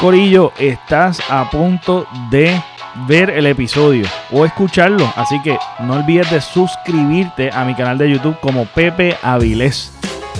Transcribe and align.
Corillo, 0.00 0.52
estás 0.60 1.20
a 1.28 1.50
punto 1.50 2.06
de 2.30 2.62
ver 3.08 3.30
el 3.30 3.46
episodio 3.46 4.06
o 4.30 4.44
escucharlo. 4.44 5.12
Así 5.16 5.42
que 5.42 5.58
no 5.80 5.94
olvides 5.94 6.30
de 6.30 6.40
suscribirte 6.40 7.50
a 7.52 7.64
mi 7.64 7.74
canal 7.74 7.98
de 7.98 8.08
YouTube 8.08 8.38
como 8.40 8.64
Pepe 8.66 9.16
Avilés. 9.22 9.92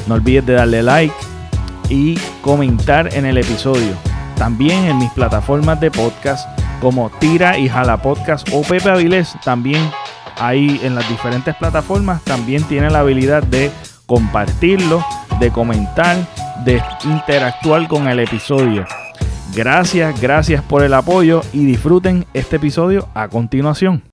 No 0.06 0.14
olvides 0.14 0.46
de 0.46 0.52
darle 0.52 0.84
like 0.84 1.14
y 1.88 2.16
comentar 2.40 3.12
en 3.12 3.26
el 3.26 3.36
episodio. 3.36 3.94
También 4.36 4.84
en 4.84 4.98
mis 4.98 5.10
plataformas 5.10 5.80
de 5.80 5.90
podcast 5.90 6.48
como 6.80 7.10
Tira 7.18 7.58
y 7.58 7.68
Jala 7.68 7.96
Podcast 8.00 8.48
o 8.52 8.62
Pepe 8.62 8.90
Avilés. 8.90 9.34
También 9.44 9.90
ahí 10.38 10.80
en 10.84 10.94
las 10.94 11.08
diferentes 11.08 11.56
plataformas 11.56 12.22
también 12.22 12.62
tiene 12.62 12.90
la 12.90 13.00
habilidad 13.00 13.42
de 13.42 13.72
compartirlo, 14.06 15.04
de 15.40 15.50
comentar, 15.50 16.16
de 16.64 16.80
interactuar 17.02 17.88
con 17.88 18.06
el 18.06 18.20
episodio. 18.20 18.86
Gracias, 19.58 20.20
gracias 20.20 20.62
por 20.62 20.84
el 20.84 20.94
apoyo 20.94 21.40
y 21.52 21.66
disfruten 21.66 22.24
este 22.32 22.54
episodio 22.54 23.08
a 23.12 23.26
continuación. 23.26 24.04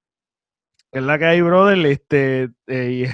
Es 0.91 1.03
la 1.03 1.19
que 1.19 1.25
hay, 1.25 1.41
brother. 1.41 1.85
Este, 1.85 2.49
eh, 2.65 3.13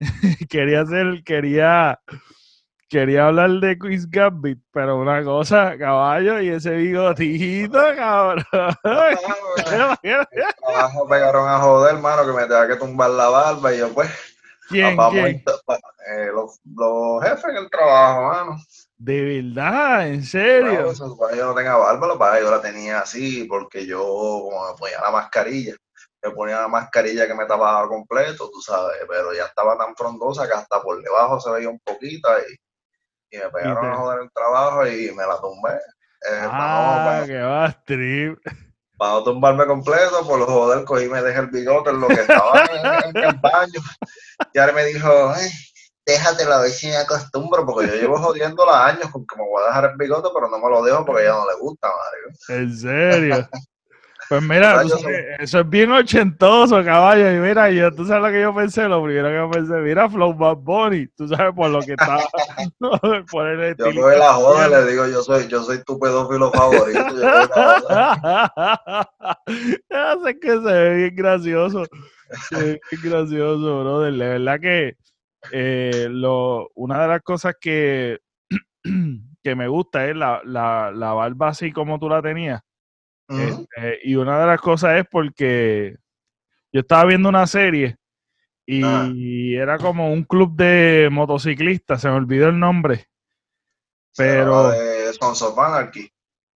quería 0.50 0.82
hacer, 0.82 1.24
quería, 1.24 1.98
quería 2.90 3.28
hablar 3.28 3.52
de 3.52 3.78
Quiz 3.78 4.06
Gambit, 4.10 4.58
pero 4.70 4.98
una 4.98 5.24
cosa, 5.24 5.78
caballo, 5.78 6.42
y 6.42 6.50
ese 6.50 6.72
bigotito, 6.72 7.80
cabrón. 7.96 8.44
Abajo 10.62 11.08
pegaron 11.08 11.48
a 11.48 11.58
joder, 11.58 11.94
hermano, 11.94 12.26
que 12.26 12.32
me 12.34 12.42
tenía 12.42 12.68
que 12.68 12.76
tumbar 12.76 13.08
la 13.08 13.30
barba 13.30 13.72
y 13.72 13.78
yo, 13.78 13.94
pues. 13.94 14.10
¿Quién, 14.68 14.94
vamos, 14.94 15.14
quién? 15.14 15.36
eh, 15.36 16.26
los, 16.34 16.60
los 16.66 17.22
jefes 17.22 17.46
en 17.48 17.56
el 17.56 17.70
trabajo, 17.70 18.28
mano. 18.28 18.58
De 18.98 19.42
verdad, 19.42 20.08
en 20.08 20.24
serio. 20.24 20.82
No, 20.84 20.90
se 20.90 20.96
supone 20.96 21.32
que 21.32 21.38
yo 21.38 21.46
no 21.46 21.54
tenga 21.54 21.76
barba, 21.76 22.06
lo 22.06 22.40
yo 22.40 22.50
la 22.50 22.62
tenía 22.62 23.00
así, 23.00 23.44
porque 23.44 23.86
yo, 23.86 24.00
como 24.02 24.70
me 24.72 24.78
ponía 24.78 25.00
la 25.00 25.10
mascarilla, 25.10 25.74
me 26.22 26.30
ponía 26.30 26.60
la 26.60 26.68
mascarilla 26.68 27.26
que 27.26 27.34
me 27.34 27.44
tapaba 27.46 27.86
completo, 27.88 28.48
tú 28.50 28.60
sabes, 28.62 28.96
pero 29.08 29.34
ya 29.34 29.44
estaba 29.44 29.76
tan 29.76 29.94
frondosa 29.94 30.46
que 30.48 30.54
hasta 30.54 30.80
por 30.82 31.02
debajo 31.02 31.38
se 31.40 31.50
veía 31.50 31.68
un 31.68 31.78
poquito 31.80 32.28
y, 32.38 33.36
y 33.36 33.38
me 33.38 33.50
pegaron 33.50 33.82
te- 33.82 33.86
a 33.90 33.96
joder 33.96 34.22
el 34.22 34.30
trabajo 34.32 34.86
y 34.86 35.12
me 35.14 35.26
la 35.26 35.40
tumbé. 35.40 35.72
Eh, 35.72 36.48
Ah, 36.50 37.02
para- 37.04 37.26
que 37.26 37.38
va 37.42 37.66
strip. 37.68 38.38
para 38.96 39.12
no 39.12 39.24
tumbarme 39.24 39.66
completo, 39.66 40.26
por 40.26 40.40
joder, 40.46 40.84
cogí 40.86 41.04
y 41.04 41.08
me 41.10 41.20
dejé 41.22 41.40
el 41.40 41.48
bigote 41.48 41.90
en 41.90 42.00
lo 42.00 42.08
que 42.08 42.14
estaba 42.22 42.64
en, 42.64 43.14
en 43.16 43.24
el 43.24 43.36
baño. 43.42 43.80
Y 44.54 44.58
ahora 44.58 44.72
me 44.72 44.84
dijo, 44.86 45.28
"Ay, 45.28 45.50
déjatelo 46.06 46.54
a 46.54 46.60
ver 46.62 46.70
si 46.70 46.86
me 46.86 46.96
acostumbro, 46.96 47.66
porque 47.66 47.88
yo 47.88 47.94
llevo 47.96 48.16
jodiéndola 48.18 48.86
años 48.86 49.10
con 49.10 49.26
que 49.26 49.36
me 49.36 49.42
voy 49.42 49.62
a 49.64 49.66
dejar 49.66 49.90
el 49.90 49.96
bigote, 49.98 50.28
pero 50.32 50.48
no 50.48 50.58
me 50.58 50.70
lo 50.70 50.82
dejo 50.84 51.04
porque 51.04 51.22
a 51.22 51.24
ella 51.26 51.34
no 51.34 51.50
le 51.50 51.56
gusta, 51.58 51.88
madre. 51.88 52.18
En 52.62 52.76
serio. 52.76 53.48
Pues 54.28 54.42
mira, 54.42 54.78
¿Verdad? 54.78 54.82
tú 54.82 54.88
Yo 54.88 54.98
sabes, 54.98 55.24
eso 55.38 55.60
es 55.60 55.70
bien 55.70 55.92
ochentoso, 55.92 56.82
caballo. 56.84 57.30
Y 57.32 57.36
mira, 57.38 57.70
yo, 57.70 57.94
tú 57.94 58.04
sabes 58.04 58.24
lo 58.24 58.28
que 58.30 58.40
yo 58.42 58.52
pensé, 58.54 58.88
lo 58.88 59.02
primero 59.04 59.28
que 59.28 59.36
yo 59.36 59.48
pensé, 59.50 59.74
mira, 59.74 60.10
Flow 60.10 60.34
Bad 60.34 60.56
Bunny, 60.56 61.06
tú 61.16 61.28
sabes 61.28 61.54
por 61.54 61.70
lo 61.70 61.78
que 61.80 61.92
está, 61.92 62.18
por 63.30 63.46
el 63.46 63.76
Yo 63.76 63.86
estilo. 63.86 64.02
coge 64.02 64.16
la 64.16 64.32
joda 64.32 64.66
y 64.66 64.70
le 64.70 64.84
digo, 64.90 65.06
yo 65.06 65.22
soy, 65.22 65.46
yo 65.46 65.62
soy 65.62 65.80
tu 65.84 65.96
pedófilo 66.00 66.50
favorito. 66.50 67.06
Yo 67.08 67.14
la 67.20 69.08
que 70.40 70.48
se 70.50 70.58
ve 70.58 70.94
bien 70.96 71.14
gracioso. 71.16 71.84
Se 72.48 72.56
ve 72.56 72.80
bien 72.90 73.02
gracioso, 73.04 73.80
brother. 73.80 74.12
De 74.12 74.28
verdad 74.28 74.58
que 74.60 74.96
eh, 75.52 76.08
lo, 76.10 76.70
una 76.74 77.02
de 77.02 77.08
las 77.08 77.22
cosas 77.22 77.54
que, 77.60 78.18
que 79.42 79.54
me 79.54 79.68
gusta 79.68 80.06
es 80.08 80.16
la, 80.16 80.40
la, 80.44 80.90
la 80.94 81.12
barba 81.12 81.48
así 81.48 81.72
como 81.72 81.98
tú 81.98 82.08
la 82.08 82.22
tenías. 82.22 82.60
Este, 83.28 83.98
y 84.04 84.14
una 84.14 84.38
de 84.38 84.46
las 84.46 84.60
cosas 84.60 85.00
es 85.00 85.06
porque 85.10 85.96
yo 86.72 86.80
estaba 86.80 87.04
viendo 87.06 87.28
una 87.28 87.46
serie 87.46 87.96
y 88.64 88.82
Ah. 88.84 89.10
era 89.62 89.78
como 89.78 90.12
un 90.12 90.24
club 90.24 90.54
de 90.56 91.08
motociclistas, 91.10 92.00
se 92.00 92.08
me 92.08 92.14
olvidó 92.14 92.48
el 92.48 92.58
nombre. 92.58 93.06
Pero 94.16 94.70
de 94.70 95.12
Sons 95.12 95.42
of 95.42 95.58
Anarchy. 95.58 96.10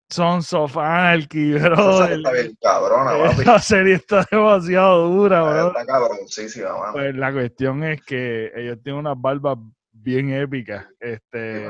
Sons 0.08 0.52
of 0.52 0.76
Anarchy, 0.76 1.54
Esa 1.56 1.68
bro. 1.70 1.98
serie 1.98 2.16
está 2.16 2.32
bien 2.32 2.56
cabrona. 2.60 3.26
Esa 3.32 3.58
serie 3.58 3.94
está 3.94 4.24
demasiado 4.30 5.08
dura, 5.08 5.42
bro. 5.42 5.68
Está 5.68 5.84
cabroncísima, 5.86 6.78
mano. 6.78 6.92
Pues 6.92 7.14
la 7.16 7.32
cuestión 7.32 7.82
es 7.84 8.02
que 8.02 8.52
ellos 8.54 8.78
tienen 8.82 9.00
unas 9.00 9.20
barbas 9.20 9.58
bien 9.92 10.30
épicas. 10.32 10.86
Este, 11.00 11.66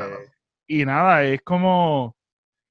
Sí, 0.68 0.80
y 0.80 0.84
nada, 0.84 1.22
es 1.24 1.40
como, 1.42 2.16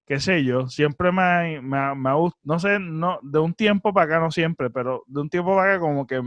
qué 0.06 0.20
sé 0.20 0.44
yo, 0.44 0.68
siempre 0.68 1.12
me, 1.14 1.22
ha- 1.22 1.62
me, 1.62 1.96
me 1.96 2.30
no 2.44 2.60
sé, 2.60 2.78
no, 2.80 3.20
de 3.24 3.40
un 3.40 3.54
tiempo 3.54 3.94
para 3.94 4.06
acá, 4.06 4.20
no 4.20 4.30
siempre, 4.32 4.70
pero 4.70 5.04
de 5.08 5.22
un 5.22 5.30
tiempo 5.30 5.56
para 5.56 5.72
acá 5.76 5.80
como 5.80 6.06
que 6.06 6.22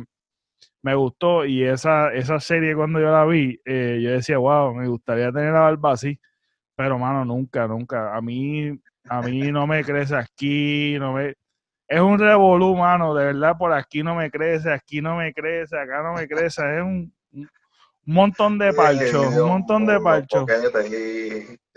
me 0.82 0.94
gustó 0.94 1.44
y 1.44 1.62
esa, 1.64 2.12
esa 2.14 2.40
serie 2.40 2.74
cuando 2.74 2.98
yo 3.00 3.10
la 3.12 3.24
vi, 3.26 3.60
eh, 3.66 4.00
yo 4.02 4.10
decía, 4.12 4.38
wow, 4.38 4.74
me 4.74 4.88
gustaría 4.88 5.30
tener 5.30 5.52
la 5.52 5.60
barba 5.60 5.92
así, 5.92 6.18
pero 6.74 6.98
mano, 6.98 7.24
nunca, 7.24 7.66
nunca. 7.68 8.16
A 8.16 8.20
mí, 8.22 8.70
a 9.08 9.22
mí 9.22 9.52
no 9.52 9.66
me 9.66 9.84
crece 9.84 10.16
aquí, 10.16 10.96
no 10.98 11.12
me... 11.14 11.34
Es 11.86 12.00
un 12.00 12.18
revolú, 12.18 12.76
mano, 12.76 13.14
de 13.14 13.26
verdad, 13.26 13.56
por 13.56 13.72
aquí 13.72 14.02
no 14.02 14.14
me 14.14 14.30
crece, 14.30 14.70
aquí 14.70 15.00
no 15.00 15.16
me 15.16 15.32
crece, 15.32 15.78
acá 15.78 16.02
no 16.02 16.12
me 16.12 16.28
crece, 16.28 16.60
es 16.76 16.82
un, 16.82 17.10
un 17.32 18.14
montón 18.14 18.58
de 18.58 18.72
parchos, 18.72 19.34
un 19.34 19.48
montón 19.48 19.86
de 19.86 20.00
parchos. 20.00 20.44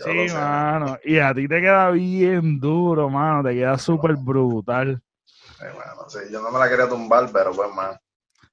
Sí, 0.04 0.34
mano. 0.34 0.98
Y 1.04 1.20
a 1.20 1.34
ti 1.34 1.48
te 1.48 1.62
queda 1.62 1.92
bien 1.92 2.60
duro, 2.60 3.10
mano. 3.10 3.44
Te 3.44 3.54
queda 3.54 3.78
súper 3.78 4.16
brutal. 4.16 5.02
Sí, 5.26 5.66
mano, 5.78 6.10
sí, 6.10 6.20
yo 6.32 6.42
no 6.42 6.52
me 6.52 6.60
la 6.60 6.70
quería 6.70 6.88
tumbar, 6.88 7.30
pero 7.32 7.52
pues, 7.52 7.74
man. 7.74 8.00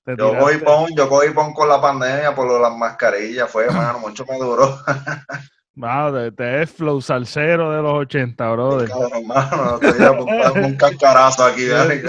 Te 0.05 0.17
Yo 0.17 0.39
cogí 0.39 0.59
pon, 0.59 0.89
yo 0.97 1.09
cogí 1.09 1.31
pon 1.31 1.53
con 1.53 1.69
la 1.69 1.81
pandemia 1.81 2.35
por 2.35 2.47
lo 2.47 2.59
las 2.59 2.77
mascarillas, 2.77 3.51
fue, 3.51 3.71
mano, 3.71 3.99
mucho 3.99 4.25
me 4.27 4.39
duró. 4.39 4.79
Te, 5.81 6.33
te 6.33 6.43
ves 6.43 6.71
flow 6.73 7.01
salsero 7.01 7.71
de 7.71 7.83
los 7.83 7.93
80, 7.93 8.51
brother. 8.53 8.89
Cabrón, 8.89 9.27
mano, 9.27 9.79
estoy 9.81 10.05
apuntando 10.07 10.67
un 10.67 10.77
cascarazo 10.77 11.45
aquí, 11.45 11.67
dale. 11.69 12.03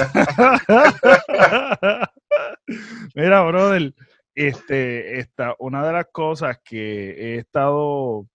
Mira, 3.15 3.41
brother, 3.43 3.93
este, 4.33 5.19
esta, 5.19 5.55
una 5.59 5.85
de 5.85 5.93
las 5.93 6.05
cosas 6.11 6.57
que 6.63 7.11
he 7.11 7.35
estado, 7.37 8.25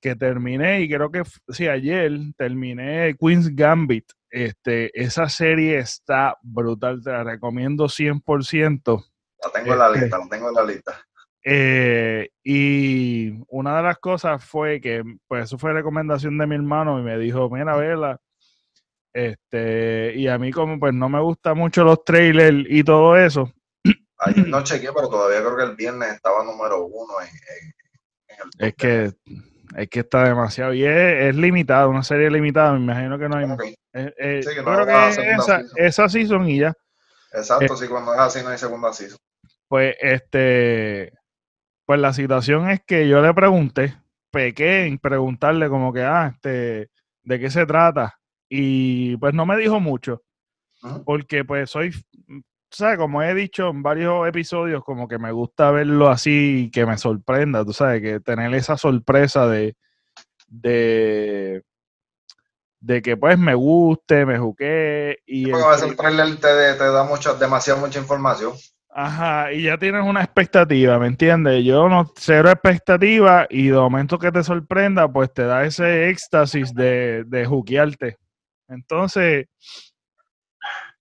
que 0.00 0.14
terminé, 0.16 0.82
y 0.82 0.88
creo 0.88 1.10
que 1.10 1.22
sí, 1.48 1.66
ayer 1.68 2.12
terminé 2.36 3.16
Queen's 3.18 3.54
Gambit. 3.54 4.04
Este, 4.30 4.90
esa 4.98 5.28
serie 5.28 5.78
está 5.78 6.36
brutal, 6.42 7.02
te 7.02 7.10
la 7.10 7.22
recomiendo 7.24 7.84
100%. 7.86 9.04
La 9.44 9.50
tengo 9.50 9.72
en 9.72 9.78
la 9.78 9.86
Este. 9.88 10.00
lista, 10.00 10.18
la 10.18 10.28
tengo 10.28 10.48
en 10.48 10.54
la 10.54 10.64
lista. 10.64 10.92
Eh, 11.44 12.28
y 12.44 13.32
una 13.48 13.76
de 13.78 13.82
las 13.82 13.98
cosas 13.98 14.44
fue 14.44 14.80
que, 14.80 15.02
pues 15.26 15.44
eso 15.44 15.58
fue 15.58 15.72
recomendación 15.72 16.38
de 16.38 16.46
mi 16.46 16.54
hermano 16.54 16.98
y 16.98 17.02
me 17.02 17.18
dijo, 17.18 17.50
mira, 17.50 17.76
vela. 17.76 18.20
Este, 19.14 20.14
y 20.16 20.26
a 20.28 20.38
mí 20.38 20.52
como 20.52 20.78
pues 20.80 20.94
no 20.94 21.08
me 21.08 21.20
gustan 21.20 21.58
mucho 21.58 21.84
los 21.84 22.02
trailers 22.04 22.64
y 22.68 22.82
todo 22.82 23.16
eso, 23.16 23.52
Ayer 24.18 24.48
no 24.48 24.62
chequeé, 24.64 24.90
pero 24.94 25.08
todavía 25.10 25.40
creo 25.40 25.56
que 25.56 25.64
el 25.64 25.76
viernes 25.76 26.14
estaba 26.14 26.42
número 26.44 26.86
uno 26.86 27.12
en, 27.20 27.26
en- 27.28 27.72
en 28.28 28.36
el 28.60 28.68
es 28.68 28.74
que, 28.74 29.12
es 29.76 29.88
que 29.90 30.00
está 30.00 30.24
demasiado, 30.28 30.72
y 30.72 30.84
es, 30.84 31.24
es 31.24 31.36
limitada, 31.36 31.88
una 31.88 32.02
serie 32.02 32.30
limitada, 32.30 32.72
me 32.72 32.78
imagino 32.80 33.18
que 33.18 33.28
no 33.28 33.36
hay 33.36 33.42
ten. 33.42 33.48
más. 33.50 33.58
Ok, 33.58 33.64
Eh, 33.94 34.14
eh, 34.16 34.40
Sí, 34.42 34.48
que 34.50 34.56
yo 34.56 34.62
no 34.62 34.72
creo 34.72 34.86
va 34.86 35.06
a 35.06 35.10
que 35.10 35.14
segunda 35.14 35.42
esa, 35.42 35.58
season. 35.60 35.76
esa 35.76 36.08
season 36.08 36.48
y 36.48 36.58
ya, 36.60 36.72
Exacto, 37.34 37.76
sí, 37.76 37.88
cuando 37.88 38.14
es 38.14 38.20
así 38.20 38.42
no 38.42 38.48
hay 38.48 38.56
segunda 38.58 38.92
season. 38.94 39.18
pues 39.68 39.94
este, 40.00 41.12
pues 41.84 42.00
la 42.00 42.12
situación 42.12 42.70
es 42.70 42.80
que 42.86 43.08
yo 43.08 43.20
le 43.22 43.32
pregunté, 43.34 43.96
pequé 44.30 44.86
en 44.86 44.98
preguntarle 44.98 45.68
como 45.68 45.92
que, 45.92 46.02
ah, 46.02 46.32
este, 46.34 46.90
¿de 47.22 47.40
qué 47.40 47.50
se 47.50 47.66
trata? 47.66 48.18
Y 48.48 49.16
pues 49.16 49.34
no 49.34 49.46
me 49.46 49.56
dijo 49.56 49.80
mucho, 49.80 50.22
porque 51.04 51.44
pues 51.44 51.70
soy, 51.70 51.92
¿sabes? 52.70 52.98
Como 52.98 53.22
he 53.22 53.34
dicho 53.34 53.68
en 53.68 53.82
varios 53.82 54.26
episodios, 54.28 54.84
como 54.84 55.08
que 55.08 55.18
me 55.18 55.32
gusta 55.32 55.70
verlo 55.70 56.08
así 56.08 56.64
y 56.66 56.70
que 56.70 56.86
me 56.86 56.98
sorprenda, 56.98 57.64
tú 57.64 57.72
sabes, 57.72 58.00
que 58.02 58.20
tener 58.20 58.54
esa 58.54 58.76
sorpresa 58.76 59.46
de, 59.46 59.74
de, 60.48 61.62
de 62.80 63.00
que 63.02 63.16
pues 63.16 63.38
me 63.38 63.54
guste, 63.54 64.26
me 64.26 64.38
juqué 64.38 65.18
y 65.26 65.50
Porque 65.50 65.58
el 65.58 65.64
a 65.64 65.70
veces 65.70 65.84
tra- 65.84 65.90
el 65.90 65.96
trailer 65.96 66.36
te, 66.40 66.78
te 66.78 66.84
da 66.90 67.04
mucho, 67.04 67.34
demasiado 67.34 67.80
mucha 67.80 67.98
información. 67.98 68.52
Ajá, 68.94 69.50
y 69.54 69.62
ya 69.62 69.78
tienes 69.78 70.04
una 70.04 70.22
expectativa, 70.22 70.98
¿me 70.98 71.06
entiendes? 71.06 71.64
Yo 71.64 71.88
no, 71.88 72.12
cero 72.14 72.50
expectativa 72.50 73.46
y 73.48 73.68
de 73.68 73.72
momento 73.72 74.18
que 74.18 74.30
te 74.30 74.42
sorprenda, 74.42 75.10
pues 75.10 75.32
te 75.32 75.44
da 75.44 75.64
ese 75.64 76.10
éxtasis 76.10 76.74
de, 76.74 77.24
de 77.26 77.46
juquearte. 77.46 78.18
Entonces, 78.68 79.46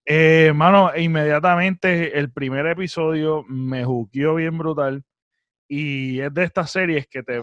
eh, 0.05 0.53
mano, 0.55 0.91
inmediatamente 0.95 2.17
el 2.17 2.31
primer 2.31 2.65
episodio 2.67 3.43
me 3.49 3.83
juqueó 3.83 4.35
bien 4.35 4.57
brutal 4.57 5.03
y 5.67 6.21
es 6.21 6.33
de 6.33 6.43
estas 6.45 6.71
series 6.71 7.07
que 7.07 7.23
te, 7.23 7.41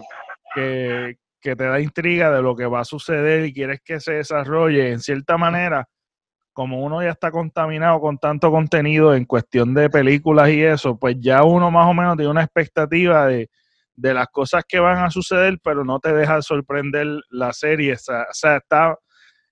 que, 0.55 1.17
que 1.39 1.55
te 1.55 1.63
da 1.63 1.79
intriga 1.79 2.31
de 2.31 2.41
lo 2.41 2.55
que 2.55 2.65
va 2.65 2.79
a 2.79 2.85
suceder 2.85 3.45
y 3.45 3.53
quieres 3.53 3.81
que 3.85 3.99
se 3.99 4.13
desarrolle, 4.13 4.93
en 4.93 4.99
cierta 4.99 5.37
manera, 5.37 5.87
como 6.59 6.83
uno 6.83 7.01
ya 7.01 7.11
está 7.11 7.31
contaminado 7.31 8.01
con 8.01 8.17
tanto 8.17 8.51
contenido 8.51 9.15
en 9.15 9.23
cuestión 9.23 9.73
de 9.73 9.89
películas 9.89 10.49
y 10.49 10.61
eso, 10.61 10.99
pues 10.99 11.15
ya 11.17 11.45
uno 11.45 11.71
más 11.71 11.89
o 11.89 11.93
menos 11.93 12.17
tiene 12.17 12.31
una 12.31 12.43
expectativa 12.43 13.27
de, 13.27 13.49
de 13.95 14.13
las 14.13 14.27
cosas 14.27 14.65
que 14.67 14.77
van 14.77 14.97
a 14.97 15.09
suceder, 15.09 15.57
pero 15.63 15.85
no 15.85 16.01
te 16.01 16.11
deja 16.11 16.41
sorprender 16.41 17.07
la 17.29 17.53
serie. 17.53 17.93
O 17.93 17.97
sea, 17.97 18.57
está 18.57 18.97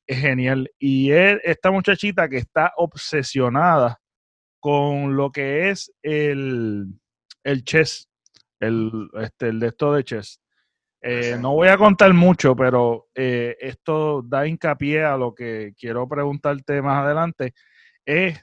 genial. 0.06 0.70
Y 0.80 1.12
es 1.12 1.40
esta 1.46 1.72
muchachita 1.72 2.28
que 2.28 2.40
está 2.40 2.74
obsesionada 2.76 4.02
con 4.60 5.16
lo 5.16 5.32
que 5.32 5.70
es 5.70 5.90
el, 6.02 6.88
el 7.46 7.64
chess, 7.64 8.10
el, 8.60 8.92
este, 9.22 9.48
el 9.48 9.62
de 9.62 9.68
esto 9.68 9.94
de 9.94 10.04
chess. 10.04 10.42
Eh, 11.02 11.38
no 11.40 11.54
voy 11.54 11.68
a 11.68 11.78
contar 11.78 12.14
mucho, 12.14 12.56
pero 12.56 13.08
eh, 13.14 13.56
esto 13.60 14.22
da 14.24 14.48
hincapié 14.48 15.04
a 15.06 15.16
lo 15.18 15.34
que 15.34 15.74
quiero 15.78 16.08
preguntarte 16.08 16.82
más 16.82 17.04
adelante. 17.06 17.54
Es 18.06 18.42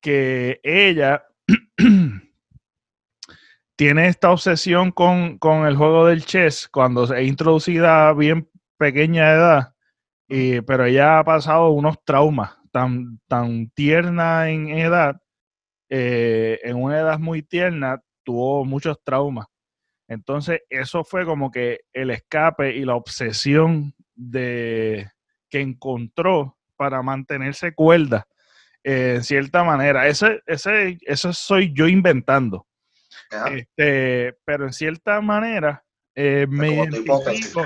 que 0.00 0.60
ella 0.62 1.24
tiene 3.76 4.08
esta 4.08 4.30
obsesión 4.30 4.92
con, 4.92 5.38
el 5.66 5.76
juego 5.76 6.06
del 6.06 6.24
chess 6.24 6.68
cuando 6.68 7.06
se 7.06 7.20
es 7.22 7.28
introducida 7.28 8.08
a 8.08 8.12
bien 8.14 8.48
pequeña 8.78 9.32
edad, 9.32 9.74
y, 10.28 10.60
pero 10.62 10.84
ella 10.86 11.18
ha 11.18 11.24
pasado 11.24 11.70
unos 11.70 12.02
traumas 12.04 12.56
tan, 12.70 13.20
tan 13.28 13.70
tierna 13.70 14.50
en 14.50 14.68
edad, 14.70 15.20
eh, 15.88 16.60
en 16.64 16.76
una 16.76 16.98
edad 16.98 17.18
muy 17.18 17.42
tierna, 17.42 18.02
tuvo 18.24 18.64
muchos 18.64 18.98
traumas. 19.04 19.46
Entonces, 20.08 20.60
eso 20.68 21.04
fue 21.04 21.24
como 21.24 21.50
que 21.50 21.80
el 21.92 22.10
escape 22.10 22.76
y 22.76 22.84
la 22.84 22.94
obsesión 22.94 23.94
de 24.14 25.10
que 25.48 25.60
encontró 25.60 26.58
para 26.76 27.02
mantenerse 27.02 27.74
cuerda, 27.74 28.26
eh, 28.82 29.14
en 29.16 29.24
cierta 29.24 29.64
manera. 29.64 30.06
Ese, 30.06 30.42
ese, 30.46 30.98
eso 31.02 31.32
soy 31.32 31.72
yo 31.72 31.88
inventando. 31.88 32.66
Este, 33.50 34.36
pero 34.44 34.66
en 34.66 34.72
cierta 34.72 35.20
manera 35.20 35.84
eh, 36.14 36.46
me 36.48 36.74
identifico. 36.74 37.64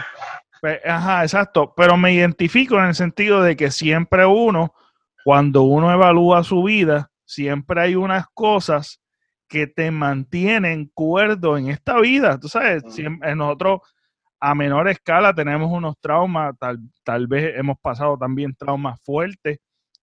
Pues, 0.60 0.80
ajá, 0.84 1.22
exacto. 1.22 1.74
Pero 1.76 1.96
me 1.96 2.12
identifico 2.12 2.78
en 2.78 2.86
el 2.86 2.94
sentido 2.94 3.42
de 3.42 3.56
que 3.56 3.70
siempre 3.70 4.26
uno, 4.26 4.74
cuando 5.24 5.62
uno 5.62 5.92
evalúa 5.92 6.42
su 6.44 6.62
vida, 6.62 7.10
siempre 7.24 7.80
hay 7.80 7.94
unas 7.94 8.26
cosas 8.34 9.00
que 9.48 9.66
te 9.66 9.90
mantienen 9.90 10.90
cuerdo 10.94 11.56
en 11.56 11.68
esta 11.68 11.98
vida. 12.00 12.38
Tú 12.38 12.48
sabes, 12.48 12.82
siempre, 12.88 13.34
nosotros 13.34 13.80
a 14.40 14.54
menor 14.54 14.88
escala 14.88 15.34
tenemos 15.34 15.70
unos 15.72 15.96
traumas, 16.00 16.54
tal, 16.58 16.78
tal 17.02 17.26
vez 17.26 17.58
hemos 17.58 17.78
pasado 17.80 18.16
también 18.16 18.54
traumas 18.54 19.00
fuertes 19.02 19.58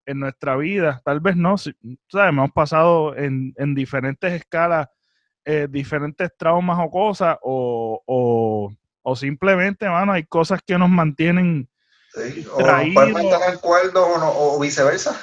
en 0.05 0.19
nuestra 0.19 0.55
vida, 0.55 1.01
tal 1.03 1.19
vez 1.19 1.35
no, 1.35 1.57
sabes, 1.57 2.29
hemos 2.29 2.51
pasado 2.51 3.15
en, 3.15 3.53
en 3.57 3.73
diferentes 3.73 4.33
escalas 4.33 4.87
eh, 5.45 5.67
diferentes 5.69 6.31
traumas 6.35 6.79
o 6.81 6.89
cosas, 6.89 7.37
o, 7.43 8.01
o, 8.07 8.73
o, 9.03 9.15
simplemente, 9.15 9.87
mano, 9.87 10.13
hay 10.13 10.25
cosas 10.25 10.59
que 10.65 10.75
nos 10.75 10.89
mantienen 10.89 11.69
sí, 12.15 12.47
o 12.51 12.57
traídos. 12.57 13.11
mantener 13.11 13.59
cuerdos 13.61 14.07
o, 14.07 14.17
no, 14.17 14.31
o 14.35 14.59
viceversa. 14.59 15.15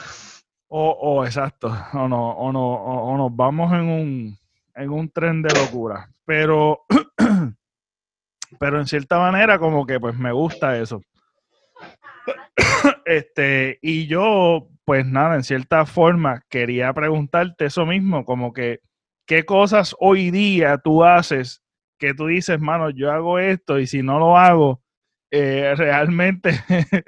O, 0.75 1.23
exacto, 1.27 1.71
o, 1.93 2.09
no, 2.09 2.31
o, 2.31 2.51
no, 2.51 2.73
o, 2.73 3.17
nos 3.19 3.37
vamos 3.37 3.71
en 3.75 3.81
un, 3.81 4.39
en 4.75 4.91
un 4.91 5.11
tren 5.11 5.43
de 5.43 5.51
locura. 5.55 6.09
Pero, 6.25 6.81
pero 8.59 8.81
en 8.81 8.87
cierta 8.87 9.19
manera, 9.19 9.59
como 9.59 9.85
que 9.85 10.01
pues 10.01 10.17
me 10.17 10.33
gusta 10.33 10.79
eso. 10.79 11.03
este, 13.05 13.81
y 13.83 14.07
yo, 14.07 14.71
pues 14.87 15.05
nada, 15.05 15.35
en 15.35 15.43
cierta 15.43 15.85
forma, 15.85 16.41
quería 16.49 16.91
preguntarte 16.95 17.67
eso 17.67 17.85
mismo, 17.85 18.25
como 18.25 18.55
que 18.55 18.81
¿qué 19.27 19.45
cosas 19.45 19.95
hoy 20.01 20.31
día 20.31 20.79
tú 20.79 21.05
haces 21.05 21.63
que 21.99 22.15
tú 22.15 22.29
dices, 22.29 22.59
mano, 22.59 22.89
yo 22.89 23.13
hago 23.13 23.39
esto 23.39 23.79
y 23.79 23.87
si 23.87 24.03
no 24.03 24.19
lo 24.19 24.39
hago, 24.39 24.83
eh, 25.31 25.75
realmente 25.77 26.59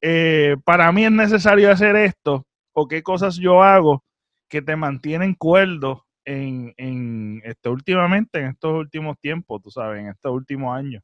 eh, 0.00 0.56
para 0.64 0.90
mí 0.90 1.04
es 1.04 1.12
necesario 1.12 1.70
hacer 1.70 1.94
esto? 1.94 2.44
¿O 2.74 2.86
qué 2.88 3.02
cosas 3.02 3.36
yo 3.36 3.62
hago 3.62 4.04
que 4.48 4.60
te 4.60 4.76
mantienen 4.76 5.34
cuerdo 5.34 6.06
en, 6.24 6.74
en 6.76 7.40
este, 7.44 7.68
últimamente, 7.68 8.40
en 8.40 8.46
estos 8.48 8.72
últimos 8.72 9.18
tiempos, 9.20 9.62
tú 9.62 9.70
sabes, 9.70 10.00
en 10.00 10.08
estos 10.08 10.32
últimos 10.32 10.76
años? 10.76 11.02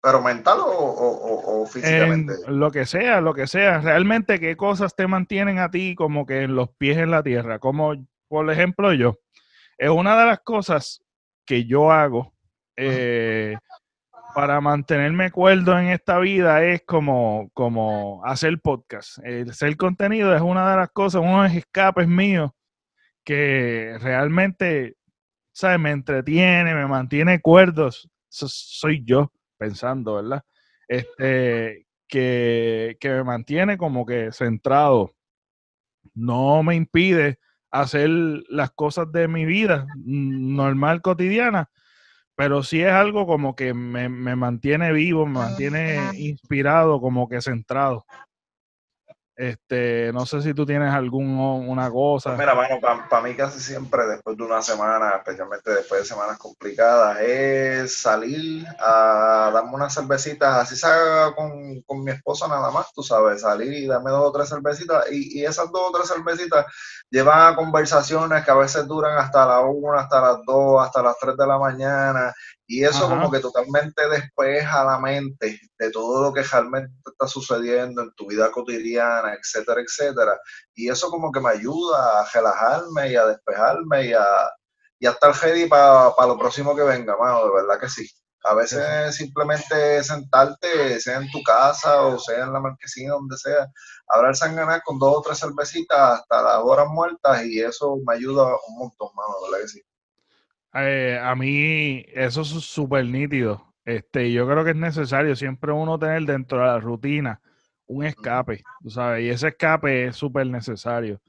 ¿Pero 0.00 0.22
mental 0.22 0.58
o, 0.64 1.66
físicamente? 1.66 2.32
lo 2.46 2.70
que 2.70 2.86
sea, 2.86 3.20
lo 3.20 3.34
que 3.34 3.46
sea. 3.46 3.80
Realmente, 3.80 4.38
¿qué 4.40 4.56
cosas 4.56 4.94
te 4.94 5.06
mantienen 5.06 5.58
a 5.58 5.70
ti 5.70 5.94
como 5.94 6.24
que 6.24 6.42
en 6.42 6.54
los 6.54 6.70
pies 6.70 6.98
en 6.98 7.10
la 7.10 7.22
tierra? 7.22 7.58
Como, 7.58 7.94
por 8.28 8.50
ejemplo, 8.50 8.92
yo. 8.92 9.18
Es 9.76 9.90
una 9.90 10.18
de 10.18 10.26
las 10.26 10.40
cosas 10.40 11.02
que 11.44 11.64
yo 11.64 11.90
hago 11.90 12.32
eh, 12.76 13.56
para 14.38 14.60
mantenerme 14.60 15.32
cuerdo 15.32 15.76
en 15.76 15.88
esta 15.88 16.20
vida 16.20 16.62
es 16.62 16.82
como, 16.86 17.50
como 17.54 18.24
hacer 18.24 18.60
podcast. 18.60 19.18
El 19.24 19.50
hacer 19.50 19.76
contenido 19.76 20.32
es 20.32 20.40
una 20.40 20.70
de 20.70 20.76
las 20.76 20.90
cosas, 20.90 21.22
unos 21.22 21.52
escapes 21.52 22.06
míos 22.06 22.52
que 23.24 23.98
realmente, 24.00 24.94
¿sabes? 25.50 25.80
Me 25.80 25.90
entretiene, 25.90 26.72
me 26.72 26.86
mantiene 26.86 27.40
cuerdos. 27.40 28.08
soy 28.28 29.02
yo 29.04 29.32
pensando, 29.56 30.14
¿verdad? 30.14 30.44
Este, 30.86 31.88
que, 32.06 32.96
que 33.00 33.08
me 33.08 33.24
mantiene 33.24 33.76
como 33.76 34.06
que 34.06 34.30
centrado. 34.30 35.16
No 36.14 36.62
me 36.62 36.76
impide 36.76 37.40
hacer 37.72 38.08
las 38.50 38.70
cosas 38.70 39.10
de 39.10 39.26
mi 39.26 39.44
vida 39.46 39.88
normal, 39.96 41.02
cotidiana, 41.02 41.68
pero 42.38 42.62
sí 42.62 42.80
es 42.80 42.92
algo 42.92 43.26
como 43.26 43.56
que 43.56 43.74
me, 43.74 44.08
me 44.08 44.36
mantiene 44.36 44.92
vivo, 44.92 45.26
me 45.26 45.40
mantiene 45.40 45.98
inspirado, 46.14 47.00
como 47.00 47.28
que 47.28 47.42
centrado. 47.42 48.06
Este, 49.38 50.12
no 50.12 50.26
sé 50.26 50.42
si 50.42 50.52
tú 50.52 50.66
tienes 50.66 50.92
alguna 50.92 51.88
cosa. 51.92 52.30
Pues 52.30 52.40
mira, 52.40 52.56
mano, 52.56 52.80
para 52.80 53.22
mí 53.22 53.36
casi 53.36 53.60
siempre 53.60 54.04
después 54.08 54.36
de 54.36 54.42
una 54.42 54.60
semana, 54.60 55.10
especialmente 55.10 55.70
después 55.70 56.00
de 56.00 56.06
semanas 56.08 56.38
complicadas, 56.38 57.20
es 57.20 58.00
salir 58.00 58.66
a 58.80 59.52
darme 59.54 59.74
unas 59.74 59.94
cervecitas, 59.94 60.56
así 60.56 60.74
sea 60.74 61.32
con, 61.36 61.80
con 61.82 62.02
mi 62.02 62.10
esposa 62.10 62.48
nada 62.48 62.72
más, 62.72 62.92
tú 62.92 63.04
sabes, 63.04 63.42
salir 63.42 63.72
y 63.74 63.86
darme 63.86 64.10
dos 64.10 64.26
o 64.26 64.32
tres 64.32 64.48
cervecitas, 64.48 65.04
y, 65.12 65.38
y 65.38 65.44
esas 65.44 65.70
dos 65.70 65.82
o 65.88 65.92
tres 65.92 66.08
cervecitas 66.08 66.66
llevan 67.08 67.52
a 67.52 67.54
conversaciones 67.54 68.44
que 68.44 68.50
a 68.50 68.56
veces 68.56 68.88
duran 68.88 69.18
hasta 69.18 69.46
la 69.46 69.60
una, 69.60 70.00
hasta 70.00 70.20
las 70.20 70.38
dos, 70.44 70.84
hasta 70.84 71.00
las 71.00 71.16
tres 71.16 71.36
de 71.36 71.46
la 71.46 71.58
mañana, 71.58 72.34
y 72.70 72.84
eso 72.84 73.08
como 73.08 73.30
que 73.30 73.40
totalmente 73.40 74.06
despeja 74.10 74.84
la 74.84 75.00
mente 75.00 75.58
de 75.78 75.90
todo 75.90 76.22
lo 76.22 76.34
que 76.34 76.42
realmente 76.42 76.92
está 77.06 77.26
sucediendo 77.26 78.02
en 78.02 78.12
tu 78.14 78.26
vida 78.26 78.50
cotidiana, 78.50 79.32
etcétera, 79.32 79.80
etcétera. 79.80 80.38
Y 80.74 80.90
eso 80.90 81.08
como 81.08 81.32
que 81.32 81.40
me 81.40 81.48
ayuda 81.48 82.20
a 82.20 82.28
relajarme 82.30 83.10
y 83.10 83.16
a 83.16 83.24
despejarme 83.24 84.08
y 84.08 84.12
a, 84.12 84.26
y 84.98 85.06
a 85.06 85.10
estar 85.12 85.34
ready 85.40 85.66
para 85.66 86.12
lo 86.26 86.38
próximo 86.38 86.76
que 86.76 86.82
venga, 86.82 87.16
mano, 87.16 87.46
de 87.46 87.54
verdad 87.54 87.80
que 87.80 87.88
sí. 87.88 88.06
A 88.44 88.54
veces 88.54 89.16
simplemente 89.16 90.04
sentarte, 90.04 91.00
sea 91.00 91.18
en 91.18 91.30
tu 91.30 91.42
casa 91.42 92.02
o 92.02 92.18
sea 92.18 92.44
en 92.44 92.52
la 92.52 92.60
marquesina, 92.60 93.14
donde 93.14 93.38
sea, 93.38 93.66
hablar 94.08 94.34
ganar 94.38 94.82
con 94.84 94.98
dos 94.98 95.16
o 95.16 95.22
tres 95.22 95.38
cervecitas 95.38 96.20
hasta 96.20 96.42
las 96.42 96.58
horas 96.62 96.86
muertas 96.88 97.44
y 97.46 97.60
eso 97.60 97.96
me 98.06 98.14
ayuda 98.14 98.44
un 98.68 98.78
montón, 98.78 99.08
mano, 99.14 99.36
de 99.42 99.50
verdad 99.50 99.62
que 99.64 99.68
sí. 99.68 99.82
Eh, 100.74 101.18
a 101.22 101.34
mí 101.34 102.04
eso 102.08 102.42
es 102.42 102.48
súper 102.48 103.06
nítido. 103.06 103.74
Este, 103.84 104.30
yo 104.32 104.46
creo 104.46 104.64
que 104.64 104.70
es 104.70 104.76
necesario 104.76 105.34
siempre 105.34 105.72
uno 105.72 105.98
tener 105.98 106.22
dentro 106.24 106.58
de 106.60 106.66
la 106.66 106.78
rutina 106.78 107.40
un 107.86 108.04
escape, 108.04 108.62
tú 108.82 108.90
sabes, 108.90 109.24
y 109.24 109.30
ese 109.30 109.48
escape 109.48 110.08
es 110.08 110.16
súper 110.16 110.46
necesario. 110.46 111.20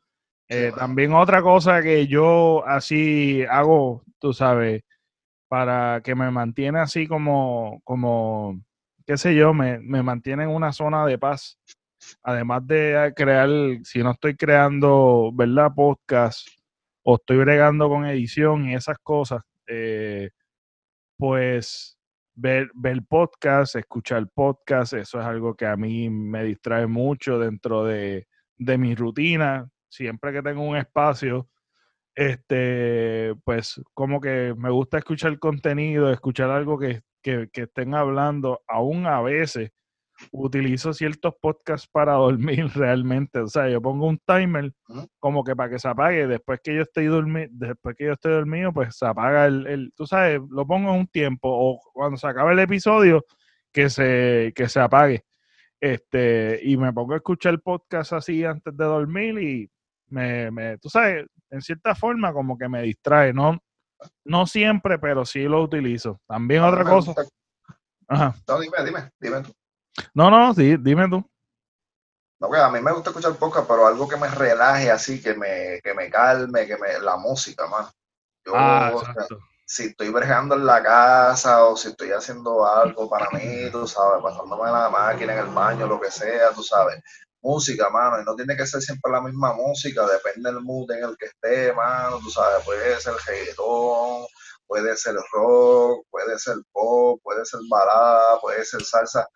Eh, 0.49 0.73
también 0.77 1.13
otra 1.13 1.41
cosa 1.41 1.81
que 1.81 2.07
yo 2.07 2.65
así 2.67 3.45
hago, 3.49 4.03
tú 4.19 4.33
sabes, 4.33 4.83
para 5.47 6.01
que 6.03 6.15
me 6.15 6.29
mantiene 6.31 6.79
así 6.79 7.07
como, 7.07 7.81
como, 7.83 8.59
qué 9.05 9.17
sé 9.17 9.35
yo, 9.35 9.53
me, 9.53 9.79
me 9.79 10.03
mantiene 10.03 10.43
en 10.43 10.49
una 10.49 10.73
zona 10.73 11.05
de 11.05 11.17
paz. 11.17 11.57
Además 12.23 12.65
de 12.67 13.13
crear, 13.15 13.49
si 13.83 14.03
no 14.03 14.11
estoy 14.11 14.35
creando, 14.35 15.31
¿verdad? 15.33 15.71
Podcast 15.75 16.47
o 17.11 17.15
estoy 17.15 17.37
bregando 17.37 17.89
con 17.89 18.05
edición 18.05 18.69
y 18.69 18.75
esas 18.75 18.99
cosas, 18.99 19.41
eh, 19.65 20.29
pues 21.17 21.97
ver, 22.35 22.69
ver 22.75 23.01
podcast, 23.09 23.75
escuchar 23.77 24.27
podcast, 24.31 24.93
eso 24.93 25.19
es 25.19 25.25
algo 25.25 25.55
que 25.55 25.65
a 25.65 25.75
mí 25.75 26.07
me 26.11 26.43
distrae 26.43 26.85
mucho 26.85 27.39
dentro 27.39 27.83
de, 27.83 28.27
de 28.57 28.77
mi 28.77 28.93
rutina. 28.93 29.67
Siempre 29.89 30.31
que 30.31 30.43
tengo 30.43 30.61
un 30.61 30.77
espacio, 30.77 31.49
este, 32.13 33.33
pues 33.43 33.81
como 33.95 34.21
que 34.21 34.53
me 34.55 34.69
gusta 34.69 34.99
escuchar 34.99 35.39
contenido, 35.39 36.11
escuchar 36.11 36.51
algo 36.51 36.77
que, 36.77 37.01
que, 37.23 37.49
que 37.51 37.63
estén 37.63 37.95
hablando, 37.95 38.61
aún 38.67 39.07
a 39.07 39.19
veces 39.21 39.71
utilizo 40.31 40.93
ciertos 40.93 41.33
podcasts 41.41 41.87
para 41.91 42.13
dormir 42.13 42.67
realmente. 42.75 43.39
O 43.39 43.47
sea, 43.47 43.69
yo 43.69 43.81
pongo 43.81 44.07
un 44.07 44.19
timer 44.19 44.71
como 45.19 45.43
que 45.43 45.55
para 45.55 45.69
que 45.69 45.79
se 45.79 45.87
apague. 45.87 46.27
Después 46.27 46.59
que 46.63 46.75
yo 46.75 46.81
estoy 46.81 47.05
dormido, 47.05 47.47
después 47.51 47.95
que 47.95 48.05
yo 48.05 48.13
estoy 48.13 48.33
dormido, 48.33 48.73
pues 48.73 48.97
se 48.97 49.05
apaga 49.05 49.45
el, 49.45 49.67
el, 49.67 49.93
tú 49.95 50.05
sabes, 50.05 50.41
lo 50.49 50.65
pongo 50.65 50.93
en 50.93 51.01
un 51.01 51.07
tiempo. 51.07 51.49
O 51.51 51.79
cuando 51.93 52.17
se 52.17 52.27
acabe 52.27 52.53
el 52.53 52.59
episodio, 52.59 53.25
que 53.71 53.89
se, 53.89 54.53
que 54.55 54.67
se 54.67 54.79
apague. 54.79 55.25
Este, 55.79 56.59
y 56.63 56.75
me 56.77 56.91
pongo 56.91 57.13
a 57.13 57.17
escuchar 57.17 57.53
el 57.53 57.61
podcast 57.61 58.13
así 58.13 58.43
antes 58.43 58.75
de 58.75 58.83
dormir 58.83 59.39
y 59.41 59.71
me, 60.07 60.51
me, 60.51 60.77
tú 60.77 60.89
sabes, 60.89 61.25
en 61.49 61.61
cierta 61.61 61.95
forma 61.95 62.33
como 62.33 62.57
que 62.57 62.67
me 62.67 62.81
distrae. 62.81 63.33
No, 63.33 63.57
no 64.25 64.45
siempre, 64.45 64.99
pero 64.99 65.25
sí 65.25 65.43
lo 65.43 65.63
utilizo. 65.63 66.19
También 66.27 66.63
otra 66.63 66.83
cosa. 66.83 67.13
Ajá. 68.07 68.35
No, 68.47 68.59
dime, 68.59 68.77
dime, 68.85 69.09
dime 69.19 69.41
tú. 69.43 69.53
No, 70.13 70.29
no, 70.29 70.53
sí, 70.53 70.75
dime 70.79 71.07
tú. 71.09 71.23
No, 72.39 72.47
pues 72.47 72.61
a 72.61 72.69
mí 72.71 72.79
me 72.81 72.93
gusta 72.93 73.09
escuchar 73.09 73.35
podcast, 73.35 73.67
pero 73.67 73.85
algo 73.85 74.07
que 74.07 74.15
me 74.17 74.29
relaje 74.29 74.89
así, 74.91 75.21
que 75.21 75.33
me, 75.35 75.81
que 75.83 75.93
me 75.93 76.09
calme, 76.09 76.65
que 76.65 76.77
me, 76.77 76.99
la 76.99 77.17
música, 77.17 77.67
más. 77.67 77.91
Yo, 78.45 78.53
Ah, 78.55 78.91
o 78.93 78.99
sea, 79.01 79.09
exacto. 79.13 79.39
si 79.65 79.85
estoy 79.87 80.09
brejando 80.09 80.55
en 80.55 80.65
la 80.65 80.81
casa 80.83 81.65
o 81.65 81.77
si 81.77 81.89
estoy 81.89 82.11
haciendo 82.11 82.65
algo 82.65 83.09
para 83.09 83.29
mí, 83.31 83.69
tú 83.71 83.87
sabes, 83.87 84.23
pasándome 84.23 84.71
la 84.71 84.89
máquina 84.89 85.33
en 85.33 85.39
el 85.39 85.47
baño, 85.53 85.87
lo 85.87 85.99
que 85.99 86.11
sea, 86.11 86.51
tú 86.53 86.63
sabes. 86.63 87.01
Música, 87.41 87.89
mano, 87.89 88.21
y 88.21 88.25
no 88.25 88.35
tiene 88.35 88.55
que 88.57 88.67
ser 88.67 88.81
siempre 88.81 89.11
la 89.11 89.21
misma 89.21 89.53
música, 89.53 90.05
depende 90.07 90.51
del 90.51 90.61
mood 90.61 90.91
en 90.91 91.03
el 91.05 91.17
que 91.17 91.27
esté, 91.27 91.73
mano, 91.73 92.19
tú 92.19 92.29
sabes, 92.31 92.65
puede 92.65 92.99
ser 93.01 93.13
reggaetón, 93.27 94.25
puede 94.67 94.95
ser 94.97 95.15
rock, 95.33 96.05
puede 96.09 96.37
ser 96.39 96.57
pop, 96.71 97.19
puede 97.23 97.45
ser 97.45 97.61
balada, 97.69 98.39
puede 98.41 98.65
ser 98.65 98.83
salsa, 98.83 99.27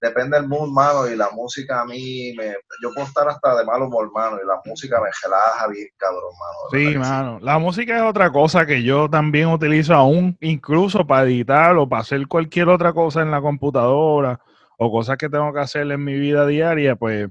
depende 0.00 0.38
del 0.38 0.48
mood, 0.48 0.70
mano, 0.70 1.06
y 1.08 1.16
la 1.16 1.30
música 1.30 1.82
a 1.82 1.84
mí, 1.84 2.32
me, 2.36 2.54
yo 2.82 2.90
puedo 2.94 3.06
estar 3.06 3.28
hasta 3.28 3.56
de 3.56 3.64
mal 3.64 3.82
humor, 3.82 4.10
mano, 4.12 4.38
y 4.42 4.46
la 4.46 4.60
música 4.64 5.00
me 5.00 5.10
relaja 5.22 5.68
bien, 5.68 5.88
cabrón, 5.96 6.32
mano. 6.38 6.92
Sí, 6.92 6.98
mano. 6.98 7.38
La 7.40 7.58
música 7.58 7.96
es 7.96 8.02
otra 8.02 8.32
cosa 8.32 8.64
que 8.64 8.82
yo 8.82 9.10
también 9.10 9.48
utilizo 9.48 9.94
aún, 9.94 10.36
incluso 10.40 11.06
para 11.06 11.24
editar 11.24 11.76
o 11.76 11.88
para 11.88 12.02
hacer 12.02 12.26
cualquier 12.26 12.68
otra 12.68 12.92
cosa 12.92 13.20
en 13.22 13.30
la 13.30 13.40
computadora 13.40 14.40
o 14.78 14.90
cosas 14.90 15.18
que 15.18 15.28
tengo 15.28 15.52
que 15.52 15.60
hacer 15.60 15.90
en 15.90 16.02
mi 16.02 16.18
vida 16.18 16.46
diaria, 16.46 16.96
pues 16.96 17.28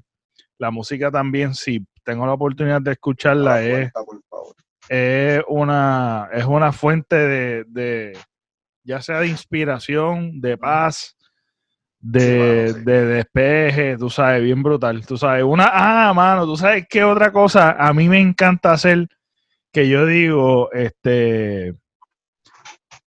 la 0.60 0.70
música 0.70 1.10
también, 1.10 1.56
si 1.56 1.86
tengo 2.04 2.28
la 2.28 2.34
oportunidad 2.34 2.82
de 2.82 2.92
escucharla, 2.92 3.56
la 3.56 3.64
es, 3.64 3.92
es 4.90 5.44
una, 5.48 6.30
es 6.32 6.46
una 6.46 6.72
fuente 6.72 7.16
de, 7.16 7.64
de, 7.68 8.18
ya 8.84 9.02
sea 9.02 9.22
de 9.22 9.28
inspiración, 9.28 10.40
de 10.40 10.58
paz, 10.58 11.16
de, 12.00 12.20
Sí, 12.22 12.39
mano, 12.39 12.79
sí. 12.79 12.86
de 12.86 13.06
despeje, 13.06 13.98
tú 13.98 14.10
sabes, 14.10 14.44
bien 14.44 14.63
brutal. 14.63 15.06
Tú 15.06 15.18
sabes, 15.18 15.44
una, 15.44 15.70
ah, 15.72 16.13
mano, 16.13 16.46
tú 16.46 16.56
sabes 16.58 16.88
qué 16.89 17.03
otra 17.03 17.32
cosa 17.32 17.72
a 17.72 17.94
mí 17.94 18.08
me 18.10 18.20
encanta 18.20 18.72
hacer 18.72 19.08
que 19.72 19.88
yo 19.88 20.06
digo, 20.06 20.72
este, 20.72 21.75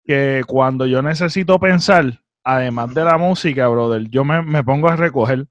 que 0.04 0.42
cuando 0.46 0.86
yo 0.86 1.02
necesito 1.02 1.58
pensar, 1.58 2.20
además 2.44 2.92
de 2.94 3.04
la 3.04 3.16
música, 3.16 3.68
brother, 3.68 4.08
yo 4.10 4.24
me, 4.24 4.42
me 4.42 4.62
pongo 4.64 4.88
a 4.88 4.96
recoger. 4.96 5.46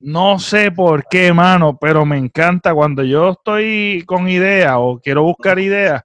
No 0.00 0.38
sé 0.38 0.70
por 0.70 1.04
qué, 1.08 1.32
mano, 1.32 1.76
pero 1.76 2.04
me 2.06 2.18
encanta 2.18 2.72
cuando 2.72 3.02
yo 3.02 3.30
estoy 3.30 4.04
con 4.06 4.28
ideas 4.28 4.74
o 4.76 5.00
quiero 5.02 5.24
buscar 5.24 5.58
ideas. 5.58 6.02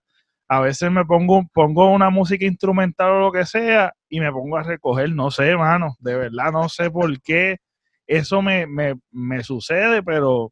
A 0.56 0.60
veces 0.60 0.92
me 0.92 1.04
pongo, 1.04 1.44
pongo 1.52 1.90
una 1.90 2.12
música 2.12 2.46
instrumental 2.46 3.12
o 3.12 3.20
lo 3.20 3.32
que 3.32 3.44
sea 3.44 3.92
y 4.08 4.20
me 4.20 4.32
pongo 4.32 4.58
a 4.58 4.64
recoger. 4.64 5.12
No 5.12 5.32
sé, 5.32 5.56
mano, 5.56 5.96
de 6.00 6.16
verdad 6.16 6.52
no 6.52 6.70
sé 6.70 6.92
por 6.92 7.20
qué 7.22 7.58
eso 8.06 8.44
me, 8.44 8.68
me, 8.68 8.94
me 9.12 9.44
sucede, 9.44 10.04
pero 10.04 10.52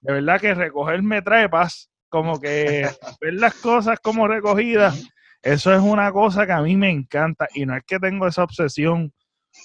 de 0.00 0.14
verdad 0.14 0.40
que 0.40 0.54
recoger 0.54 1.02
me 1.02 1.20
trae 1.20 1.50
paz. 1.50 1.90
Como 2.08 2.40
que 2.40 2.88
ver 3.20 3.34
las 3.34 3.54
cosas 3.56 4.00
como 4.00 4.26
recogidas, 4.28 5.06
eso 5.42 5.74
es 5.74 5.80
una 5.80 6.10
cosa 6.10 6.46
que 6.46 6.52
a 6.52 6.62
mí 6.62 6.74
me 6.74 6.90
encanta 6.90 7.46
y 7.54 7.66
no 7.66 7.76
es 7.76 7.84
que 7.86 7.98
tengo 7.98 8.26
esa 8.26 8.44
obsesión 8.44 9.12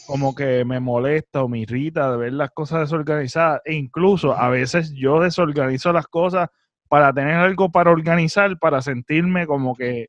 como 0.05 0.35
que 0.35 0.65
me 0.65 0.81
molesta 0.81 1.41
o 1.41 1.47
me 1.47 1.59
irrita 1.59 2.11
de 2.11 2.17
ver 2.17 2.33
las 2.33 2.51
cosas 2.51 2.81
desorganizadas. 2.81 3.61
E 3.63 3.75
incluso 3.75 4.35
a 4.35 4.49
veces 4.49 4.91
yo 4.93 5.21
desorganizo 5.21 5.93
las 5.93 6.07
cosas 6.07 6.49
para 6.89 7.13
tener 7.13 7.35
algo 7.35 7.71
para 7.71 7.91
organizar, 7.91 8.57
para 8.57 8.81
sentirme 8.81 9.45
como 9.45 9.75
que, 9.75 10.07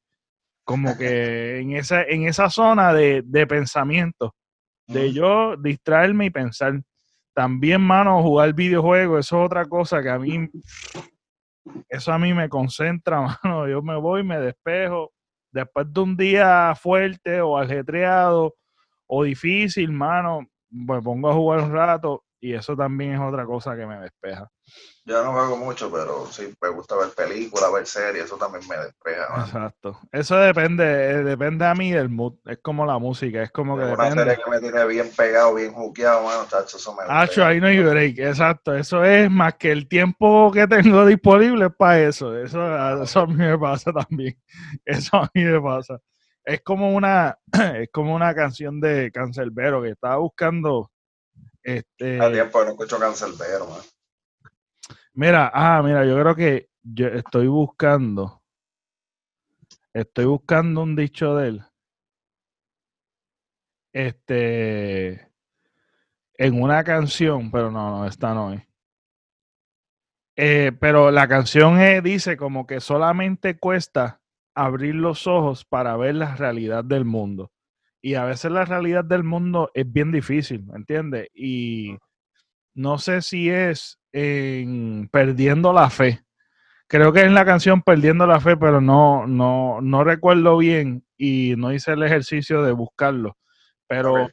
como 0.64 0.96
que 0.96 1.60
en 1.60 1.72
esa, 1.76 2.02
en 2.02 2.26
esa 2.26 2.48
zona 2.48 2.92
de, 2.94 3.22
de 3.24 3.46
pensamiento, 3.46 4.34
de 4.88 5.12
yo 5.12 5.56
distraerme 5.56 6.26
y 6.26 6.30
pensar. 6.30 6.80
También, 7.34 7.82
mano, 7.82 8.22
jugar 8.22 8.54
videojuegos, 8.54 9.26
eso 9.26 9.40
es 9.40 9.46
otra 9.46 9.66
cosa 9.66 10.02
que 10.02 10.10
a 10.10 10.18
mí, 10.18 10.48
eso 11.88 12.12
a 12.12 12.18
mí 12.18 12.34
me 12.34 12.48
concentra, 12.48 13.20
mano. 13.44 13.68
Yo 13.68 13.82
me 13.82 13.96
voy, 13.96 14.24
me 14.24 14.40
despejo. 14.40 15.12
Después 15.52 15.86
de 15.92 16.00
un 16.00 16.16
día 16.16 16.74
fuerte 16.74 17.40
o 17.40 17.58
ajetreado 17.58 18.54
o 19.06 19.24
difícil, 19.24 19.92
mano, 19.92 20.46
me 20.70 21.02
pongo 21.02 21.30
a 21.30 21.34
jugar 21.34 21.60
un 21.60 21.72
rato 21.72 22.24
y 22.40 22.54
eso 22.54 22.76
también 22.76 23.14
es 23.14 23.20
otra 23.20 23.44
cosa 23.46 23.76
que 23.76 23.86
me 23.86 23.98
despeja. 24.00 24.50
Yo 25.04 25.24
no 25.24 25.32
juego 25.32 25.56
mucho, 25.56 25.90
pero 25.90 26.26
sí 26.26 26.54
me 26.60 26.68
gusta 26.68 26.96
ver 26.96 27.08
películas, 27.10 27.72
ver 27.72 27.86
series, 27.86 28.24
eso 28.26 28.36
también 28.36 28.66
me 28.68 28.76
despeja. 28.76 29.26
Exacto. 29.40 29.98
Eso 30.12 30.36
depende, 30.36 30.84
eh, 30.84 31.24
depende 31.24 31.64
a 31.64 31.74
mí 31.74 31.90
del 31.92 32.08
mood. 32.08 32.34
Es 32.46 32.58
como 32.58 32.84
la 32.86 32.98
música, 32.98 33.42
es 33.42 33.50
como 33.50 33.76
que 33.76 33.84
una 33.84 33.96
depende. 34.04 34.22
serie 34.22 34.36
que 34.44 34.50
me 34.50 34.60
tiene 34.60 34.84
bien 34.86 35.10
pegado, 35.16 35.54
bien 35.54 35.72
juqueado, 35.72 36.28
chacho, 36.48 36.76
eso 36.76 36.94
me 36.94 37.04
despeja. 37.04 37.46
ahí 37.48 37.60
no 37.60 37.66
hay 37.66 37.82
break, 37.82 38.18
exacto. 38.18 38.74
Eso 38.74 39.04
es 39.04 39.30
más 39.30 39.54
que 39.54 39.72
el 39.72 39.88
tiempo 39.88 40.50
que 40.52 40.66
tengo 40.66 41.06
disponible 41.06 41.66
es 41.66 41.72
para 41.76 42.00
eso. 42.02 42.36
Eso, 42.36 42.60
a- 42.60 43.02
eso 43.04 43.20
a 43.20 43.26
mí 43.26 43.34
me 43.34 43.58
pasa 43.58 43.92
también. 44.08 44.36
Eso 44.84 45.16
a 45.16 45.30
mí 45.34 45.44
me 45.44 45.60
pasa. 45.60 45.98
Es 46.44 46.60
como 46.62 46.94
una, 46.94 47.38
es 47.76 47.88
como 47.92 48.14
una 48.14 48.34
canción 48.34 48.80
de 48.80 49.10
Cancelbero 49.12 49.82
que 49.82 49.90
estaba 49.90 50.16
buscando. 50.16 50.90
Este, 51.62 52.20
Hace 52.20 52.32
tiempo 52.32 52.64
no 52.64 52.70
escucho 52.70 52.98
Cancelbero, 52.98 53.66
man. 53.66 53.80
mira, 55.12 55.50
ah, 55.52 55.82
mira, 55.82 56.04
yo 56.04 56.18
creo 56.18 56.34
que 56.34 56.70
yo 56.82 57.08
estoy 57.08 57.46
buscando. 57.46 58.42
Estoy 59.92 60.24
buscando 60.24 60.82
un 60.82 60.96
dicho 60.96 61.34
de 61.36 61.48
él. 61.48 61.64
Este. 63.92 65.30
En 66.34 66.62
una 66.62 66.82
canción, 66.84 67.50
pero 67.50 67.70
no, 67.70 67.98
no, 67.98 68.06
esta 68.06 68.32
no 68.32 68.52
es. 68.52 68.62
Eh, 70.36 70.72
pero 70.80 71.10
la 71.10 71.28
canción 71.28 71.78
eh, 71.80 72.00
dice 72.00 72.38
como 72.38 72.66
que 72.66 72.80
solamente 72.80 73.58
cuesta 73.58 74.22
abrir 74.54 74.94
los 74.94 75.26
ojos 75.26 75.66
para 75.66 75.96
ver 75.96 76.14
la 76.14 76.34
realidad 76.36 76.82
del 76.82 77.04
mundo. 77.04 77.52
Y 78.02 78.14
a 78.14 78.24
veces 78.24 78.50
la 78.50 78.64
realidad 78.64 79.04
del 79.04 79.24
mundo 79.24 79.70
es 79.74 79.90
bien 79.90 80.12
difícil, 80.12 80.64
¿me 80.64 80.76
entiendes? 80.76 81.28
Y 81.34 81.98
no 82.74 82.98
sé 82.98 83.20
si 83.22 83.50
es 83.50 83.98
en 84.12 85.08
Perdiendo 85.12 85.72
la 85.72 85.90
Fe. 85.90 86.22
Creo 86.88 87.12
que 87.12 87.20
es 87.20 87.26
en 87.26 87.34
la 87.34 87.44
canción 87.44 87.82
Perdiendo 87.82 88.26
la 88.26 88.40
Fe, 88.40 88.56
pero 88.56 88.80
no, 88.80 89.26
no, 89.26 89.80
no 89.80 90.02
recuerdo 90.02 90.56
bien 90.56 91.04
y 91.16 91.54
no 91.56 91.72
hice 91.72 91.92
el 91.92 92.02
ejercicio 92.02 92.62
de 92.62 92.72
buscarlo. 92.72 93.36
Pero 93.86 94.28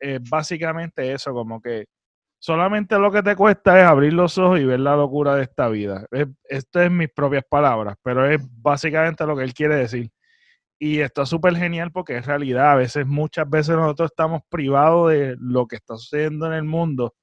eh, 0.00 0.20
básicamente 0.28 1.12
eso, 1.12 1.32
como 1.32 1.60
que 1.60 1.86
solamente 2.38 2.98
lo 2.98 3.10
que 3.10 3.22
te 3.22 3.34
cuesta 3.34 3.80
es 3.80 3.86
abrir 3.86 4.12
los 4.12 4.36
ojos 4.38 4.60
y 4.60 4.64
ver 4.64 4.80
la 4.80 4.94
locura 4.96 5.34
de 5.34 5.42
esta 5.42 5.68
vida. 5.68 6.06
Es, 6.10 6.28
esto 6.44 6.80
es 6.80 6.90
mis 6.90 7.08
propias 7.10 7.44
palabras, 7.48 7.96
pero 8.02 8.28
es 8.28 8.40
básicamente 8.60 9.26
lo 9.26 9.36
que 9.36 9.44
él 9.44 9.54
quiere 9.54 9.76
decir. 9.76 10.10
Y 10.78 11.00
esto 11.00 11.22
es 11.22 11.28
súper 11.28 11.56
genial 11.56 11.90
porque 11.90 12.16
es 12.18 12.26
realidad. 12.26 12.72
A 12.72 12.74
veces, 12.76 13.06
muchas 13.06 13.48
veces 13.48 13.76
nosotros 13.76 14.10
estamos 14.10 14.42
privados 14.48 15.10
de 15.10 15.36
lo 15.40 15.66
que 15.66 15.76
está 15.76 15.96
sucediendo 15.96 16.46
en 16.46 16.52
el 16.52 16.64
mundo 16.64 17.14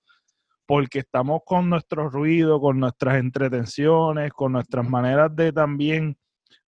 porque 0.65 0.99
estamos 0.99 1.41
con 1.45 1.69
nuestro 1.69 2.09
ruido, 2.09 2.59
con 2.59 2.79
nuestras 2.79 3.17
entretenciones, 3.17 4.31
con 4.31 4.53
nuestras 4.53 4.87
maneras 4.89 5.35
de 5.35 5.51
también 5.51 6.17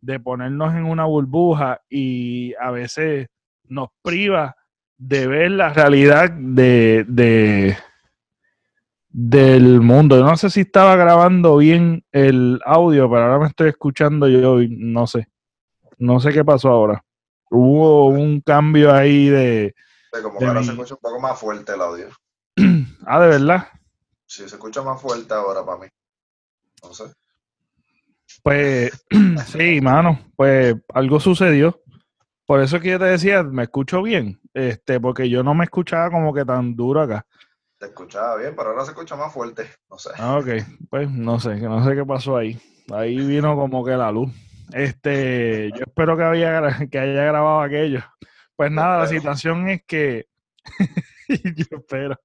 de 0.01 0.19
ponernos 0.19 0.75
en 0.75 0.83
una 0.85 1.05
burbuja 1.05 1.81
y 1.89 2.53
a 2.59 2.71
veces 2.71 3.27
nos 3.67 3.89
priva 4.03 4.55
de 4.97 5.27
ver 5.27 5.51
la 5.51 5.69
realidad 5.73 6.29
de, 6.31 7.05
de- 7.07 7.75
del 9.09 9.81
mundo. 9.81 10.17
Yo 10.17 10.25
no 10.25 10.35
sé 10.37 10.49
si 10.49 10.61
estaba 10.61 10.95
grabando 10.95 11.57
bien 11.57 12.03
el 12.11 12.59
audio, 12.65 13.09
pero 13.09 13.23
ahora 13.23 13.39
me 13.39 13.47
estoy 13.47 13.69
escuchando 13.69 14.27
yo 14.27 14.61
y 14.61 14.67
no 14.69 15.07
sé. 15.07 15.27
No 15.97 16.19
sé 16.19 16.31
qué 16.31 16.43
pasó 16.43 16.69
ahora. 16.69 17.03
Hubo 17.49 18.07
un 18.07 18.41
cambio 18.41 18.93
ahí 18.93 19.29
de... 19.29 19.73
Como 20.11 20.33
de 20.33 20.39
que 20.39 20.45
ahora 20.45 20.59
mi- 20.61 20.65
se 20.65 20.71
escucha 20.71 20.93
un 20.95 20.99
poco 21.01 21.19
más 21.19 21.39
fuerte 21.39 21.73
el 21.73 21.81
audio. 21.81 22.09
Ah, 23.07 23.19
de 23.21 23.27
verdad. 23.27 23.67
Sí, 24.25 24.49
se 24.49 24.55
escucha 24.55 24.81
más 24.81 24.99
fuerte 24.99 25.33
ahora 25.33 25.63
para 25.63 25.77
mí. 25.79 25.87
No 26.83 26.93
sé. 26.93 27.03
Pues 28.43 28.91
sí, 29.47 29.79
mano, 29.81 30.19
pues 30.35 30.75
algo 30.93 31.19
sucedió. 31.19 31.79
Por 32.45 32.61
eso 32.61 32.79
que 32.79 32.91
yo 32.91 32.99
te 32.99 33.05
decía, 33.05 33.43
me 33.43 33.63
escucho 33.63 34.01
bien, 34.03 34.39
este, 34.53 34.99
porque 34.99 35.29
yo 35.29 35.43
no 35.43 35.53
me 35.55 35.63
escuchaba 35.65 36.11
como 36.11 36.33
que 36.33 36.45
tan 36.45 36.75
duro 36.75 37.01
acá. 37.01 37.25
Te 37.79 37.87
escuchaba 37.87 38.37
bien, 38.37 38.55
pero 38.55 38.69
ahora 38.69 38.85
se 38.85 38.91
escucha 38.91 39.15
más 39.15 39.33
fuerte, 39.33 39.67
no 39.89 39.97
sé. 39.97 40.09
Ah, 40.17 40.37
ok, 40.37 40.47
pues 40.89 41.09
no 41.09 41.39
sé, 41.39 41.55
no 41.57 41.83
sé 41.83 41.95
qué 41.95 42.05
pasó 42.05 42.37
ahí. 42.37 42.59
Ahí 42.93 43.15
vino 43.17 43.55
como 43.55 43.83
que 43.83 43.91
la 43.91 44.11
luz. 44.11 44.31
Este, 44.73 45.71
yo 45.71 45.83
espero 45.85 46.17
que, 46.17 46.23
había, 46.23 46.87
que 46.91 46.99
haya 46.99 47.25
grabado 47.25 47.61
aquello. 47.61 48.01
Pues 48.55 48.71
nada, 48.71 48.99
la 48.99 49.07
situación 49.07 49.67
es 49.67 49.83
que, 49.85 50.27
yo 51.55 51.77
espero, 51.77 52.19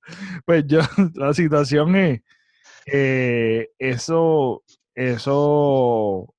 pues 0.45 0.65
yo, 0.67 0.81
la 1.15 1.35
situación 1.35 1.97
es, 1.97 2.21
eh, 2.87 3.69
eso, 3.79 4.63
eso 4.95 6.35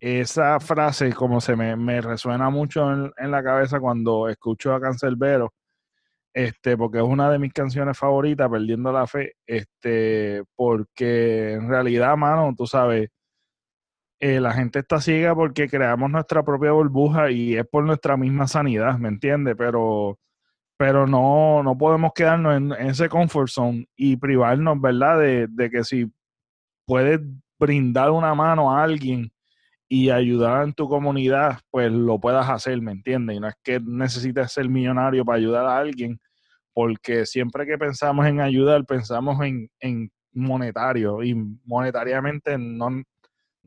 esa 0.00 0.60
frase 0.60 1.12
como 1.12 1.40
se 1.40 1.56
me, 1.56 2.00
resuena 2.00 2.50
mucho 2.50 2.90
en, 2.92 3.30
la 3.30 3.42
cabeza 3.42 3.80
cuando 3.80 4.28
escucho 4.28 4.74
a 4.74 4.80
Cancelbero, 4.80 5.54
este, 6.32 6.76
porque 6.76 6.98
es 6.98 7.04
una 7.04 7.30
de 7.30 7.38
mis 7.38 7.52
canciones 7.52 7.98
favoritas, 7.98 8.48
Perdiendo 8.50 8.92
la 8.92 9.06
Fe, 9.06 9.34
este, 9.46 10.44
porque 10.56 11.54
en 11.54 11.68
realidad, 11.68 12.16
mano, 12.16 12.54
tú 12.56 12.66
sabes, 12.66 13.10
eh, 14.20 14.40
la 14.40 14.52
gente 14.52 14.80
está 14.80 15.00
ciega 15.00 15.34
porque 15.34 15.68
creamos 15.68 16.10
nuestra 16.10 16.42
propia 16.42 16.72
burbuja 16.72 17.30
y 17.30 17.56
es 17.56 17.66
por 17.66 17.84
nuestra 17.84 18.16
misma 18.16 18.48
sanidad, 18.48 18.98
¿me 18.98 19.08
entiendes? 19.08 19.54
Pero, 19.56 20.18
pero 20.76 21.06
no, 21.06 21.62
no 21.62 21.76
podemos 21.78 22.12
quedarnos 22.14 22.56
en, 22.56 22.88
ese 22.88 23.08
comfort 23.08 23.48
zone 23.48 23.86
y 23.96 24.16
privarnos, 24.16 24.80
¿verdad? 24.80 25.18
De, 25.20 25.46
de 25.48 25.70
que 25.70 25.84
si 25.84 26.10
puedes 26.86 27.20
brindar 27.58 28.10
una 28.10 28.34
mano 28.34 28.72
a 28.74 28.82
alguien, 28.82 29.30
y 29.88 30.10
ayudar 30.10 30.64
en 30.64 30.74
tu 30.74 30.88
comunidad, 30.88 31.60
pues 31.70 31.90
lo 31.90 32.20
puedas 32.20 32.48
hacer, 32.48 32.80
¿me 32.82 32.92
entiendes? 32.92 33.36
Y 33.36 33.40
no 33.40 33.48
es 33.48 33.54
que 33.62 33.80
necesites 33.80 34.52
ser 34.52 34.68
millonario 34.68 35.24
para 35.24 35.38
ayudar 35.38 35.64
a 35.64 35.78
alguien, 35.78 36.20
porque 36.74 37.24
siempre 37.24 37.66
que 37.66 37.78
pensamos 37.78 38.26
en 38.26 38.40
ayudar, 38.40 38.84
pensamos 38.84 39.40
en, 39.44 39.70
en 39.80 40.10
monetario 40.32 41.22
y 41.22 41.34
monetariamente 41.64 42.58
no, 42.58 43.02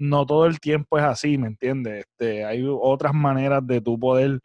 no 0.01 0.25
todo 0.25 0.47
el 0.47 0.59
tiempo 0.59 0.97
es 0.97 1.03
así, 1.03 1.37
¿me 1.37 1.47
entiendes? 1.47 2.05
Este, 2.05 2.43
hay 2.43 2.65
otras 2.67 3.13
maneras 3.13 3.65
de 3.65 3.81
tú 3.81 3.99
poder 3.99 4.41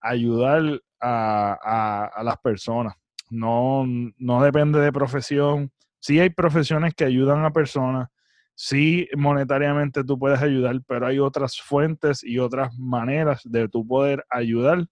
ayudar 0.00 0.80
a, 1.00 2.10
a, 2.16 2.22
las 2.24 2.36
personas. 2.38 2.94
No, 3.30 3.86
no 3.86 4.42
depende 4.42 4.80
de 4.80 4.92
profesión. 4.92 5.70
Sí 6.00 6.18
hay 6.18 6.30
profesiones 6.30 6.94
que 6.94 7.04
ayudan 7.04 7.44
a 7.44 7.52
personas, 7.52 8.08
sí 8.56 9.08
monetariamente 9.16 10.02
tú 10.02 10.18
puedes 10.18 10.42
ayudar, 10.42 10.80
pero 10.86 11.06
hay 11.06 11.20
otras 11.20 11.60
fuentes 11.60 12.24
y 12.24 12.38
otras 12.38 12.76
maneras 12.76 13.42
de 13.44 13.68
tú 13.68 13.86
poder 13.86 14.24
ayudar 14.30 14.84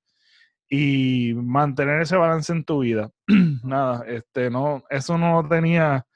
y 0.68 1.32
mantener 1.34 2.02
ese 2.02 2.16
balance 2.16 2.52
en 2.52 2.64
tu 2.64 2.80
vida. 2.80 3.10
Nada, 3.64 4.04
este 4.06 4.50
no, 4.50 4.84
eso 4.88 5.18
no 5.18 5.46
tenía 5.48 6.06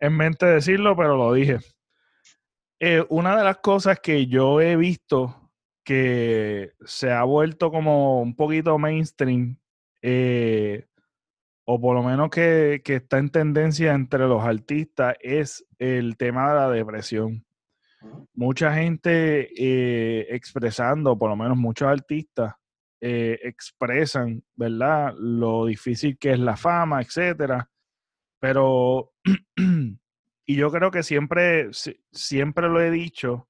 en 0.00 0.16
mente 0.16 0.44
decirlo, 0.44 0.94
pero 0.96 1.16
lo 1.16 1.32
dije. 1.32 1.58
Eh, 2.80 3.04
una 3.08 3.36
de 3.36 3.42
las 3.42 3.58
cosas 3.58 3.98
que 4.00 4.26
yo 4.26 4.60
he 4.60 4.76
visto 4.76 5.50
que 5.84 6.74
se 6.84 7.10
ha 7.10 7.24
vuelto 7.24 7.72
como 7.72 8.20
un 8.20 8.36
poquito 8.36 8.78
mainstream 8.78 9.58
eh, 10.00 10.86
o 11.64 11.80
por 11.80 11.96
lo 11.96 12.04
menos 12.04 12.30
que, 12.30 12.80
está 12.84 13.18
en 13.18 13.30
tendencia 13.30 13.94
entre 13.94 14.20
los 14.28 14.44
artistas, 14.44 15.16
es 15.20 15.66
el 15.78 16.16
tema 16.16 16.50
de 16.50 16.54
la 16.54 16.70
depresión. 16.70 17.44
Mucha 18.32 18.72
gente 18.72 19.48
eh, 19.56 20.26
expresando, 20.30 21.18
por 21.18 21.30
lo 21.30 21.36
menos 21.36 21.58
muchos 21.58 21.88
artistas, 21.88 22.54
expresan, 23.00 24.42
¿verdad? 24.56 25.14
Lo 25.18 25.66
difícil 25.66 26.16
que 26.18 26.32
es 26.32 26.38
la 26.38 26.56
fama, 26.56 27.02
etcétera. 27.02 27.68
Pero, 28.40 29.12
y 30.50 30.56
yo 30.56 30.70
creo 30.70 30.90
que 30.90 31.02
siempre, 31.02 31.68
siempre 32.10 32.68
lo 32.68 32.80
he 32.80 32.90
dicho, 32.90 33.48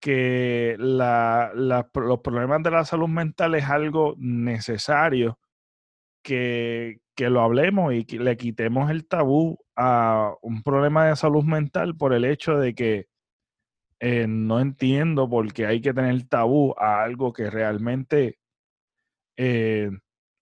que 0.00 0.74
los 0.76 2.20
problemas 2.20 2.64
de 2.64 2.70
la 2.72 2.84
salud 2.84 3.06
mental 3.06 3.54
es 3.54 3.66
algo 3.66 4.16
necesario 4.18 5.38
que, 6.24 7.00
lo 7.16 7.42
hablemos 7.42 7.94
y 7.94 8.04
que 8.04 8.18
le 8.18 8.36
quitemos 8.36 8.90
el 8.90 9.06
tabú 9.06 9.56
a 9.76 10.34
un 10.42 10.64
problema 10.64 11.06
de 11.06 11.14
salud 11.14 11.44
mental 11.44 11.96
por 11.96 12.12
el 12.12 12.24
hecho 12.24 12.58
de 12.58 12.74
que 12.74 13.06
eh, 14.00 14.26
no 14.26 14.58
entiendo 14.58 15.28
por 15.30 15.52
qué 15.52 15.66
hay 15.66 15.80
que 15.80 15.94
tener 15.94 16.24
tabú 16.24 16.74
a 16.76 17.04
algo 17.04 17.32
que 17.32 17.50
realmente 17.50 18.40
eh, 19.36 19.90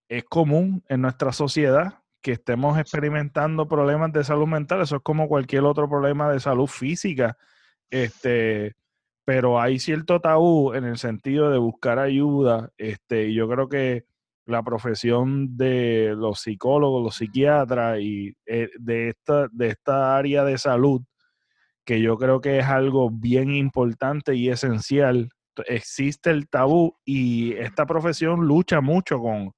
es 0.08 0.24
común 0.24 0.82
en 0.88 1.02
nuestra 1.02 1.30
sociedad, 1.32 2.03
que 2.24 2.32
estemos 2.32 2.78
experimentando 2.78 3.68
problemas 3.68 4.10
de 4.10 4.24
salud 4.24 4.46
mental. 4.46 4.80
Eso 4.80 4.96
es 4.96 5.02
como 5.02 5.28
cualquier 5.28 5.64
otro 5.64 5.90
problema 5.90 6.32
de 6.32 6.40
salud 6.40 6.66
física. 6.66 7.36
Este, 7.90 8.76
pero 9.26 9.60
hay 9.60 9.78
cierto 9.78 10.20
tabú 10.20 10.72
en 10.72 10.84
el 10.84 10.96
sentido 10.96 11.50
de 11.50 11.58
buscar 11.58 11.98
ayuda. 11.98 12.70
Este, 12.78 13.28
y 13.28 13.34
yo 13.34 13.46
creo 13.46 13.68
que 13.68 14.06
la 14.46 14.62
profesión 14.62 15.58
de 15.58 16.14
los 16.16 16.40
psicólogos, 16.40 17.04
los 17.04 17.16
psiquiatras 17.16 18.00
y 18.00 18.34
eh, 18.46 18.70
de, 18.78 19.10
esta, 19.10 19.48
de 19.52 19.68
esta 19.68 20.16
área 20.16 20.44
de 20.44 20.56
salud, 20.56 21.02
que 21.84 22.00
yo 22.00 22.16
creo 22.16 22.40
que 22.40 22.58
es 22.58 22.64
algo 22.64 23.10
bien 23.10 23.50
importante 23.54 24.34
y 24.34 24.48
esencial. 24.48 25.28
Existe 25.66 26.30
el 26.30 26.48
tabú 26.48 26.96
y 27.04 27.52
esta 27.52 27.84
profesión 27.84 28.46
lucha 28.46 28.80
mucho 28.80 29.18
con, 29.20 29.52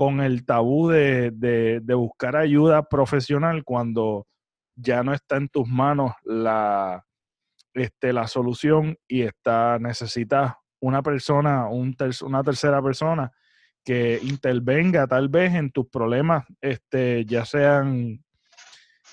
con 0.00 0.22
el 0.22 0.46
tabú 0.46 0.88
de, 0.88 1.30
de, 1.30 1.94
buscar 1.94 2.34
ayuda 2.34 2.88
profesional 2.88 3.64
cuando 3.64 4.26
ya 4.74 5.02
no 5.02 5.12
está 5.12 5.36
en 5.36 5.50
tus 5.50 5.68
manos 5.68 6.12
la, 6.24 7.04
este, 7.74 8.14
la 8.14 8.26
solución 8.26 8.96
y 9.06 9.20
está 9.20 9.78
necesitas 9.78 10.54
una 10.80 11.02
persona, 11.02 11.68
un 11.68 11.94
una 12.22 12.42
tercera 12.42 12.80
persona 12.80 13.30
que 13.84 14.18
intervenga 14.22 15.06
tal 15.06 15.28
vez 15.28 15.52
en 15.54 15.70
tus 15.70 15.86
problemas, 15.90 16.46
este, 16.62 17.26
ya 17.26 17.44
sean 17.44 18.24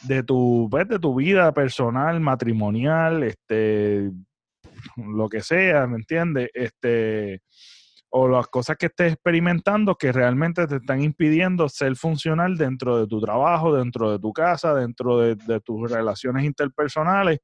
de 0.03 0.23
tu, 0.23 0.69
pues, 0.71 0.87
de 0.87 0.99
tu 0.99 1.15
vida 1.15 1.53
personal, 1.53 2.21
matrimonial, 2.21 3.23
este, 3.23 4.09
lo 4.95 5.27
que 5.27 5.41
sea, 5.41 5.85
¿me 5.85 5.97
entiendes? 5.97 6.49
Este, 6.53 7.41
o 8.09 8.27
las 8.27 8.47
cosas 8.47 8.77
que 8.77 8.87
estés 8.87 9.13
experimentando 9.13 9.95
que 9.95 10.11
realmente 10.11 10.65
te 10.67 10.77
están 10.77 11.01
impidiendo 11.01 11.67
ser 11.67 11.95
funcional 11.95 12.57
dentro 12.57 12.97
de 12.97 13.07
tu 13.07 13.19
trabajo, 13.19 13.75
dentro 13.75 14.11
de 14.11 14.19
tu 14.19 14.31
casa, 14.31 14.73
dentro 14.73 15.19
de, 15.19 15.35
tus 15.61 15.91
relaciones 15.91 16.45
interpersonales. 16.45 17.39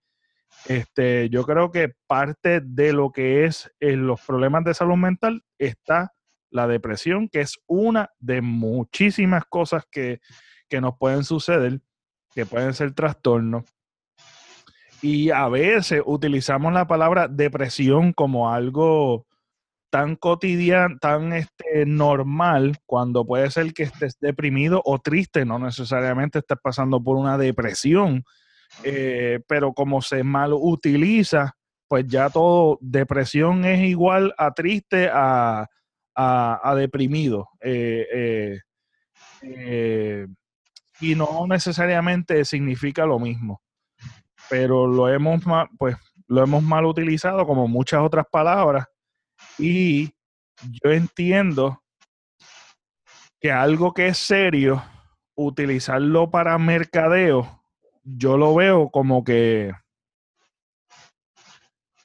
Este, 0.67 1.30
yo 1.30 1.43
creo 1.45 1.71
que 1.71 1.93
parte 2.08 2.62
de 2.63 2.93
lo 2.93 3.12
que 3.12 3.45
es 3.45 3.71
eh, 3.80 3.95
los 3.95 4.21
problemas 4.21 4.63
de 4.63 4.73
salud 4.73 4.95
mental 4.95 5.43
está 5.58 6.13
la 6.54 6.67
depresión, 6.67 7.28
que 7.28 7.41
es 7.41 7.58
una 7.67 8.12
de 8.19 8.41
muchísimas 8.41 9.43
cosas 9.45 9.84
que, 9.91 10.19
nos 10.82 10.97
pueden 10.97 11.23
suceder, 11.23 11.82
que 12.34 12.47
pueden 12.47 12.73
ser 12.73 12.93
trastornos. 12.93 13.63
Y 15.04 15.30
a 15.30 15.47
veces 15.47 16.02
utilizamos 16.04 16.73
la 16.73 16.88
palabra 16.88 17.28
depresión 17.28 18.12
como 18.12 18.52
algo 18.52 19.28
tan 19.93 20.15
cotidiano, 20.15 20.97
tan 20.99 21.34
este, 21.34 21.86
normal, 21.86 22.77
cuando 22.88 23.27
puede 23.27 23.51
ser 23.51 23.75
que 23.75 23.84
estés 23.84 24.17
deprimido 24.19 24.82
o 24.86 24.97
triste, 24.97 25.45
no 25.45 25.60
necesariamente 25.60 26.39
estés 26.39 26.58
pasando 26.63 26.99
por 26.99 27.15
una 27.15 27.38
depresión, 27.38 28.23
eh, 28.84 29.41
pero 29.47 29.73
como 29.73 30.01
se 30.01 30.23
mal 30.23 30.51
utiliza, 30.51 31.56
pues 31.88 32.08
ya 32.08 32.32
todo, 32.32 32.79
depresión 32.82 33.65
es 33.65 33.82
igual 33.88 34.34
a 34.39 34.51
triste, 34.56 35.12
a, 35.13 35.67
a, 36.15 36.75
deprimido. 36.75 37.49
Eh, 37.62 38.58
eh, 39.43 40.27
y 41.01 41.13
no 41.13 41.45
necesariamente 41.45 42.43
significa 42.45 43.06
lo 43.06 43.19
mismo. 43.19 43.62
Pero 44.49 44.88
lo 44.88 45.08
hemos, 45.08 45.43
pues, 45.77 45.95
lo 46.27 46.41
hemos 46.41 46.63
mal 46.63 46.84
utilizado 46.86 47.45
como 47.45 47.67
muchas 47.67 48.01
otras 48.01 48.25
palabras. 48.32 48.88
Y 49.58 50.13
yo 50.63 50.91
entiendo 50.91 51.84
que 53.39 53.51
algo 53.51 53.93
que 53.93 54.08
es 54.08 54.17
serio, 54.17 54.84
utilizarlo 55.36 56.29
para 56.29 56.58
mercadeo, 56.58 57.63
yo 58.03 58.38
lo 58.38 58.56
veo 58.56 58.89
como 58.89 59.23
que 59.23 59.73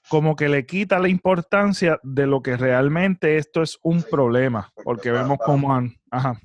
como 0.09 0.37
que 0.37 0.49
le 0.49 0.65
quita 0.65 0.99
la 0.99 1.09
importancia 1.09 2.01
de 2.03 2.27
lo 2.27 2.43
que 2.43 2.57
realmente 2.57 3.37
esto 3.37 3.63
es 3.63 3.79
un 3.83 4.03
problema, 4.03 4.73
porque 4.83 5.11
vemos 5.11 5.37
cómo 5.45 5.75
han... 5.75 5.95
Ajá. 6.11 6.41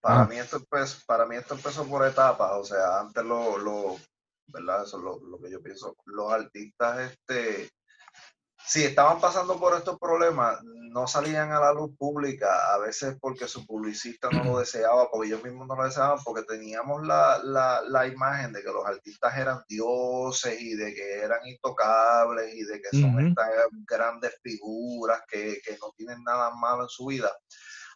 Para, 0.00 0.26
Mí 0.26 0.36
esto 0.36 0.58
empezó, 0.58 0.98
para 1.06 1.26
mí 1.26 1.36
esto 1.36 1.54
empezó 1.54 1.86
por 1.86 2.06
etapas, 2.06 2.52
o 2.52 2.64
sea, 2.64 3.00
antes 3.00 3.24
lo, 3.24 3.56
lo 3.58 3.96
¿verdad? 4.48 4.84
Eso 4.84 4.98
es 4.98 5.02
lo, 5.02 5.38
que 5.38 5.50
yo 5.50 5.62
pienso, 5.62 5.96
los 6.06 6.32
artistas 6.32 7.12
este, 7.12 7.70
si 8.68 8.84
estaban 8.84 9.18
pasando 9.18 9.58
por 9.58 9.74
estos 9.74 9.98
problemas, 9.98 10.62
no 10.62 11.06
salían 11.06 11.52
a 11.52 11.60
la 11.60 11.72
luz 11.72 11.96
pública, 11.96 12.74
a 12.74 12.78
veces 12.78 13.16
porque 13.18 13.48
su 13.48 13.66
publicista 13.66 14.28
no 14.30 14.44
lo 14.44 14.58
deseaba, 14.58 15.10
porque 15.10 15.28
ellos 15.28 15.42
mismos 15.42 15.66
no 15.66 15.74
lo 15.74 15.84
deseaban, 15.84 16.18
porque 16.22 16.42
teníamos 16.42 17.06
la, 17.06 17.40
la, 17.42 17.80
la 17.88 18.06
imagen 18.06 18.52
de 18.52 18.62
que 18.62 18.70
los 18.70 18.84
artistas 18.84 19.36
eran 19.38 19.62
dioses 19.68 20.60
y 20.60 20.74
de 20.74 20.94
que 20.94 21.20
eran 21.20 21.40
intocables 21.46 22.54
y 22.54 22.64
de 22.64 22.82
que 22.82 23.00
son 23.00 23.26
estas 23.26 23.48
grandes 23.86 24.34
figuras 24.42 25.22
que, 25.26 25.60
que 25.64 25.78
no 25.80 25.90
tienen 25.96 26.22
nada 26.22 26.50
malo 26.54 26.82
en 26.82 26.88
su 26.90 27.06
vida. 27.06 27.32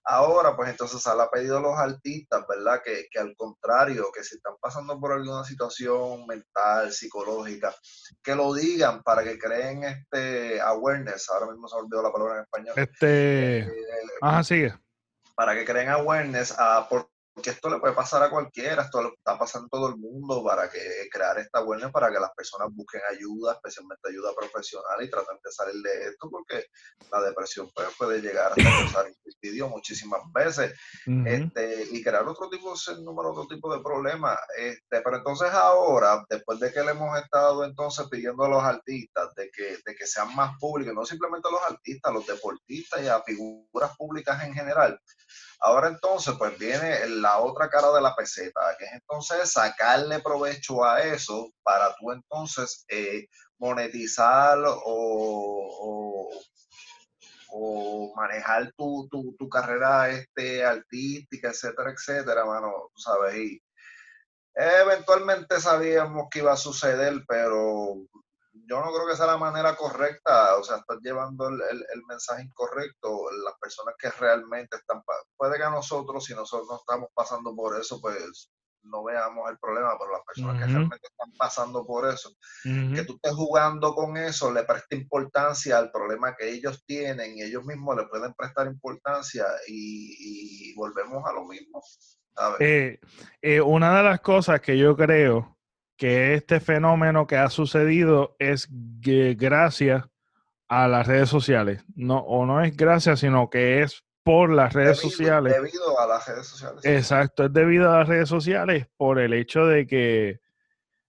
Ahora, 0.05 0.57
pues 0.57 0.71
entonces 0.71 1.01
se 1.01 1.11
ha 1.11 1.31
pedido 1.31 1.59
a 1.59 1.61
los 1.61 1.79
artistas, 1.79 2.45
¿verdad? 2.49 2.83
Que, 2.85 3.07
que, 3.11 3.21
al 3.21 3.37
contrario, 3.37 4.11
que 4.13 4.25
si 4.25 4.37
están 4.37 4.55
pasando 4.61 4.99
por 4.99 5.13
alguna 5.13 5.45
situación 5.45 6.27
mental, 6.27 6.93
psicológica, 6.93 7.73
que 8.23 8.35
lo 8.35 8.53
digan 8.53 9.03
para 9.03 9.23
que 9.23 9.39
creen 9.39 9.85
este 9.85 10.61
awareness. 10.61 11.31
Ahora 11.31 11.47
mismo 11.53 11.69
se 11.69 11.77
ha 11.77 11.79
olvidado 11.79 12.03
la 12.03 12.13
palabra 12.13 12.35
en 12.37 12.43
español. 12.43 12.75
Este. 12.77 13.59
Eh, 13.61 13.69
Ajá, 14.21 14.43
sigue. 14.43 14.75
Para 15.37 15.55
que 15.55 15.65
creen 15.65 15.89
awareness 15.89 16.53
a 16.59 16.89
por 16.89 17.12
porque 17.35 17.51
esto 17.51 17.71
le 17.71 17.79
puede 17.79 17.95
pasar 17.95 18.23
a 18.23 18.31
cualquiera, 18.31 18.83
esto 18.83 19.03
le 19.03 19.09
está 19.09 19.39
pasando 19.39 19.67
a 19.67 19.71
todo 19.71 19.89
el 19.89 19.97
mundo 19.97 20.45
para 20.45 20.69
que 20.71 21.09
crear 21.11 21.39
esta 21.39 21.61
buena 21.61 21.91
para 21.91 22.11
que 22.11 22.21
las 22.21 22.31
personas 22.33 22.69
busquen 22.73 23.01
ayuda, 23.11 23.55
especialmente 23.55 24.09
ayuda 24.09 24.35
profesional 24.35 25.03
y 25.03 25.11
traten 25.11 25.39
de 25.43 25.51
salir 25.51 25.83
de 25.83 26.09
esto, 26.09 26.29
porque 26.31 26.67
la 27.11 27.23
depresión 27.23 27.71
puede, 27.75 27.89
puede 27.97 28.21
llegar 28.21 28.53
hasta 28.53 28.63
causar 28.93 29.13
suicidio 29.23 29.69
muchísimas 29.69 30.21
veces 30.33 30.79
este, 31.27 31.89
y 31.91 32.03
crear 32.03 32.27
otro 32.29 32.51
tipo, 32.51 32.75
número, 33.03 33.31
otro 33.31 33.47
tipo 33.47 33.75
de 33.75 33.83
problemas. 33.83 34.39
Este, 34.59 35.01
pero 35.01 35.17
entonces 35.17 35.51
ahora, 35.53 36.25
después 36.29 36.61
de 36.61 36.73
que 36.73 36.83
le 36.83 36.91
hemos 36.91 37.19
estado 37.19 37.65
entonces 37.65 38.07
pidiendo 38.11 38.45
a 38.45 38.49
los 38.49 38.63
artistas 38.63 39.35
de 39.35 39.51
que, 39.51 39.79
de 39.85 39.95
que 39.95 40.07
sean 40.07 40.35
más 40.35 40.59
públicos, 40.59 40.95
no 40.95 41.05
simplemente 41.07 41.49
a 41.49 41.53
los 41.53 41.63
artistas, 41.63 42.11
a 42.11 42.15
los 42.15 42.27
deportistas 42.27 43.03
y 43.03 43.09
a 43.09 43.23
figuras 43.23 43.97
públicas 43.97 44.43
en 44.45 44.53
general, 44.53 45.01
Ahora 45.65 45.89
entonces, 45.89 46.35
pues 46.37 46.59
viene 46.59 47.07
la 47.07 47.39
otra 47.39 47.69
cara 47.69 47.93
de 47.93 48.01
la 48.01 48.17
peseta, 48.17 48.61
que 48.77 48.85
es 48.85 48.93
entonces 48.95 49.53
sacarle 49.53 50.19
provecho 50.19 50.85
a 50.85 51.01
eso 51.03 51.53
para 51.63 51.95
tú 51.95 52.11
entonces 52.11 52.85
eh, 52.89 53.29
monetizar 53.59 54.59
o, 54.67 56.29
o, 57.53 58.13
manejar 58.17 58.73
tu, 58.77 59.07
tu, 59.09 59.37
tu, 59.39 59.49
carrera 59.49 60.11
este, 60.11 60.65
artística, 60.65 61.51
etcétera, 61.51 61.93
etcétera, 61.93 62.45
mano, 62.45 62.91
tú 62.93 63.01
sabes, 63.01 63.37
y 63.37 63.63
eventualmente 64.55 65.61
sabíamos 65.61 66.27
que 66.29 66.41
iba 66.41 66.55
a 66.55 66.57
suceder, 66.57 67.23
pero 67.29 68.05
yo 68.67 68.81
no 68.81 68.93
creo 68.93 69.07
que 69.07 69.17
sea 69.17 69.27
la 69.27 69.39
manera 69.39 69.77
correcta, 69.77 70.57
o 70.57 70.65
sea, 70.65 70.77
estás 70.77 70.99
llevando 71.03 71.49
el, 71.49 71.61
el, 71.61 72.05
mensaje 72.09 72.43
incorrecto. 72.43 73.31
Las 73.45 73.55
personas 73.61 73.95
que 73.99 74.11
realmente 74.11 74.77
están, 74.77 75.03
puede 75.37 75.59
que 75.59 75.65
nosotros, 75.65 76.25
si 76.25 76.35
nosotros 76.35 76.69
no 76.69 76.77
estamos 76.77 77.09
pasando 77.15 77.55
por 77.55 77.79
eso, 77.79 78.01
pues 78.01 78.51
no 78.85 79.05
veamos 79.05 79.51
el 79.51 79.59
problema, 79.59 79.97
pero 79.99 80.13
las 80.13 80.23
personas 80.23 80.59
que 80.59 80.67
realmente 80.67 81.07
están 81.07 81.33
pasando 81.37 81.87
por 81.87 82.09
eso, 82.09 82.31
que 82.63 83.05
tú 83.05 83.15
estés 83.15 83.33
jugando 83.33 83.95
con 83.95 84.17
eso, 84.17 84.53
le 84.53 84.65
preste 84.65 84.97
importancia 84.97 85.79
al 85.79 85.91
problema 85.91 86.35
que 86.37 86.51
ellos 86.51 86.83
tienen 86.85 87.37
y 87.37 87.43
ellos 87.43 87.65
mismos 87.65 87.97
le 87.97 88.07
pueden 88.07 88.35
prestar 88.35 88.67
importancia 88.67 89.47
y, 89.69 90.75
volvemos 90.75 91.25
a 91.29 91.33
lo 91.33 91.45
mismo. 91.45 91.83
Eh, 92.59 92.99
eh, 93.43 93.61
una 93.61 93.99
de 93.99 94.03
las 94.03 94.21
cosas 94.21 94.61
que 94.61 94.77
yo 94.79 94.97
creo 94.97 95.59
que 96.03 96.35
este 96.35 96.59
fenómeno 96.59 97.29
que 97.29 97.37
ha 97.37 97.49
sucedido 97.49 98.35
es 98.41 98.67
gracias 98.73 100.05
a 100.67 100.89
las 100.89 101.07
redes 101.07 101.29
sociales. 101.29 101.85
No, 101.95 102.19
o 102.19 102.45
no 102.45 102.61
es 102.61 102.77
gracias, 102.77 103.21
sino 103.21 103.49
que 103.49 103.83
es 103.83 104.03
por 104.25 104.53
las 104.53 104.73
redes 104.73 104.99
sociales. 104.99 105.55
Debido 105.55 106.01
a 106.01 106.09
las 106.09 106.27
redes 106.27 106.49
sociales. 106.49 106.85
Exacto, 106.85 107.45
es 107.45 107.53
debido 107.53 107.89
a 107.89 107.99
las 107.99 108.09
redes 108.09 108.29
sociales 108.29 108.89
por 108.97 109.21
el 109.21 109.33
hecho 109.33 109.65
de 109.65 109.87
que, 109.87 110.41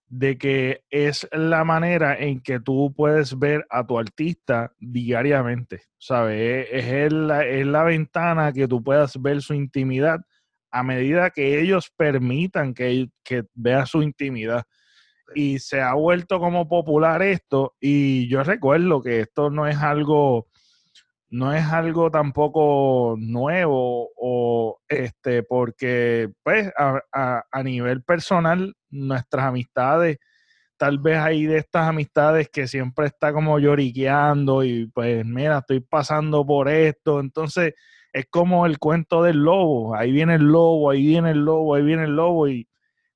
de 0.06 0.38
que 0.38 0.84
es 0.90 1.28
la 1.32 1.64
manera 1.64 2.16
en 2.16 2.40
que 2.40 2.60
tú 2.60 2.94
puedes 2.96 3.36
ver 3.36 3.66
a 3.70 3.84
tu 3.84 3.98
artista 3.98 4.74
diariamente, 4.78 5.82
¿sabes? 5.98 6.68
Es, 6.70 6.84
es, 6.84 7.12
la, 7.12 7.44
es 7.44 7.66
la 7.66 7.82
ventana 7.82 8.52
que 8.52 8.68
tú 8.68 8.80
puedas 8.80 9.20
ver 9.20 9.42
su 9.42 9.54
intimidad 9.54 10.20
a 10.70 10.84
medida 10.84 11.30
que 11.30 11.60
ellos 11.60 11.90
permitan 11.96 12.74
que, 12.74 13.08
que 13.24 13.42
vea 13.54 13.86
su 13.86 14.00
intimidad 14.00 14.64
y 15.34 15.58
se 15.58 15.80
ha 15.80 15.94
vuelto 15.94 16.38
como 16.38 16.68
popular 16.68 17.22
esto 17.22 17.74
y 17.80 18.28
yo 18.28 18.42
recuerdo 18.42 19.02
que 19.02 19.20
esto 19.20 19.50
no 19.50 19.66
es 19.66 19.76
algo 19.78 20.48
no 21.30 21.52
es 21.52 21.64
algo 21.64 22.10
tampoco 22.12 23.16
nuevo 23.18 24.10
o 24.16 24.78
este 24.88 25.42
porque 25.42 26.30
pues 26.44 26.72
a, 26.78 27.42
a, 27.50 27.62
nivel 27.64 28.04
personal 28.04 28.74
nuestras 28.90 29.46
amistades 29.46 30.18
tal 30.76 30.98
vez 30.98 31.18
hay 31.18 31.46
de 31.46 31.58
estas 31.58 31.88
amistades 31.88 32.48
que 32.50 32.68
siempre 32.68 33.06
está 33.06 33.32
como 33.32 33.58
lloriqueando 33.58 34.62
y 34.62 34.86
pues 34.86 35.24
mira 35.24 35.58
estoy 35.58 35.80
pasando 35.80 36.46
por 36.46 36.68
esto 36.68 37.18
entonces 37.18 37.74
es 38.12 38.26
como 38.30 38.64
el 38.64 38.78
cuento 38.78 39.22
del 39.24 39.38
lobo 39.38 39.96
ahí 39.96 40.12
viene 40.12 40.36
el 40.36 40.44
lobo 40.44 40.90
ahí 40.90 41.04
viene 41.04 41.32
el 41.32 41.44
lobo 41.44 41.74
ahí 41.74 41.82
viene 41.82 42.04
el 42.04 42.14
lobo 42.14 42.48
y 42.48 42.68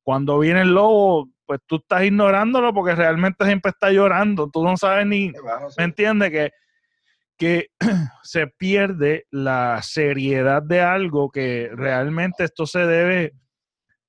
cuando 0.03 0.41
viene 0.41 0.63
el 0.63 0.75
lobo 0.75 1.29
pues 1.49 1.61
tú 1.67 1.77
estás 1.77 2.05
ignorándolo 2.05 2.75
porque 2.75 2.95
realmente 2.95 3.43
siempre 3.47 3.71
está 3.71 3.91
llorando. 3.91 4.51
Tú 4.51 4.63
no 4.63 4.77
sabes 4.77 5.07
ni, 5.07 5.33
¿me 5.79 5.85
entiendes? 5.85 6.31
Que, 6.31 6.53
que 7.39 7.71
se 8.23 8.49
pierde 8.49 9.27
la 9.31 9.81
seriedad 9.83 10.63
de 10.63 10.83
algo 10.83 11.31
que 11.31 11.71
realmente 11.73 12.45
esto 12.45 12.67
se 12.67 12.81
debe, 12.81 13.33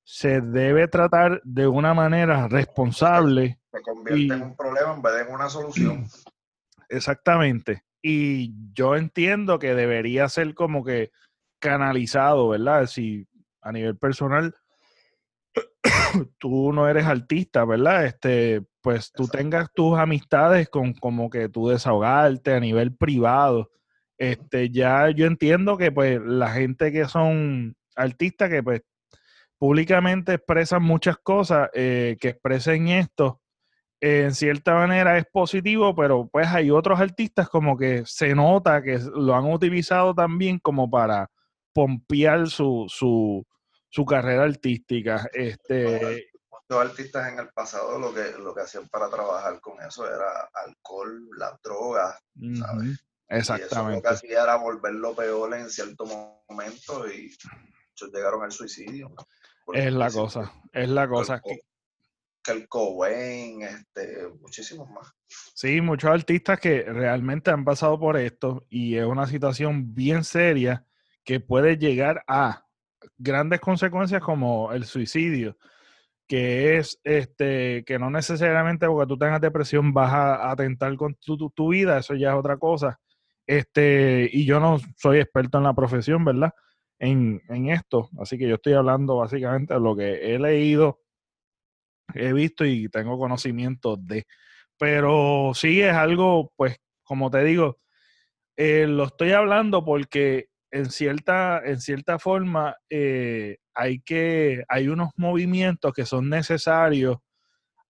se 0.03 0.41
debe 0.41 0.89
tratar 0.89 1.39
de 1.45 1.65
una 1.65 1.93
manera 1.93 2.49
responsable. 2.49 3.61
Se 3.71 3.81
convierte 3.83 4.33
en 4.33 4.41
un 4.41 4.55
problema 4.57 4.93
en 4.95 5.01
vez 5.01 5.13
de 5.13 5.21
en 5.21 5.31
una 5.33 5.47
solución. 5.47 6.07
Exactamente. 6.89 7.85
Y 8.01 8.53
yo 8.73 8.97
entiendo 8.97 9.59
que 9.59 9.75
debería 9.75 10.27
ser 10.27 10.53
como 10.55 10.83
que 10.83 11.11
canalizado, 11.59 12.49
¿verdad? 12.49 12.85
Si 12.87 13.25
a 13.61 13.71
nivel 13.71 13.97
personal 13.97 14.53
tú 16.39 16.73
no 16.73 16.87
eres 16.87 17.05
artista, 17.05 17.65
¿verdad? 17.65 18.05
Este, 18.05 18.61
pues 18.81 19.11
tú 19.11 19.27
tengas 19.27 19.71
tus 19.73 19.97
amistades 19.97 20.69
con 20.69 20.93
como 20.93 21.29
que 21.29 21.49
tú 21.49 21.69
desahogarte 21.69 22.53
a 22.53 22.59
nivel 22.59 22.95
privado. 22.95 23.71
Este, 24.17 24.69
ya 24.69 25.09
yo 25.11 25.25
entiendo 25.25 25.77
que 25.77 25.91
pues 25.91 26.19
la 26.21 26.49
gente 26.51 26.91
que 26.91 27.05
son 27.05 27.75
artistas 27.95 28.49
que 28.49 28.63
pues 28.63 28.81
públicamente 29.57 30.33
expresan 30.35 30.83
muchas 30.83 31.17
cosas, 31.17 31.69
eh, 31.73 32.17
que 32.19 32.29
expresen 32.29 32.87
esto, 32.89 33.41
en 34.01 34.33
cierta 34.33 34.75
manera 34.75 35.17
es 35.17 35.25
positivo, 35.25 35.93
pero 35.95 36.27
pues 36.31 36.47
hay 36.47 36.71
otros 36.71 36.99
artistas 36.99 37.49
como 37.49 37.77
que 37.77 38.03
se 38.05 38.33
nota 38.33 38.81
que 38.81 38.99
lo 39.13 39.35
han 39.35 39.51
utilizado 39.51 40.13
también 40.13 40.59
como 40.59 40.89
para 40.89 41.29
pompear 41.73 42.47
su, 42.47 42.85
su, 42.87 43.45
su 43.89 44.05
carrera 44.05 44.43
artística. 44.43 45.29
Este, 45.33 46.29
Muchos 46.51 46.89
artistas 46.89 47.31
en 47.31 47.39
el 47.39 47.49
pasado 47.49 47.97
lo 47.97 48.13
que, 48.13 48.31
lo 48.37 48.53
que 48.53 48.61
hacían 48.61 48.87
para 48.89 49.09
trabajar 49.09 49.59
con 49.59 49.81
eso 49.81 50.07
era 50.07 50.49
alcohol, 50.53 51.27
las 51.37 51.59
drogas, 51.63 52.19
¿sabes? 52.57 53.03
Exactamente. 53.27 53.93
Y 53.93 53.95
lo 53.95 54.01
que 54.01 54.07
hacía 54.09 54.43
era 54.43 54.55
volverlo 54.55 55.15
peor 55.15 55.53
en 55.55 55.69
cierto 55.69 56.05
momento 56.05 57.11
y 57.11 57.35
muchos 57.89 58.11
llegaron 58.13 58.43
al 58.43 58.51
suicidio. 58.51 59.13
Es 59.73 59.93
la 59.93 60.11
cosa, 60.11 60.51
es 60.71 60.89
la 60.89 61.07
cosa. 61.07 61.41
Que, 61.41 61.59
que 62.43 62.51
el 62.51 62.67
Cohen, 62.67 63.63
este, 63.63 64.27
muchísimos 64.39 64.89
más. 64.89 65.11
Sí, 65.27 65.81
muchos 65.81 66.11
artistas 66.11 66.59
que 66.59 66.83
realmente 66.83 67.51
han 67.51 67.65
pasado 67.65 67.99
por 67.99 68.17
esto 68.17 68.65
y 68.69 68.95
es 68.95 69.05
una 69.05 69.27
situación 69.27 69.93
bien 69.93 70.23
seria 70.23 70.85
que 71.23 71.39
puede 71.39 71.77
llegar 71.77 72.23
a 72.27 72.68
grandes 73.17 73.59
consecuencias 73.59 74.21
como 74.21 74.71
el 74.73 74.85
suicidio, 74.85 75.57
que 76.27 76.77
es 76.77 76.99
este 77.03 77.83
que 77.85 77.99
no 77.99 78.09
necesariamente 78.09 78.87
porque 78.87 79.07
tú 79.07 79.17
tengas 79.17 79.41
depresión 79.41 79.93
vas 79.93 80.13
a 80.13 80.51
atentar 80.51 80.95
con 80.95 81.15
tu, 81.15 81.49
tu, 81.49 81.69
vida, 81.69 81.99
eso 81.99 82.15
ya 82.15 82.29
es 82.31 82.35
otra 82.35 82.57
cosa. 82.57 82.99
Este, 83.47 84.29
y 84.31 84.45
yo 84.45 84.59
no 84.59 84.77
soy 84.97 85.19
experto 85.19 85.57
en 85.57 85.63
la 85.65 85.73
profesión, 85.73 86.23
¿verdad? 86.23 86.53
En, 86.99 87.41
en 87.49 87.69
esto, 87.69 88.09
así 88.19 88.37
que 88.37 88.47
yo 88.47 88.55
estoy 88.55 88.73
hablando 88.73 89.17
básicamente 89.17 89.73
de 89.73 89.79
lo 89.79 89.95
que 89.95 90.35
he 90.35 90.39
leído, 90.39 90.99
he 92.13 92.33
visto 92.33 92.65
y 92.65 92.89
tengo 92.89 93.17
conocimiento 93.17 93.97
de. 93.97 94.25
Pero 94.77 95.51
sí 95.55 95.81
es 95.81 95.93
algo, 95.93 96.51
pues, 96.55 96.77
como 97.03 97.31
te 97.31 97.43
digo, 97.43 97.79
eh, 98.55 98.87
lo 98.87 99.05
estoy 99.05 99.31
hablando 99.31 99.85
porque 99.85 100.48
en 100.71 100.89
cierta, 100.91 101.61
en 101.65 101.79
cierta 101.81 102.19
forma 102.19 102.75
eh, 102.89 103.57
hay 103.73 103.99
que, 104.01 104.63
hay 104.67 104.87
unos 104.87 105.09
movimientos 105.15 105.93
que 105.93 106.05
son 106.05 106.29
necesarios 106.29 107.17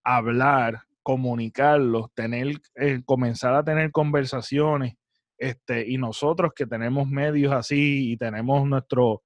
hablar 0.04 0.82
comunicarlos, 1.10 2.13
tener, 2.13 2.62
eh, 2.76 3.02
comenzar 3.04 3.56
a 3.56 3.63
tener 3.63 3.92
conversaciones, 3.92 4.94
este, 5.39 5.89
y 5.89 5.98
nosotros 5.98 6.52
que 6.56 6.68
tenemos 6.68 7.08
medios 7.08 7.52
así 7.52 8.12
y 8.12 8.18
tenemos 8.18 8.68
nuestro, 8.68 9.24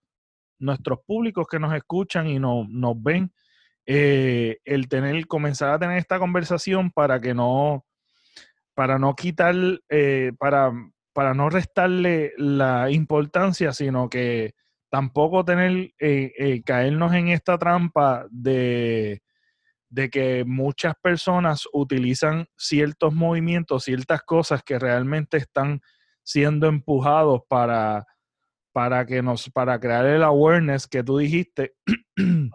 nuestros 0.59 0.99
públicos 1.05 1.45
que 1.49 1.59
nos 1.59 1.75
escuchan 1.75 2.27
y 2.27 2.39
no, 2.39 2.65
nos 2.69 3.01
ven, 3.03 3.33
eh, 3.85 4.59
el 4.63 4.87
tener, 4.87 5.27
comenzar 5.27 5.71
a 5.71 5.79
tener 5.79 5.97
esta 5.97 6.19
conversación 6.19 6.89
para 6.89 7.19
que 7.19 7.33
no, 7.33 7.83
para 8.75 8.97
no 8.97 9.13
quitar, 9.13 9.55
eh, 9.89 10.31
para, 10.39 10.71
para 11.13 11.33
no 11.33 11.49
restarle 11.49 12.33
la 12.37 12.89
importancia, 12.91 13.71
sino 13.71 14.09
que 14.09 14.55
tampoco 14.89 15.45
tener, 15.45 15.93
eh, 15.99 16.61
caernos 16.65 17.13
en 17.13 17.29
esta 17.29 17.57
trampa 17.57 18.27
de, 18.29 19.21
de 19.89 20.09
que 20.09 20.43
muchas 20.43 20.95
personas 21.01 21.67
utilizan 21.71 22.47
ciertos 22.57 23.13
movimientos, 23.13 23.83
ciertas 23.83 24.23
cosas 24.23 24.63
que 24.63 24.79
realmente 24.79 25.37
están 25.37 25.81
siendo 26.23 26.67
empujados 26.67 27.41
para, 27.47 28.07
para 28.71 29.05
que 29.05 29.21
nos, 29.21 29.49
para 29.51 29.79
crear 29.79 30.05
el 30.07 30.23
awareness 30.23 30.87
que 30.87 31.03
tú 31.03 31.19
dijiste. 31.19 31.75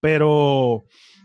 pero, 0.00 0.84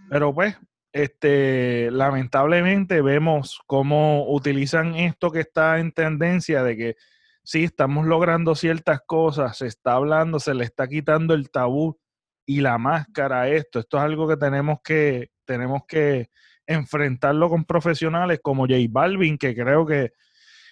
pero 0.10 0.34
pues, 0.34 0.58
este, 0.96 1.92
lamentablemente 1.92 3.02
vemos 3.02 3.60
cómo 3.68 4.34
utilizan 4.34 4.96
esto 4.96 5.30
que 5.30 5.42
está 5.42 5.80
en 5.80 5.92
tendencia 5.92 6.64
de 6.64 6.78
que 6.78 6.96
sí, 7.44 7.66
estamos 7.66 8.08
logrando 8.08 8.56
ciertas 8.56 9.02
cosas, 9.06 9.58
se 9.58 9.68
está 9.68 9.96
hablando, 9.96 10.40
se 10.40 10.54
le 10.54 10.64
está 10.64 10.88
quitando 10.88 11.34
el 11.34 11.52
tabú 11.52 12.00
y 12.46 12.62
la 12.62 12.78
máscara 12.78 13.42
a 13.42 13.50
esto. 13.50 13.80
Esto 13.80 13.98
es 13.98 14.04
algo 14.04 14.26
que 14.26 14.38
tenemos 14.38 14.78
que, 14.86 15.32
tenemos 15.44 15.82
que 15.86 16.30
enfrentarlo 16.66 17.50
con 17.50 17.66
profesionales 17.66 18.40
como 18.42 18.64
J 18.64 18.76
Balvin, 18.90 19.38
que 19.38 19.54
creo 19.54 19.86
que, 19.86 20.14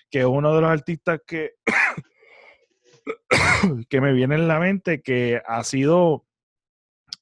que 0.10 0.20
es 0.20 0.26
uno 0.26 0.56
de 0.56 0.62
los 0.62 0.72
artistas 0.72 1.20
que 1.28 1.56
que 3.90 4.00
me 4.00 4.14
viene 4.14 4.36
en 4.36 4.48
la 4.48 4.58
mente 4.58 5.02
que 5.02 5.42
ha 5.46 5.66
sido 5.66 6.26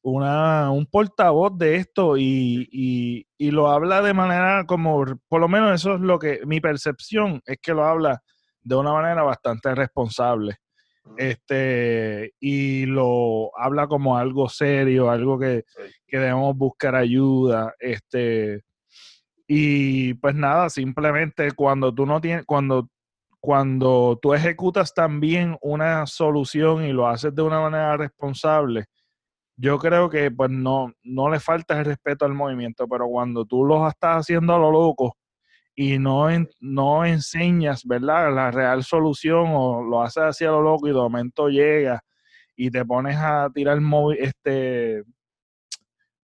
una, 0.03 0.71
un 0.71 0.85
portavoz 0.85 1.57
de 1.57 1.75
esto 1.75 2.17
y, 2.17 3.27
lo 3.39 3.69
habla 3.69 4.01
de 4.01 4.13
manera 4.13 4.65
como, 4.65 5.05
por 5.27 5.41
lo 5.41 5.47
menos 5.47 5.75
eso 5.75 5.95
es 5.95 6.01
lo 6.01 6.19
que 6.19 6.41
mi 6.45 6.61
percepción 6.61 7.41
es 7.45 7.57
que 7.61 7.73
lo 7.73 7.85
habla 7.85 8.21
de 8.61 8.75
una 8.75 8.93
manera 8.93 9.23
bastante 9.23 9.73
responsable. 9.75 10.57
Este, 11.17 12.33
y 12.39 12.85
lo 12.85 13.51
habla 13.57 13.87
como 13.87 14.17
algo 14.17 14.47
serio, 14.47 15.09
algo 15.09 15.39
que, 15.39 15.65
que 16.07 16.19
debemos 16.19 16.55
buscar 16.55 16.95
ayuda. 16.95 17.73
Este, 17.79 18.61
y 19.47 20.13
pues 20.15 20.35
nada, 20.35 20.69
simplemente 20.69 21.51
cuando 21.51 21.93
tú 21.93 22.05
no 22.05 22.21
tienes, 22.21 22.45
cuando 22.45 22.89
cuando 23.41 24.19
tú 24.21 24.35
ejecutas 24.35 24.93
también 24.93 25.57
una 25.61 26.05
solución 26.05 26.85
y 26.85 26.93
lo 26.93 27.07
haces 27.07 27.33
de 27.33 27.41
una 27.41 27.59
manera 27.59 27.97
responsable, 27.97 28.85
yo 29.55 29.77
creo 29.77 30.09
que 30.09 30.31
pues 30.31 30.49
no, 30.49 30.93
no 31.03 31.29
le 31.29 31.39
falta 31.39 31.79
el 31.79 31.85
respeto 31.85 32.25
al 32.25 32.33
movimiento, 32.33 32.87
pero 32.87 33.07
cuando 33.07 33.45
tú 33.45 33.65
lo 33.65 33.87
estás 33.87 34.21
haciendo 34.21 34.55
a 34.55 34.59
lo 34.59 34.71
loco 34.71 35.17
y 35.75 35.99
no, 35.99 36.27
no 36.59 37.05
enseñas, 37.05 37.85
¿verdad? 37.85 38.33
La 38.33 38.51
real 38.51 38.83
solución 38.83 39.47
o 39.49 39.83
lo 39.83 40.01
haces 40.01 40.23
así 40.23 40.45
a 40.45 40.51
lo 40.51 40.61
loco 40.61 40.87
y 40.87 40.91
de 40.91 40.97
momento 40.97 41.47
llega 41.47 42.03
y 42.55 42.69
te 42.69 42.85
pones 42.85 43.17
a 43.17 43.49
tirar 43.53 43.79
este, 44.17 45.03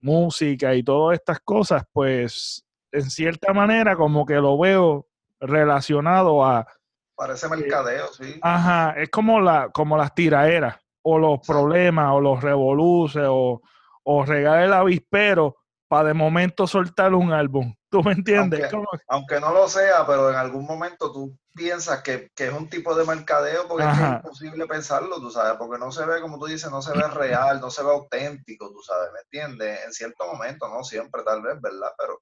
música 0.02 0.76
y 0.76 0.84
todas 0.84 1.20
estas 1.20 1.40
cosas, 1.40 1.84
pues 1.92 2.66
en 2.92 3.10
cierta 3.10 3.54
manera 3.54 3.96
como 3.96 4.26
que 4.26 4.36
lo 4.36 4.58
veo 4.58 5.08
relacionado 5.40 6.46
a 6.46 6.68
Parece 7.16 7.50
mercadeo, 7.50 8.08
sí. 8.13 8.40
Ajá, 8.44 8.94
es 8.96 9.10
como, 9.10 9.42
la, 9.42 9.70
como 9.70 9.98
las 9.98 10.13
tiraeras, 10.13 10.78
o 11.10 11.17
los 11.17 11.39
problemas, 11.39 12.12
o 12.12 12.20
los 12.20 12.43
revoluces, 12.43 13.24
o, 13.26 13.62
o 14.04 14.26
regar 14.26 14.63
el 14.63 14.74
avispero 14.74 15.56
para 15.88 16.10
de 16.10 16.13
momento 16.13 16.67
soltar 16.67 17.13
un 17.13 17.32
álbum. 17.32 17.74
¿Tú 17.89 18.04
me 18.04 18.12
entiendes? 18.12 18.70
Aunque, 19.08 19.39
no 19.39 19.54
lo 19.54 19.70
sea, 19.70 20.06
pero 20.06 20.30
en 20.30 20.36
algún 20.36 20.65
momento 20.65 21.13
tú 21.13 21.39
piensas 21.56 22.04
que, 22.04 22.30
es 22.36 22.52
un 22.52 22.70
tipo 22.70 22.93
de 22.93 23.06
mercadeo 23.06 23.70
porque 23.70 23.86
es 23.86 24.00
imposible 24.00 24.67
pensarlo, 24.67 25.22
tú 25.22 25.32
sabes, 25.32 25.58
porque 25.58 25.80
no 25.80 25.93
se 25.93 26.06
ve, 26.06 26.20
como 26.20 26.38
tú 26.38 26.48
dices, 26.48 26.70
no 26.70 26.82
se 26.82 26.91
ve 26.91 27.08
real, 27.08 27.62
no 27.62 27.70
se 27.70 27.84
ve 27.84 27.89
auténtico, 27.89 28.70
tú 28.70 28.82
sabes, 28.82 29.10
¿me 29.13 29.20
entiendes? 29.22 29.80
En 29.86 29.93
cierto 29.93 30.28
momento, 30.28 30.67
no 30.67 30.84
siempre, 30.84 31.24
tal 31.24 31.41
vez, 31.41 31.60
¿verdad? 31.62 31.91
Pero... 31.98 32.20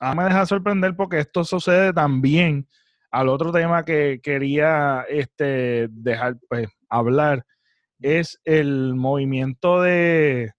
Ah, 0.00 0.16
me 0.16 0.24
deja 0.24 0.44
sorprender 0.44 0.96
porque 0.96 1.20
esto 1.20 1.44
sucede 1.44 1.92
también 1.92 2.68
al 3.12 3.28
otro 3.28 3.52
tema 3.52 3.84
que 3.84 4.20
quería 4.20 5.06
este, 5.08 5.86
dejar 5.90 6.34
pues, 6.48 6.66
hablar 6.88 7.46
es 8.00 8.40
el 8.44 8.94
movimiento 8.94 9.80
de 9.80 10.52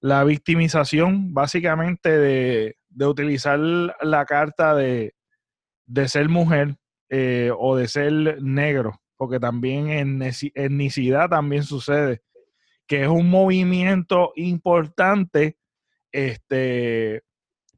la 0.00 0.24
victimización, 0.24 1.34
básicamente 1.34 2.10
de, 2.10 2.76
utilizar 3.04 3.58
la 3.58 4.24
carta 4.24 4.74
de, 4.74 5.14
ser 6.06 6.28
mujer 6.28 6.76
eh, 7.08 7.50
o 7.56 7.76
de 7.76 7.88
ser 7.88 8.42
negro, 8.42 9.00
porque 9.16 9.40
también 9.40 9.90
en 9.90 10.22
etnicidad 10.22 11.28
también 11.28 11.62
sucede, 11.62 12.22
que 12.86 13.02
es 13.02 13.08
un 13.08 13.28
movimiento 13.28 14.32
importante 14.36 15.56
este, 16.12 17.22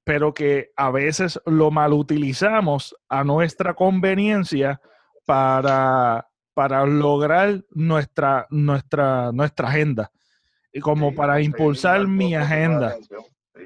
pero 0.05 0.33
que 0.33 0.71
a 0.77 0.91
veces 0.91 1.41
lo 1.45 1.71
mal 1.71 1.93
utilizamos 1.93 2.95
a 3.09 3.25
nuestra 3.25 3.75
conveniencia 3.75 4.81
para, 5.27 6.28
para 6.59 6.85
lograr 6.85 7.65
nuestra, 7.71 8.49
nuestra, 8.51 9.31
nuestra 9.31 9.69
agenda 9.69 10.11
y 10.73 10.81
como 10.81 11.15
para 11.15 11.41
impulsar 11.41 12.09
mi 12.09 12.35
agenda. 12.35 12.97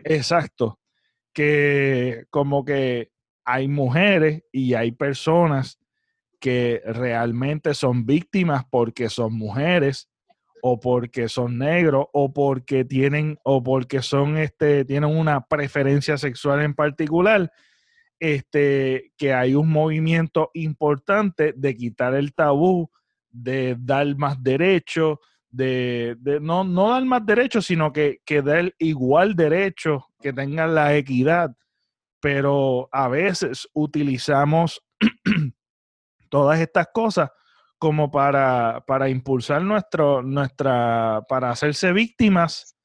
Exacto. 0.04 0.78
Que 1.32 2.26
como 2.28 2.66
que 2.66 3.10
hay 3.46 3.66
mujeres 3.66 4.42
y 4.52 4.74
hay 4.74 4.92
personas 4.92 5.78
que 6.38 6.82
realmente 6.84 7.72
son 7.72 8.04
víctimas 8.04 8.66
porque 8.68 9.08
son 9.08 9.38
mujeres 9.38 10.10
o 10.60 10.78
porque 10.78 11.30
son 11.30 11.56
negros 11.56 12.08
o 12.12 12.30
porque 12.30 12.84
tienen 12.84 13.38
o 13.42 13.62
porque 13.62 14.02
son 14.02 14.36
este 14.36 14.84
tienen 14.84 15.16
una 15.16 15.46
preferencia 15.46 16.18
sexual 16.18 16.60
en 16.60 16.74
particular 16.74 17.50
este 18.22 19.12
que 19.16 19.34
hay 19.34 19.56
un 19.56 19.68
movimiento 19.68 20.52
importante 20.54 21.54
de 21.56 21.76
quitar 21.76 22.14
el 22.14 22.32
tabú 22.32 22.88
de 23.28 23.76
dar 23.76 24.16
más 24.16 24.40
derechos 24.40 25.18
de, 25.50 26.16
no, 26.40 26.62
no 26.62 26.90
dar 26.90 27.04
más 27.04 27.26
derechos 27.26 27.66
sino 27.66 27.92
que, 27.92 28.20
que 28.24 28.40
dar 28.40 28.72
igual 28.78 29.34
derecho 29.34 30.06
que 30.20 30.32
tengan 30.32 30.72
la 30.72 30.94
equidad. 30.96 31.50
Pero 32.20 32.88
a 32.92 33.08
veces 33.08 33.68
utilizamos 33.72 34.80
todas 36.30 36.60
estas 36.60 36.86
cosas 36.94 37.28
como 37.76 38.08
para, 38.08 38.84
para 38.86 39.08
impulsar 39.08 39.62
nuestro, 39.62 40.22
nuestra, 40.22 41.22
para 41.28 41.50
hacerse 41.50 41.92
víctimas 41.92 42.76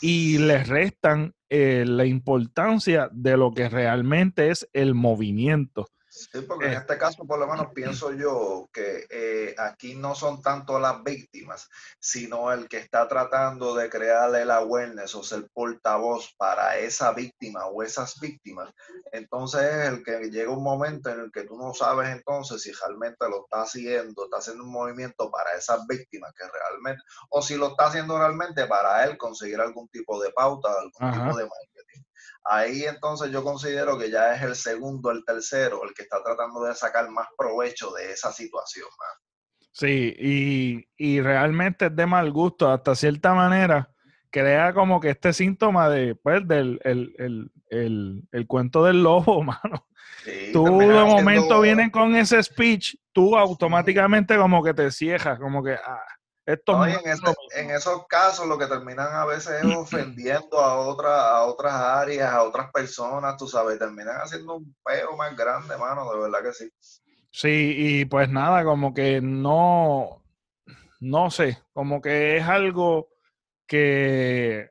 y 0.00 0.38
les 0.38 0.66
restan 0.66 1.34
eh, 1.50 1.84
la 1.86 2.04
importancia 2.04 3.08
de 3.12 3.36
lo 3.36 3.52
que 3.52 3.68
realmente 3.68 4.50
es 4.50 4.68
el 4.72 4.94
movimiento. 4.94 5.88
Sí, 6.18 6.40
porque 6.42 6.66
en 6.66 6.72
eh, 6.72 6.76
este 6.76 6.98
caso, 6.98 7.24
por 7.24 7.38
lo 7.38 7.46
menos, 7.46 7.68
pienso 7.72 8.12
yo 8.12 8.68
que 8.72 9.06
eh, 9.10 9.54
aquí 9.58 9.94
no 9.94 10.14
son 10.14 10.42
tanto 10.42 10.78
las 10.78 11.02
víctimas, 11.02 11.68
sino 12.00 12.52
el 12.52 12.68
que 12.68 12.78
está 12.78 13.06
tratando 13.06 13.74
de 13.74 13.88
crear 13.88 14.34
el 14.34 14.50
awareness 14.50 15.14
o 15.14 15.22
ser 15.22 15.48
portavoz 15.52 16.34
para 16.36 16.78
esa 16.78 17.12
víctima 17.12 17.66
o 17.66 17.82
esas 17.82 18.18
víctimas. 18.20 18.70
Entonces 19.12 19.62
es 19.62 19.88
el 19.88 20.02
que 20.02 20.30
llega 20.30 20.50
un 20.50 20.64
momento 20.64 21.10
en 21.10 21.20
el 21.20 21.32
que 21.32 21.44
tú 21.44 21.56
no 21.56 21.72
sabes 21.72 22.08
entonces 22.08 22.62
si 22.62 22.72
realmente 22.72 23.28
lo 23.28 23.44
está 23.44 23.62
haciendo, 23.62 24.24
está 24.24 24.38
haciendo 24.38 24.64
un 24.64 24.72
movimiento 24.72 25.30
para 25.30 25.52
esas 25.52 25.86
víctimas 25.86 26.32
que 26.34 26.44
realmente, 26.44 27.02
o 27.30 27.42
si 27.42 27.56
lo 27.56 27.68
está 27.68 27.86
haciendo 27.86 28.18
realmente 28.18 28.66
para 28.66 29.04
él 29.04 29.16
conseguir 29.16 29.60
algún 29.60 29.88
tipo 29.88 30.20
de 30.20 30.30
pauta, 30.32 30.68
algún 30.68 31.12
tipo 31.12 31.36
de. 31.36 31.48
Ahí 32.50 32.84
entonces 32.84 33.30
yo 33.30 33.44
considero 33.44 33.98
que 33.98 34.10
ya 34.10 34.34
es 34.34 34.42
el 34.42 34.54
segundo, 34.54 35.10
el 35.10 35.24
tercero, 35.24 35.84
el 35.84 35.92
que 35.92 36.02
está 36.02 36.22
tratando 36.22 36.64
de 36.64 36.74
sacar 36.74 37.10
más 37.10 37.28
provecho 37.36 37.90
de 37.92 38.12
esa 38.12 38.32
situación. 38.32 38.86
Sí, 39.72 40.84
y, 40.98 41.20
realmente 41.20 41.86
es 41.86 41.94
de 41.94 42.06
mal 42.06 42.32
gusto, 42.32 42.70
hasta 42.70 42.94
cierta 42.94 43.34
manera, 43.34 43.92
crea 44.30 44.72
como 44.72 44.98
que 44.98 45.10
este 45.10 45.32
síntoma 45.32 45.88
de, 45.88 46.14
pues, 46.16 46.48
del 46.48 46.80
el, 46.82 48.46
cuento 48.46 48.82
del 48.82 49.02
lobo, 49.02 49.42
mano. 49.44 49.86
tú 50.52 50.78
de 50.78 51.04
momento 51.04 51.60
vienes 51.60 51.92
con 51.92 52.16
ese 52.16 52.42
speech, 52.42 52.96
tú 53.12 53.36
automáticamente 53.36 54.36
como 54.36 54.64
que 54.64 54.74
te 54.74 54.90
ciejas, 54.90 55.38
como 55.38 55.62
que, 55.62 55.74
ah, 55.74 56.02
En, 56.48 57.70
esos 57.70 58.06
casos 58.06 58.46
lo 58.46 58.56
que 58.56 58.66
terminan 58.66 59.12
a 59.12 59.26
veces 59.26 59.62
es 59.62 59.76
ofendiendo 59.76 60.58
a, 60.58 60.78
otra, 60.78 61.28
a 61.28 61.44
otras 61.44 61.74
áreas, 61.74 62.32
a 62.32 62.42
otras 62.42 62.72
personas, 62.72 63.36
tú 63.36 63.46
sabes, 63.46 63.78
terminan 63.78 64.16
haciendo 64.16 64.56
un 64.56 64.74
peo 64.82 65.14
más 65.14 65.36
grande, 65.36 65.76
mano, 65.76 66.10
de 66.10 66.20
verdad 66.20 66.42
que 66.42 66.54
sí. 66.54 66.70
Sí, 67.30 67.74
y 67.76 68.04
pues 68.06 68.30
nada, 68.30 68.64
como 68.64 68.94
que 68.94 69.20
no, 69.20 70.24
no 71.00 71.30
sé, 71.30 71.58
como 71.74 72.00
que 72.00 72.38
es 72.38 72.44
algo 72.48 73.10
que 73.66 74.70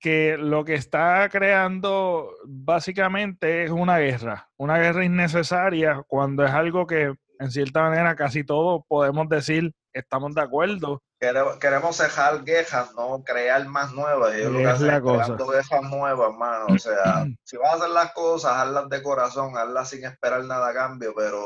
que 0.00 0.36
lo 0.36 0.64
que 0.64 0.74
está 0.74 1.28
creando 1.30 2.34
básicamente 2.44 3.62
es 3.62 3.70
una 3.70 3.98
guerra, 3.98 4.50
una 4.56 4.78
guerra 4.78 5.04
innecesaria 5.04 6.02
cuando 6.08 6.44
es 6.44 6.50
algo 6.50 6.88
que 6.88 7.14
en 7.42 7.50
cierta 7.50 7.82
manera 7.82 8.14
casi 8.14 8.44
todos 8.44 8.82
podemos 8.88 9.28
decir 9.28 9.72
estamos 9.92 10.34
de 10.34 10.40
acuerdo. 10.40 11.02
Queremos, 11.20 11.56
queremos 11.58 11.96
cejar 11.96 12.42
quejas, 12.42 12.94
no 12.96 13.22
crear 13.22 13.64
más 13.66 13.92
nuevas. 13.92 14.32
Yo 14.32 14.44
es 14.44 14.50
lo 14.50 14.58
que 14.58 14.84
la 14.86 15.00
cosa. 15.00 15.36
quejas 15.36 15.82
nuevas, 15.82 16.30
hermano. 16.30 16.66
O 16.74 16.78
sea, 16.78 17.26
si 17.44 17.56
vas 17.56 17.72
a 17.72 17.76
hacer 17.76 17.90
las 17.90 18.12
cosas, 18.12 18.52
hazlas 18.56 18.88
de 18.88 19.02
corazón, 19.02 19.56
hazlas 19.56 19.90
sin 19.90 20.04
esperar 20.04 20.44
nada 20.44 20.70
a 20.70 20.74
cambio. 20.74 21.12
Pero 21.16 21.40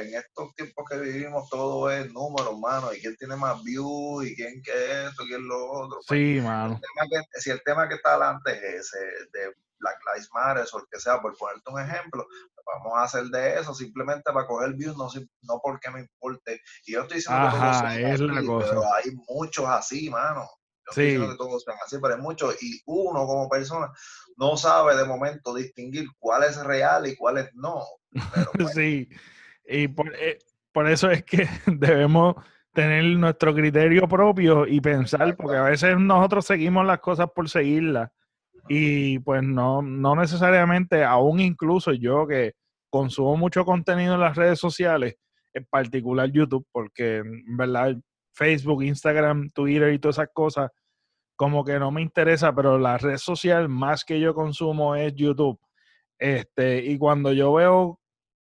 en 0.00 0.14
estos 0.14 0.52
tiempos 0.56 0.84
que 0.90 0.98
vivimos, 0.98 1.48
todo 1.48 1.90
es 1.90 2.12
número, 2.12 2.50
hermano. 2.50 2.92
Y 2.92 3.00
quién 3.00 3.16
tiene 3.16 3.36
más 3.36 3.62
views, 3.62 4.26
y 4.26 4.34
quién 4.34 4.60
que 4.62 5.06
esto, 5.06 5.22
quién 5.28 5.46
lo 5.46 5.70
otro. 5.70 5.98
Sí, 6.08 6.40
mano. 6.42 6.80
si 7.34 7.50
el 7.50 7.62
tema 7.62 7.88
que 7.88 7.94
está 7.94 8.14
adelante 8.14 8.50
es 8.52 8.86
ese, 8.86 8.98
de 9.32 9.54
Black 9.80 9.98
Lives 10.12 10.28
Matter 10.32 10.66
o 10.72 10.78
el 10.78 10.84
que 10.90 11.00
sea, 11.00 11.20
por 11.20 11.36
ponerte 11.36 11.70
un 11.70 11.80
ejemplo, 11.80 12.26
vamos 12.64 12.92
a 12.98 13.02
hacer 13.04 13.24
de 13.24 13.58
eso 13.58 13.74
simplemente 13.74 14.32
para 14.32 14.46
coger 14.46 14.74
views, 14.74 14.96
no, 14.96 15.08
no 15.42 15.60
porque 15.62 15.90
me 15.90 16.00
importe. 16.00 16.60
Y 16.86 16.92
yo 16.92 17.02
estoy 17.02 17.16
diciendo 17.16 17.48
que 17.50 17.56
todos 17.56 17.76
es 17.76 18.20
la 18.20 18.42
cosa. 18.44 18.68
pero 18.68 18.94
hay 18.94 19.10
muchos 19.28 19.66
así, 19.66 20.10
mano. 20.10 20.48
Yo 20.86 20.90
estoy 20.90 21.04
diciendo 21.04 21.30
que 21.30 21.38
todos 21.38 21.62
sean 21.64 21.76
así, 21.84 21.98
pero 22.00 22.14
hay 22.14 22.20
muchos. 22.20 22.62
Y 22.62 22.80
uno 22.86 23.26
como 23.26 23.48
persona 23.48 23.90
no 24.36 24.56
sabe 24.56 24.96
de 24.96 25.04
momento 25.04 25.54
distinguir 25.54 26.06
cuál 26.18 26.44
es 26.44 26.62
real 26.64 27.06
y 27.06 27.16
cuál 27.16 27.38
es 27.38 27.50
no. 27.54 27.84
sí, 28.74 29.08
y 29.64 29.88
por, 29.88 30.14
eh, 30.16 30.38
por 30.72 30.88
eso 30.88 31.10
es 31.10 31.24
que 31.24 31.48
debemos 31.66 32.36
tener 32.72 33.04
nuestro 33.04 33.52
criterio 33.52 34.06
propio 34.06 34.66
y 34.66 34.80
pensar, 34.80 35.36
porque 35.36 35.56
a 35.56 35.62
veces 35.62 35.98
nosotros 35.98 36.46
seguimos 36.46 36.86
las 36.86 37.00
cosas 37.00 37.28
por 37.34 37.48
seguirlas 37.48 38.10
y 38.72 39.18
pues 39.18 39.42
no, 39.42 39.82
no 39.82 40.14
necesariamente, 40.14 41.02
aún 41.02 41.40
incluso 41.40 41.92
yo 41.92 42.24
que 42.24 42.52
consumo 42.88 43.36
mucho 43.36 43.64
contenido 43.64 44.14
en 44.14 44.20
las 44.20 44.36
redes 44.36 44.60
sociales, 44.60 45.16
en 45.52 45.64
particular 45.64 46.30
YouTube, 46.30 46.64
porque 46.70 47.16
en 47.16 47.56
verdad 47.56 47.96
Facebook, 48.32 48.84
Instagram, 48.84 49.50
Twitter 49.50 49.92
y 49.92 49.98
todas 49.98 50.18
esas 50.18 50.28
cosas, 50.32 50.70
como 51.34 51.64
que 51.64 51.80
no 51.80 51.90
me 51.90 52.00
interesa, 52.00 52.54
pero 52.54 52.78
la 52.78 52.96
red 52.96 53.16
social 53.16 53.68
más 53.68 54.04
que 54.04 54.20
yo 54.20 54.34
consumo 54.34 54.94
es 54.94 55.16
YouTube. 55.16 55.58
Este, 56.16 56.78
y 56.84 56.96
cuando 56.96 57.32
yo 57.32 57.52
veo, 57.52 57.98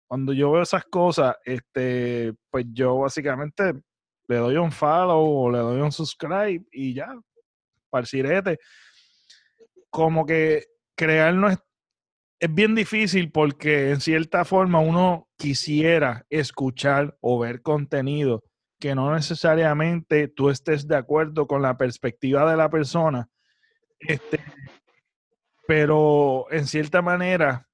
cuando 0.08 0.34
yo 0.34 0.52
veo 0.52 0.63
esas 0.63 0.84
cosas, 0.84 1.38
este, 1.46 2.34
pues 2.52 2.66
yo 2.74 2.98
básicamente 2.98 3.76
le 4.28 4.36
doy 4.36 4.58
un 4.58 4.74
follow 4.74 5.26
o 5.26 5.50
le 5.50 5.60
doy 5.60 5.80
un 5.80 5.92
subscribe 5.94 6.66
y 6.70 6.96
ya, 6.96 7.16
parcirete 7.90 8.60
como 9.89 10.26
que 10.26 10.65
crearlo 10.95 11.50
es, 11.50 11.60
es 12.39 12.54
bien 12.54 12.76
difícil 12.76 13.32
porque 13.32 13.91
en 13.91 14.02
cierta 14.02 14.45
forma 14.45 14.80
uno 14.80 15.28
quisiera 15.38 16.26
escuchar 16.30 17.17
o 17.21 17.39
ver 17.39 17.62
contenido 17.62 18.43
que 18.80 18.95
no 18.95 19.13
necesariamente 19.13 20.28
tú 20.28 20.50
estés 20.50 20.88
de 20.88 20.95
acuerdo 20.95 21.47
con 21.47 21.62
la 21.62 21.78
perspectiva 21.78 22.50
de 22.50 22.58
la 22.58 22.69
persona. 22.69 23.28
Este, 24.00 24.39
pero 25.67 26.45
en 26.52 26.67
cierta 26.67 27.02
manera, 27.02 27.67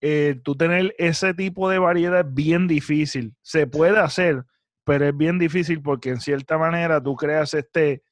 eh, 0.00 0.40
tú 0.42 0.56
tener 0.56 0.94
ese 0.98 1.34
tipo 1.34 1.68
de 1.68 1.78
variedad 1.78 2.20
es 2.20 2.34
bien 2.34 2.68
difícil. 2.68 3.34
Se 3.42 3.66
puede 3.66 3.98
hacer, 3.98 4.44
pero 4.84 5.08
es 5.08 5.16
bien 5.16 5.38
difícil 5.38 5.82
porque 5.82 6.10
en 6.10 6.20
cierta 6.20 6.58
manera 6.58 7.02
tú 7.02 7.16
creas 7.16 7.52
este, 7.54 8.02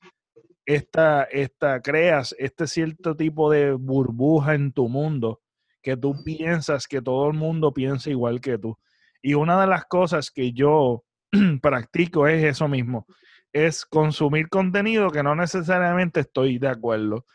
esta, 0.66 1.24
esta, 1.24 1.80
creas 1.80 2.34
este 2.38 2.66
cierto 2.66 3.16
tipo 3.16 3.50
de 3.50 3.72
burbuja 3.72 4.54
en 4.54 4.72
tu 4.72 4.88
mundo 4.88 5.40
que 5.82 5.96
tú 5.96 6.14
piensas 6.24 6.88
que 6.88 7.02
todo 7.02 7.28
el 7.28 7.34
mundo 7.34 7.72
piensa 7.72 8.10
igual 8.10 8.40
que 8.40 8.58
tú. 8.58 8.78
Y 9.22 9.34
una 9.34 9.60
de 9.60 9.66
las 9.66 9.84
cosas 9.84 10.30
que 10.30 10.52
yo 10.52 11.04
practico 11.62 12.26
es 12.26 12.42
eso 12.44 12.68
mismo, 12.68 13.06
es 13.52 13.84
consumir 13.84 14.48
contenido 14.48 15.10
que 15.10 15.22
no 15.22 15.34
necesariamente 15.34 16.20
estoy 16.20 16.58
de 16.58 16.68
acuerdo. 16.68 17.26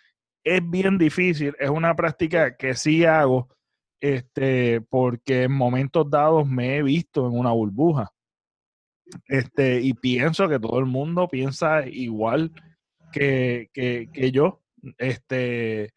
Es 0.43 0.67
bien 0.67 0.97
difícil, 0.97 1.55
es 1.59 1.69
una 1.69 1.95
práctica 1.95 2.57
que 2.57 2.73
sí 2.73 3.05
hago, 3.05 3.49
este, 4.01 4.81
porque 4.81 5.43
en 5.43 5.51
momentos 5.51 6.09
dados 6.09 6.47
me 6.47 6.77
he 6.77 6.83
visto 6.83 7.27
en 7.27 7.37
una 7.37 7.51
burbuja. 7.51 8.11
Este, 9.27 9.81
y 9.81 9.93
pienso 9.93 10.47
que 10.47 10.59
todo 10.59 10.79
el 10.79 10.85
mundo 10.85 11.27
piensa 11.27 11.87
igual 11.87 12.51
que, 13.11 13.69
que, 13.73 14.31
yo. 14.31 14.61
Este, 14.97 15.93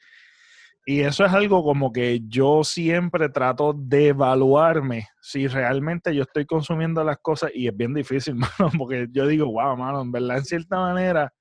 y 0.84 1.00
eso 1.00 1.24
es 1.24 1.32
algo 1.32 1.62
como 1.62 1.92
que 1.92 2.20
yo 2.26 2.64
siempre 2.64 3.28
trato 3.28 3.72
de 3.72 4.08
evaluarme 4.08 5.08
si 5.20 5.46
realmente 5.46 6.14
yo 6.14 6.22
estoy 6.22 6.44
consumiendo 6.44 7.04
las 7.04 7.18
cosas 7.18 7.52
y 7.54 7.68
es 7.68 7.76
bien 7.76 7.94
difícil, 7.94 8.34
mano, 8.58 8.70
porque 8.76 9.06
yo 9.12 9.26
digo, 9.26 9.46
wow, 9.46 9.76
mano, 9.76 10.02
en 10.02 10.12
verdad, 10.12 10.38
en 10.38 10.44
cierta 10.44 10.76
manera, 10.76 11.32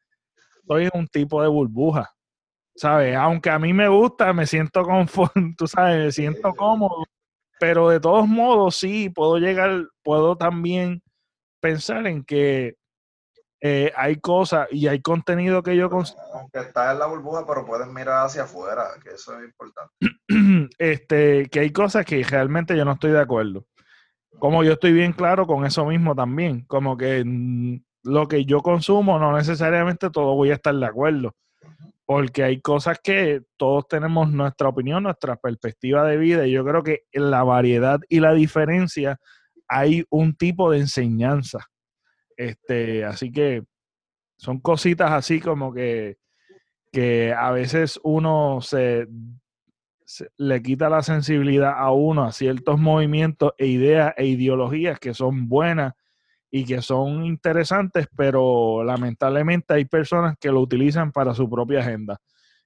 en 0.70 0.90
un 0.94 1.08
tipo 1.08 1.42
de 1.42 1.50
burbuja, 1.50 2.10
¿sabes? 2.76 3.16
Aunque 3.16 3.50
a 3.50 3.60
mí 3.60 3.74
me 3.74 3.88
gusta, 3.88 4.32
me 4.34 4.46
siento 4.46 4.84
confort, 4.84 5.34
tú 5.58 5.68
sabes, 5.68 6.06
me 6.06 6.12
siento 6.12 6.54
cómodo, 6.54 7.04
pero 7.60 7.90
de 7.90 8.00
todos 8.00 8.28
modos, 8.28 8.76
sí, 8.76 9.10
puedo 9.10 9.38
llegar, 9.38 9.88
puedo 10.04 10.36
también 10.36 11.02
pensar 11.60 12.08
en 12.08 12.24
que 12.24 12.76
eh, 13.64 13.92
hay 13.96 14.16
cosas 14.16 14.68
y 14.72 14.88
hay 14.88 15.02
contenido 15.02 15.62
que 15.62 15.78
yo 15.78 15.86
Aunque 15.86 16.60
estás 16.60 16.94
en 16.94 17.00
la 17.00 17.06
burbuja, 17.06 17.46
pero 17.46 17.64
puedes 17.64 17.88
mirar 17.88 18.26
hacia 18.26 18.44
afuera, 18.44 18.88
que 19.04 19.12
eso 19.12 19.38
es 19.38 19.46
importante. 19.46 19.94
este, 20.80 21.48
que 21.48 21.60
hay 21.60 21.72
cosas 21.72 22.04
que 22.04 22.24
realmente 22.24 22.76
yo 22.76 22.84
no 22.86 22.94
estoy 22.94 23.12
de 23.12 23.20
acuerdo. 23.20 23.68
Como 24.40 24.64
yo 24.64 24.74
estoy 24.74 24.94
bien 24.94 25.14
claro 25.14 25.46
con 25.46 25.64
eso 25.64 25.86
mismo 25.86 26.16
también, 26.16 26.66
como 26.66 26.98
que 26.98 27.24
mm, 27.24 27.84
lo 28.04 28.28
que 28.28 28.46
yo 28.46 28.62
consumo 28.62 29.20
no 29.20 29.38
necesariamente 29.38 30.10
todo 30.10 30.34
voy 30.34 30.50
a 30.50 30.56
estar 30.56 30.74
de 30.74 30.86
acuerdo, 30.88 31.36
porque 32.08 32.44
hay 32.44 32.62
cosas 32.62 33.00
que 33.04 33.44
todos 33.58 33.88
tenemos 33.88 34.32
nuestra 34.32 34.70
opinión, 34.70 35.04
nuestra 35.04 35.36
perspectiva 35.36 36.04
de 36.06 36.18
vida, 36.18 36.48
y 36.48 36.52
yo 36.52 36.66
creo 36.66 36.82
que 36.82 37.04
en 37.12 37.30
la 37.30 37.44
variedad 37.44 38.00
y 38.10 38.22
la 38.22 38.34
diferencia 38.34 39.20
hay 39.68 40.04
un 40.10 40.36
tipo 40.36 40.72
de 40.72 40.80
enseñanza 40.80 41.71
este, 42.50 43.06
así 43.06 43.32
que 43.32 43.64
son 44.38 44.60
cositas 44.60 45.12
así 45.12 45.40
como 45.40 45.74
que, 45.74 46.18
que 46.92 47.34
a 47.34 47.52
veces 47.52 48.00
uno 48.04 48.60
se, 48.62 49.08
le 50.38 50.62
quita 50.62 50.90
la 50.90 51.04
sensibilidad 51.04 51.74
a 51.78 51.92
uno 51.92 52.24
a 52.24 52.32
ciertos 52.32 52.80
movimientos 52.80 53.54
e 53.58 53.68
ideas 53.68 54.14
e 54.18 54.26
ideologías 54.26 55.00
que 55.00 55.14
son 55.14 55.48
buenas 55.48 55.94
y 56.50 56.66
que 56.66 56.82
son 56.82 57.26
interesantes, 57.26 58.08
pero 58.16 58.84
lamentablemente 58.84 59.74
hay 59.74 59.86
personas 59.86 60.36
que 60.40 60.50
lo 60.52 60.60
utilizan 60.60 61.12
para 61.12 61.34
su 61.34 61.50
propia 61.50 61.80
agenda. 61.80 62.18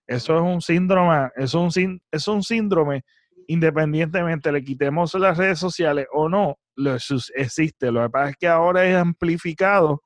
Eso 0.08 0.36
es 0.36 0.42
un 0.42 0.62
síndrome, 0.62 1.30
es 1.36 1.54
un, 1.54 1.70
es 2.12 2.28
un 2.28 2.42
síndrome 2.42 3.04
independientemente 3.48 4.52
le 4.52 4.64
quitemos 4.64 5.14
las 5.16 5.38
redes 5.38 5.60
sociales 5.60 6.08
o 6.14 6.30
no, 6.30 6.58
lo 6.76 6.96
existe. 6.96 7.92
Lo 7.92 8.04
que 8.04 8.10
pasa 8.10 8.30
es 8.30 8.38
que 8.38 8.48
ahora 8.48 8.86
es 8.86 8.96
amplificado 8.96 10.02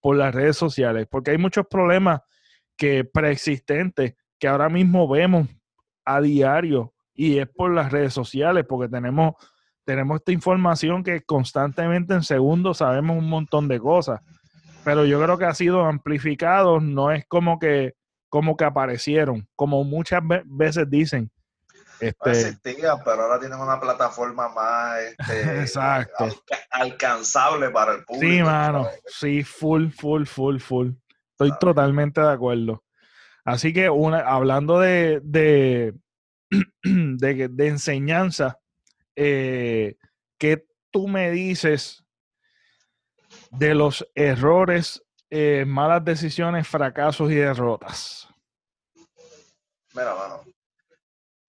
por 0.00 0.16
las 0.16 0.34
redes 0.34 0.56
sociales, 0.56 1.06
porque 1.10 1.32
hay 1.32 1.38
muchos 1.38 1.66
problemas 1.68 2.20
que 2.76 3.04
preexistentes 3.04 4.14
que 4.38 4.48
ahora 4.48 4.68
mismo 4.68 5.08
vemos 5.08 5.48
a 6.04 6.20
diario 6.20 6.92
y 7.14 7.38
es 7.38 7.48
por 7.48 7.72
las 7.72 7.92
redes 7.92 8.12
sociales, 8.12 8.64
porque 8.68 8.88
tenemos, 8.88 9.34
tenemos 9.84 10.16
esta 10.16 10.32
información 10.32 11.02
que 11.02 11.22
constantemente 11.22 12.14
en 12.14 12.22
segundos 12.22 12.78
sabemos 12.78 13.16
un 13.16 13.28
montón 13.28 13.68
de 13.68 13.78
cosas. 13.78 14.20
Pero 14.84 15.06
yo 15.06 15.22
creo 15.22 15.38
que 15.38 15.46
ha 15.46 15.54
sido 15.54 15.84
amplificado, 15.84 16.80
no 16.80 17.10
es 17.10 17.24
como 17.26 17.58
que, 17.58 17.94
como 18.28 18.56
que 18.56 18.64
aparecieron, 18.64 19.48
como 19.56 19.84
muchas 19.84 20.20
veces 20.44 20.90
dicen 20.90 21.30
este, 22.00 22.58
pero 23.04 23.22
ahora 23.22 23.38
tienen 23.38 23.58
una 23.58 23.80
plataforma 23.80 24.48
más 24.48 24.98
este, 25.00 25.78
alcanzable 26.70 27.70
para 27.70 27.94
el 27.94 28.04
público. 28.04 28.34
Sí, 28.34 28.42
mano. 28.42 28.88
Sí, 29.06 29.42
full, 29.42 29.90
full, 29.90 30.24
full, 30.24 30.58
full. 30.58 30.90
Estoy 31.30 31.52
totalmente 31.58 32.20
de 32.20 32.32
acuerdo. 32.32 32.84
Así 33.44 33.72
que 33.72 33.90
una, 33.90 34.20
hablando 34.20 34.78
de, 34.80 35.20
de, 35.22 35.94
de, 36.82 37.66
enseñanza, 37.66 38.58
eh, 39.16 39.96
¿qué 40.38 40.66
tú 40.90 41.08
me 41.08 41.30
dices 41.30 42.04
de 43.50 43.74
los 43.74 44.06
errores, 44.14 45.02
eh, 45.30 45.64
malas 45.66 46.04
decisiones, 46.04 46.66
fracasos 46.66 47.30
y 47.30 47.36
derrotas? 47.36 48.28
Mira, 49.92 50.14
mano. 50.14 50.53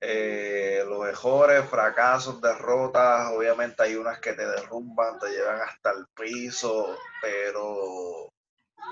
Eh, 0.08 0.84
los 0.88 1.00
mejores 1.00 1.68
fracasos, 1.68 2.40
derrotas, 2.40 3.32
obviamente 3.32 3.82
hay 3.82 3.96
unas 3.96 4.20
que 4.20 4.34
te 4.34 4.46
derrumban, 4.46 5.18
te 5.18 5.32
llevan 5.32 5.60
hasta 5.62 5.94
el 5.94 6.06
piso, 6.16 6.96
pero 7.20 8.32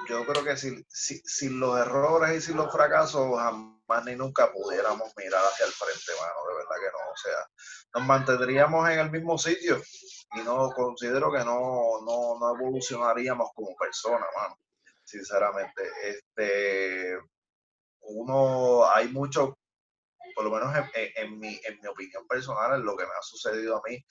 yo 0.10 0.26
creo 0.26 0.44
que 0.44 0.58
sin, 0.58 0.84
sin, 0.90 1.60
los 1.60 1.80
errores 1.80 2.36
y 2.36 2.42
sin 2.42 2.58
los 2.58 2.72
fracasos 2.72 3.38
jamás 3.38 4.06
ni 4.06 4.16
nunca 4.16 4.52
pudiéramos 4.52 5.14
mirar 5.16 5.44
hacia 5.46 5.68
el 5.68 5.72
frente, 5.72 6.20
mano, 6.20 6.48
de 6.48 6.56
verdad 6.56 6.76
que 6.80 6.92
no, 6.92 7.12
o 7.12 7.18
sea, 7.18 7.48
nos 7.94 8.08
mantendríamos 8.08 8.90
en 8.90 9.00
el 9.00 9.12
mismo 9.12 9.38
sitio 9.38 9.80
y 10.34 10.42
no 10.42 10.72
considero 10.72 11.32
que 11.32 11.46
no, 11.46 12.02
no, 12.04 12.40
no 12.40 12.56
evolucionaríamos 12.56 13.52
como 13.54 13.76
personas, 13.76 14.28
mano, 14.36 14.58
sinceramente. 15.04 15.84
Este, 16.02 17.20
uno, 18.02 18.90
hay 18.90 19.10
mucho, 19.10 19.60
por 20.34 20.46
lo 20.46 20.52
menos 20.52 20.74
en, 20.94 21.40
mi, 21.40 21.60
en 21.66 21.80
mi 21.82 21.88
opinión 21.88 22.28
personal, 22.28 22.76
en 22.76 22.86
lo 22.86 22.96
que 22.96 23.06
me 23.06 23.12
ha 23.12 23.22
sucedido 23.22 23.78
a 23.78 23.82
mí, 23.88 24.04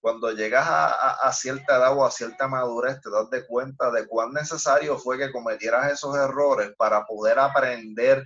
cuando 0.00 0.30
llegas 0.30 0.66
a, 0.68 1.12
a, 1.12 1.32
cierta 1.32 1.76
edad 1.76 1.96
o 1.96 2.04
a 2.04 2.10
cierta 2.10 2.46
madurez, 2.46 3.00
te 3.00 3.10
das 3.10 3.28
de 3.30 3.46
cuenta 3.46 3.90
de 3.90 4.06
cuán 4.06 4.32
necesario 4.32 4.98
fue 4.98 5.18
que 5.18 5.32
cometieras 5.32 5.90
esos 5.90 6.14
errores 6.16 6.72
para 6.76 7.04
poder 7.04 7.38
aprender 7.38 8.24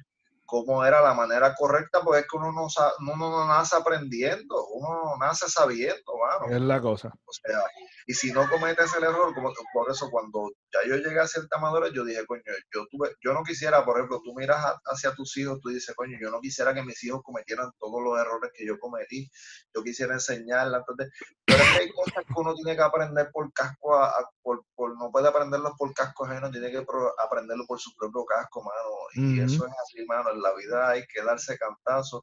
cómo 0.51 0.85
era 0.85 1.01
la 1.01 1.15
manera 1.15 1.55
correcta, 1.55 2.01
porque 2.03 2.21
es 2.21 2.27
que 2.29 2.37
uno 2.37 2.53
no, 2.53 2.67
uno 3.01 3.31
no 3.31 3.47
nace 3.47 3.77
aprendiendo, 3.77 4.67
uno 4.67 5.17
nace 5.19 5.49
sabiendo, 5.49 6.13
mano. 6.19 6.55
Es 6.55 6.61
la 6.61 6.81
cosa. 6.81 7.13
O 7.25 7.33
sea, 7.33 7.63
y 8.07 8.15
si 8.15 8.33
no 8.33 8.49
cometes 8.49 8.95
el 8.97 9.05
error, 9.05 9.35
como, 9.35 9.53
por 9.73 9.91
eso 9.91 10.11
cuando 10.11 10.51
ya 10.73 10.81
yo 10.89 10.97
llegué 10.97 11.21
a 11.21 11.27
cierta 11.27 11.59
madurez, 11.59 11.93
yo 11.93 12.05
dije, 12.05 12.25
coño, 12.27 12.43
yo 12.73 12.87
tuve, 12.91 13.15
yo 13.23 13.33
no 13.33 13.43
quisiera, 13.43 13.85
por 13.85 13.97
ejemplo, 13.97 14.21
tú 14.25 14.35
miras 14.35 14.75
hacia 14.85 15.15
tus 15.15 15.37
hijos, 15.37 15.61
tú 15.61 15.69
dices, 15.69 15.95
coño, 15.95 16.17
yo 16.21 16.31
no 16.31 16.41
quisiera 16.41 16.75
que 16.75 16.83
mis 16.83 17.03
hijos 17.05 17.23
cometieran 17.23 17.71
todos 17.79 18.03
los 18.03 18.19
errores 18.19 18.51
que 18.55 18.67
yo 18.67 18.79
cometí, 18.79 19.31
yo 19.75 19.83
quisiera 19.83 20.15
enseñarles, 20.15 20.81
entonces, 20.81 21.13
pero 21.45 21.63
es 21.63 21.71
que 21.71 21.79
hay 21.81 21.93
cosas 21.93 22.25
que 22.27 22.35
uno 22.37 22.55
tiene 22.55 22.77
que 22.77 22.83
aprender 22.83 23.31
por 23.33 23.53
casco, 23.53 23.97
a, 23.97 24.13
por, 24.43 24.65
por, 24.75 24.97
no 24.99 25.11
puede 25.11 25.29
aprenderlos 25.29 25.73
por 25.77 25.93
casco 25.95 26.27
ajeno, 26.27 26.51
tiene 26.51 26.71
que 26.71 26.85
aprenderlo 27.19 27.65
por 27.67 27.79
su 27.79 27.95
propio 27.97 28.25
casco, 28.25 28.63
mano, 28.63 29.35
y 29.35 29.41
eso 29.41 29.67
es 29.67 29.73
así, 29.83 30.05
mano, 30.07 30.31
en 30.31 30.43
la 30.43 30.55
vida 30.55 30.91
hay 30.91 31.07
que 31.07 31.23
darse 31.23 31.59
cantazos 31.59 32.23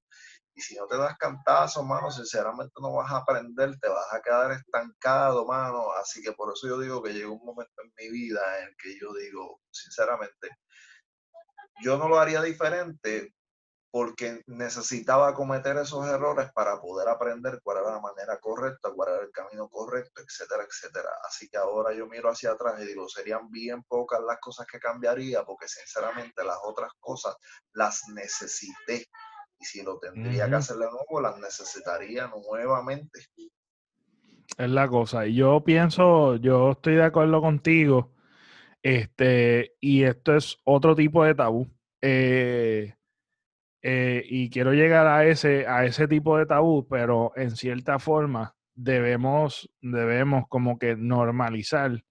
y 0.58 0.62
si 0.62 0.76
no 0.76 0.88
te 0.88 0.98
das 0.98 1.16
cantazo, 1.20 1.84
mano, 1.84 2.10
sinceramente 2.10 2.74
no 2.82 2.94
vas 2.94 3.12
a 3.12 3.18
aprender, 3.18 3.80
te 3.80 3.88
vas 3.88 4.12
a 4.12 4.20
quedar 4.22 4.54
estancado, 4.54 5.46
mano. 5.46 5.92
Así 5.92 6.20
que 6.24 6.32
por 6.32 6.52
eso 6.52 6.68
yo 6.68 6.80
digo 6.80 7.04
que 7.04 7.14
llegó 7.14 7.34
un 7.34 7.46
momento 7.46 7.84
en 7.84 7.94
mi 7.96 8.10
vida 8.10 8.42
en 8.60 8.70
el 8.70 8.76
que 8.76 8.98
yo 9.00 9.14
digo, 9.14 9.62
sinceramente, 9.70 10.50
yo 11.84 12.00
no 12.00 12.10
lo 12.10 12.18
haría 12.18 12.42
diferente 12.42 13.36
porque 13.92 14.42
necesitaba 14.48 15.36
cometer 15.36 15.78
esos 15.78 16.08
errores 16.08 16.52
para 16.54 16.82
poder 16.82 17.08
aprender 17.08 17.60
cuál 17.64 17.78
era 17.78 17.92
la 17.92 18.02
manera 18.02 18.40
correcta, 18.40 18.92
cuál 18.96 19.14
era 19.14 19.24
el 19.24 19.32
camino 19.32 19.70
correcto, 19.70 20.24
etcétera, 20.24 20.64
etcétera. 20.64 21.12
Así 21.24 21.48
que 21.50 21.58
ahora 21.58 21.94
yo 21.94 22.08
miro 22.08 22.30
hacia 22.30 22.52
atrás 22.52 22.82
y 22.82 22.86
digo, 22.88 23.08
serían 23.08 23.52
bien 23.52 23.84
pocas 23.84 24.22
las 24.22 24.40
cosas 24.40 24.66
que 24.66 24.80
cambiaría 24.80 25.44
porque 25.44 25.68
sinceramente 25.68 26.44
las 26.44 26.58
otras 26.64 26.92
cosas 27.00 27.36
las 27.74 28.02
necesité 28.10 29.08
y 29.60 29.66
si 29.66 29.84
lo 29.84 29.98
tendría 30.00 30.48
que 30.48 30.56
hacer 30.56 30.78
de 30.78 30.86
nuevo, 30.86 31.22
las 31.22 31.38
necesitaría 31.40 32.28
nuevamente. 32.28 33.20
Es 34.58 34.70
la 34.70 34.88
cosa. 34.88 35.28
Y 35.28 35.36
yo 35.36 35.64
pienso, 35.64 36.36
yo 36.38 36.72
estoy 36.72 36.96
de 36.96 37.04
acuerdo 37.04 37.42
contigo. 37.42 38.14
Este, 38.82 39.76
y 39.80 40.04
esto 40.04 40.36
es 40.36 40.58
otro 40.64 40.96
tipo 40.96 41.24
de 41.24 41.36
tabú. 41.36 41.68
Eh, 42.02 42.96
eh, 43.82 44.24
y 44.26 44.50
quiero 44.50 44.74
llegar 44.74 45.08
a 45.08 45.26
ese, 45.26 45.68
a 45.68 45.86
ese 45.86 46.08
tipo 46.08 46.38
de 46.38 46.46
tabú, 46.46 46.88
pero 46.88 47.32
en 47.36 47.56
cierta 47.56 48.00
forma 48.00 48.56
debemos, 48.74 49.70
debemos 49.82 50.46
como 50.48 50.78
que 50.78 50.96
normalizar 50.96 52.04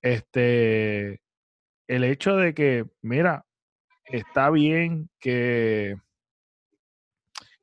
este 0.00 1.20
el 1.88 2.04
hecho 2.04 2.36
de 2.36 2.54
que, 2.54 2.84
mira, 3.02 3.46
está 4.04 4.50
bien 4.50 5.10
que 5.18 5.96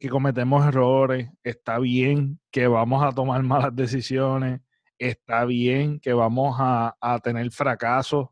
que 0.05 0.11
cometemos 0.11 0.63
errores, 0.67 1.31
está 1.43 1.79
bien 1.79 2.39
que 2.51 2.67
vamos 2.67 3.03
a 3.03 3.11
tomar 3.11 3.41
malas 3.41 3.75
decisiones, 3.75 4.61
está 4.99 5.45
bien 5.45 5.99
que 5.99 6.13
vamos 6.13 6.57
a, 6.59 7.19
tener 7.23 7.49
fracasos, 7.49 8.27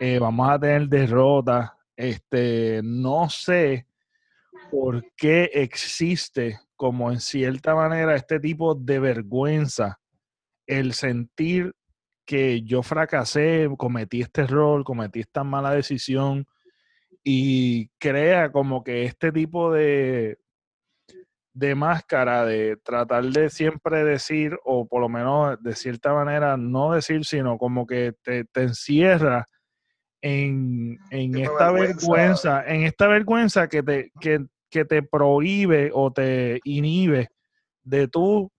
eh, 0.00 0.18
vamos 0.18 0.50
a 0.50 0.58
tener 0.58 0.88
derrotas. 0.88 1.70
Este, 1.94 2.80
no 2.82 3.30
sé 3.30 3.86
por 4.68 5.04
qué 5.16 5.48
existe 5.54 6.58
como 6.74 7.12
en 7.12 7.20
cierta 7.20 7.76
manera 7.76 8.16
este 8.16 8.40
tipo 8.40 8.74
de 8.74 8.98
vergüenza, 8.98 10.00
el 10.66 10.92
sentir 10.92 11.72
que 12.24 12.62
yo 12.62 12.82
fracasé, 12.82 13.68
cometí 13.78 14.22
este 14.22 14.40
error, 14.40 14.82
cometí 14.82 15.20
esta 15.20 15.44
mala 15.44 15.70
decisión 15.70 16.48
y 17.22 17.90
crea 17.98 18.50
como 18.50 18.82
que 18.82 19.04
este 19.04 19.30
tipo 19.30 19.70
de, 19.70 20.40
de 21.56 21.74
máscara 21.74 22.44
de 22.44 22.76
tratar 22.76 23.24
de 23.24 23.48
siempre 23.48 24.04
decir, 24.04 24.58
o 24.62 24.86
por 24.86 25.00
lo 25.00 25.08
menos 25.08 25.56
de 25.62 25.74
cierta 25.74 26.12
manera 26.12 26.58
no 26.58 26.92
decir, 26.92 27.24
sino 27.24 27.56
como 27.56 27.86
que 27.86 28.12
te, 28.22 28.46
encierra 28.56 29.46
en, 30.20 30.98
esta 31.10 31.72
vergüenza. 31.72 32.62
en 32.66 32.82
esta 32.82 33.06
vergüenza 33.06 33.68
que 33.68 33.82
te, 33.82 34.12
que, 34.20 34.84
te 34.84 35.02
prohíbe 35.02 35.90
o 35.94 36.12
te 36.12 36.60
inhibe 36.64 37.30
de 37.84 38.06
tú 38.06 38.52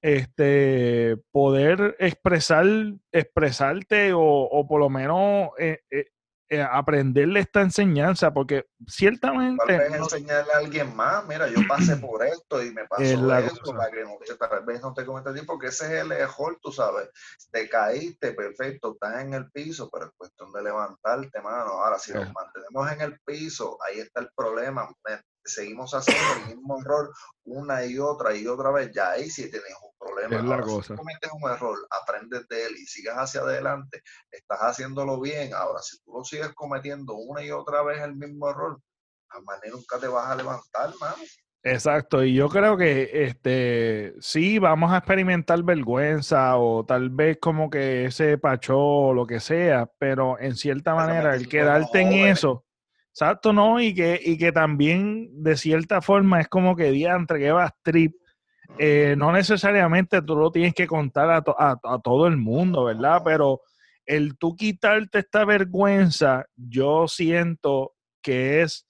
este, 0.00 1.16
poder 1.32 1.96
expresar, 1.98 2.66
expresarte 3.10 4.12
o, 4.12 4.22
o 4.22 4.66
por 4.68 4.78
lo 4.78 4.88
menos 4.88 5.50
eh, 5.58 5.80
eh, 5.90 6.06
eh, 6.52 6.60
aprenderle 6.60 7.40
esta 7.40 7.62
enseñanza, 7.62 8.30
porque 8.30 8.66
ciertamente... 8.86 9.64
Tal 9.66 9.78
vez 9.78 9.94
enseñarle 9.94 10.52
a 10.52 10.58
alguien 10.58 10.94
más, 10.94 11.26
mira, 11.26 11.48
yo 11.48 11.60
pasé 11.66 11.96
por 11.96 12.22
esto 12.26 12.62
y 12.62 12.70
me 12.72 12.86
pasó 12.86 13.02
esto, 13.02 13.74
para 13.74 13.90
que 13.90 14.04
no, 14.04 14.18
tal 14.38 14.64
vez 14.66 14.82
no 14.82 14.92
te 14.92 15.06
cometas 15.06 15.34
porque 15.46 15.68
ese 15.68 15.86
es 15.86 16.02
el 16.02 16.08
mejor, 16.08 16.58
tú 16.60 16.70
sabes, 16.70 17.08
te 17.50 17.70
caíste, 17.70 18.34
perfecto, 18.34 18.92
estás 18.92 19.22
en 19.22 19.32
el 19.32 19.50
piso, 19.50 19.88
pero 19.90 20.04
es 20.04 20.12
cuestión 20.14 20.52
de 20.52 20.62
levantarte, 20.62 21.40
mano. 21.40 21.70
Ahora, 21.70 21.98
si 21.98 22.12
nos 22.12 22.30
mantenemos 22.34 22.92
en 22.92 23.00
el 23.00 23.18
piso, 23.24 23.78
ahí 23.88 24.00
está 24.00 24.20
el 24.20 24.28
problema, 24.36 24.86
seguimos 25.44 25.92
haciendo 25.94 26.24
el 26.34 26.56
mismo 26.56 26.80
error 26.80 27.12
una 27.44 27.84
y 27.84 27.98
otra 27.98 28.34
y 28.34 28.46
otra 28.46 28.70
vez, 28.70 28.90
ya 28.92 29.10
ahí 29.10 29.28
sí 29.28 29.50
tienes 29.50 29.72
un 29.82 29.90
problema. 29.98 30.62
Si 30.82 30.94
cometes 30.94 31.30
un 31.32 31.50
error, 31.50 31.76
aprendes 31.90 32.46
de 32.48 32.66
él 32.66 32.72
y 32.76 32.86
sigues 32.86 33.14
hacia 33.14 33.40
adelante, 33.40 34.02
estás 34.30 34.60
haciéndolo 34.60 35.20
bien. 35.20 35.52
Ahora, 35.54 35.80
si 35.82 35.98
tú 36.02 36.12
lo 36.12 36.24
sigues 36.24 36.52
cometiendo 36.54 37.14
una 37.14 37.42
y 37.42 37.50
otra 37.50 37.82
vez 37.82 38.00
el 38.02 38.14
mismo 38.14 38.50
error, 38.50 38.80
a 39.30 39.40
manera 39.40 39.74
nunca 39.74 39.98
te 39.98 40.08
vas 40.08 40.30
a 40.30 40.36
levantar, 40.36 40.90
mano. 41.00 41.16
Exacto, 41.64 42.24
y 42.24 42.34
yo 42.34 42.48
creo 42.48 42.76
que 42.76 43.08
este 43.12 44.14
sí 44.20 44.58
vamos 44.58 44.90
a 44.90 44.98
experimentar 44.98 45.62
vergüenza 45.62 46.56
o 46.56 46.84
tal 46.84 47.08
vez 47.08 47.38
como 47.40 47.70
que 47.70 48.06
ese 48.06 48.36
pacho 48.36 48.76
o 48.76 49.14
lo 49.14 49.26
que 49.26 49.38
sea, 49.38 49.88
pero 49.98 50.40
en 50.40 50.56
cierta 50.56 50.92
manera 50.92 51.36
el 51.36 51.48
quedarte 51.48 52.00
en 52.00 52.12
eso, 52.14 52.64
Exacto, 53.12 53.52
¿no? 53.52 53.78
Y 53.78 53.92
que, 53.92 54.18
y 54.24 54.38
que 54.38 54.52
también 54.52 55.28
de 55.42 55.54
cierta 55.58 56.00
forma 56.00 56.40
es 56.40 56.48
como 56.48 56.74
que 56.74 56.90
diantre 56.90 57.38
que 57.40 57.52
vas 57.52 57.72
trip. 57.82 58.14
Eh, 58.78 59.14
no 59.18 59.32
necesariamente 59.32 60.22
tú 60.22 60.34
lo 60.34 60.50
tienes 60.50 60.72
que 60.72 60.86
contar 60.86 61.28
a, 61.30 61.42
a, 61.46 61.98
todo 62.02 62.26
el 62.26 62.38
mundo, 62.38 62.84
¿verdad? 62.84 63.20
Pero 63.22 63.60
el 64.06 64.38
tú 64.38 64.56
quitarte 64.56 65.18
esta 65.18 65.44
vergüenza, 65.44 66.46
yo 66.56 67.06
siento 67.06 67.92
que 68.22 68.62
es 68.62 68.86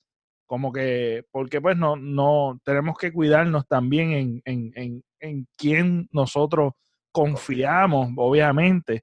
como 0.47 0.73
que, 0.73 1.25
porque 1.33 1.61
pues 1.61 1.77
no, 1.77 1.97
no, 1.97 2.61
tenemos 2.65 2.97
que 2.97 3.13
cuidarnos 3.13 3.67
también 3.67 4.13
en, 4.13 4.43
en, 4.45 4.73
en, 4.77 5.05
en 5.19 5.49
quién 5.57 6.09
nosotros 6.13 6.75
confiamos, 7.11 8.11
obviamente 8.17 9.03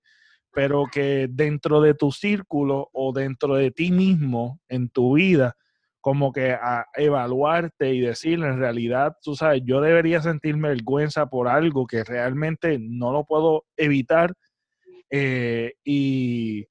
pero 0.52 0.86
que 0.92 1.28
dentro 1.30 1.82
de 1.82 1.94
tu 1.94 2.12
círculo 2.12 2.90
o 2.94 3.14
dentro 3.14 3.56
de 3.56 3.72
ti 3.72 3.92
mismo 3.92 4.60
en 4.68 4.90
tu 4.90 5.16
vida, 5.16 5.56
como 6.02 6.32
que 6.32 6.52
a 6.52 6.88
evaluarte 6.96 7.94
y 7.94 8.00
decir, 8.00 8.40
en 8.40 8.58
realidad, 8.58 9.18
tú 9.22 9.36
sabes, 9.36 9.62
yo 9.66 9.82
debería 9.82 10.22
sentirme 10.22 10.70
vergüenza 10.70 11.28
por 11.28 11.48
algo 11.48 11.86
que 11.86 12.04
realmente 12.04 12.78
no 12.80 13.12
lo 13.12 13.26
puedo 13.26 13.66
evitar 13.76 14.34
eh, 15.10 15.74
y, 15.84 16.68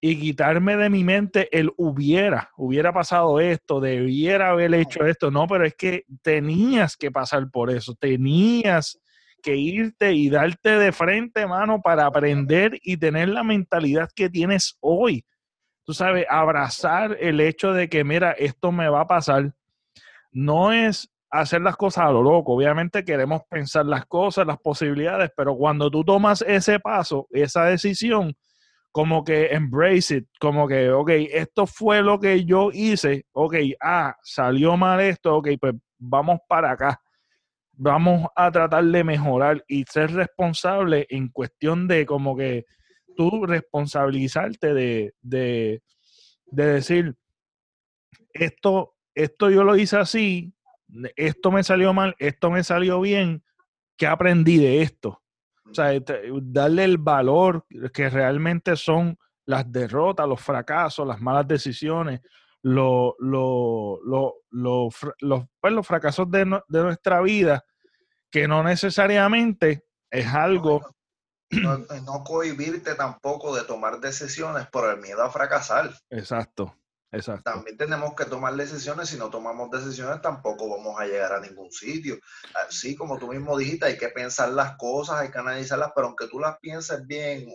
y, 0.00 0.20
quitarme 0.20 0.76
de 0.76 0.90
mi 0.90 1.04
mente 1.04 1.48
el 1.56 1.72
hubiera, 1.76 2.50
hubiera 2.56 2.92
pasado 2.92 3.40
esto, 3.40 3.80
debiera 3.80 4.50
haber 4.50 4.74
hecho 4.74 5.06
esto, 5.06 5.30
no, 5.30 5.46
pero 5.46 5.64
es 5.66 5.74
que 5.74 6.04
tenías 6.22 6.96
que 6.96 7.10
pasar 7.10 7.50
por 7.50 7.70
eso, 7.70 7.94
tenías 7.94 9.00
que 9.44 9.56
irte 9.56 10.14
y 10.14 10.30
darte 10.30 10.78
de 10.78 10.90
frente, 10.90 11.46
mano, 11.46 11.82
para 11.82 12.06
aprender 12.06 12.80
y 12.82 12.96
tener 12.96 13.28
la 13.28 13.44
mentalidad 13.44 14.08
que 14.16 14.30
tienes 14.30 14.78
hoy. 14.80 15.24
Tú 15.84 15.92
sabes, 15.92 16.24
abrazar 16.30 17.18
el 17.20 17.40
hecho 17.40 17.74
de 17.74 17.90
que, 17.90 18.04
mira, 18.04 18.32
esto 18.32 18.72
me 18.72 18.88
va 18.88 19.02
a 19.02 19.06
pasar. 19.06 19.52
No 20.32 20.72
es 20.72 21.12
hacer 21.30 21.60
las 21.60 21.76
cosas 21.76 22.06
a 22.06 22.10
lo 22.10 22.22
loco. 22.22 22.54
Obviamente 22.54 23.04
queremos 23.04 23.42
pensar 23.50 23.84
las 23.84 24.06
cosas, 24.06 24.46
las 24.46 24.58
posibilidades, 24.58 25.30
pero 25.36 25.54
cuando 25.54 25.90
tú 25.90 26.02
tomas 26.02 26.42
ese 26.42 26.80
paso, 26.80 27.26
esa 27.30 27.64
decisión, 27.66 28.34
como 28.92 29.24
que 29.24 29.48
embrace 29.48 30.16
it, 30.16 30.28
como 30.40 30.66
que, 30.66 30.90
ok, 30.90 31.10
esto 31.32 31.66
fue 31.66 32.00
lo 32.00 32.18
que 32.18 32.46
yo 32.46 32.70
hice, 32.72 33.26
ok, 33.32 33.56
ah, 33.82 34.16
salió 34.22 34.76
mal 34.78 35.00
esto, 35.00 35.36
ok, 35.36 35.48
pues 35.60 35.74
vamos 35.98 36.38
para 36.48 36.70
acá. 36.70 37.00
Vamos 37.76 38.28
a 38.36 38.50
tratar 38.50 38.84
de 38.84 39.04
mejorar 39.04 39.64
y 39.66 39.84
ser 39.84 40.12
responsable 40.12 41.06
en 41.10 41.28
cuestión 41.28 41.88
de 41.88 42.06
como 42.06 42.36
que 42.36 42.66
tú 43.16 43.46
responsabilizarte 43.46 44.74
de, 44.74 45.14
de, 45.22 45.82
de 46.46 46.66
decir, 46.66 47.16
esto, 48.32 48.96
esto 49.14 49.50
yo 49.50 49.64
lo 49.64 49.76
hice 49.76 49.96
así, 49.96 50.52
esto 51.16 51.50
me 51.50 51.62
salió 51.62 51.92
mal, 51.92 52.14
esto 52.18 52.50
me 52.50 52.62
salió 52.64 53.00
bien, 53.00 53.42
¿qué 53.96 54.06
aprendí 54.06 54.58
de 54.58 54.82
esto? 54.82 55.22
O 55.70 55.74
sea, 55.74 55.92
darle 56.42 56.84
el 56.84 56.98
valor 56.98 57.66
que 57.92 58.10
realmente 58.10 58.76
son 58.76 59.18
las 59.46 59.70
derrotas, 59.70 60.28
los 60.28 60.40
fracasos, 60.40 61.06
las 61.06 61.20
malas 61.20 61.48
decisiones, 61.48 62.20
los, 62.64 63.12
los, 63.18 64.00
los, 64.50 64.94
pues, 65.60 65.72
los 65.72 65.86
fracasos 65.86 66.30
de, 66.30 66.60
de, 66.68 66.82
nuestra 66.82 67.20
vida, 67.20 67.64
que 68.30 68.48
no 68.48 68.62
necesariamente 68.62 69.84
es 70.10 70.26
algo... 70.26 70.80
No, 71.50 71.78
no 71.78 72.24
cohibirte 72.24 72.94
tampoco 72.96 73.54
de 73.54 73.62
tomar 73.62 74.00
decisiones 74.00 74.66
por 74.68 74.90
el 74.90 75.00
miedo 75.00 75.22
a 75.22 75.30
fracasar. 75.30 75.94
Exacto. 76.10 76.74
También 77.44 77.76
tenemos 77.76 78.14
que 78.14 78.24
tomar 78.24 78.54
decisiones. 78.54 79.08
Si 79.08 79.16
no 79.16 79.30
tomamos 79.30 79.70
decisiones, 79.70 80.20
tampoco 80.20 80.68
vamos 80.68 80.98
a 80.98 81.06
llegar 81.06 81.32
a 81.32 81.40
ningún 81.40 81.70
sitio. 81.70 82.18
Así 82.66 82.96
como 82.96 83.18
tú 83.18 83.28
mismo 83.28 83.56
dijiste, 83.56 83.86
hay 83.86 83.98
que 83.98 84.08
pensar 84.08 84.48
las 84.50 84.76
cosas, 84.76 85.20
hay 85.20 85.30
que 85.30 85.38
analizarlas, 85.38 85.92
pero 85.94 86.08
aunque 86.08 86.26
tú 86.26 86.40
las 86.40 86.58
pienses 86.58 87.06
bien, 87.06 87.46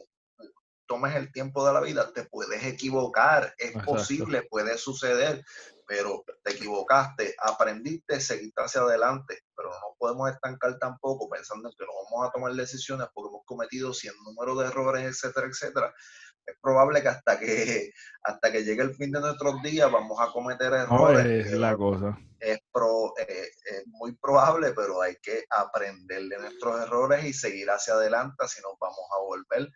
tomes 0.89 1.15
el 1.15 1.31
tiempo 1.31 1.65
de 1.65 1.71
la 1.71 1.81
vida, 1.81 2.11
te 2.11 2.23
puedes 2.25 2.63
equivocar. 2.65 3.53
Es 3.57 3.71
posible, 3.83 4.41
puede 4.49 4.77
suceder, 4.77 5.45
pero 5.87 6.25
te 6.43 6.51
equivocaste, 6.53 7.35
aprendiste, 7.37 8.19
seguiste 8.19 8.61
hacia 8.61 8.81
adelante. 8.81 9.43
Pero 9.55 9.69
no 9.69 9.95
podemos 9.97 10.31
estancar 10.31 10.77
tampoco 10.79 11.29
pensando 11.29 11.69
en 11.69 11.75
que 11.77 11.85
no 11.85 11.91
vamos 12.03 12.27
a 12.27 12.31
tomar 12.31 12.53
decisiones 12.53 13.07
porque 13.13 13.29
hemos 13.29 13.45
cometido 13.45 13.93
cien 13.93 14.15
números 14.25 14.59
de 14.59 14.65
errores, 14.65 15.05
etcétera, 15.05 15.47
etcétera 15.47 15.93
es 16.49 16.57
probable 16.61 17.01
que 17.01 17.07
hasta 17.07 17.39
que 17.39 17.91
hasta 18.23 18.51
que 18.51 18.63
llegue 18.63 18.81
el 18.81 18.95
fin 18.95 19.11
de 19.11 19.19
nuestros 19.19 19.61
días 19.61 19.91
vamos 19.91 20.19
a 20.19 20.31
cometer 20.31 20.73
errores. 20.73 21.47
es 21.47 21.53
la 21.53 21.75
cosa. 21.75 22.17
Es, 22.39 22.59
pro, 22.71 23.13
eh, 23.17 23.49
es 23.65 23.85
muy 23.87 24.15
probable, 24.15 24.71
pero 24.73 25.01
hay 25.01 25.17
que 25.21 25.43
aprender 25.49 26.23
de 26.23 26.37
nuestros 26.37 26.81
errores 26.81 27.25
y 27.25 27.33
seguir 27.33 27.69
hacia 27.69 27.95
adelante, 27.95 28.47
si 28.47 28.61
nos 28.61 28.79
vamos 28.79 29.05
a 29.13 29.19
volver 29.19 29.69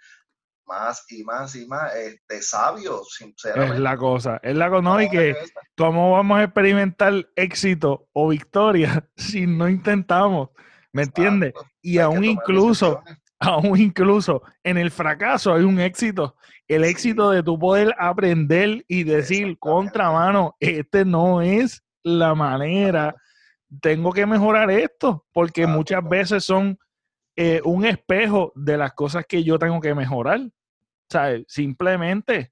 más 0.66 1.06
y 1.10 1.24
más 1.24 1.56
y 1.56 1.66
más 1.66 1.94
este, 1.96 2.42
sabios, 2.42 3.16
sinceramente. 3.18 3.76
Es 3.76 3.82
la 3.82 3.98
cosa, 3.98 4.40
es 4.44 4.56
la 4.56 4.70
cosa, 4.70 4.82
no, 4.82 5.02
y 5.02 5.10
que 5.10 5.36
cómo 5.78 6.12
vamos 6.12 6.40
a 6.40 6.44
experimentar 6.44 7.28
éxito 7.36 8.08
o 8.14 8.30
victoria 8.30 9.08
si 9.18 9.46
no 9.48 9.70
intentamos, 9.70 10.50
¿me 10.92 11.04
entiendes? 11.04 11.54
Y 11.82 12.00
aún 12.00 12.24
incluso, 12.24 13.02
aún 13.40 13.80
incluso 13.80 14.44
en 14.64 14.78
el 14.78 14.92
fracaso 14.92 15.54
hay 15.54 15.64
un 15.64 15.80
éxito. 15.80 16.36
El 16.68 16.86
éxito 16.86 17.30
de 17.30 17.44
tu 17.44 17.60
poder 17.60 17.94
aprender 18.00 18.86
y 18.88 19.04
decir, 19.04 19.60
contra 19.60 20.12
mano, 20.12 20.56
este 20.60 21.04
no 21.04 21.42
es 21.42 21.84
la 22.04 22.34
manera. 22.36 23.16
Tengo 23.82 24.14
que 24.14 24.26
mejorar 24.26 24.72
esto, 24.72 25.26
porque 25.34 25.68
muchas 25.68 26.08
veces 26.08 26.46
son 26.46 26.80
eh, 27.36 27.62
un 27.64 27.86
espejo 27.86 28.52
de 28.56 28.78
las 28.78 28.94
cosas 28.94 29.26
que 29.28 29.44
yo 29.44 29.58
tengo 29.60 29.80
que 29.80 29.96
mejorar. 29.96 30.42
¿Sabes? 31.10 31.46
Simplemente. 31.48 32.52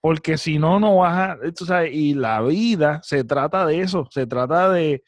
Porque 0.00 0.36
si 0.36 0.58
no, 0.58 0.78
no 0.78 0.96
vas 0.96 1.30
a. 1.30 1.64
¿sabes? 1.64 1.94
Y 1.94 2.14
la 2.14 2.42
vida 2.42 3.00
se 3.02 3.24
trata 3.24 3.66
de 3.66 3.80
eso. 3.80 4.06
Se 4.10 4.26
trata 4.26 4.70
de, 4.70 5.02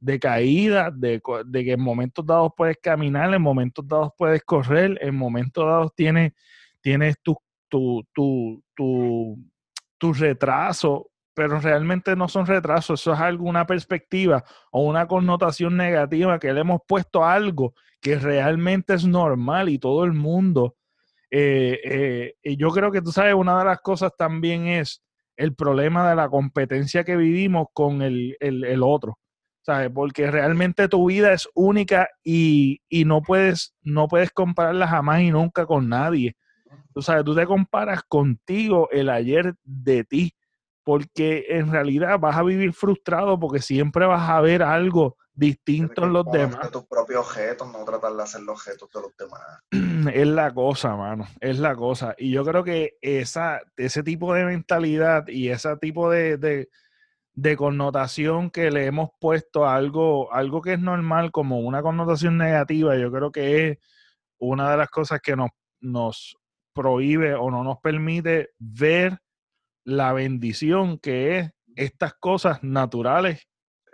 de 0.00 0.20
caídas, 0.20 0.92
de, 0.98 1.20
que 1.52 1.72
en 1.72 1.80
momentos 1.80 2.24
dados 2.24 2.52
puedes 2.56 2.76
caminar, 2.78 3.32
en 3.34 3.42
momentos 3.42 3.86
dados 3.86 4.12
puedes 4.16 4.42
correr, 4.44 4.98
en 5.00 5.14
momentos 5.16 5.64
dados 5.64 5.92
tienes, 5.94 6.32
tienes 6.80 7.16
tu, 7.22 7.36
tu, 7.68 8.06
tu, 8.12 8.62
tu, 8.74 9.38
tu 9.98 10.12
retraso, 10.12 11.10
pero 11.34 11.60
realmente 11.60 12.14
no 12.14 12.28
son 12.28 12.46
retrasos, 12.46 13.00
eso 13.00 13.12
es 13.14 13.20
alguna 13.20 13.66
perspectiva 13.66 14.44
o 14.70 14.82
una 14.82 15.06
connotación 15.06 15.76
negativa 15.76 16.38
que 16.38 16.52
le 16.52 16.60
hemos 16.60 16.80
puesto 16.86 17.24
a 17.24 17.34
algo 17.34 17.74
que 18.06 18.20
realmente 18.20 18.94
es 18.94 19.04
normal 19.04 19.68
y 19.68 19.80
todo 19.80 20.04
el 20.04 20.12
mundo. 20.12 20.76
Eh, 21.28 21.80
eh, 21.84 22.34
y 22.40 22.56
yo 22.56 22.68
creo 22.70 22.92
que 22.92 23.02
tú 23.02 23.10
sabes, 23.10 23.34
una 23.34 23.58
de 23.58 23.64
las 23.64 23.80
cosas 23.80 24.12
también 24.16 24.68
es 24.68 25.02
el 25.36 25.56
problema 25.56 26.08
de 26.08 26.14
la 26.14 26.28
competencia 26.28 27.02
que 27.02 27.16
vivimos 27.16 27.66
con 27.72 28.02
el, 28.02 28.36
el, 28.38 28.62
el 28.62 28.84
otro. 28.84 29.18
¿sabes? 29.62 29.90
Porque 29.92 30.30
realmente 30.30 30.86
tu 30.86 31.08
vida 31.08 31.32
es 31.32 31.48
única 31.52 32.08
y, 32.22 32.78
no, 33.04 33.22
puedes, 33.22 33.74
no 33.82 34.06
puedes 34.06 34.30
compararla 34.30 34.86
jamás 34.86 35.22
y 35.22 35.32
nunca 35.32 35.66
con 35.66 35.88
nadie. 35.88 36.36
Tú 36.94 37.02
sabes, 37.02 37.24
tú 37.24 37.34
te 37.34 37.44
comparas 37.44 38.04
contigo 38.04 38.88
el 38.92 39.10
ayer 39.10 39.54
de 39.64 40.04
ti, 40.04 40.32
porque 40.84 41.46
en 41.48 41.72
realidad 41.72 42.20
vas 42.20 42.36
a 42.36 42.44
vivir 42.44 42.72
frustrado 42.72 43.40
porque 43.40 43.58
siempre 43.58 44.06
vas 44.06 44.30
a 44.30 44.40
ver 44.40 44.62
algo 44.62 45.16
distinto 45.36 46.04
en 46.04 46.12
los 46.12 46.24
demás. 46.32 46.70
tus 46.70 46.84
propios 46.86 47.20
objetos, 47.26 47.70
no 47.70 47.84
tratar 47.84 48.14
de 48.14 48.22
hacer 48.22 48.40
los 48.42 48.56
objetos 48.56 48.90
de 48.90 49.00
los 49.00 49.16
demás. 49.16 49.40
Es 50.14 50.26
la 50.26 50.54
cosa, 50.54 50.94
mano, 50.94 51.26
es 51.40 51.58
la 51.58 51.74
cosa. 51.74 52.14
Y 52.16 52.30
yo 52.30 52.44
creo 52.44 52.62
que 52.62 52.96
esa, 53.00 53.60
ese 53.76 54.04
tipo 54.04 54.32
de 54.34 54.44
mentalidad 54.44 55.26
y 55.26 55.48
ese 55.48 55.76
tipo 55.78 56.10
de 56.10 56.68
de 57.36 57.54
connotación 57.54 58.50
que 58.50 58.70
le 58.70 58.86
hemos 58.86 59.10
puesto 59.20 59.66
a 59.66 59.76
algo, 59.76 60.32
algo 60.32 60.62
que 60.62 60.72
es 60.72 60.80
normal 60.80 61.30
como 61.30 61.60
una 61.60 61.82
connotación 61.82 62.38
negativa, 62.38 62.96
yo 62.96 63.12
creo 63.12 63.30
que 63.30 63.68
es 63.68 63.78
una 64.38 64.70
de 64.70 64.78
las 64.78 64.88
cosas 64.88 65.20
que 65.20 65.36
nos, 65.36 65.50
nos 65.78 66.38
prohíbe 66.72 67.34
o 67.34 67.50
no 67.50 67.62
nos 67.62 67.78
permite 67.78 68.50
ver 68.58 69.18
la 69.84 70.14
bendición 70.14 70.98
que 70.98 71.38
es 71.38 71.50
estas 71.76 72.14
cosas 72.14 72.62
naturales 72.62 73.46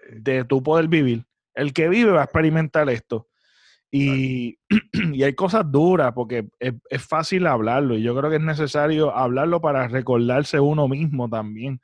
de 0.08 0.44
tu 0.44 0.62
poder 0.62 0.86
vivir. 0.86 1.26
El 1.54 1.72
que 1.72 1.88
vive 1.88 2.12
va 2.12 2.20
a 2.22 2.24
experimentar 2.24 2.88
esto. 2.88 3.28
Y, 3.90 4.58
y 5.12 5.22
hay 5.22 5.34
cosas 5.34 5.70
duras 5.70 6.12
porque 6.14 6.48
es, 6.58 6.74
es, 6.88 7.02
fácil 7.02 7.46
hablarlo 7.46 7.94
y 7.96 8.02
yo 8.02 8.16
creo 8.16 8.30
que 8.30 8.36
es 8.36 8.42
necesario 8.42 9.14
hablarlo 9.14 9.60
para 9.60 9.86
recordarse 9.86 10.58
uno 10.58 10.88
mismo 10.88 11.28
también 11.28 11.78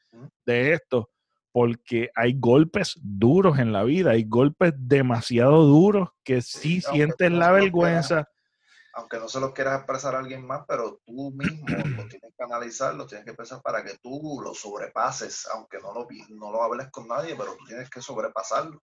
de 0.46 0.72
esto 0.72 1.10
porque 1.52 2.10
hay 2.14 2.38
golpes 2.38 2.94
duros 3.02 3.58
en 3.58 3.72
la 3.72 3.82
vida, 3.82 4.12
hay 4.12 4.24
golpes 4.24 4.72
demasiado 4.76 5.64
duros 5.64 6.10
que 6.22 6.40
sí, 6.40 6.80
sientes 6.80 7.32
la 7.32 7.50
vergüenza. 7.50 8.28
aunque 8.92 9.18
no 9.18 9.28
se 9.28 9.40
lo 9.40 9.52
quieras 9.52 9.78
expresar 9.78 10.14
a 10.14 10.20
alguien 10.20 10.46
más, 10.46 10.64
pero 10.68 11.00
tú 11.04 11.32
mismo 11.32 11.66
lo 11.68 12.06
tienes 12.06 12.32
que 12.36 12.44
analizar, 12.44 12.94
lo 12.94 13.06
tienes 13.06 13.24
que 13.26 13.34
pensar 13.34 13.60
para 13.62 13.82
que 13.82 13.98
tú 14.00 14.40
lo 14.42 14.54
sobrepases, 14.54 15.48
aunque 15.52 15.78
no 15.80 15.92
lo, 15.92 16.06
no 16.28 16.52
lo 16.52 16.62
hables 16.62 16.90
con 16.90 17.08
nadie, 17.08 17.34
pero 17.36 17.56
tú 17.56 17.64
tienes 17.64 17.90
que 17.90 18.02
sobrepasarlo. 18.02 18.80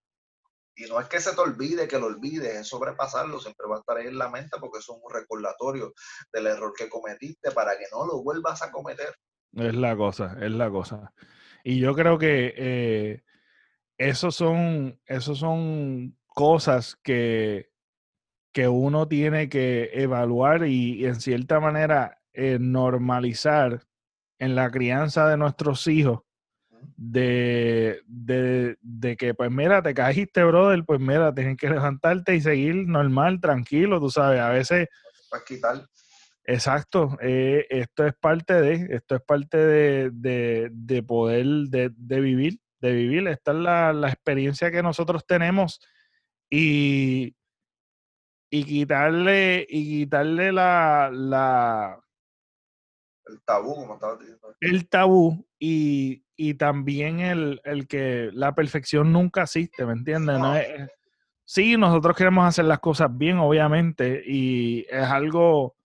Y 0.76 0.84
no 0.84 1.00
es 1.00 1.08
que 1.08 1.20
se 1.20 1.34
te 1.34 1.40
olvide 1.40 1.88
que 1.88 1.98
lo 1.98 2.06
olvides, 2.06 2.54
es 2.54 2.68
sobrepasarlo, 2.68 3.40
siempre 3.40 3.66
va 3.66 3.76
a 3.76 3.78
estar 3.80 3.96
ahí 3.96 4.08
en 4.08 4.18
la 4.18 4.28
mente 4.28 4.58
porque 4.60 4.78
es 4.78 4.88
un 4.90 5.00
recordatorio 5.10 5.94
del 6.32 6.46
error 6.46 6.74
que 6.76 6.88
cometiste 6.88 7.50
para 7.52 7.78
que 7.78 7.86
no 7.90 8.06
lo 8.06 8.22
vuelvas 8.22 8.62
a 8.62 8.70
cometer. 8.70 9.14
Es 9.52 9.74
la 9.74 9.96
cosa, 9.96 10.36
es 10.40 10.50
la 10.50 10.70
cosa. 10.70 11.14
Y 11.64 11.80
yo 11.80 11.94
creo 11.94 12.18
que 12.18 12.54
eh, 12.56 13.22
esos 13.96 14.36
son, 14.36 15.00
son 15.18 16.18
cosas 16.26 16.96
que, 17.02 17.70
que 18.52 18.68
uno 18.68 19.08
tiene 19.08 19.48
que 19.48 19.90
evaluar 19.94 20.66
y, 20.66 21.06
en 21.06 21.20
cierta 21.20 21.58
manera 21.58 22.20
eh, 22.34 22.58
normalizar 22.60 23.86
en 24.38 24.54
la 24.54 24.70
crianza 24.70 25.26
de 25.28 25.38
nuestros 25.38 25.86
hijos. 25.86 26.25
De, 26.96 28.00
de, 28.06 28.76
de, 28.80 29.16
que, 29.16 29.34
pues 29.34 29.50
mira, 29.50 29.82
te 29.82 29.94
caíste, 29.94 30.44
brother, 30.44 30.84
pues 30.84 31.00
mira, 31.00 31.34
tienes 31.34 31.56
que 31.56 31.70
levantarte 31.70 32.34
y 32.34 32.40
seguir 32.40 32.86
normal, 32.86 33.40
tranquilo, 33.40 34.00
tú 34.00 34.10
sabes, 34.10 34.40
a 34.40 34.50
veces... 34.50 34.88
Para 35.30 35.44
quitar. 35.44 35.86
Exacto, 36.48 37.18
eh, 37.20 37.66
esto 37.70 38.06
es 38.06 38.14
parte 38.14 38.54
de, 38.54 38.94
esto 38.94 39.16
es 39.16 39.22
parte 39.22 39.58
de, 39.58 40.10
de, 40.70 41.02
poder, 41.02 41.44
de, 41.44 41.90
de, 41.96 42.20
vivir, 42.20 42.60
de 42.80 42.92
vivir. 42.92 43.26
Esta 43.26 43.50
es 43.50 43.58
la, 43.58 43.92
la, 43.92 44.08
experiencia 44.08 44.70
que 44.70 44.80
nosotros 44.80 45.26
tenemos 45.26 45.80
y, 46.48 47.34
y 48.48 48.64
quitarle, 48.64 49.66
y 49.68 50.04
quitarle 50.04 50.52
la, 50.52 51.10
la 51.12 51.98
el 53.26 53.40
tabú, 53.42 53.74
como 53.74 53.94
estaba 53.94 54.16
diciendo. 54.16 54.54
El 54.60 54.88
tabú 54.88 55.46
y, 55.58 56.24
y 56.36 56.54
también 56.54 57.20
el, 57.20 57.60
el, 57.64 57.86
que 57.86 58.30
la 58.32 58.54
perfección 58.54 59.12
nunca 59.12 59.42
existe, 59.42 59.84
¿me 59.84 59.92
entiendes? 59.92 60.38
No. 60.38 60.56
Es, 60.56 60.90
sí, 61.44 61.76
nosotros 61.76 62.16
queremos 62.16 62.46
hacer 62.46 62.66
las 62.66 62.80
cosas 62.80 63.08
bien, 63.16 63.38
obviamente, 63.38 64.22
y 64.24 64.86
es 64.88 65.04
algo, 65.04 65.76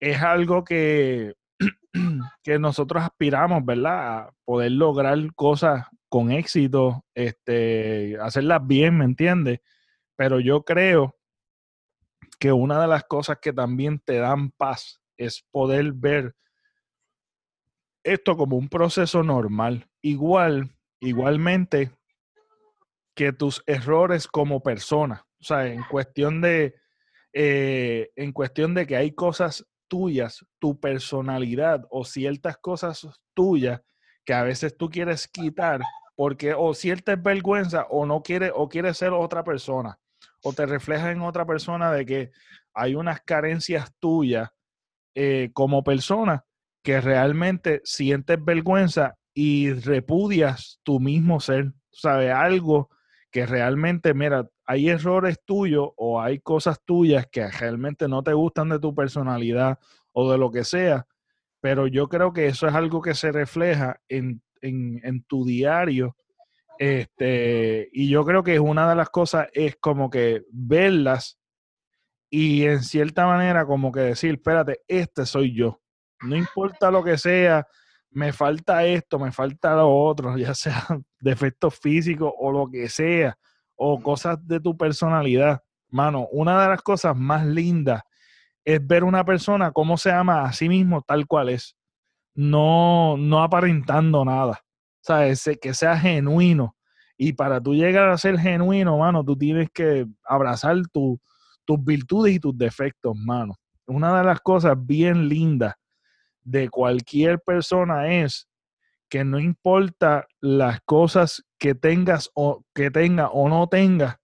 es 0.00 0.20
algo 0.20 0.64
que, 0.64 1.34
que 2.42 2.58
nosotros 2.58 3.02
aspiramos, 3.02 3.64
¿verdad? 3.64 4.18
A 4.18 4.34
poder 4.44 4.72
lograr 4.72 5.18
cosas 5.34 5.86
con 6.08 6.32
éxito, 6.32 7.04
este, 7.14 8.18
hacerlas 8.20 8.66
bien, 8.66 8.98
¿me 8.98 9.04
entiendes? 9.04 9.60
Pero 10.16 10.40
yo 10.40 10.64
creo 10.64 11.16
que 12.38 12.52
una 12.52 12.80
de 12.80 12.88
las 12.88 13.04
cosas 13.04 13.38
que 13.40 13.52
también 13.52 14.00
te 14.00 14.16
dan 14.16 14.50
paz 14.50 14.99
es 15.20 15.44
poder 15.50 15.92
ver 15.92 16.34
esto 18.02 18.36
como 18.36 18.56
un 18.56 18.68
proceso 18.68 19.22
normal. 19.22 19.88
Igual, 20.02 20.74
igualmente 21.00 21.90
que 23.14 23.32
tus 23.32 23.62
errores 23.66 24.26
como 24.26 24.62
persona. 24.62 25.26
O 25.40 25.44
sea, 25.44 25.66
en 25.66 25.82
cuestión 25.84 26.40
de, 26.40 26.74
eh, 27.32 28.10
en 28.16 28.32
cuestión 28.32 28.74
de 28.74 28.86
que 28.86 28.96
hay 28.96 29.12
cosas 29.12 29.66
tuyas, 29.88 30.44
tu 30.58 30.78
personalidad 30.80 31.86
o 31.90 32.04
ciertas 32.04 32.56
cosas 32.56 33.06
tuyas 33.34 33.82
que 34.24 34.34
a 34.34 34.44
veces 34.44 34.76
tú 34.76 34.88
quieres 34.88 35.28
quitar 35.28 35.80
porque 36.14 36.54
o 36.54 36.74
sientes 36.74 37.20
vergüenza 37.22 37.86
o 37.90 38.06
no 38.06 38.22
quieres 38.22 38.52
o 38.54 38.68
quieres 38.68 38.98
ser 38.98 39.12
otra 39.12 39.42
persona 39.42 39.98
o 40.42 40.52
te 40.52 40.66
refleja 40.66 41.10
en 41.10 41.22
otra 41.22 41.46
persona 41.46 41.92
de 41.92 42.06
que 42.06 42.30
hay 42.74 42.94
unas 42.94 43.20
carencias 43.22 43.92
tuyas 43.98 44.50
eh, 45.14 45.50
como 45.52 45.82
persona 45.82 46.44
que 46.82 47.00
realmente 47.00 47.80
sientes 47.84 48.42
vergüenza 48.42 49.16
y 49.34 49.72
repudias 49.72 50.80
tu 50.82 51.00
mismo 51.00 51.40
ser, 51.40 51.72
¿sabes? 51.90 52.32
Algo 52.32 52.90
que 53.30 53.46
realmente, 53.46 54.14
mira, 54.14 54.48
hay 54.66 54.88
errores 54.88 55.38
tuyos 55.44 55.90
o 55.96 56.20
hay 56.20 56.40
cosas 56.40 56.80
tuyas 56.84 57.26
que 57.30 57.46
realmente 57.48 58.08
no 58.08 58.22
te 58.22 58.32
gustan 58.32 58.68
de 58.68 58.78
tu 58.78 58.94
personalidad 58.94 59.78
o 60.12 60.30
de 60.30 60.38
lo 60.38 60.50
que 60.50 60.64
sea, 60.64 61.06
pero 61.60 61.86
yo 61.86 62.08
creo 62.08 62.32
que 62.32 62.46
eso 62.46 62.66
es 62.66 62.74
algo 62.74 63.02
que 63.02 63.14
se 63.14 63.32
refleja 63.32 64.00
en, 64.08 64.42
en, 64.62 65.00
en 65.04 65.22
tu 65.24 65.44
diario. 65.44 66.16
Este, 66.78 67.88
y 67.92 68.08
yo 68.08 68.24
creo 68.24 68.42
que 68.42 68.58
una 68.58 68.88
de 68.88 68.96
las 68.96 69.10
cosas 69.10 69.48
es 69.52 69.76
como 69.76 70.08
que 70.08 70.42
verlas 70.50 71.39
y 72.30 72.64
en 72.64 72.82
cierta 72.82 73.26
manera 73.26 73.66
como 73.66 73.90
que 73.90 74.00
decir, 74.00 74.34
espérate, 74.34 74.80
este 74.86 75.26
soy 75.26 75.52
yo. 75.52 75.80
No 76.22 76.36
importa 76.36 76.90
lo 76.90 77.02
que 77.02 77.18
sea, 77.18 77.66
me 78.10 78.32
falta 78.32 78.84
esto, 78.84 79.18
me 79.18 79.32
falta 79.32 79.74
lo 79.74 79.92
otro, 79.92 80.36
ya 80.38 80.54
sea 80.54 80.86
defectos 81.18 81.78
físicos 81.78 82.32
o 82.38 82.52
lo 82.52 82.70
que 82.70 82.88
sea, 82.88 83.36
o 83.74 84.00
cosas 84.00 84.38
de 84.46 84.60
tu 84.60 84.76
personalidad. 84.76 85.60
Mano, 85.88 86.28
una 86.30 86.62
de 86.62 86.68
las 86.68 86.82
cosas 86.82 87.16
más 87.16 87.44
lindas 87.44 88.02
es 88.64 88.86
ver 88.86 89.02
una 89.02 89.24
persona 89.24 89.72
cómo 89.72 89.96
se 89.96 90.12
ama 90.12 90.44
a 90.44 90.52
sí 90.52 90.68
mismo 90.68 91.02
tal 91.02 91.26
cual 91.26 91.48
es, 91.48 91.76
no, 92.34 93.16
no 93.16 93.42
aparentando 93.42 94.24
nada, 94.24 94.60
¿sabes? 95.00 95.50
Que 95.60 95.74
sea 95.74 95.98
genuino. 95.98 96.76
Y 97.16 97.32
para 97.32 97.60
tú 97.60 97.74
llegar 97.74 98.08
a 98.08 98.18
ser 98.18 98.38
genuino, 98.38 98.98
mano, 98.98 99.24
tú 99.24 99.36
tienes 99.36 99.68
que 99.70 100.06
abrazar 100.24 100.76
tus 101.70 101.84
virtudes 101.84 102.34
y 102.34 102.40
tus 102.40 102.58
defectos, 102.58 103.14
mano. 103.14 103.54
Una 103.86 104.18
de 104.18 104.24
las 104.24 104.40
cosas 104.40 104.74
bien 104.76 105.28
lindas 105.28 105.76
de 106.42 106.68
cualquier 106.68 107.38
persona 107.38 108.12
es 108.12 108.48
que 109.08 109.22
no 109.22 109.38
importa 109.38 110.26
las 110.40 110.80
cosas 110.80 111.44
que 111.58 111.76
tengas 111.76 112.28
o 112.34 112.64
que 112.74 112.90
tenga 112.90 113.28
o 113.28 113.48
no 113.48 113.68
tenga, 113.68 114.20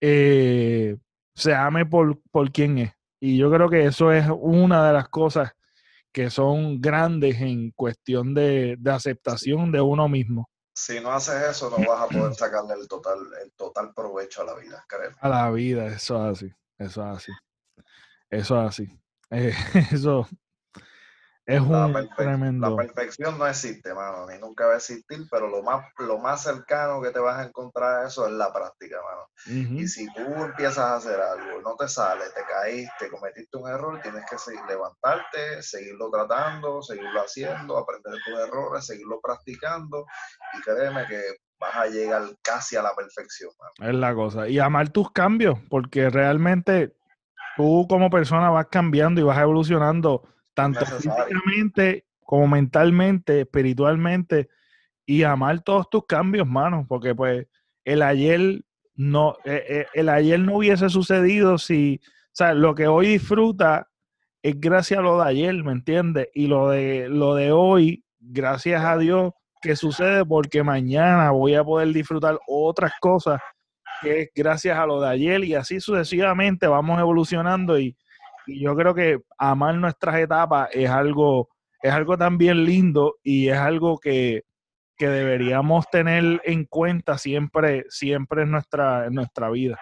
eh, 0.00 0.96
se 1.34 1.54
ame 1.54 1.84
por, 1.84 2.22
por 2.30 2.50
quien 2.52 2.78
es. 2.78 2.92
Y 3.20 3.36
yo 3.36 3.52
creo 3.52 3.68
que 3.68 3.84
eso 3.84 4.10
es 4.10 4.26
una 4.40 4.86
de 4.86 4.94
las 4.94 5.10
cosas 5.10 5.52
que 6.10 6.30
son 6.30 6.80
grandes 6.80 7.38
en 7.42 7.70
cuestión 7.72 8.32
de, 8.32 8.76
de 8.78 8.90
aceptación 8.90 9.70
de 9.72 9.82
uno 9.82 10.08
mismo. 10.08 10.48
Si 10.74 11.00
no 11.00 11.12
haces 11.12 11.50
eso, 11.50 11.68
no 11.68 11.86
vas 11.86 12.00
a 12.00 12.08
poder 12.08 12.34
sacarle 12.34 12.72
el 12.80 12.88
total, 12.88 13.18
el 13.42 13.52
total 13.52 13.92
provecho 13.92 14.40
a 14.40 14.46
la 14.46 14.54
vida, 14.54 14.82
creo. 14.88 15.10
A 15.20 15.28
la 15.28 15.50
vida, 15.50 15.86
eso 15.88 16.16
es 16.24 16.38
así, 16.38 16.54
eso 16.78 17.02
es 17.02 17.16
así. 17.16 17.32
Eso 18.30 18.60
es 18.62 18.68
así. 18.68 19.00
Eh, 19.30 19.52
eso, 19.92 20.26
es 21.48 21.62
la, 21.62 21.86
un 21.86 22.10
tremendo. 22.14 22.68
la 22.68 22.76
perfección 22.76 23.38
no 23.38 23.46
existe, 23.46 23.94
mano, 23.94 24.26
ni 24.26 24.36
nunca 24.36 24.66
va 24.66 24.74
a 24.74 24.76
existir, 24.76 25.26
pero 25.30 25.48
lo 25.48 25.62
más, 25.62 25.82
lo 25.96 26.18
más 26.18 26.42
cercano 26.42 27.00
que 27.00 27.10
te 27.10 27.20
vas 27.20 27.38
a 27.38 27.48
encontrar 27.48 28.04
a 28.04 28.06
eso 28.06 28.26
es 28.26 28.32
la 28.34 28.52
práctica, 28.52 28.98
mano. 29.02 29.70
Y 29.74 29.88
si 29.88 30.12
tú 30.12 30.20
empiezas 30.44 30.78
a 30.78 30.96
hacer 30.96 31.18
algo, 31.18 31.62
no 31.62 31.74
te 31.74 31.88
sale, 31.88 32.24
te 32.34 32.42
caíste, 32.44 33.08
cometiste 33.08 33.56
un 33.56 33.66
error, 33.66 33.98
tienes 34.02 34.24
que 34.28 34.36
seguir, 34.36 34.60
levantarte, 34.68 35.62
seguirlo 35.62 36.10
tratando, 36.10 36.82
seguirlo 36.82 37.18
haciendo, 37.18 37.78
aprender 37.78 38.12
de 38.12 38.18
tus 38.26 38.40
errores, 38.40 38.84
seguirlo 38.84 39.18
practicando 39.22 40.04
y 40.52 40.60
créeme 40.60 41.06
que 41.06 41.22
vas 41.58 41.76
a 41.76 41.86
llegar 41.86 42.22
casi 42.42 42.76
a 42.76 42.82
la 42.82 42.94
perfección. 42.94 43.50
Es 43.80 43.94
la 43.94 44.14
cosa. 44.14 44.48
Y 44.48 44.58
amar 44.58 44.90
tus 44.90 45.10
cambios, 45.10 45.58
porque 45.68 46.10
realmente 46.10 46.94
tú 47.56 47.86
como 47.88 48.10
persona 48.10 48.50
vas 48.50 48.66
cambiando 48.70 49.20
y 49.20 49.24
vas 49.24 49.38
evolucionando 49.38 50.22
tanto 50.54 50.84
físicamente 50.86 52.06
como 52.24 52.46
mentalmente, 52.46 53.40
espiritualmente, 53.40 54.48
y 55.06 55.22
amar 55.22 55.60
todos 55.60 55.88
tus 55.88 56.04
cambios, 56.06 56.46
mano, 56.46 56.84
porque 56.86 57.14
pues 57.14 57.46
el 57.84 58.02
ayer 58.02 58.60
no, 58.94 59.38
eh, 59.44 59.64
eh, 59.68 59.86
el 59.94 60.10
ayer 60.10 60.38
no 60.38 60.56
hubiese 60.56 60.90
sucedido 60.90 61.56
si, 61.56 62.00
o 62.04 62.30
sea, 62.32 62.52
lo 62.52 62.74
que 62.74 62.86
hoy 62.86 63.08
disfruta 63.08 63.88
es 64.42 64.60
gracias 64.60 64.98
a 65.00 65.02
lo 65.02 65.22
de 65.22 65.28
ayer, 65.30 65.54
¿me 65.64 65.72
entiendes? 65.72 66.28
Y 66.34 66.48
lo 66.48 66.68
de, 66.68 67.08
lo 67.08 67.34
de 67.34 67.52
hoy, 67.52 68.04
gracias 68.18 68.84
a 68.84 68.98
Dios 68.98 69.32
que 69.60 69.76
sucede 69.76 70.24
porque 70.24 70.62
mañana 70.62 71.30
voy 71.30 71.54
a 71.54 71.64
poder 71.64 71.88
disfrutar 71.88 72.38
otras 72.46 72.92
cosas 73.00 73.40
que 74.00 74.22
es 74.22 74.28
gracias 74.34 74.78
a 74.78 74.86
lo 74.86 75.00
de 75.00 75.08
ayer 75.08 75.44
y 75.44 75.54
así 75.54 75.80
sucesivamente 75.80 76.66
vamos 76.66 76.98
evolucionando 77.00 77.78
y, 77.78 77.96
yo 78.50 78.74
creo 78.74 78.94
que 78.94 79.20
amar 79.36 79.74
nuestras 79.74 80.16
etapas 80.16 80.70
es 80.72 80.88
algo, 80.88 81.50
es 81.82 81.92
algo 81.92 82.16
también 82.16 82.64
lindo 82.64 83.16
y 83.22 83.50
es 83.50 83.58
algo 83.58 83.98
que, 83.98 84.44
que 84.96 85.08
deberíamos 85.08 85.84
tener 85.90 86.40
en 86.44 86.64
cuenta 86.64 87.18
siempre, 87.18 87.84
siempre 87.90 88.44
en 88.44 88.50
nuestra, 88.50 89.04
en 89.04 89.12
nuestra 89.12 89.50
vida. 89.50 89.78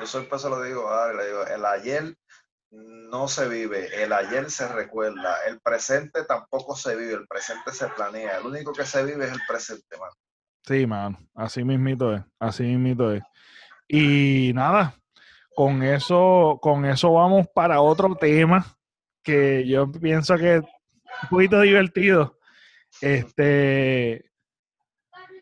Yo 0.00 0.06
siempre 0.06 0.36
se 0.40 0.50
lo 0.50 0.60
digo, 0.64 0.90
digo, 1.12 1.46
el 1.46 1.64
ayer 1.64 2.16
no 2.70 3.26
se 3.26 3.48
vive, 3.48 4.02
el 4.02 4.12
ayer 4.12 4.50
se 4.50 4.68
recuerda, 4.68 5.36
el 5.48 5.60
presente 5.60 6.24
tampoco 6.24 6.76
se 6.76 6.94
vive, 6.94 7.14
el 7.14 7.26
presente 7.26 7.72
se 7.72 7.88
planea, 7.88 8.38
el 8.38 8.46
único 8.46 8.72
que 8.72 8.84
se 8.84 9.04
vive 9.04 9.24
es 9.24 9.32
el 9.32 9.40
presente, 9.48 9.96
mano. 9.98 10.12
Sí, 10.62 10.86
mano, 10.86 11.18
así 11.34 11.64
mismito 11.64 12.14
es, 12.14 12.22
así 12.38 12.62
mismito 12.62 13.12
es. 13.12 13.22
Y 13.88 14.52
nada, 14.54 14.94
con 15.54 15.82
eso, 15.82 16.58
con 16.62 16.84
eso 16.84 17.12
vamos 17.12 17.48
para 17.52 17.80
otro 17.80 18.14
tema 18.14 18.64
que 19.22 19.66
yo 19.66 19.90
pienso 19.90 20.36
que 20.36 20.56
es 20.56 20.62
un 21.22 21.28
poquito 21.28 21.60
divertido. 21.60 22.38
Este, 23.00 24.30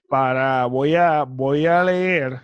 para, 0.08 0.64
voy 0.64 0.94
a, 0.94 1.24
voy 1.24 1.66
a 1.66 1.84
leer, 1.84 2.40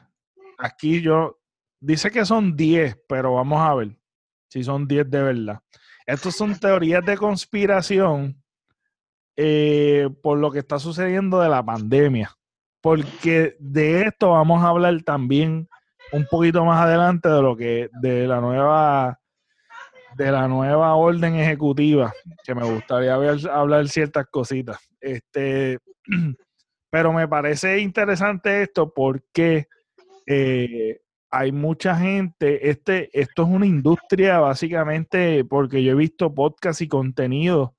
aquí 0.58 1.00
yo, 1.00 1.38
dice 1.80 2.10
que 2.10 2.26
son 2.26 2.54
10, 2.54 2.98
pero 3.08 3.34
vamos 3.34 3.60
a 3.60 3.74
ver 3.74 3.96
si 4.54 4.62
son 4.62 4.86
10 4.86 5.10
de 5.10 5.20
verdad. 5.20 5.60
Estos 6.06 6.36
son 6.36 6.56
teorías 6.56 7.04
de 7.04 7.16
conspiración 7.16 8.40
eh, 9.36 10.08
por 10.22 10.38
lo 10.38 10.52
que 10.52 10.60
está 10.60 10.78
sucediendo 10.78 11.40
de 11.40 11.48
la 11.48 11.60
pandemia. 11.60 12.30
Porque 12.80 13.56
de 13.58 14.02
esto 14.02 14.30
vamos 14.30 14.62
a 14.62 14.68
hablar 14.68 15.02
también 15.02 15.68
un 16.12 16.24
poquito 16.26 16.64
más 16.64 16.80
adelante 16.80 17.28
de 17.28 17.42
lo 17.42 17.56
que, 17.56 17.90
de 18.00 18.28
la 18.28 18.40
nueva, 18.40 19.18
de 20.16 20.30
la 20.30 20.46
nueva 20.46 20.94
orden 20.94 21.34
ejecutiva, 21.34 22.12
que 22.44 22.54
me 22.54 22.62
gustaría 22.62 23.16
ver, 23.16 23.50
hablar 23.50 23.88
ciertas 23.88 24.26
cositas. 24.30 24.78
Este, 25.00 25.80
pero 26.90 27.12
me 27.12 27.26
parece 27.26 27.80
interesante 27.80 28.62
esto 28.62 28.94
porque 28.94 29.66
eh, 30.28 31.00
hay 31.36 31.50
mucha 31.50 31.96
gente, 31.96 32.70
este, 32.70 33.10
esto 33.12 33.42
es 33.42 33.48
una 33.48 33.66
industria 33.66 34.38
básicamente, 34.38 35.44
porque 35.44 35.82
yo 35.82 35.90
he 35.90 35.96
visto 35.96 36.32
podcast 36.32 36.80
y 36.80 36.86
contenido, 36.86 37.74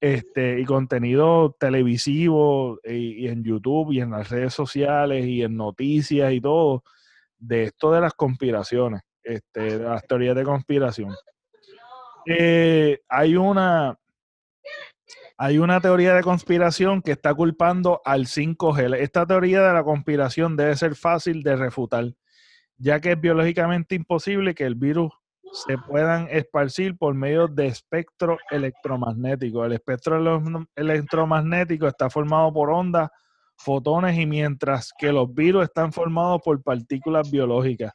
este, 0.00 0.58
y 0.58 0.64
contenido 0.64 1.56
televisivo 1.60 2.80
y, 2.82 3.28
en 3.28 3.44
YouTube 3.44 3.92
y 3.92 4.00
en 4.00 4.10
las 4.10 4.28
redes 4.28 4.54
sociales 4.54 5.24
y 5.24 5.42
en 5.42 5.56
noticias 5.56 6.32
y 6.32 6.40
todo, 6.40 6.82
de 7.38 7.64
esto 7.64 7.92
de 7.92 8.00
las 8.00 8.14
conspiraciones. 8.14 9.02
este, 9.22 9.78
las 9.78 10.04
teorías 10.08 10.34
de 10.34 10.42
conspiración. 10.42 11.14
Eh, 12.26 12.98
hay 13.08 13.36
una 13.36 13.96
hay 15.38 15.58
una 15.58 15.80
teoría 15.80 16.14
de 16.14 16.22
conspiración 16.22 17.02
que 17.02 17.12
está 17.12 17.32
culpando 17.34 18.02
al 18.04 18.26
5G. 18.26 18.96
Esta 18.98 19.24
teoría 19.26 19.62
de 19.62 19.72
la 19.74 19.84
conspiración 19.84 20.56
debe 20.56 20.76
ser 20.76 20.96
fácil 20.96 21.42
de 21.42 21.56
refutar, 21.56 22.12
ya 22.80 22.98
que 22.98 23.12
es 23.12 23.20
biológicamente 23.20 23.94
imposible 23.94 24.54
que 24.54 24.64
el 24.64 24.74
virus 24.74 25.12
se 25.66 25.76
puedan 25.76 26.28
esparcir 26.30 26.96
por 26.96 27.14
medio 27.14 27.46
de 27.46 27.66
espectro 27.66 28.38
electromagnético. 28.50 29.64
El 29.64 29.72
espectro 29.72 30.42
electromagnético 30.76 31.86
está 31.86 32.08
formado 32.08 32.52
por 32.52 32.70
ondas, 32.70 33.10
fotones 33.56 34.18
y 34.18 34.26
mientras 34.26 34.90
que 34.96 35.12
los 35.12 35.32
virus 35.34 35.64
están 35.64 35.92
formados 35.92 36.40
por 36.42 36.62
partículas 36.62 37.30
biológicas. 37.30 37.92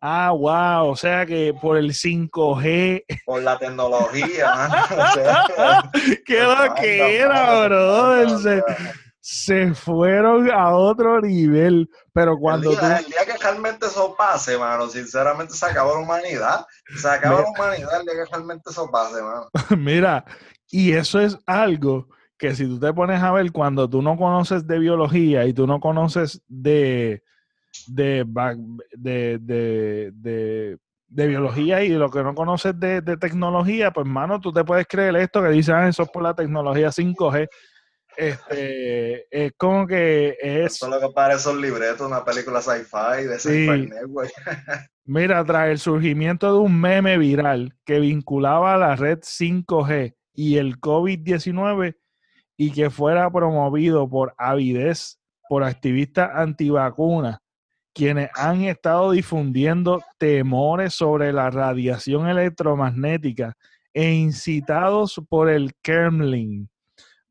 Ah, 0.00 0.30
wow, 0.30 0.90
o 0.90 0.96
sea 0.96 1.24
que 1.24 1.54
por 1.60 1.78
el 1.78 1.92
5G. 1.92 3.04
Por 3.24 3.42
la 3.42 3.58
tecnología, 3.58 4.52
¿Qué 6.26 6.40
lo 6.42 6.74
que 6.74 7.16
era, 7.16 7.66
bro? 7.66 8.22
Se, 9.28 9.74
fueron 9.74 10.48
a 10.52 10.70
otro 10.76 11.20
nivel. 11.20 11.90
Pero 12.12 12.38
cuando. 12.38 12.70
El 12.70 12.78
día, 12.78 12.96
el 12.98 13.06
día, 13.06 13.26
que 13.26 13.36
realmente 13.42 13.86
eso 13.86 14.14
pase, 14.16 14.56
mano, 14.56 14.88
sinceramente 14.88 15.54
se 15.54 15.66
acabó 15.66 15.94
la 15.94 16.00
humanidad. 16.00 16.64
Se 16.96 17.08
acabó 17.08 17.40
la 17.40 17.48
humanidad 17.48 18.00
el 18.00 18.06
día 18.06 18.14
que 18.14 18.30
realmente 18.30 18.70
eso 18.70 18.88
pase, 18.88 19.20
mano. 19.20 19.48
Mira, 19.76 20.24
y 20.70 20.92
eso 20.92 21.18
es 21.18 21.36
algo 21.44 22.08
que 22.38 22.54
si 22.54 22.66
tú 22.66 22.78
te 22.78 22.92
pones 22.92 23.20
a 23.20 23.32
ver 23.32 23.50
cuando 23.50 23.90
tú 23.90 24.00
no 24.00 24.16
conoces 24.16 24.64
de 24.64 24.78
biología 24.78 25.44
y 25.44 25.52
tú 25.52 25.66
no 25.66 25.80
conoces 25.80 26.40
de 26.46 27.24
de, 27.88 28.24
de, 28.92 29.38
de, 29.40 30.78
de, 31.08 31.26
biología 31.26 31.82
y 31.82 31.88
lo 31.90 32.10
que 32.10 32.22
no 32.22 32.32
conoces 32.34 32.78
de, 32.78 33.02
tecnología, 33.16 33.90
pues, 33.90 34.06
mano, 34.06 34.40
tú 34.40 34.52
te 34.52 34.64
puedes 34.64 34.86
creer 34.86 35.16
esto 35.16 35.42
que 35.42 35.48
dicen, 35.48 35.74
ah, 35.74 35.88
eso 35.88 36.04
es 36.04 36.10
por 36.10 36.22
la 36.22 36.34
tecnología 36.34 36.88
5G. 36.88 37.48
Este, 38.16 39.26
es 39.30 39.52
como 39.56 39.86
que 39.86 40.36
es... 40.40 40.74
Eso 40.74 40.86
es 40.86 40.92
lo 40.92 41.00
que 41.00 41.14
parece 41.14 41.48
un 41.50 41.60
libreto, 41.60 42.06
una 42.06 42.24
película 42.24 42.60
sci-fi 42.60 43.24
de 43.26 43.38
sci-fi 43.38 43.88
network. 43.88 44.32
Mira, 45.04 45.44
tras 45.44 45.68
el 45.68 45.78
surgimiento 45.78 46.52
de 46.52 46.58
un 46.58 46.80
meme 46.80 47.18
viral 47.18 47.74
que 47.84 48.00
vinculaba 48.00 48.74
a 48.74 48.78
la 48.78 48.96
red 48.96 49.20
5G 49.20 50.14
y 50.34 50.56
el 50.56 50.80
COVID-19 50.80 51.96
y 52.56 52.72
que 52.72 52.90
fuera 52.90 53.30
promovido 53.30 54.08
por 54.08 54.34
avidez 54.38 55.18
por 55.48 55.62
activistas 55.62 56.30
antivacunas 56.34 57.38
quienes 57.96 58.28
han 58.34 58.62
estado 58.64 59.12
difundiendo 59.12 60.02
temores 60.18 60.92
sobre 60.92 61.32
la 61.32 61.48
radiación 61.48 62.28
electromagnética 62.28 63.56
e 63.94 64.12
incitados 64.12 65.18
por 65.30 65.48
el 65.48 65.72
Kremlin. 65.82 66.68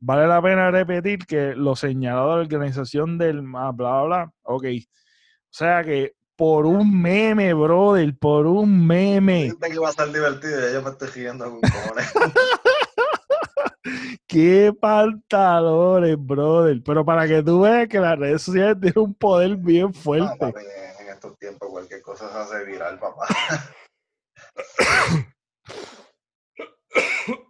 Vale 0.08 0.28
la 0.28 0.39
pena 0.39 0.70
repetir 0.70 1.26
que 1.26 1.56
lo 1.56 1.76
señalado 1.76 2.30
de 2.30 2.36
la 2.36 2.41
organización 2.43 3.18
del 3.18 3.41
bla 3.41 3.72
bla 3.72 4.03
bla. 4.03 4.32
Ok. 4.43 4.66
O 4.66 5.49
sea 5.49 5.84
que 5.84 6.14
por 6.36 6.68
un 6.68 7.01
meme, 7.01 7.56
brother, 7.56 8.16
por 8.16 8.45
un 8.45 8.86
meme. 8.86 9.51
que 9.60 9.80
va 9.80 9.88
a 9.88 9.89
estar 9.89 10.12
divertido, 10.12 10.72
yo 10.72 10.84
me 10.84 10.91
estoy 10.91 11.08
riendo 11.08 11.60
Qué 14.28 14.72
pantalones, 14.80 16.18
brother. 16.20 16.84
Pero 16.86 17.03
para 17.03 17.28
que 17.28 17.41
tú 17.41 17.62
veas 17.62 17.88
que 17.88 17.99
las 17.99 18.20
redes 18.20 18.43
sociales 18.43 18.78
tienen 18.80 18.99
un 18.99 19.16
poder 19.16 19.56
bien 19.56 19.91
fuerte. 19.91 20.53
en 20.99 21.10
estos 21.10 21.36
tiempos 21.39 21.68
cualquier 21.68 22.03
cosa 22.03 22.32
se 22.32 22.38
hace 22.38 22.64
viral, 22.66 22.99
papá. 22.99 23.26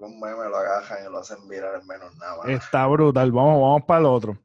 lo 0.00 0.56
agajan 0.56 0.98
y 1.06 1.12
lo 1.12 1.18
hacen 1.18 1.46
menos 1.46 2.16
nada. 2.16 2.42
Está 2.46 2.86
brutal. 2.86 3.30
Vamos, 3.32 3.60
vamos 3.60 3.82
para 3.84 4.00
el 4.00 4.06
otro. 4.06 4.38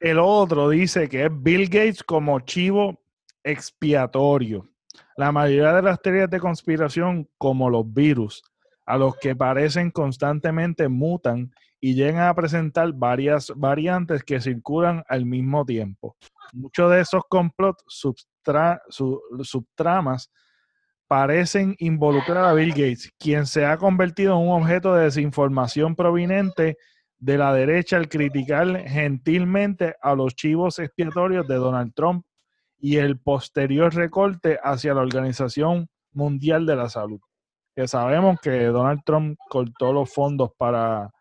El 0.00 0.18
otro 0.18 0.68
dice 0.68 1.08
que 1.08 1.24
es 1.24 1.30
Bill 1.32 1.68
Gates 1.68 2.02
como 2.02 2.40
chivo 2.40 3.00
expiatorio. 3.42 4.68
La 5.16 5.32
mayoría 5.32 5.72
de 5.74 5.82
las 5.82 6.00
teorías 6.00 6.30
de 6.30 6.40
conspiración, 6.40 7.28
como 7.38 7.70
los 7.70 7.92
virus, 7.92 8.42
a 8.86 8.96
los 8.96 9.16
que 9.16 9.34
parecen 9.34 9.90
constantemente 9.90 10.88
mutan 10.88 11.50
y 11.80 11.94
llegan 11.94 12.28
a 12.28 12.34
presentar 12.34 12.92
varias 12.92 13.52
variantes 13.54 14.22
que 14.22 14.40
circulan 14.40 15.04
al 15.08 15.24
mismo 15.26 15.64
tiempo. 15.64 16.16
Muchos 16.52 16.90
de 16.90 17.00
esos 17.00 17.22
complot 17.28 17.76
subtramas 19.40 20.30
parecen 21.14 21.76
involucrar 21.78 22.44
a 22.44 22.54
Bill 22.54 22.70
Gates, 22.70 23.08
quien 23.20 23.46
se 23.46 23.64
ha 23.64 23.76
convertido 23.76 24.32
en 24.32 24.48
un 24.48 24.60
objeto 24.60 24.96
de 24.96 25.04
desinformación 25.04 25.94
proveniente 25.94 26.76
de 27.20 27.38
la 27.38 27.54
derecha 27.54 27.98
al 27.98 28.08
criticar 28.08 28.66
gentilmente 28.88 29.94
a 30.02 30.16
los 30.16 30.34
chivos 30.34 30.80
expiatorios 30.80 31.46
de 31.46 31.54
Donald 31.54 31.94
Trump 31.94 32.26
y 32.80 32.96
el 32.96 33.20
posterior 33.20 33.94
recorte 33.94 34.58
hacia 34.60 34.92
la 34.92 35.02
Organización 35.02 35.86
Mundial 36.10 36.66
de 36.66 36.74
la 36.74 36.88
Salud 36.88 37.20
que 37.76 37.86
sabemos 37.86 38.40
que 38.42 38.64
Donald 38.66 39.02
Trump 39.06 39.38
cortó 39.48 39.92
los 39.92 40.12
fondos 40.12 40.50
para 40.58 41.12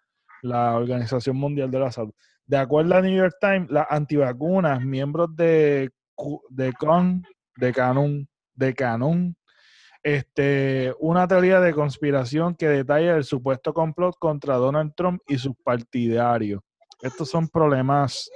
la 0.42 0.76
Organización 0.76 1.38
Mundial 1.38 1.70
de 1.70 1.80
la 1.80 1.92
Salud. 1.92 2.14
De 2.48 2.58
acuerdo 2.58 2.96
a 2.96 3.02
New 3.02 3.16
York 3.16 3.36
Times, 3.40 3.70
las 3.70 3.86
antivacunas, 3.92 4.84
miembros 4.84 5.36
de, 5.36 5.92
de 6.50 6.74
CON, 6.74 7.24
de 7.58 7.72
Canon, 7.72 8.28
de 8.56 8.74
Canon, 8.74 9.36
este, 10.04 10.94
una 11.00 11.28
teoría 11.28 11.62
de 11.62 11.74
conspiración 11.74 12.56
que 12.56 12.68
detalla 12.68 13.16
el 13.16 13.24
supuesto 13.24 13.74
complot 13.74 14.18
contra 14.20 14.58
Donald 14.58 14.94
Trump 14.96 15.22
y 15.28 15.38
sus 15.38 15.56
partidarios. 15.64 16.62
Estos 17.02 17.30
son 17.30 17.48
problemas 17.48 18.30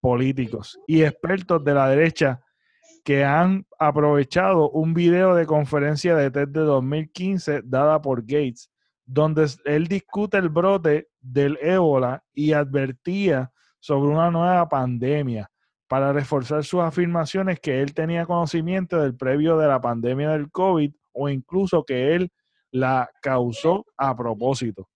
políticos 0.00 0.78
y 0.86 1.02
expertos 1.02 1.62
de 1.64 1.74
la 1.74 1.88
derecha 1.88 2.40
que 3.04 3.24
han 3.24 3.66
aprovechado 3.78 4.70
un 4.70 4.94
video 4.94 5.34
de 5.34 5.46
conferencia 5.46 6.14
de 6.14 6.30
TED 6.30 6.48
de 6.48 6.60
2015 6.60 7.62
dada 7.64 8.00
por 8.00 8.22
Gates, 8.22 8.70
donde 9.04 9.48
él 9.64 9.88
discute 9.88 10.38
el 10.38 10.48
brote 10.48 11.08
del 11.20 11.58
ébola 11.60 12.22
y 12.32 12.52
advertía 12.52 13.52
sobre 13.80 14.12
una 14.12 14.30
nueva 14.30 14.68
pandemia 14.68 15.50
para 15.88 16.12
reforzar 16.12 16.62
sus 16.62 16.80
afirmaciones 16.80 17.58
que 17.58 17.82
él 17.82 17.94
tenía 17.94 18.26
conocimiento 18.26 19.00
del 19.02 19.16
previo 19.16 19.58
de 19.58 19.66
la 19.66 19.80
pandemia 19.80 20.30
del 20.30 20.50
COVID 20.50 20.92
o 21.12 21.28
incluso 21.28 21.84
que 21.84 22.14
él 22.14 22.30
la 22.70 23.10
causó 23.20 23.84
a 23.96 24.16
propósito. 24.16 24.88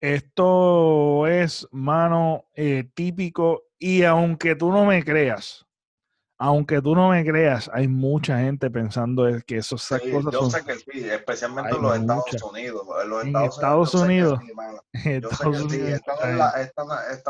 Esto 0.00 1.26
es, 1.26 1.68
mano, 1.72 2.46
eh, 2.54 2.84
típico 2.94 3.64
y 3.78 4.02
aunque 4.02 4.54
tú 4.54 4.70
no 4.72 4.86
me 4.86 5.04
creas, 5.04 5.66
aunque 6.42 6.80
tú 6.80 6.94
no 6.94 7.10
me 7.10 7.22
creas, 7.22 7.70
hay 7.70 7.86
mucha 7.86 8.38
gente 8.38 8.70
pensando 8.70 9.24
que 9.46 9.58
esas 9.58 9.86
cosas 9.86 10.32
yo 10.32 10.50
sé 10.50 10.64
que 10.64 10.74
sí, 10.76 11.06
especialmente 11.06 11.76
en 11.76 11.82
los 11.82 11.98
Estados 11.98 12.42
Unidos. 12.42 12.86
En 13.02 13.10
los 13.10 13.26
Estados, 13.54 13.94
Unidos. 13.94 14.40
Sí. 14.40 14.52
Esta 15.04 15.44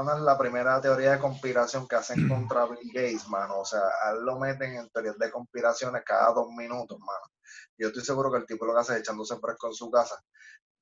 no, 0.05 0.15
es 0.15 0.21
la 0.21 0.39
primera 0.39 0.81
teoría 0.81 1.11
de 1.11 1.19
conspiración 1.19 1.89
que 1.89 1.97
hacen 1.97 2.15
contra 2.29 2.67
Bill 2.67 2.89
Gates, 2.95 3.27
mano. 3.27 3.59
O 3.59 3.65
sea, 3.65 3.81
a 3.81 4.13
él 4.13 4.25
lo 4.25 4.39
meten 4.39 4.77
en 4.77 4.89
teorías 4.91 5.19
de 5.19 5.29
conspiraciones 5.29 6.05
cada 6.07 6.33
dos 6.33 6.47
minutos, 6.57 6.97
mano. 7.01 7.33
Yo 7.77 7.89
estoy 7.89 8.05
seguro 8.05 8.31
que 8.31 8.39
el 8.39 8.47
tipo 8.47 8.65
lo 8.65 8.75
que 8.75 8.81
hace 8.81 8.95
es 8.95 9.01
echándose 9.01 9.37
fresco 9.41 9.67
en 9.67 9.75
su 9.75 9.91
casa. 9.91 10.23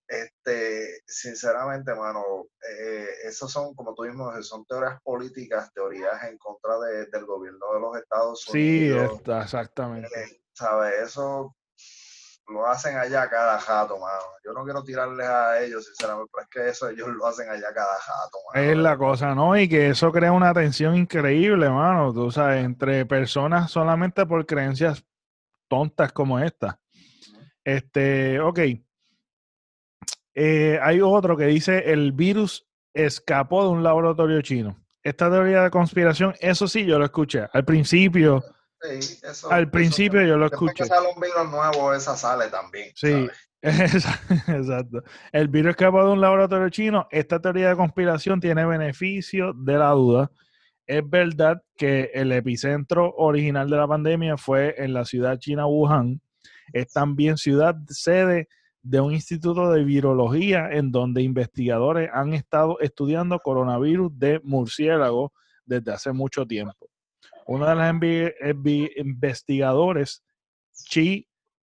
Este, 0.08 1.02
sinceramente, 1.06 1.94
mano, 1.94 2.46
eh, 2.66 3.08
esos 3.24 3.52
son, 3.52 3.74
como 3.74 3.94
tú 3.94 4.04
mismo 4.04 4.32
son 4.42 4.64
teorías 4.64 4.98
políticas, 5.02 5.70
teorías 5.74 6.24
en 6.24 6.38
contra 6.38 6.78
del 6.78 7.26
gobierno 7.26 7.74
de 7.74 7.80
los 7.80 7.96
Estados 7.98 8.48
Unidos. 8.48 9.20
Sí, 9.22 9.30
exactamente. 9.30 10.08
Eh, 10.08 10.40
¿Sabes? 10.54 10.94
Eso 11.02 11.54
lo 12.48 12.66
hacen 12.66 12.96
allá 12.96 13.28
cada 13.28 13.58
jato, 13.60 13.98
mano. 13.98 14.22
Yo 14.42 14.54
no 14.54 14.64
quiero 14.64 14.82
tirarles 14.82 15.26
a 15.26 15.60
ellos, 15.60 15.84
sinceramente, 15.84 16.30
pero 16.32 16.42
es 16.42 16.48
que 16.48 16.68
eso 16.70 16.88
ellos 16.88 17.08
lo 17.08 17.26
hacen 17.26 17.50
allá 17.50 17.72
cada 17.74 17.94
jato, 17.96 18.38
mano. 18.54 18.66
Es 18.66 18.76
la 18.78 18.96
cosa, 18.96 19.34
¿no? 19.34 19.58
Y 19.58 19.68
que 19.68 19.90
eso 19.90 20.10
crea 20.10 20.32
una 20.32 20.54
tensión 20.54 20.96
increíble, 20.96 21.68
mano. 21.68 22.14
Tú 22.14 22.30
sabes, 22.30 22.64
entre 22.64 23.04
personas 23.04 23.70
solamente 23.70 24.24
por 24.24 24.46
creencias 24.46 25.04
tontas 25.68 26.12
como 26.12 26.38
esta. 26.38 26.80
Este, 27.62 28.40
ok. 28.40 28.58
Eh, 30.40 30.78
hay 30.80 31.00
otro 31.00 31.36
que 31.36 31.46
dice 31.46 31.90
el 31.90 32.12
virus 32.12 32.64
escapó 32.94 33.64
de 33.64 33.70
un 33.70 33.82
laboratorio 33.82 34.40
chino. 34.40 34.76
Esta 35.02 35.28
teoría 35.28 35.64
de 35.64 35.70
conspiración, 35.70 36.32
eso 36.38 36.68
sí, 36.68 36.86
yo 36.86 36.96
lo 36.96 37.06
escuché. 37.06 37.46
Al 37.52 37.64
principio, 37.64 38.44
al 39.50 39.68
principio 39.68 40.22
yo 40.22 40.36
lo 40.36 40.46
escuché. 40.46 40.84
que 40.84 40.84
sale 40.84 41.08
un 41.12 41.20
virus 41.20 41.50
nuevo, 41.50 41.92
esa 41.92 42.16
sale 42.16 42.46
también. 42.50 42.92
Sí, 42.94 43.28
exacto. 43.62 45.02
El 45.32 45.48
virus 45.48 45.70
escapó 45.70 46.04
de 46.04 46.12
un 46.12 46.20
laboratorio 46.20 46.68
chino. 46.68 47.08
Esta 47.10 47.40
teoría 47.40 47.70
de 47.70 47.76
conspiración 47.76 48.38
tiene 48.38 48.64
beneficio 48.64 49.52
de 49.54 49.76
la 49.76 49.90
duda. 49.90 50.30
es 50.86 51.02
verdad 51.10 51.60
que 51.76 52.12
el 52.14 52.30
epicentro 52.30 53.12
original 53.16 53.68
de 53.68 53.76
la 53.76 53.88
pandemia 53.88 54.36
fue 54.36 54.76
en 54.78 54.92
la 54.92 55.04
ciudad 55.04 55.36
china 55.40 55.66
Wuhan. 55.66 56.20
Es 56.72 56.92
también 56.92 57.38
ciudad 57.38 57.74
sede 57.88 58.46
de 58.82 59.00
un 59.00 59.12
instituto 59.12 59.70
de 59.70 59.84
virología 59.84 60.70
en 60.70 60.90
donde 60.90 61.22
investigadores 61.22 62.10
han 62.12 62.34
estado 62.34 62.78
estudiando 62.80 63.38
coronavirus 63.40 64.16
de 64.18 64.40
murciélago 64.44 65.32
desde 65.64 65.92
hace 65.92 66.12
mucho 66.12 66.46
tiempo. 66.46 66.88
Uno 67.46 67.66
de 67.66 67.74
los 67.74 68.96
investigadores, 68.96 70.22
Chi 70.72 71.26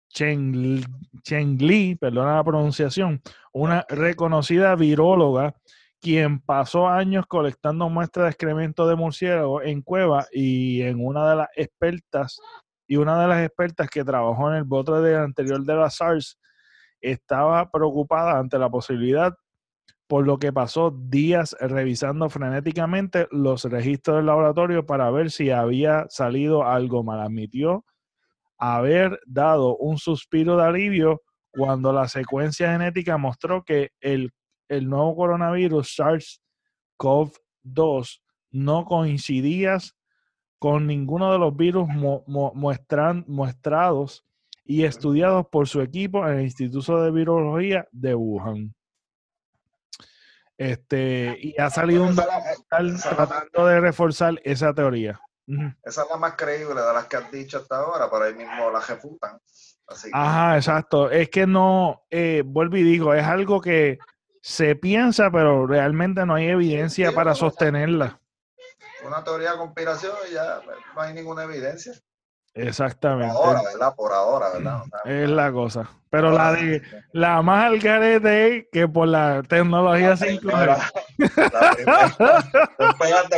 Cheng, 0.08 0.82
Cheng 1.22 1.58
Li, 1.58 1.94
perdona 1.94 2.36
la 2.36 2.44
pronunciación, 2.44 3.22
una 3.52 3.84
reconocida 3.88 4.74
viróloga 4.74 5.54
quien 6.00 6.40
pasó 6.40 6.88
años 6.88 7.26
colectando 7.26 7.88
muestras 7.88 8.24
de 8.24 8.30
excremento 8.30 8.88
de 8.88 8.96
murciélago 8.96 9.62
en 9.62 9.82
cueva 9.82 10.26
y 10.32 10.82
en 10.82 11.04
una 11.04 11.28
de 11.30 11.36
las 11.36 11.48
expertas 11.54 12.40
y 12.88 12.96
una 12.96 13.20
de 13.20 13.28
las 13.28 13.44
expertas 13.44 13.88
que 13.88 14.02
trabajó 14.02 14.50
en 14.50 14.56
el 14.56 14.64
bote 14.64 14.92
de 14.92 15.16
anterior 15.16 15.62
de 15.62 15.74
la 15.74 15.90
SARS 15.90 16.39
estaba 17.00 17.70
preocupada 17.70 18.38
ante 18.38 18.58
la 18.58 18.68
posibilidad 18.70 19.34
por 20.10 20.26
lo 20.26 20.38
que 20.38 20.52
pasó 20.52 20.90
días 20.90 21.56
revisando 21.60 22.28
frenéticamente 22.28 23.28
los 23.30 23.62
registros 23.64 24.16
del 24.16 24.26
laboratorio 24.26 24.84
para 24.84 25.08
ver 25.12 25.30
si 25.30 25.50
había 25.50 26.06
salido 26.08 26.64
algo 26.64 27.04
mal. 27.04 27.20
Admitió 27.20 27.84
haber 28.58 29.20
dado 29.24 29.76
un 29.76 29.98
suspiro 29.98 30.56
de 30.56 30.64
alivio 30.64 31.22
cuando 31.52 31.92
la 31.92 32.08
secuencia 32.08 32.72
genética 32.72 33.18
mostró 33.18 33.62
que 33.62 33.90
el, 34.00 34.32
nuevo 34.68 35.14
coronavirus 35.14 35.96
SARS-CoV-2 36.98 38.20
no 38.50 38.84
coincidía 38.86 39.78
con 40.58 40.88
ninguno 40.88 41.32
de 41.32 41.38
los 41.38 41.56
virus 41.56 41.88
mostrados 42.26 44.24
y 44.70 44.84
estudiados 44.84 45.48
por 45.48 45.66
su 45.66 45.80
equipo 45.80 46.24
en 46.28 46.38
el 46.38 46.42
Instituto 46.42 47.02
de 47.02 47.10
Virología 47.10 47.88
de 47.90 48.14
Wuhan. 48.14 48.72
Este, 50.56 51.36
y 51.40 51.60
ha 51.60 51.68
salido 51.70 52.04
un 52.04 52.14
documental 52.14 53.02
tratando 53.02 53.66
de 53.66 53.80
reforzar 53.80 54.40
esa 54.44 54.72
teoría. 54.72 55.20
Esa 55.82 56.02
es 56.02 56.08
la 56.08 56.16
más 56.18 56.34
creíble 56.36 56.80
de 56.80 56.92
las 56.92 57.06
que 57.06 57.16
has 57.16 57.32
dicho 57.32 57.58
hasta 57.58 57.78
ahora, 57.78 58.08
pero 58.08 58.26
ahí 58.26 58.34
mismo 58.34 58.70
la 58.70 58.78
refutan. 58.78 59.40
Ajá, 60.12 60.56
exacto. 60.56 61.10
Es 61.10 61.28
que 61.30 61.48
no, 61.48 62.04
eh, 62.08 62.44
vuelvo 62.46 62.76
y 62.76 62.84
digo, 62.84 63.12
es 63.12 63.24
algo 63.24 63.60
que 63.60 63.98
se 64.40 64.76
piensa, 64.76 65.32
pero 65.32 65.66
realmente 65.66 66.24
no 66.24 66.36
hay 66.36 66.46
evidencia 66.46 67.10
para 67.10 67.34
sostenerla. 67.34 68.20
Una 69.04 69.24
teoría 69.24 69.50
de 69.50 69.58
conspiración 69.58 70.14
y 70.30 70.34
ya 70.34 70.60
no 70.94 71.00
hay 71.00 71.12
ninguna 71.12 71.42
evidencia. 71.42 71.92
Exactamente. 72.54 73.34
Por 73.34 73.46
ahora, 73.46 73.62
¿verdad? 73.62 73.94
Por 73.94 74.12
ahora, 74.12 74.50
¿verdad? 74.52 74.82
es 75.04 75.30
la 75.30 75.52
cosa. 75.52 75.88
Pero 76.10 76.32
la 76.32 76.52
de 76.52 76.82
la 77.12 77.40
más 77.40 77.66
al 77.66 77.78
garete 77.78 78.68
que 78.72 78.88
por 78.88 79.06
la 79.06 79.44
tecnología 79.44 80.16
5 80.16 80.50
La, 80.50 80.90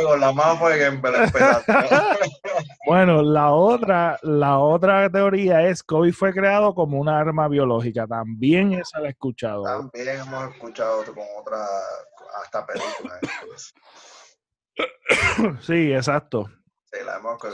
con 0.03 0.19
la 0.19 0.31
más 0.31 0.57
fue 0.57 0.79
Bueno, 2.87 3.21
la 3.21 3.51
otra, 3.51 4.17
la 4.23 4.57
otra 4.57 5.07
teoría 5.11 5.61
es 5.61 5.83
que 5.83 5.87
COVID 5.87 6.13
fue 6.13 6.33
creado 6.33 6.73
como 6.73 6.99
una 6.99 7.19
arma 7.19 7.47
biológica. 7.47 8.07
También 8.07 8.73
esa 8.73 8.99
la 8.99 9.09
he 9.09 9.11
escuchado. 9.11 9.61
También 9.63 10.21
hemos 10.21 10.55
escuchado 10.55 11.05
con 11.05 11.23
otra, 11.39 11.63
hasta 12.43 12.65
películas. 12.65 13.19
sí, 15.61 15.93
exacto. 15.93 16.49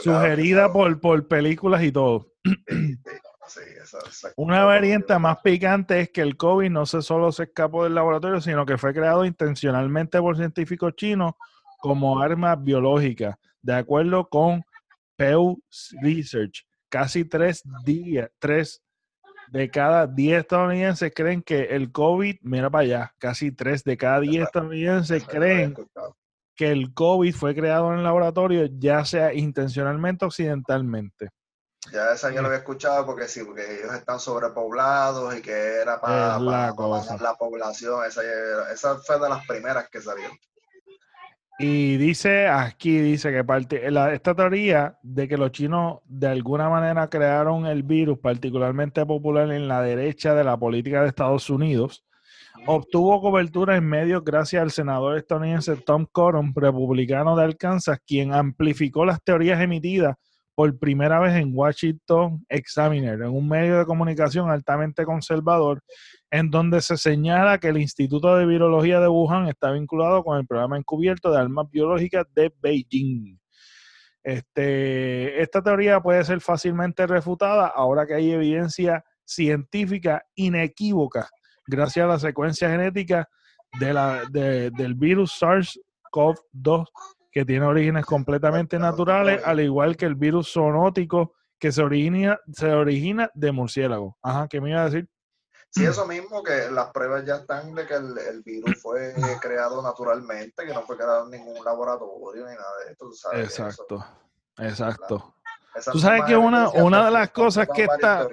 Sugerida 0.02 0.72
por, 0.72 1.00
por 1.00 1.28
películas 1.28 1.84
y 1.84 1.92
todo. 1.92 2.34
Una 4.36 4.64
variante 4.64 5.18
más 5.18 5.38
picante 5.40 6.02
es 6.02 6.10
que 6.10 6.22
el 6.22 6.38
COVID 6.38 6.70
no 6.70 6.86
se 6.86 7.02
solo 7.02 7.32
se 7.32 7.44
escapó 7.44 7.84
del 7.84 7.96
laboratorio, 7.96 8.42
sino 8.42 8.66
que 8.66 8.78
fue 8.78 8.94
creado 8.94 9.26
intencionalmente 9.26 10.20
por 10.20 10.38
científicos 10.38 10.96
chinos 10.96 11.34
como 11.80 12.20
arma 12.20 12.56
biológica, 12.56 13.40
de 13.62 13.74
acuerdo 13.74 14.28
con 14.30 14.64
Pew 15.16 15.62
Research. 16.02 16.66
Casi 16.90 17.26
tres 17.26 17.64
días, 17.84 18.30
tres 18.40 18.84
de 19.52 19.70
cada 19.70 20.06
diez 20.06 20.42
estadounidenses 20.42 21.12
creen 21.16 21.42
que 21.42 21.64
el 21.64 21.92
COVID, 21.92 22.38
mira 22.42 22.70
para 22.70 22.84
allá, 22.84 23.16
casi 23.18 23.52
tres 23.52 23.84
de 23.84 23.98
cada 23.98 24.20
diez 24.20 24.44
estadounidenses 24.44 25.26
creen 25.26 25.76
que 26.60 26.70
el 26.70 26.93
COVID 26.93 27.34
fue 27.34 27.55
creado 27.55 27.93
en 27.93 27.99
el 27.99 28.03
laboratorio, 28.03 28.66
ya 28.66 29.05
sea 29.05 29.34
intencionalmente 29.34 30.26
o 30.26 30.28
accidentalmente. 30.28 31.30
Ya 31.89 32.12
esa 32.12 32.34
yo 32.34 32.41
lo 32.41 32.47
había 32.47 32.60
escuchado 32.60 33.05
porque 33.05 33.30
sí, 33.30 33.45
porque 33.45 33.80
ellos 33.80 33.95
están 33.95 34.20
sobrepoblados 34.20 35.38
y 35.38 35.41
que 35.41 35.53
era 35.53 36.01
para, 36.01 36.38
la, 36.38 36.76
población. 36.76 38.03
Esa, 38.05 38.22
esa, 38.74 38.97
fue 38.97 39.18
de 39.22 39.30
las 39.30 39.47
primeras 39.47 39.88
que 39.89 40.01
salieron. 40.01 40.38
Y 41.60 41.95
dice 41.95 42.49
aquí, 42.49 42.97
dice 42.97 43.32
que 43.32 43.45
parte, 43.45 43.88
esta 44.14 44.36
teoría 44.36 44.99
de 45.01 45.30
que 45.30 45.38
los 45.38 45.53
chinos 45.53 45.99
de 46.03 46.28
alguna 46.28 46.68
manera 46.68 47.10
crearon 47.10 47.68
el 47.68 47.84
virus 47.84 48.20
particularmente 48.20 49.05
popular 49.05 49.49
en 49.49 49.70
la 49.70 49.82
derecha 49.82 50.34
de 50.34 50.43
la 50.43 50.57
política 50.57 51.03
de 51.03 51.07
Estados 51.07 51.49
Unidos, 51.49 52.03
Obtuvo 52.66 53.20
cobertura 53.22 53.78
en 53.78 53.86
medios 53.86 54.24
gracias 54.24 54.62
al 54.62 54.72
senador 54.72 55.18
estadounidense 55.18 55.76
Tom 55.78 56.05
Cotton, 56.12 56.53
republicano 56.55 57.36
de 57.36 57.43
Arkansas, 57.45 57.99
quien 58.05 58.34
amplificó 58.34 59.05
las 59.05 59.24
teorías 59.24 59.60
emitidas 59.60 60.16
por 60.53 60.78
primera 60.78 61.20
vez 61.20 61.36
en 61.36 61.51
Washington 61.55 62.45
Examiner, 62.49 63.14
en 63.22 63.30
un 63.30 63.47
medio 63.47 63.80
de 63.80 63.86
comunicación 63.86 64.51
altamente 64.51 65.05
conservador, 65.05 65.82
en 66.30 66.51
donde 66.51 66.82
se 66.82 66.97
señala 66.97 67.57
que 67.57 67.70
el 67.70 67.78
Instituto 67.78 68.36
de 68.36 68.45
Virología 68.45 68.99
de 68.99 69.07
Wuhan 69.07 69.47
está 69.47 69.72
vinculado 69.72 70.24
con 70.24 70.38
el 70.38 70.45
programa 70.45 70.78
encubierto 70.78 71.32
de 71.32 71.39
armas 71.39 71.72
biológicas 71.72 72.26
de 72.36 72.53
Beijing. 72.62 73.39
Este, 74.22 75.41
esta 75.41 75.64
teoría 75.64 76.01
puede 76.01 76.24
ser 76.26 76.41
fácilmente 76.41 77.07
refutada 77.07 77.68
ahora 77.68 78.05
que 78.05 78.16
hay 78.16 78.32
evidencia 78.32 79.03
científica 79.24 80.24
inequívoca 80.36 81.30
gracias 81.70 82.04
a 82.04 82.08
la 82.08 82.20
secuencia 82.20 82.70
genética 82.70 83.30
de 83.80 83.94
la, 83.94 84.24
del 84.30 84.96
virus 84.96 85.42
SARS-CoV-2, 85.42 86.86
que 87.32 87.46
tiene 87.46 87.66
orígenes 87.66 88.06
completamente 88.06 88.80
naturales, 88.80 89.42
al 89.46 89.60
igual 89.60 89.96
que 89.96 90.06
el 90.06 90.16
virus 90.16 90.52
zoonótico 90.54 91.36
que 91.60 91.72
se 91.72 91.84
origina, 91.84 92.40
se 92.52 92.72
origina 92.72 93.30
de 93.34 93.52
murciélago. 93.52 94.18
Ajá, 94.22 94.48
¿qué 94.48 94.60
me 94.60 94.72
iba 94.72 94.82
a 94.82 94.86
decir? 94.86 95.08
Sí, 95.72 95.86
eso 95.86 96.08
mismo, 96.08 96.42
que 96.42 96.72
las 96.72 96.90
pruebas 96.92 97.24
ya 97.26 97.36
están 97.36 97.76
de 97.76 97.86
que 97.86 97.94
el, 97.94 98.42
virus 98.44 98.82
fue 98.82 99.14
creado 99.40 99.84
naturalmente, 99.84 100.66
que 100.66 100.74
no 100.74 100.82
fue 100.82 100.98
creado 100.98 101.26
en 101.26 101.32
ningún 101.32 101.64
laboratorio 101.64 102.48
ni 102.48 102.56
nada 102.56 102.78
de 102.86 102.92
esto. 102.92 103.12
exacto, 103.34 104.06
exacto. 104.58 105.36
Tú 105.92 106.00
sabes 106.00 106.24
que 106.26 106.36
una, 106.36 106.70
una 106.70 107.06
de 107.06 107.12
las 107.12 107.30
cosas 107.30 107.68
que 107.74 107.84
está, 107.84 108.28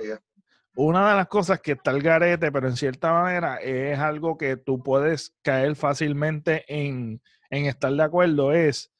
una 0.76 1.10
de 1.10 1.16
las 1.16 1.28
cosas 1.28 1.60
que 1.60 1.72
está 1.72 1.90
el 1.90 2.02
garete, 2.02 2.52
pero 2.52 2.68
en 2.68 2.76
cierta 2.76 3.12
manera 3.12 3.56
es 3.56 3.98
algo 3.98 4.36
que 4.36 4.56
tú 4.56 4.82
puedes 4.82 5.34
caer 5.42 5.74
fácilmente 5.74 6.64
en, 6.68 7.20
estar 7.50 7.92
de 7.92 8.02
acuerdo, 8.02 8.52
es 8.52 8.92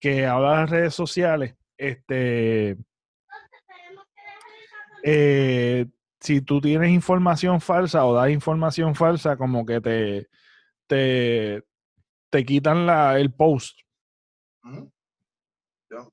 que 0.00 0.26
ahora 0.26 0.60
las 0.60 0.70
redes 0.70 0.94
sociales, 0.94 1.54
este, 1.78 2.76
eh, 5.04 5.86
si 6.20 6.40
tú 6.42 6.60
tienes 6.60 6.90
información 6.90 7.60
falsa 7.60 8.04
o 8.04 8.14
das 8.14 8.30
información 8.30 8.94
falsa, 8.94 9.36
como 9.36 9.64
que 9.64 9.80
te, 9.80 10.28
te, 10.88 11.62
te 12.30 12.44
quitan 12.44 12.86
la, 12.86 13.18
el 13.18 13.32
post. 13.32 13.78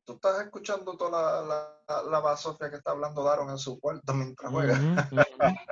Tú 0.06 0.14
estás 0.14 0.42
escuchando 0.42 0.98
toda 0.98 1.44
la, 1.44 1.80
la, 1.88 2.02
la 2.10 2.20
basofia 2.20 2.68
que 2.70 2.78
está 2.78 2.92
hablando 2.92 3.24
Daron 3.24 3.52
en 3.52 3.60
su 3.60 3.80
cuarto 3.80 4.14
mientras 4.14 4.52
juega. 4.52 4.76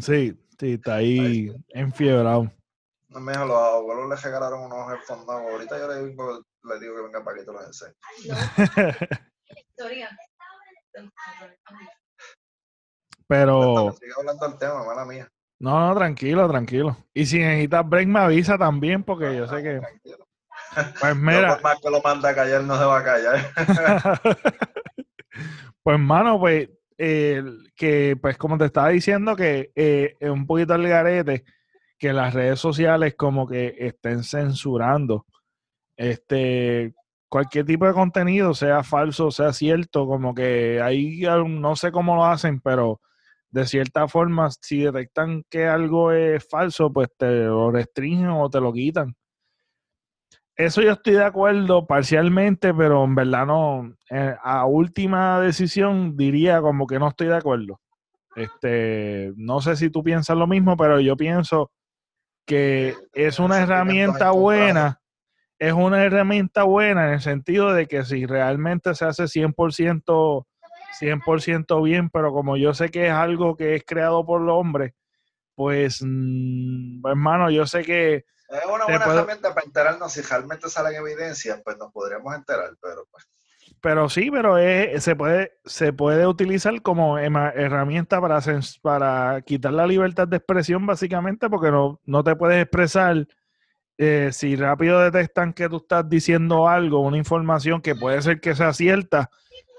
sí, 0.00 0.36
sí, 0.58 0.72
está 0.72 0.96
ahí 0.96 1.54
enfiebrado. 1.68 2.50
No 3.08 3.20
me 3.20 3.32
los 3.34 3.50
abuelos 3.50 4.08
le 4.08 4.16
regalaron 4.16 4.62
unos 4.62 4.92
headphones 4.92 5.28
Ahorita 5.28 5.78
yo 5.78 5.88
le 5.88 6.06
digo, 6.06 6.42
le 6.62 6.80
digo 6.80 6.96
que 6.96 7.02
venga 7.02 7.22
para 7.24 7.38
que 7.38 7.44
te 7.44 7.52
los 7.52 7.66
enseñe. 7.66 7.94
Pero. 13.26 13.92
Sigue 13.92 14.12
hablando 14.18 14.48
del 14.48 14.58
tema, 14.58 14.84
mala 14.84 15.04
mía. 15.04 15.30
No, 15.60 15.88
no, 15.88 15.94
tranquilo, 15.94 16.48
tranquilo. 16.48 16.96
Y 17.12 17.26
si 17.26 17.38
necesitas 17.38 17.86
break, 17.88 18.08
me 18.08 18.20
avisa 18.20 18.56
también, 18.56 19.04
porque 19.04 19.36
yo 19.36 19.46
sé 19.46 19.62
que. 19.62 19.80
Tranquilo. 19.80 20.27
Pues 21.00 21.16
mira. 21.16 21.58
más 21.62 21.80
que 21.80 21.90
lo 21.90 22.00
manda 22.02 22.30
a 22.30 22.34
callar, 22.34 22.62
no 22.62 22.78
se 22.78 22.84
va 22.84 22.98
a 22.98 23.04
callar. 23.04 23.52
pues, 25.82 25.98
mano, 25.98 26.38
pues, 26.38 26.68
que, 26.96 28.18
pues, 28.20 28.36
como 28.36 28.58
te 28.58 28.66
estaba 28.66 28.88
diciendo, 28.88 29.36
que 29.36 29.70
eh, 29.74 30.16
es 30.18 30.30
un 30.30 30.46
poquito 30.46 30.74
el 30.74 30.88
garete 30.88 31.44
que 31.98 32.12
las 32.12 32.34
redes 32.34 32.60
sociales 32.60 33.14
como 33.16 33.46
que 33.46 33.74
estén 33.78 34.22
censurando 34.22 35.26
Este, 35.96 36.94
cualquier 37.28 37.66
tipo 37.66 37.86
de 37.86 37.92
contenido, 37.92 38.54
sea 38.54 38.82
falso, 38.82 39.30
sea 39.30 39.52
cierto, 39.52 40.06
como 40.06 40.34
que 40.34 40.80
ahí 40.82 41.22
no 41.46 41.76
sé 41.76 41.92
cómo 41.92 42.16
lo 42.16 42.24
hacen, 42.24 42.60
pero 42.60 43.00
de 43.50 43.66
cierta 43.66 44.08
forma, 44.08 44.50
si 44.50 44.82
detectan 44.82 45.44
que 45.50 45.66
algo 45.66 46.12
es 46.12 46.46
falso, 46.48 46.92
pues 46.92 47.08
te 47.16 47.44
lo 47.44 47.70
restringen 47.70 48.28
o 48.28 48.50
te 48.50 48.60
lo 48.60 48.72
quitan. 48.72 49.14
Eso 50.58 50.82
yo 50.82 50.90
estoy 50.90 51.12
de 51.12 51.24
acuerdo 51.24 51.86
parcialmente, 51.86 52.74
pero 52.74 53.04
en 53.04 53.14
verdad 53.14 53.46
no, 53.46 53.94
eh, 54.10 54.34
a 54.42 54.66
última 54.66 55.40
decisión 55.40 56.16
diría 56.16 56.60
como 56.60 56.84
que 56.88 56.98
no 56.98 57.08
estoy 57.08 57.28
de 57.28 57.36
acuerdo. 57.36 57.80
Este, 58.34 59.32
no 59.36 59.60
sé 59.60 59.76
si 59.76 59.88
tú 59.88 60.02
piensas 60.02 60.36
lo 60.36 60.48
mismo, 60.48 60.76
pero 60.76 60.98
yo 60.98 61.16
pienso 61.16 61.70
que 62.44 62.96
es 63.12 63.38
una 63.38 63.60
herramienta 63.62 64.32
buena, 64.32 65.00
es 65.60 65.72
una 65.72 66.02
herramienta 66.04 66.64
buena 66.64 67.06
en 67.06 67.14
el 67.14 67.20
sentido 67.20 67.72
de 67.72 67.86
que 67.86 68.04
si 68.04 68.26
realmente 68.26 68.96
se 68.96 69.04
hace 69.04 69.28
100%, 69.28 70.46
100% 71.00 71.82
bien, 71.84 72.10
pero 72.10 72.32
como 72.32 72.56
yo 72.56 72.74
sé 72.74 72.88
que 72.88 73.06
es 73.06 73.12
algo 73.12 73.54
que 73.54 73.76
es 73.76 73.84
creado 73.86 74.26
por 74.26 74.40
los 74.40 74.56
hombres, 74.56 74.92
pues, 75.54 76.02
mm, 76.04 77.06
hermano, 77.06 77.48
yo 77.48 77.64
sé 77.64 77.84
que... 77.84 78.24
Es 78.48 78.64
una 78.64 78.84
buena 78.86 79.04
herramienta 79.04 79.54
para 79.54 79.66
enterarnos 79.66 80.12
si 80.12 80.22
realmente 80.22 80.68
salen 80.68 80.94
evidencias, 80.96 81.60
pues 81.62 81.76
nos 81.76 81.92
podríamos 81.92 82.34
enterar, 82.34 82.70
pero 82.80 83.06
pues 83.10 83.28
pero 83.80 84.08
sí, 84.08 84.30
pero 84.30 84.56
se, 85.00 85.14
puede, 85.14 85.52
se 85.64 85.92
puede 85.92 86.26
utilizar 86.26 86.82
como 86.82 87.18
herramienta 87.18 88.20
para, 88.20 88.40
para 88.82 89.40
quitar 89.42 89.72
la 89.72 89.86
libertad 89.86 90.26
de 90.26 90.38
expresión, 90.38 90.84
básicamente, 90.84 91.48
porque 91.48 91.70
no, 91.70 92.00
no 92.04 92.24
te 92.24 92.34
puedes 92.34 92.62
expresar. 92.62 93.26
Eh, 94.00 94.30
si 94.32 94.54
rápido 94.54 95.00
detectan 95.00 95.52
que 95.52 95.68
tú 95.68 95.78
estás 95.78 96.08
diciendo 96.08 96.68
algo, 96.68 97.00
una 97.00 97.16
información 97.18 97.80
que 97.82 97.96
puede 97.96 98.22
ser 98.22 98.40
que 98.40 98.54
sea 98.54 98.72
cierta, 98.72 99.30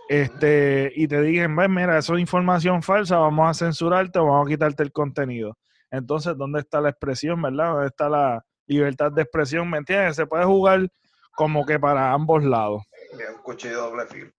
este, 0.10 0.92
y 0.96 1.08
te 1.08 1.22
digan, 1.22 1.56
mira, 1.56 1.98
eso 1.98 2.16
es 2.16 2.22
información 2.22 2.84
falsa, 2.84 3.18
vamos 3.18 3.50
a 3.50 3.54
censurarte 3.66 4.20
o 4.20 4.26
vamos 4.26 4.48
a 4.48 4.50
quitarte 4.50 4.84
el 4.84 4.92
contenido. 4.92 5.58
Entonces, 5.92 6.38
¿dónde 6.38 6.60
está 6.60 6.82
la 6.82 6.90
expresión, 6.90 7.42
verdad? 7.42 7.74
¿Dónde 7.74 7.88
está 7.88 8.10
la 8.10 8.46
libertad 8.70 9.12
de 9.12 9.24
expresión? 9.24 9.70
¿Me 9.70 9.80
entiendes? 9.80 10.16
Se 10.16 10.26
puede 10.26 10.46
jugar 10.46 10.88
como 11.36 11.66
que 11.66 11.80
para 11.80 12.14
ambos 12.14 12.44
lados. 12.44 12.84
Un 13.14 13.42
cuchillo 13.42 13.82
doble 13.82 14.06
filo. 14.06 14.32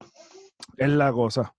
Es 0.76 0.89
la 0.89 1.12
cosa. 1.12 1.55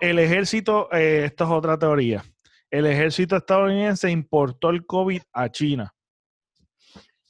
El 0.00 0.18
ejército, 0.18 0.92
eh, 0.92 1.24
esto 1.26 1.44
es 1.44 1.50
otra 1.50 1.78
teoría. 1.78 2.24
El 2.70 2.86
ejército 2.86 3.36
estadounidense 3.36 4.10
importó 4.10 4.70
el 4.70 4.84
COVID 4.84 5.22
a 5.32 5.48
China. 5.50 5.94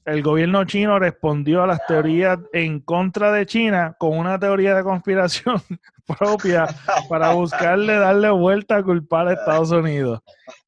El 0.04 0.22
gobierno 0.22 0.64
chino 0.64 0.98
respondió 0.98 1.64
a 1.64 1.66
las 1.66 1.84
teorías 1.86 2.38
en 2.52 2.80
contra 2.80 3.32
de 3.32 3.44
China 3.44 3.96
con 3.98 4.16
una 4.16 4.38
teoría 4.38 4.74
de 4.74 4.84
conspiración 4.84 5.60
propia 6.06 6.66
para 7.08 7.32
buscarle 7.32 7.94
darle 7.94 8.30
vuelta 8.30 8.76
a 8.76 8.82
culpar 8.82 9.28
a 9.28 9.32
Estados 9.34 9.70
Unidos. 9.70 10.20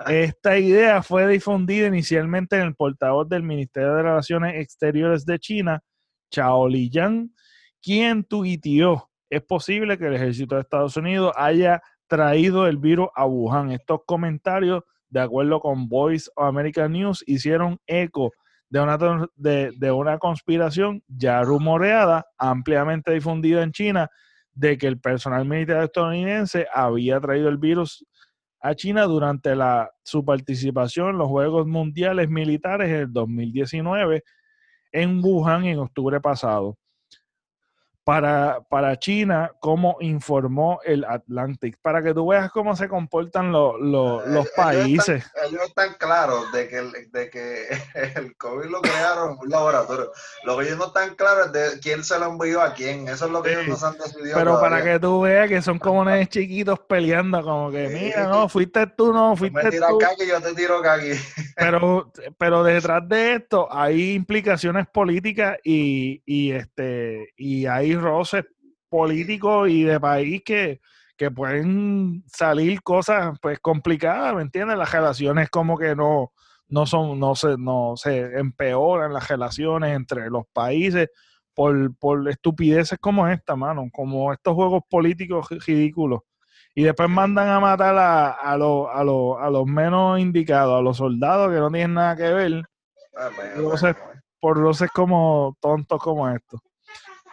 Esta 0.06 0.58
idea 0.58 1.02
fue 1.02 1.26
difundida 1.28 1.86
inicialmente 1.86 2.56
en 2.56 2.62
el 2.62 2.74
portavoz 2.74 3.28
del 3.28 3.42
Ministerio 3.42 3.94
de 3.94 4.02
Relaciones 4.02 4.54
Exteriores 4.56 5.24
de 5.24 5.38
China, 5.38 5.80
Chao 6.30 6.68
Liyan, 6.68 7.32
quien 7.82 8.24
tuiteó, 8.24 9.08
es 9.30 9.42
posible 9.42 9.98
que 9.98 10.06
el 10.06 10.14
ejército 10.14 10.54
de 10.54 10.62
Estados 10.62 10.96
Unidos 10.96 11.32
haya 11.36 11.82
traído 12.06 12.66
el 12.66 12.78
virus 12.78 13.08
a 13.14 13.26
Wuhan. 13.26 13.70
Estos 13.70 14.00
comentarios, 14.06 14.82
de 15.08 15.20
acuerdo 15.20 15.60
con 15.60 15.88
Voice 15.88 16.30
of 16.34 16.46
American 16.46 16.92
News, 16.92 17.22
hicieron 17.26 17.78
eco 17.86 18.32
de 18.70 18.80
una, 18.80 18.98
de, 19.36 19.72
de 19.76 19.90
una 19.90 20.18
conspiración 20.18 21.02
ya 21.06 21.42
rumoreada, 21.42 22.26
ampliamente 22.38 23.12
difundida 23.12 23.62
en 23.62 23.72
China, 23.72 24.10
de 24.58 24.76
que 24.76 24.88
el 24.88 24.98
personal 24.98 25.44
militar 25.44 25.84
estadounidense 25.84 26.66
había 26.74 27.20
traído 27.20 27.48
el 27.48 27.58
virus 27.58 28.04
a 28.60 28.74
China 28.74 29.04
durante 29.04 29.54
la, 29.54 29.88
su 30.02 30.24
participación 30.24 31.10
en 31.10 31.18
los 31.18 31.28
Juegos 31.28 31.68
Mundiales 31.68 32.28
Militares 32.28 32.88
en 32.88 32.96
el 32.96 33.12
2019 33.12 34.24
en 34.90 35.22
Wuhan 35.22 35.64
en 35.64 35.78
octubre 35.78 36.20
pasado 36.20 36.76
para, 38.08 38.62
para 38.70 38.98
China, 38.98 39.52
como 39.60 39.98
informó 40.00 40.80
el 40.82 41.04
Atlantic, 41.04 41.76
para 41.82 42.02
que 42.02 42.14
tú 42.14 42.28
veas 42.28 42.50
cómo 42.50 42.74
se 42.74 42.88
comportan 42.88 43.52
los 43.52 44.48
países. 44.56 45.30
Ellos 45.46 45.60
están, 45.66 45.92
claros 45.98 46.50
de 46.52 46.68
que, 46.68 46.78
el, 46.78 47.12
de 47.12 47.28
que 47.28 47.66
el 48.16 48.34
COVID 48.38 48.70
lo 48.70 48.80
crearon 48.80 49.32
en 49.32 49.38
un 49.40 49.50
laboratorio. 49.50 50.10
Lo 50.44 50.56
que 50.56 50.64
ellos 50.64 50.78
no 50.78 50.86
están 50.86 51.16
claros 51.16 51.48
es 51.48 51.52
de 51.52 51.80
quién 51.80 52.02
se 52.02 52.18
lo 52.18 52.30
envió 52.30 52.62
a 52.62 52.72
quién. 52.72 53.08
Eso 53.08 53.26
es 53.26 53.30
lo 53.30 53.42
que 53.42 53.52
ellos 53.52 53.78
no 53.78 53.86
han 53.86 53.98
decidido. 53.98 54.38
Pero 54.38 54.58
para 54.58 54.82
que 54.82 54.98
tú 54.98 55.20
veas 55.20 55.46
que 55.46 55.60
son 55.60 55.78
como 55.78 56.00
unos 56.00 56.28
chiquitos 56.30 56.78
peleando, 56.88 57.42
como 57.42 57.70
que, 57.70 57.88
mira, 57.90 58.26
no, 58.26 58.48
fuiste 58.48 58.86
tú, 58.86 59.12
no, 59.12 59.36
fuiste 59.36 59.64
me 59.64 59.70
tú. 59.70 59.84
Acá, 59.84 60.12
que 60.16 60.26
yo 60.26 60.40
te 60.40 60.54
tiro 60.54 60.78
acá 60.78 60.94
aquí. 60.94 61.10
Pero, 61.58 62.12
pero 62.38 62.62
detrás 62.62 63.08
de 63.08 63.34
esto 63.34 63.66
hay 63.68 64.12
implicaciones 64.12 64.86
políticas 64.86 65.58
y, 65.64 66.22
y 66.24 66.52
este 66.52 67.34
y 67.36 67.66
hay 67.66 67.97
roces 68.00 68.44
políticos 68.88 69.68
y 69.68 69.82
de 69.82 70.00
país 70.00 70.42
que, 70.44 70.80
pueden 71.34 72.22
salir 72.28 72.80
cosas 72.82 73.36
pues 73.42 73.58
complicadas, 73.58 74.36
¿me 74.36 74.42
entiendes? 74.42 74.78
Las 74.78 74.92
relaciones 74.92 75.50
como 75.50 75.76
que 75.76 75.96
no, 75.96 76.30
no 76.68 76.86
son, 76.86 77.18
no 77.18 77.34
se, 77.34 77.56
no 77.58 77.94
se 77.96 78.38
empeoran 78.38 79.12
las 79.12 79.26
relaciones 79.26 79.96
entre 79.96 80.30
los 80.30 80.44
países 80.52 81.08
por, 81.54 81.96
por 81.96 82.28
estupideces 82.28 83.00
como 83.00 83.26
esta, 83.26 83.56
mano, 83.56 83.88
como 83.92 84.32
estos 84.32 84.54
juegos 84.54 84.84
políticos 84.88 85.48
ridículos. 85.66 86.20
Y 86.72 86.84
después 86.84 87.10
mandan 87.10 87.48
a 87.48 87.58
matar 87.58 87.96
a, 87.96 88.30
a, 88.30 88.56
los, 88.56 88.86
a, 88.86 89.00
a 89.00 89.50
los 89.50 89.66
menos 89.66 90.20
indicados, 90.20 90.78
a 90.78 90.82
los 90.82 90.98
soldados 90.98 91.52
que 91.52 91.58
no 91.58 91.68
tienen 91.68 91.94
nada 91.94 92.14
que 92.14 92.30
ver. 92.32 92.64
Ah, 93.16 93.30
por 94.40 94.56
roces 94.56 94.90
como 94.92 95.56
tontos 95.60 96.00
como 96.00 96.28
estos. 96.28 96.60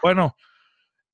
Bueno, 0.02 0.36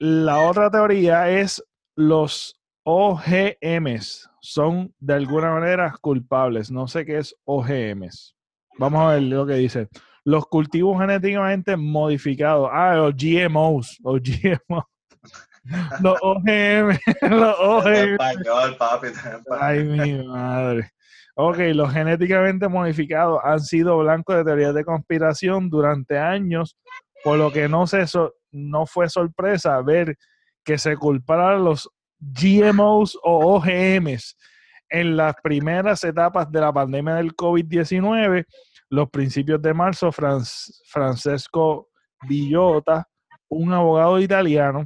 la 0.01 0.49
otra 0.49 0.71
teoría 0.71 1.29
es 1.29 1.63
los 1.95 2.59
OGMs 2.85 4.27
son 4.41 4.91
de 4.99 5.13
alguna 5.13 5.51
manera 5.51 5.93
culpables. 6.01 6.71
No 6.71 6.87
sé 6.87 7.05
qué 7.05 7.19
es 7.19 7.35
OGMs. 7.45 8.35
Vamos 8.79 8.99
a 9.03 9.13
ver 9.13 9.21
lo 9.21 9.45
que 9.45 9.53
dice. 9.53 9.89
Los 10.23 10.47
cultivos 10.47 10.99
genéticamente 10.99 11.77
modificados. 11.77 12.67
Ah, 12.71 12.95
los 12.95 13.13
GMOs. 13.15 13.99
Los 14.03 14.21
GMOs. 14.23 14.85
Los 16.01 16.17
OGM. 16.19 16.97
Los 17.29 17.59
OGM. 17.59 18.13
Español, 18.13 18.77
papi. 18.79 19.07
Ay, 19.51 19.83
mi 19.83 20.23
madre. 20.23 20.89
Ok, 21.35 21.57
los 21.73 21.93
genéticamente 21.93 22.67
modificados 22.67 23.39
han 23.43 23.59
sido 23.59 23.99
blancos 23.99 24.35
de 24.35 24.43
teorías 24.43 24.73
de 24.73 24.83
conspiración 24.83 25.69
durante 25.69 26.17
años, 26.17 26.77
por 27.23 27.37
lo 27.37 27.51
que 27.51 27.67
no 27.67 27.87
se, 27.87 28.05
no 28.51 28.85
fue 28.85 29.09
sorpresa 29.09 29.81
ver 29.81 30.17
que 30.63 30.77
se 30.77 30.95
culparan 30.97 31.63
los 31.63 31.89
GMOs 32.19 33.17
o 33.23 33.55
OGMs 33.55 34.37
en 34.89 35.15
las 35.15 35.35
primeras 35.41 36.03
etapas 36.03 36.51
de 36.51 36.59
la 36.59 36.73
pandemia 36.73 37.15
del 37.15 37.35
COVID-19, 37.35 38.45
los 38.89 39.09
principios 39.09 39.61
de 39.61 39.73
marzo, 39.73 40.11
Francesco 40.11 41.89
Villota, 42.27 43.07
un 43.47 43.73
abogado 43.73 44.19
italiano, 44.19 44.85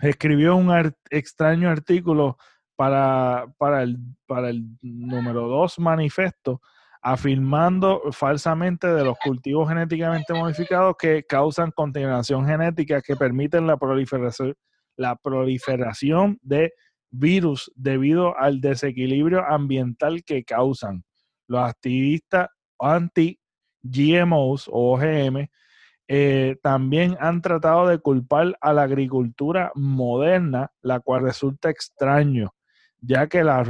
escribió 0.00 0.56
un 0.56 0.94
extraño 1.10 1.70
artículo 1.70 2.36
para, 2.76 3.46
para, 3.58 3.82
el, 3.82 3.98
para 4.26 4.50
el 4.50 4.64
número 4.82 5.48
2 5.48 5.78
manifesto 5.80 6.60
afirmando 7.02 8.02
falsamente 8.12 8.86
de 8.86 9.04
los 9.04 9.16
cultivos 9.18 9.68
genéticamente 9.68 10.34
modificados 10.34 10.96
que 10.98 11.24
causan 11.24 11.70
contaminación 11.70 12.46
genética 12.46 13.00
que 13.00 13.16
permiten 13.16 13.66
la 13.66 13.78
proliferación, 13.78 14.54
la 14.96 15.16
proliferación 15.16 16.38
de 16.42 16.72
virus 17.10 17.72
debido 17.74 18.36
al 18.38 18.60
desequilibrio 18.60 19.44
ambiental 19.44 20.22
que 20.24 20.44
causan. 20.44 21.04
Los 21.48 21.68
activistas 21.68 22.48
anti-GMOs 22.78 24.68
o 24.68 24.94
OGM 24.94 25.48
eh, 26.08 26.56
también 26.62 27.16
han 27.20 27.40
tratado 27.40 27.86
de 27.88 27.98
culpar 27.98 28.56
a 28.60 28.72
la 28.72 28.82
agricultura 28.82 29.72
moderna, 29.74 30.70
la 30.82 31.00
cual 31.00 31.22
resulta 31.22 31.70
extraño 31.70 32.52
ya 33.02 33.26
que 33.28 33.42
la, 33.42 33.62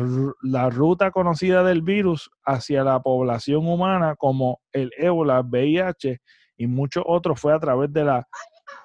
ruta 0.71 1.11
conocida 1.11 1.63
del 1.63 1.83
virus 1.83 2.31
hacia 2.45 2.85
la 2.85 3.01
población 3.01 3.67
humana 3.67 4.17
como 4.17 4.61
el 4.73 4.91
ébola, 4.97 5.41
VIH 5.41 6.21
y 6.57 6.67
muchos 6.67 7.05
otros 7.07 7.41
fue 7.41 7.55
a 7.55 7.59
través 7.59 7.93
de 7.93 8.05
la 8.05 8.27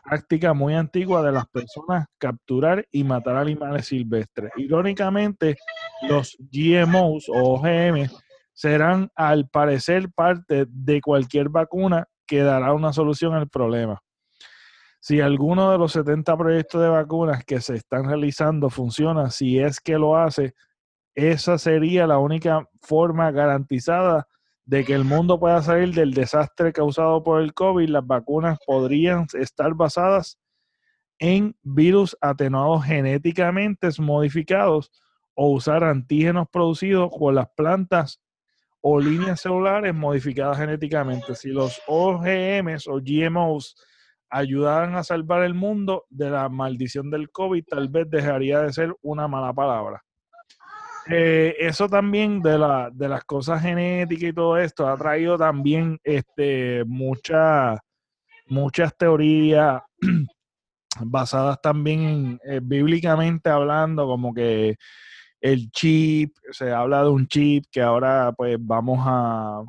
práctica 0.04 0.54
muy 0.54 0.76
antigua 0.76 1.24
de 1.24 1.32
las 1.32 1.48
personas 1.48 2.06
capturar 2.18 2.86
y 2.91 3.04
matar 3.04 3.38
animales 3.38 3.88
silvestres. 3.88 4.52
Irónicamente, 4.56 5.58
los 6.04 6.38
GMOs 6.39 7.28
o 7.30 7.56
OGM 7.56 8.08
serán 8.54 9.10
al 9.16 9.50
parecer 9.50 10.10
parte 10.14 10.66
de 10.70 11.02
cualquier 11.02 11.50
vacuna 11.50 12.08
que 12.28 12.41
dará 12.41 12.74
una 12.74 12.93
solución 12.93 13.34
al 13.34 13.50
problema. 13.50 14.00
Si 15.06 15.22
alguno 15.22 15.72
de 15.72 15.78
los 15.78 15.91
70 15.91 16.36
proyectos 16.36 16.82
de 16.82 16.89
vacunas 16.89 17.45
que 17.45 17.62
se 17.62 17.76
están 17.76 18.06
realizando 18.06 18.72
funciona, 18.72 19.30
si 19.30 19.60
es 19.60 19.80
que 19.80 19.99
lo 19.99 20.18
hace, 20.18 20.56
esa 21.14 21.60
sería 21.60 22.08
la 22.08 22.18
única 22.18 22.68
forma 22.82 23.30
garantizada 23.30 24.28
de 24.66 24.84
que 24.84 24.95
el 24.95 25.03
mundo 25.03 25.39
pueda 25.39 25.62
salir 25.62 25.93
del 25.93 26.12
desastre 26.16 26.74
causado 26.74 27.22
por 27.22 27.43
el 27.43 27.53
COVID. 27.53 27.88
Las 27.88 28.08
vacunas 28.08 28.58
podrían 28.66 29.28
estar 29.34 29.76
basadas 29.76 30.39
en 31.20 31.56
virus 31.62 32.18
atenuados 32.20 32.86
genéticamente 32.86 33.89
modificados 33.99 34.91
o 35.36 35.51
usar 35.51 35.84
antígenos 35.84 36.47
producidos 36.51 37.12
por 37.16 37.32
las 37.32 37.49
plantas 37.56 38.20
o 38.82 38.99
líneas 38.99 39.39
celulares 39.39 39.93
modificadas 39.93 40.58
genéticamente. 40.58 41.36
Si 41.36 41.49
los 41.49 41.80
OGMs 41.86 42.88
o 42.88 42.99
GMOs 42.99 43.76
ayudaran 44.30 44.96
a 44.96 45.04
salvar 45.04 45.44
el 45.44 45.54
mundo 45.54 46.06
de 46.10 46.30
la 46.30 46.50
maldición 46.50 47.10
del 47.12 47.30
COVID, 47.32 47.64
tal 47.66 47.90
vez 47.90 48.10
dejaría 48.10 48.62
de 48.62 48.74
ser 48.74 48.96
una 49.02 49.28
mala 49.28 49.54
palabra. 49.54 50.02
Eh, 51.08 51.56
eso 51.60 51.88
también 51.88 52.42
de, 52.42 52.58
la, 52.58 52.90
de 52.92 53.08
las 53.08 53.24
cosas 53.26 53.62
genéticas 53.62 54.30
y 54.30 54.34
todo 54.34 54.58
esto 54.58 54.88
ha 54.88 54.98
traído 54.98 55.38
también 55.38 56.00
este, 56.04 56.84
muchas 56.86 57.80
teorías 58.98 59.84
basadas 61.02 61.62
también 61.62 62.00
en, 62.02 62.40
eh, 62.44 62.60
bíblicamente 62.62 63.50
hablando, 63.50 64.08
como 64.08 64.34
que 64.34 64.78
el 65.42 65.70
chip, 65.70 66.36
se 66.50 66.72
habla 66.72 67.04
de 67.04 67.10
un 67.10 67.28
chip 67.28 67.66
que 67.72 67.82
ahora 67.82 68.34
pues 68.36 68.58
vamos 68.60 69.00
a 69.06 69.62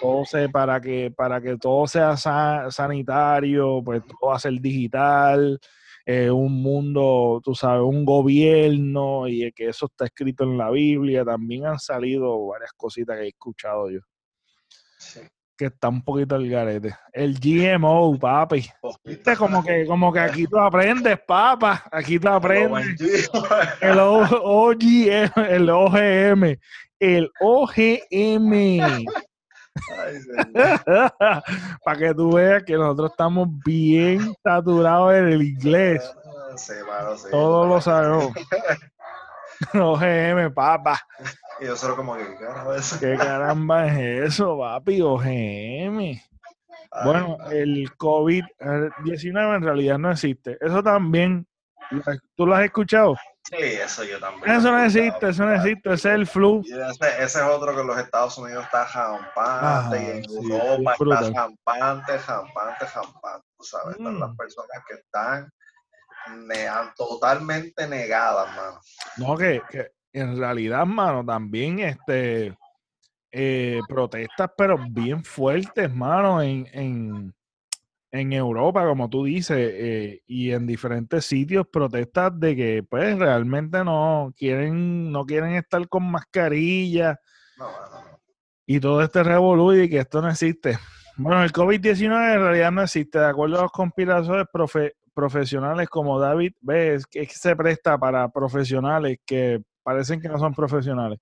todo 0.00 0.24
para 0.52 0.80
que 0.80 1.12
para 1.16 1.40
que 1.40 1.56
todo 1.56 1.86
sea 1.86 2.16
sanitario, 2.16 3.82
pues 3.84 4.02
todo 4.06 4.30
va 4.30 4.36
a 4.36 4.38
ser 4.38 4.52
digital, 4.60 5.58
eh, 6.06 6.30
un 6.30 6.62
mundo, 6.62 7.40
tú 7.44 7.54
sabes, 7.54 7.82
un 7.82 8.04
gobierno 8.04 9.28
y 9.28 9.52
que 9.52 9.68
eso 9.68 9.86
está 9.86 10.06
escrito 10.06 10.44
en 10.44 10.58
la 10.58 10.70
Biblia, 10.70 11.24
también 11.24 11.66
han 11.66 11.78
salido 11.78 12.46
varias 12.46 12.72
cositas 12.76 13.16
que 13.16 13.24
he 13.24 13.28
escuchado 13.28 13.90
yo. 13.90 14.00
Sí 14.98 15.20
que 15.58 15.66
está 15.66 15.88
un 15.88 16.02
poquito 16.02 16.36
el 16.36 16.48
garete. 16.48 16.94
El 17.12 17.34
GMO, 17.38 18.16
papi. 18.16 18.64
Viste 19.04 19.36
como 19.36 19.62
que, 19.64 19.84
como 19.86 20.12
que 20.12 20.20
aquí 20.20 20.46
tú 20.46 20.56
aprendes, 20.56 21.18
papá. 21.26 21.84
Aquí 21.90 22.18
tú 22.20 22.28
aprendes. 22.28 23.28
El 23.80 23.98
OGM, 23.98 25.32
el 25.48 25.68
OGM. 25.68 26.56
El 27.00 27.30
OGM. 27.40 29.04
Para 31.84 31.98
que 31.98 32.14
tú 32.14 32.32
veas 32.32 32.62
que 32.64 32.74
nosotros 32.74 33.10
estamos 33.10 33.48
bien 33.64 34.34
saturados 34.42 35.14
en 35.14 35.28
el 35.28 35.42
inglés. 35.42 36.02
Todos 37.30 37.68
lo 37.68 37.80
sabemos. 37.80 38.32
OGM, 39.74 40.52
papá. 40.54 41.00
Y 41.60 41.66
yo 41.66 41.76
solo 41.76 41.96
como 41.96 42.16
que, 42.16 42.24
¿qué 42.26 42.36
caramba 42.36 42.76
es 42.76 42.92
eso? 42.92 43.00
¿Qué 43.00 43.16
caramba 43.16 43.86
es 43.86 44.32
eso, 44.32 44.58
papi? 44.58 45.00
OGM. 45.00 46.20
Bueno, 47.04 47.36
el 47.50 47.90
COVID-19 47.96 49.56
en 49.56 49.62
realidad 49.62 49.98
no 49.98 50.10
existe. 50.10 50.56
Eso 50.60 50.82
también, 50.82 51.46
¿tú 52.34 52.46
lo 52.46 52.54
has 52.54 52.64
escuchado? 52.64 53.16
Sí, 53.50 53.56
eso 53.56 54.04
yo 54.04 54.20
también. 54.20 54.56
Eso 54.56 54.70
no 54.70 54.84
existe, 54.84 55.28
eso 55.30 55.44
no 55.44 55.54
existe, 55.54 55.92
ese 55.92 56.08
es 56.08 56.14
el 56.14 56.26
flu. 56.26 56.62
Ese, 56.62 57.22
es 57.22 57.36
otro 57.36 57.74
que 57.74 57.80
en 57.80 57.86
los 57.86 57.98
Estados 57.98 58.36
Unidos 58.36 58.64
está 58.64 58.84
jampante 58.84 59.96
y 59.96 60.18
en 60.18 60.52
Europa 60.52 60.92
está 60.92 61.32
jampante, 61.32 62.18
jampante, 62.18 62.86
jampante. 62.86 63.46
Tú 63.56 63.64
sabes, 63.64 63.96
están 63.96 64.20
las 64.20 64.30
mm. 64.30 64.36
personas 64.36 64.82
que 64.86 64.94
están 64.94 65.50
totalmente 66.96 67.88
negadas, 67.88 68.54
mano. 68.54 68.80
No, 69.16 69.36
que, 69.36 69.62
que 69.70 69.92
en 70.12 70.38
realidad, 70.38 70.84
mano, 70.84 71.24
también 71.24 71.78
este 71.78 72.54
eh, 73.30 73.80
protestas, 73.88 74.50
pero 74.56 74.78
bien 74.90 75.24
fuertes, 75.24 75.92
mano, 75.94 76.42
en, 76.42 76.66
en, 76.72 77.34
en 78.10 78.32
Europa, 78.32 78.86
como 78.86 79.10
tú 79.10 79.24
dices, 79.24 79.56
eh, 79.58 80.22
y 80.26 80.52
en 80.52 80.66
diferentes 80.66 81.24
sitios, 81.24 81.66
protestas 81.66 82.38
de 82.38 82.56
que 82.56 82.82
pues 82.88 83.18
realmente 83.18 83.84
no 83.84 84.32
quieren, 84.36 85.12
no 85.12 85.26
quieren 85.26 85.54
estar 85.54 85.86
con 85.88 86.10
mascarilla 86.10 87.18
y 88.66 88.80
todo 88.80 89.02
este 89.02 89.22
revolú 89.22 89.74
y 89.74 89.88
que 89.88 89.98
esto 89.98 90.22
no 90.22 90.30
existe. 90.30 90.78
Bueno, 91.16 91.42
el 91.42 91.52
COVID-19 91.52 92.34
en 92.34 92.40
realidad 92.40 92.70
no 92.70 92.82
existe, 92.82 93.18
de 93.18 93.26
acuerdo 93.26 93.58
a 93.58 93.62
los 93.62 93.72
conspiradores 93.72 94.46
profesionales 95.12 95.88
como 95.88 96.20
David, 96.20 96.52
ves 96.60 97.06
que 97.06 97.26
se 97.26 97.56
presta 97.56 97.98
para 97.98 98.28
profesionales 98.28 99.18
que 99.26 99.60
parecen 99.82 100.20
que 100.20 100.28
no 100.28 100.38
son 100.38 100.54
profesionales. 100.54 101.18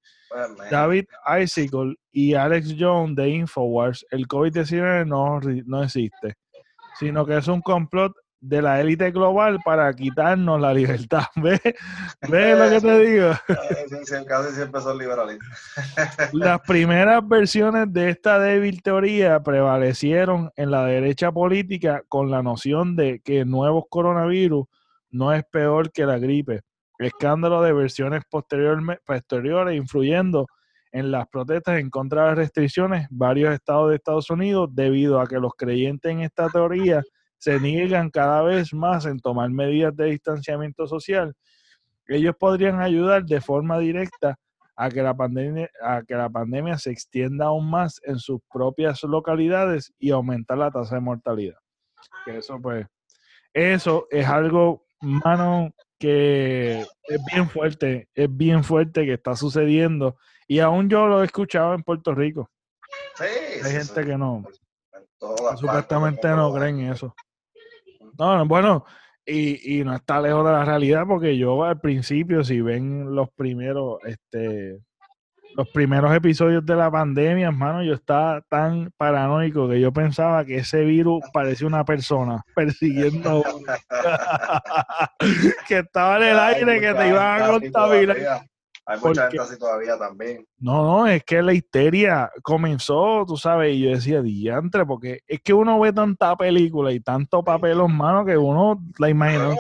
David 0.71 1.05
Icicle 1.41 1.95
y 2.11 2.35
Alex 2.35 2.75
Jones 2.79 3.15
de 3.17 3.29
Infowars, 3.29 4.05
el 4.11 4.27
COVID-19 4.27 5.07
no, 5.07 5.41
no 5.65 5.83
existe, 5.85 6.35
sino 6.99 7.27
que 7.27 7.37
es 7.37 7.49
un 7.49 7.61
complot 7.61 8.13
de 8.41 8.63
la 8.63 8.81
élite 8.81 9.11
global 9.11 9.59
para 9.65 9.93
quitarnos 9.93 10.61
la 10.61 10.73
libertad. 10.73 11.25
¿Ves? 11.37 11.61
¿Ves 12.29 12.59
lo 12.59 12.71
que 12.71 12.81
te 12.81 12.99
digo? 13.01 13.33
Casi 14.27 14.55
siempre 14.55 14.81
son 14.81 14.99
liberalistas. 14.99 15.55
Las 16.33 16.61
primeras 16.61 17.27
versiones 17.27 17.93
de 17.93 18.11
esta 18.11 18.39
débil 18.39 18.83
teoría 18.83 19.43
prevalecieron 19.43 20.51
en 20.57 20.71
la 20.71 20.85
derecha 20.85 21.33
política 21.33 22.03
con 22.09 22.31
la 22.31 22.43
noción 22.43 22.95
de 22.95 23.21
que 23.21 23.45
nuevos 23.45 23.85
coronavirus 23.89 24.67
no 25.11 25.33
es 25.33 25.45
peor 25.45 25.91
que 25.91 26.07
la 26.07 26.19
gripe 26.19 26.63
escándalo 26.99 27.63
de 27.63 27.73
versiones 27.73 28.23
posteriores 28.29 29.77
influyendo 29.77 30.47
en 30.97 31.11
las 31.11 31.29
protestas 31.29 31.79
en 31.79 31.91
contra 31.91 32.23
de 32.23 32.29
las 32.29 32.39
restricciones 32.39 33.07
varios 33.11 33.53
estados 33.53 33.91
de 33.91 33.97
Estados 33.97 34.31
Unidos 34.31 34.71
debido 34.73 35.21
a 35.21 35.27
que 35.27 35.39
los 35.39 35.53
creyentes 35.55 36.11
en 36.11 36.21
esta 36.21 36.49
teoría 36.49 37.03
se 37.37 37.61
niegan 37.61 38.09
cada 38.09 38.41
vez 38.43 38.73
más 38.73 39.05
en 39.05 39.21
tomar 39.21 39.51
medidas 39.51 39.95
de 39.95 40.07
distanciamiento 40.07 40.87
social. 40.87 41.35
Ellos 42.09 42.35
podrían 42.39 42.81
ayudar 42.81 43.27
de 43.27 43.43
forma 43.43 43.79
directa 43.79 44.39
a 44.75 44.89
que 44.89 45.03
la 45.03 45.15
pandemia, 45.15 45.69
a 45.83 46.03
que 46.03 46.15
la 46.15 46.31
pandemia 46.31 46.79
se 46.79 46.93
extienda 46.93 47.47
aún 47.47 47.69
más 47.69 48.01
en 48.05 48.19
sus 48.19 48.41
propias 48.51 49.03
localidades 49.03 49.93
y 49.99 50.13
aumentar 50.13 50.57
la 50.57 50.71
tasa 50.71 50.95
de 50.95 51.03
mortalidad. 51.03 51.59
Que 52.25 52.39
eso 52.39 52.59
pues, 52.59 52.87
eso 53.53 54.07
es 54.11 54.27
algo, 54.27 54.87
mano, 55.03 55.75
que 55.99 56.81
es 56.81 57.21
bien 57.31 57.51
fuerte, 57.51 58.09
es 58.15 58.35
bien 58.35 58.65
fuerte 58.65 59.05
que 59.05 59.15
está 59.15 59.37
sucediendo. 59.37 60.17
Y 60.47 60.61
aún 60.61 60.89
yo 60.89 61.07
lo 61.07 61.23
he 61.23 61.27
escuchado 61.27 61.75
en 61.75 61.83
Puerto 61.83 62.15
Rico. 62.15 62.49
Hay 63.19 63.73
gente 63.73 64.05
que 64.05 64.17
no, 64.17 64.45
supuestamente 65.57 66.29
no 66.29 66.53
creen 66.55 66.81
eso. 66.81 67.15
No, 68.19 68.47
bueno, 68.47 68.85
y, 69.25 69.79
y, 69.79 69.85
no 69.85 69.95
está 69.95 70.21
lejos 70.21 70.45
de 70.47 70.53
la 70.53 70.65
realidad 70.65 71.05
porque 71.07 71.37
yo 71.37 71.65
al 71.65 71.81
principio, 71.81 72.45
si 72.45 72.61
ven 72.61 73.15
los 73.15 73.29
primeros, 73.31 73.99
este, 74.05 74.81
los 75.57 75.69
primeros 75.71 76.15
episodios 76.15 76.65
de 76.65 76.77
la 76.77 76.91
pandemia, 76.91 77.49
hermano, 77.49 77.83
yo 77.83 77.95
estaba 77.95 78.43
tan 78.43 78.91
paranoico 78.97 79.69
que 79.69 79.81
yo 79.81 79.93
pensaba 79.93 80.45
que 80.45 80.59
ese 80.59 80.85
virus 80.85 81.25
parecía 81.33 81.67
una 81.67 81.85
persona 81.85 82.43
persiguiendo 82.55 83.43
que 85.69 85.79
estaba 85.79 86.19
en 86.19 86.23
el 86.23 86.39
aire, 86.39 86.81
que 86.81 86.95
te 86.95 87.09
iban 87.09 87.43
a 87.43 87.47
contaminar. 87.49 88.47
Hay 88.89 89.01
mucha 89.01 89.23
gente 89.23 89.41
así 89.41 89.59
todavía 89.59 89.99
también. 89.99 90.47
No, 90.59 90.85
no, 90.85 91.07
es 91.09 91.25
que 91.25 91.43
la 91.43 91.53
histeria 91.53 92.31
comenzó, 92.43 93.25
tú 93.27 93.37
sabes, 93.37 93.75
y 93.75 93.83
yo 93.83 93.91
decía, 93.91 94.23
diantre, 94.23 94.87
porque 94.87 95.23
es 95.27 95.41
que 95.43 95.53
uno 95.53 95.81
ve 95.81 95.93
tanta 95.93 96.37
película 96.37 96.93
y 96.93 97.01
tanto 97.01 97.43
papel 97.43 97.81
en 97.81 97.97
mano 97.97 98.25
que 98.25 98.37
uno 98.37 98.81
la 98.99 99.09
imaginación 99.09 99.59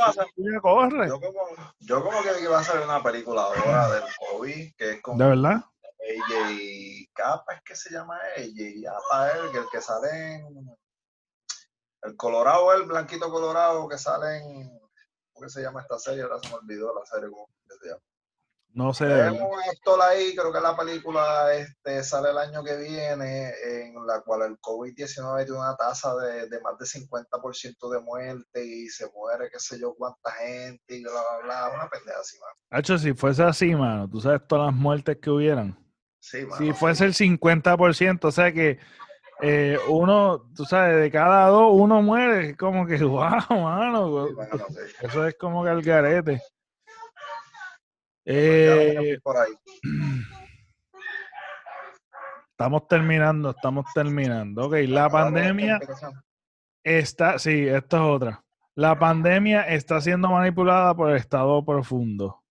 corre. 0.63 1.09
Yo 1.09 1.21
como, 1.21 1.41
yo 1.81 2.05
como 2.05 2.23
que 2.23 2.41
iba 2.41 2.57
a 2.57 2.61
hacer 2.61 2.81
una 2.85 3.03
película 3.03 3.43
ahora 3.43 3.91
del 3.91 4.05
COVID, 4.31 4.75
que 4.77 4.91
es 4.93 5.03
como... 5.03 5.19
¿De 5.19 5.29
verdad? 5.29 5.65
AJ 6.07 7.09
Capa 7.13 7.55
es 7.55 7.63
que 7.63 7.75
se 7.75 7.93
llama 7.93 8.17
AJ 8.37 9.51
que 9.51 9.59
el 9.59 9.65
que 9.73 9.81
sale 9.81 10.35
en 10.37 10.77
el 12.03 12.17
Colorado, 12.17 12.73
el 12.75 12.85
blanquito 12.85 13.29
Colorado 13.29 13.89
que 13.89 13.99
sale 13.99 14.39
en 14.39 14.71
¿cómo 15.33 15.49
se 15.49 15.63
llama 15.63 15.83
esta 15.83 15.99
serie? 15.99 16.23
Ahora 16.23 16.39
se 16.41 16.49
me 16.49 16.55
olvidó 16.55 16.95
la 16.95 17.05
serie 17.05 17.29
cómo 17.29 17.49
se 17.81 17.89
llama. 17.89 18.01
No 18.77 18.93
sé. 18.93 19.07
Tenemos 19.07 19.51
un 19.53 19.71
actor 19.71 20.01
ahí, 20.03 20.37
creo 20.37 20.53
que 20.53 20.61
la 20.61 20.77
película 20.77 21.55
este, 21.55 22.05
sale 22.05 22.31
el 22.31 22.39
año 22.39 22.63
que 22.63 22.77
viene, 22.77 23.53
en 23.65 24.07
la 24.07 24.21
cual 24.21 24.43
el 24.43 24.59
COVID-19 24.61 25.45
tiene 25.45 25.59
una 25.59 25.75
tasa 25.77 26.15
de, 26.17 26.49
de, 26.49 26.61
más 26.61 26.79
de 26.79 26.85
50% 26.85 27.91
de 27.91 28.01
muerte 28.01 28.65
y 28.65 28.87
se 28.89 29.11
muere 29.13 29.49
qué 29.51 29.59
sé 29.59 29.81
yo 29.81 29.95
cuánta 29.95 30.31
gente 30.33 30.95
y 30.95 31.03
bla, 31.03 31.13
bla, 31.13 31.45
bla. 31.45 31.75
Una 31.75 31.89
pendeja 31.89 32.21
así, 32.21 32.39
mano. 32.39 32.53
Hacho, 32.71 32.99
si 32.99 33.15
fuese 33.15 33.43
así, 33.43 33.75
mano, 33.75 34.09
tú 34.09 34.21
sabes 34.21 34.43
todas 34.47 34.67
las 34.67 34.75
muertes 34.75 35.17
que 35.21 35.31
hubieran 35.31 35.77
si 36.31 36.73
fuese 36.73 37.05
el 37.05 37.15
50%, 37.15 38.25
o 38.25 38.33
sea 38.33 38.53
que 38.53 38.79
eh, 39.43 39.79
uno, 39.89 40.51
tú 40.55 40.65
sabes, 40.65 41.01
de 41.01 41.11
cada 41.11 41.49
dos, 41.49 41.71
uno 41.73 42.03
muere. 42.03 42.51
Es 42.51 42.57
como 42.57 42.87
que, 42.87 42.97
wow, 43.05 43.21
mano. 43.51 44.27
Sí, 44.27 44.35
mano, 44.35 44.67
sí. 44.69 44.97
Eso 45.03 45.27
es 45.27 45.37
como 45.37 45.63
que 45.63 45.71
al 45.71 45.83
garete. 45.83 46.43
Eh, 48.29 48.95
tenemos 48.95 49.23
por 49.23 49.37
ahí. 49.37 49.53
estamos 52.51 52.89
terminando, 52.89 53.51
estamos 53.51 53.87
terminando. 53.95 54.67
Ok, 54.67 54.75
la 54.89 55.09
pandemia 55.09 55.79
está, 56.83 57.39
sí, 57.39 57.69
esta 57.69 57.99
es 57.99 58.03
otra. 58.03 58.43
La 58.75 58.99
pandemia 58.99 59.69
está 59.69 60.01
siendo 60.01 60.29
manipulada 60.29 60.93
por 60.95 61.11
el 61.11 61.17
Estado 61.17 61.65
profundo. 61.65 62.43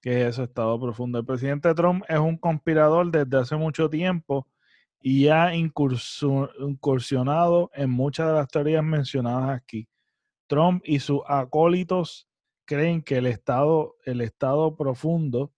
¿Qué 0.00 0.22
es 0.22 0.30
eso, 0.30 0.42
Estado 0.42 0.80
profundo? 0.80 1.20
El 1.20 1.24
presidente 1.24 1.72
Trump 1.74 2.02
es 2.08 2.18
un 2.18 2.36
conspirador 2.36 3.08
desde 3.12 3.38
hace 3.38 3.54
mucho 3.54 3.88
tiempo 3.88 4.48
y 5.00 5.28
ha 5.28 5.54
incursionado 5.54 7.70
en 7.72 7.90
muchas 7.90 8.26
de 8.26 8.32
las 8.32 8.48
teorías 8.48 8.82
mencionadas 8.82 9.56
aquí. 9.56 9.88
Trump 10.48 10.82
y 10.84 10.98
sus 10.98 11.20
acólitos 11.28 12.28
creen 12.72 13.02
que 13.02 13.18
el 13.18 13.26
Estado, 13.26 13.96
el 14.06 14.22
Estado 14.22 14.76
profundo, 14.76 15.52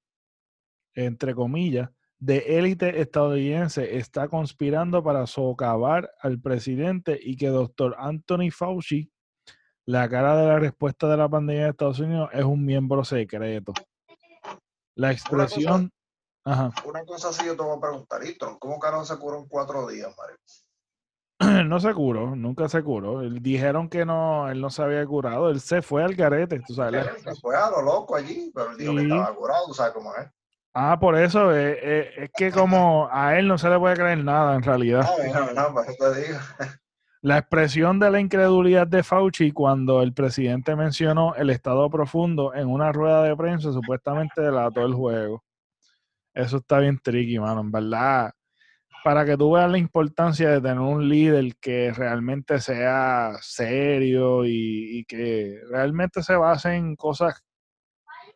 entre 0.94 1.34
comillas, 1.34 1.90
de 2.18 2.58
élite 2.58 3.00
estadounidense 3.00 3.98
está 3.98 4.28
conspirando 4.28 5.02
para 5.04 5.26
socavar 5.26 6.10
al 6.20 6.40
presidente 6.40 7.18
y 7.22 7.36
que 7.36 7.48
doctor 7.48 7.94
Anthony 7.98 8.50
Fauci, 8.50 9.12
la 9.86 10.08
cara 10.08 10.36
de 10.36 10.46
la 10.48 10.58
respuesta 10.58 11.08
de 11.08 11.16
la 11.16 11.28
pandemia 11.28 11.64
de 11.64 11.70
Estados 11.70 12.00
Unidos, 12.00 12.30
es 12.32 12.44
un 12.44 12.64
miembro 12.64 13.04
secreto. 13.04 13.72
La 14.96 15.12
expresión... 15.12 15.92
Ajá. 16.46 16.72
Una 16.84 17.04
cosa 17.04 17.32
sí 17.32 17.46
yo 17.46 17.56
te 17.56 17.62
voy 17.62 17.78
a 17.78 17.80
preguntar, 17.80 18.22
¿y 18.22 18.36
Trump 18.36 18.58
cómo 18.58 18.78
carajo 18.78 19.04
se 19.06 19.16
curó 19.16 19.38
en 19.38 19.48
cuatro 19.48 19.86
días, 19.88 20.14
Mario? 20.14 20.36
no 21.66 21.80
se 21.80 21.92
curó, 21.94 22.36
nunca 22.36 22.68
se 22.68 22.82
curó. 22.82 23.20
Dijeron 23.20 23.88
que 23.88 24.04
no, 24.04 24.48
él 24.48 24.60
no 24.60 24.70
se 24.70 24.82
había 24.82 25.04
curado, 25.06 25.50
él 25.50 25.60
se 25.60 25.82
fue 25.82 26.02
al 26.02 26.14
garete, 26.14 26.60
tú 26.60 26.74
sabes. 26.74 27.06
Él 27.06 27.22
se 27.22 27.40
fue 27.40 27.56
a 27.56 27.70
lo 27.70 27.82
loco 27.82 28.16
allí, 28.16 28.50
pero 28.54 28.70
él 28.70 28.78
dijo 28.78 28.94
que 28.94 29.02
estaba 29.02 29.34
curado, 29.34 29.66
tú 29.66 29.74
sabes 29.74 29.92
cómo 29.92 30.14
es. 30.16 30.28
Ah, 30.76 30.98
por 30.98 31.16
eso, 31.16 31.54
eh, 31.54 31.78
eh, 31.80 32.10
es 32.16 32.30
que 32.36 32.50
como 32.50 33.08
a 33.10 33.38
él 33.38 33.46
no 33.46 33.58
se 33.58 33.68
le 33.68 33.78
puede 33.78 33.94
creer 33.94 34.24
nada 34.24 34.56
en 34.56 34.62
realidad. 34.62 35.08
No, 35.32 35.46
no, 35.46 35.52
no, 35.52 35.72
por 35.72 35.88
eso 35.88 36.12
te 36.12 36.20
digo. 36.20 36.38
La 37.22 37.38
expresión 37.38 37.98
de 38.00 38.10
la 38.10 38.20
incredulidad 38.20 38.86
de 38.86 39.02
Fauci 39.02 39.50
cuando 39.50 40.02
el 40.02 40.12
presidente 40.12 40.76
mencionó 40.76 41.34
el 41.36 41.48
estado 41.48 41.88
profundo 41.88 42.52
en 42.54 42.68
una 42.68 42.92
rueda 42.92 43.22
de 43.22 43.34
prensa 43.34 43.72
supuestamente 43.72 44.42
delató 44.42 44.84
el 44.84 44.92
juego. 44.92 45.42
Eso 46.34 46.58
está 46.58 46.80
bien 46.80 46.98
tricky, 46.98 47.38
mano, 47.38 47.62
en 47.62 47.70
verdad. 47.70 48.32
Para 49.04 49.24
que 49.24 49.36
tú 49.36 49.52
veas 49.52 49.70
la 49.70 49.78
importancia 49.78 50.50
de 50.50 50.60
tener 50.60 50.80
un 50.80 51.08
líder 51.08 51.56
que 51.60 51.92
realmente 51.92 52.58
sea 52.58 53.36
serio 53.40 54.44
y, 54.46 54.98
y 54.98 55.04
que 55.04 55.60
realmente 55.70 56.22
se 56.22 56.34
base 56.34 56.74
en 56.74 56.96
cosas 56.96 57.44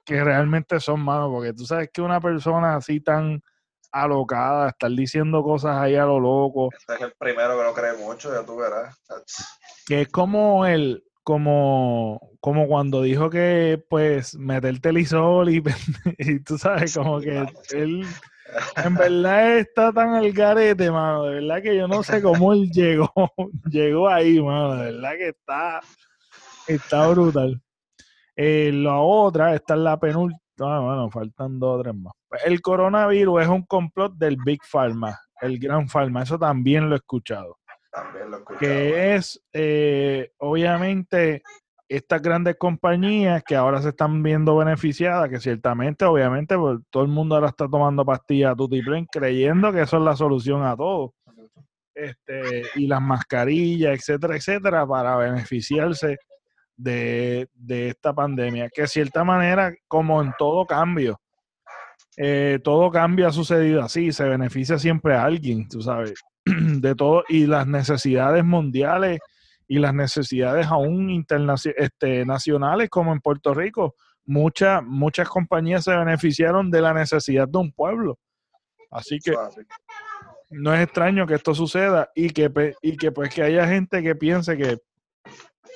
que 0.05 0.23
realmente 0.25 0.79
son, 0.81 1.01
mano, 1.01 1.31
porque 1.31 1.53
tú 1.53 1.65
sabes 1.67 1.91
que 1.93 2.01
una 2.01 2.21
persona 2.21 2.77
así 2.77 3.01
tan 3.01 3.43
alocada, 3.93 4.71
estar 4.71 4.91
diciendo 4.91 5.43
cosas 5.43 5.77
ahí 5.77 5.97
a 5.97 6.05
lo 6.05 6.21
loco, 6.21 6.71
Este 6.73 6.95
es 6.95 7.01
el 7.03 7.13
primero 7.19 7.59
que 7.59 7.65
no 7.65 7.75
cree 7.75 7.97
mucho, 7.97 8.33
ya 8.33 8.45
tú 8.45 8.57
verás. 8.57 8.99
que 9.87 10.03
es 10.03 10.09
como 10.09 10.67
el 10.67 11.05
como 11.23 12.31
como 12.41 12.67
cuando 12.69 13.03
dijo 13.03 13.29
que 13.29 13.85
pues 13.91 14.35
meterte 14.35 14.89
el 14.89 14.99
isol 14.99 15.51
y, 15.51 15.63
y 16.19 16.41
tú 16.41 16.57
sabes 16.57 16.97
como 16.97 17.21
que 17.21 17.45
él 17.73 18.07
en 18.85 18.95
verdad 18.95 19.59
está 19.59 19.93
tan 19.93 20.15
al 20.15 20.33
garete 20.33 20.91
mano. 20.91 21.25
De 21.25 21.35
verdad 21.35 21.63
que 21.63 21.77
yo 21.77 21.89
no 21.89 22.03
sé 22.03 22.23
cómo 22.23 22.53
él 22.53 22.71
llegó 22.71 23.11
llegó 23.71 24.09
ahí 24.09 24.41
mano. 24.41 24.77
De 24.77 24.93
verdad 24.93 25.13
que 25.17 25.29
está 25.29 25.81
está 26.67 27.09
brutal. 27.09 27.61
Eh, 28.37 28.71
la 28.73 28.99
otra 28.99 29.55
esta 29.55 29.75
es 29.75 29.81
la 29.81 29.99
penúltima. 29.99 30.41
Ah, 30.61 30.81
bueno 30.81 31.11
faltan 31.11 31.59
dos 31.59 31.79
o 31.79 31.83
tres 31.83 31.95
más. 31.95 32.13
El 32.45 32.61
coronavirus 32.61 33.43
es 33.43 33.49
un 33.49 33.63
complot 33.65 34.15
del 34.15 34.37
Big 34.45 34.61
Pharma 34.65 35.19
el 35.41 35.59
Gran 35.59 35.89
Pharma. 35.89 36.23
Eso 36.23 36.39
también 36.39 36.89
lo 36.89 36.95
he 36.95 36.99
escuchado. 36.99 37.59
También 37.91 38.31
lo 38.31 38.37
he 38.37 38.41
escuchado. 38.41 38.61
que 38.61 39.15
es 39.15 39.43
eh, 39.53 40.33
obviamente 40.39 41.43
estas 41.89 42.21
grandes 42.21 42.57
compañías 42.57 43.43
que 43.43 43.57
ahora 43.57 43.81
se 43.81 43.91
están 43.91 44.23
viendo 44.23 44.57
beneficiadas, 44.57 45.31
que 45.31 45.41
ciertamente, 45.41 46.05
obviamente, 46.05 46.57
pues, 46.57 46.79
todo 46.91 47.03
el 47.03 47.09
mundo 47.09 47.35
ahora 47.35 47.49
está 47.49 47.67
tomando 47.69 48.05
pastillas 48.05 48.57
Tutiplen 48.57 49.07
creyendo 49.07 49.73
que 49.73 49.83
eso 49.83 49.97
es 49.97 50.03
la 50.03 50.17
solución 50.17 50.65
a 50.65 50.77
todo. 50.77 51.15
Este, 51.95 52.63
y 52.77 52.87
las 52.87 53.03
mascarillas, 53.03 53.93
etcétera, 53.99 54.37
etcétera, 54.37 54.87
para 54.87 55.17
beneficiarse 55.17 56.19
de, 56.77 57.49
de 57.55 57.89
esta 57.89 58.13
pandemia, 58.13 58.69
que 58.73 58.83
de 58.83 58.89
cierta 58.89 59.25
manera, 59.25 59.75
como 59.89 60.23
en 60.23 60.33
todo 60.39 60.65
cambio, 60.65 61.19
eh, 62.17 62.59
todo 62.63 62.91
cambio 62.91 63.27
ha 63.27 63.33
sucedido 63.33 63.83
así, 63.83 64.13
se 64.13 64.29
beneficia 64.29 64.79
siempre 64.79 65.15
a 65.15 65.25
alguien, 65.25 65.69
tú 65.69 65.81
sabes, 65.83 66.15
de 66.45 66.95
todo, 66.95 67.25
y 67.29 67.47
las 67.47 67.67
necesidades 67.67 68.45
mundiales 68.45 69.21
y 69.69 69.79
las 69.79 69.93
necesidades 69.95 70.67
aún 70.67 71.25
este, 71.77 72.25
nacionales, 72.25 72.89
como 72.91 73.13
en 73.13 73.21
Puerto 73.21 73.53
Rico, 73.55 73.95
muchas, 74.25 74.83
muchas 74.83 75.29
compañías 75.29 75.85
se 75.85 75.95
beneficiaron 75.97 76.71
de 76.71 76.81
la 76.81 76.95
necesidad 76.95 77.47
de 77.47 77.59
un 77.59 77.71
pueblo. 77.73 78.19
Así 78.91 79.19
que 79.21 79.35
no 80.51 80.75
es 80.75 80.81
extraño 80.83 81.27
que 81.27 81.35
esto 81.35 81.55
suceda 81.55 82.11
y 82.15 82.31
que, 82.31 82.49
pe- 82.49 82.75
y 82.81 82.97
que 82.97 83.13
pues 83.13 83.33
que 83.35 83.43
haya 83.43 83.67
gente 83.69 84.03
que 84.03 84.15
piense 84.15 84.57
que 84.57 84.79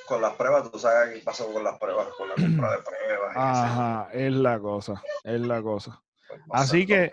Con 0.07 0.19
las 0.21 0.33
pruebas, 0.33 0.71
tú 0.71 0.79
sabes 0.79 1.13
qué 1.13 1.19
pasó 1.23 1.53
con 1.53 1.63
las 1.63 1.77
pruebas, 1.77 2.07
con 2.17 2.27
la 2.27 2.33
compra 2.35 2.71
de 2.71 2.77
pruebas. 2.81 3.33
ajá, 3.35 4.07
es 4.11 4.33
la 4.33 4.59
cosa, 4.59 5.01
es 5.23 5.39
la 5.41 5.61
cosa. 5.61 6.01
Pues, 6.27 6.41
Así 6.51 6.85
que- 6.87 7.11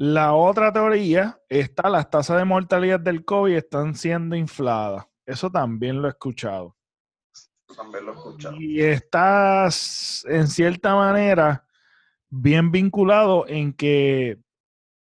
La 0.00 0.32
otra 0.32 0.72
teoría 0.72 1.40
está, 1.48 1.90
las 1.90 2.08
tasas 2.08 2.38
de 2.38 2.44
mortalidad 2.44 3.00
del 3.00 3.24
COVID 3.24 3.56
están 3.56 3.94
siendo 3.96 4.36
infladas. 4.36 5.04
Eso 5.28 5.50
también 5.50 6.00
lo 6.00 6.08
he 6.08 6.10
escuchado. 6.12 6.74
También 7.76 8.06
lo 8.06 8.12
he 8.12 8.16
escuchado. 8.16 8.56
Y 8.58 8.80
estás, 8.80 10.24
en 10.26 10.48
cierta 10.48 10.94
manera, 10.94 11.66
bien 12.30 12.70
vinculado 12.70 13.46
en 13.46 13.74
que, 13.74 14.38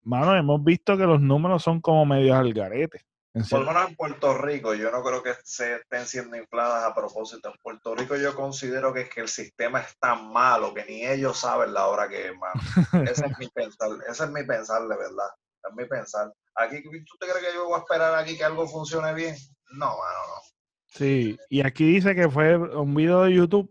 mano, 0.03 0.35
hemos 0.35 0.65
visto 0.65 0.97
que 0.97 1.05
los 1.05 1.21
números 1.21 1.63
son 1.63 1.79
como 1.83 2.07
medios 2.07 2.39
al 2.39 2.55
garete. 2.55 3.05
Por 3.51 3.61
lo 3.61 3.67
menos 3.67 3.91
en 3.91 3.97
Puerto 3.97 4.39
Rico, 4.39 4.73
yo 4.73 4.91
no 4.91 5.03
creo 5.03 5.23
que 5.23 5.35
se 5.43 5.77
estén 5.77 6.07
siendo 6.07 6.39
infladas 6.39 6.85
a 6.85 6.95
propósito. 6.95 7.51
En 7.51 7.61
Puerto 7.61 7.95
Rico 7.95 8.17
yo 8.17 8.35
considero 8.35 8.95
que 8.95 9.03
es 9.03 9.11
que 9.11 9.21
el 9.21 9.29
sistema 9.29 9.81
es 9.81 9.99
tan 9.99 10.33
malo 10.33 10.73
que 10.73 10.87
ni 10.87 11.05
ellos 11.05 11.39
saben 11.39 11.75
la 11.75 11.89
hora 11.89 12.09
que 12.09 12.29
es, 12.29 12.33
mano. 12.39 12.55
Ese 13.11 13.27
es 13.27 13.39
mi 13.39 13.49
pensar, 13.49 13.91
ese 14.09 14.25
es 14.25 14.31
mi 14.31 14.43
pensar 14.45 14.81
de 14.89 14.97
verdad. 14.97 15.29
Es 15.69 15.77
mi 15.77 15.85
pensar. 15.85 16.33
Aquí, 16.55 16.83
¿tú 16.83 17.19
te 17.19 17.27
crees 17.27 17.45
que 17.45 17.55
yo 17.55 17.67
voy 17.67 17.75
a 17.75 17.83
esperar 17.83 18.15
aquí 18.15 18.39
que 18.39 18.45
algo 18.45 18.67
funcione 18.67 19.13
bien? 19.13 19.37
No, 19.77 19.87
mano, 19.87 19.97
no. 20.29 20.43
Sí, 20.87 21.37
y 21.51 21.61
aquí 21.63 21.85
dice 21.85 22.15
que 22.15 22.29
fue 22.29 22.57
un 22.57 22.95
video 22.95 23.25
de 23.25 23.35
YouTube, 23.35 23.71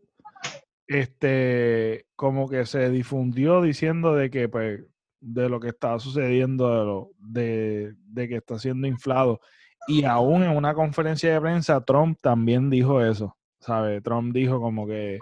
este, 0.88 2.06
como 2.16 2.50
que 2.50 2.66
se 2.66 2.90
difundió 2.90 3.62
diciendo 3.62 4.14
de 4.14 4.30
que, 4.30 4.50
pues, 4.50 4.84
de 5.22 5.48
lo 5.48 5.60
que 5.62 5.70
estaba 5.70 6.00
sucediendo, 6.00 6.70
de, 6.70 6.86
lo, 6.86 7.12
de, 7.18 7.94
de 7.98 8.28
que 8.28 8.36
está 8.36 8.60
siendo 8.60 8.88
inflado. 8.88 9.40
Y 9.88 10.04
aún 10.04 10.44
en 10.44 10.56
una 10.56 10.74
conferencia 10.74 11.34
de 11.34 11.42
prensa, 11.42 11.82
Trump 11.84 12.20
también 12.22 12.70
dijo 12.70 13.02
eso, 13.02 13.38
¿sabe? 13.60 14.02
Trump 14.02 14.34
dijo 14.34 14.60
como 14.60 14.86
que, 14.86 15.20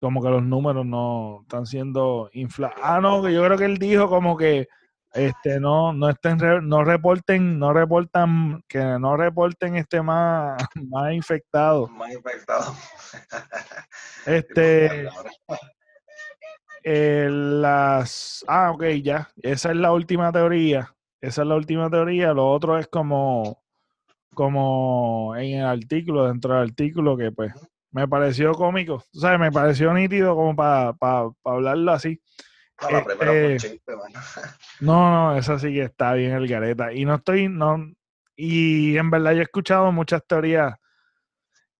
como 0.00 0.22
que 0.22 0.28
los 0.28 0.42
números 0.44 0.86
no 0.86 1.40
están 1.42 1.66
siendo 1.66 2.30
inflados. 2.32 2.76
Ah, 2.82 3.00
no, 3.00 3.22
que 3.22 3.32
yo 3.32 3.44
creo 3.44 3.58
que 3.58 3.64
él 3.64 3.78
dijo 3.78 4.08
como 4.08 4.36
que, 4.36 4.68
este, 5.12 5.58
no, 5.58 5.92
no 5.92 6.08
estén, 6.08 6.38
no 6.62 6.84
reporten, 6.84 7.58
no 7.58 7.72
reportan, 7.72 8.62
que 8.68 8.78
no 8.78 9.16
reporten 9.16 9.76
este 9.76 10.02
más, 10.02 10.56
más 10.88 11.12
infectados. 11.12 11.90
Más 11.90 12.12
infectado. 12.12 12.74
Este, 14.26 15.08
eh, 16.84 17.28
las, 17.30 18.44
ah, 18.46 18.70
ok, 18.70 18.84
ya, 19.02 19.30
esa 19.42 19.70
es 19.70 19.76
la 19.76 19.92
última 19.92 20.30
teoría, 20.30 20.94
esa 21.22 21.42
es 21.42 21.48
la 21.48 21.54
última 21.54 21.88
teoría, 21.88 22.34
lo 22.34 22.50
otro 22.50 22.78
es 22.78 22.86
como, 22.86 23.62
como 24.34 25.34
en 25.36 25.60
el 25.60 25.64
artículo, 25.64 26.26
dentro 26.26 26.52
del 26.52 26.68
artículo 26.68 27.16
que 27.16 27.32
pues 27.32 27.54
me 27.90 28.06
pareció 28.06 28.52
cómico, 28.52 28.96
o 28.96 29.18
sea, 29.18 29.38
me 29.38 29.50
pareció 29.50 29.92
nítido 29.94 30.36
como 30.36 30.54
para 30.54 30.94
hablarlo 31.44 31.92
así. 31.92 32.20
No, 32.82 32.90
la 32.90 33.04
primera 33.04 33.56
chiste, 33.56 33.96
mano. 33.96 34.20
No, 34.80 35.10
no, 35.10 35.36
esa 35.36 35.58
sí 35.58 35.72
que 35.72 35.82
está 35.82 36.14
bien 36.14 36.32
el 36.32 36.48
gareta. 36.48 36.92
Y 36.92 37.04
no 37.04 37.16
estoy, 37.16 37.48
no, 37.48 37.92
y 38.42 38.96
en 38.96 39.10
verdad 39.10 39.32
yo 39.32 39.40
he 39.40 39.42
escuchado 39.42 39.92
muchas 39.92 40.26
teorías 40.26 40.74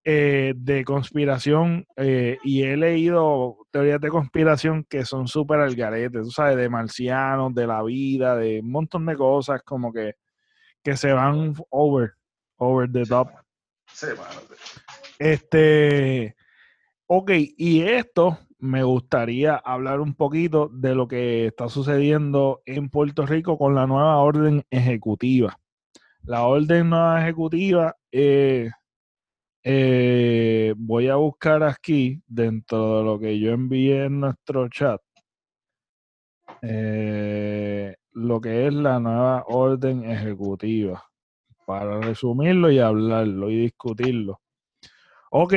eh, 0.03 0.53
de 0.55 0.85
conspiración 0.85 1.87
eh, 1.95 2.37
y 2.43 2.63
he 2.63 2.77
leído 2.77 3.57
teorías 3.71 3.99
de 3.99 4.09
conspiración 4.09 4.83
que 4.83 5.03
son 5.05 5.27
súper 5.27 5.59
al 5.59 5.75
garete, 5.75 6.19
tú 6.19 6.29
sabes, 6.29 6.57
de 6.57 6.69
marcianos, 6.69 7.53
de 7.55 7.65
la 7.65 7.81
vida, 7.81 8.35
de 8.35 8.59
un 8.59 8.71
montón 8.71 9.07
de 9.07 9.15
cosas 9.15 9.63
como 9.63 9.91
que, 9.91 10.13
que 10.83 10.95
se 10.95 11.11
van 11.13 11.55
over, 11.69 12.13
over 12.57 12.91
the 12.91 13.05
top. 13.05 13.29
Sí, 13.91 14.07
mano. 14.07 14.41
Este, 15.17 16.35
ok, 17.07 17.31
y 17.57 17.81
esto 17.81 18.37
me 18.61 18.83
gustaría 18.83 19.55
hablar 19.55 19.99
un 19.99 20.13
poquito 20.13 20.69
de 20.69 20.93
lo 20.93 21.07
que 21.07 21.47
está 21.47 21.67
sucediendo 21.67 22.61
en 22.65 22.89
Puerto 22.89 23.25
Rico 23.25 23.57
con 23.57 23.73
la 23.73 23.87
nueva 23.87 24.17
orden 24.19 24.63
ejecutiva. 24.69 25.57
La 26.23 26.43
orden 26.43 26.91
nueva 26.91 27.23
ejecutiva, 27.23 27.95
eh, 28.11 28.69
eh, 29.63 30.75
voy 30.77 31.07
a 31.07 31.15
buscar 31.15 31.63
aquí 31.63 32.21
dentro 32.27 32.99
de 32.99 33.03
lo 33.03 33.19
que 33.19 33.39
yo 33.39 33.51
envié 33.51 34.05
en 34.05 34.19
nuestro 34.19 34.69
chat, 34.69 35.01
eh, 36.61 37.95
lo 38.11 38.39
que 38.39 38.67
es 38.67 38.73
la 38.75 38.99
nueva 38.99 39.43
orden 39.47 40.03
ejecutiva, 40.05 41.03
para 41.65 41.99
resumirlo 41.99 42.69
y 42.69 42.77
hablarlo 42.77 43.49
y 43.49 43.57
discutirlo. 43.57 44.39
Ok, 45.31 45.53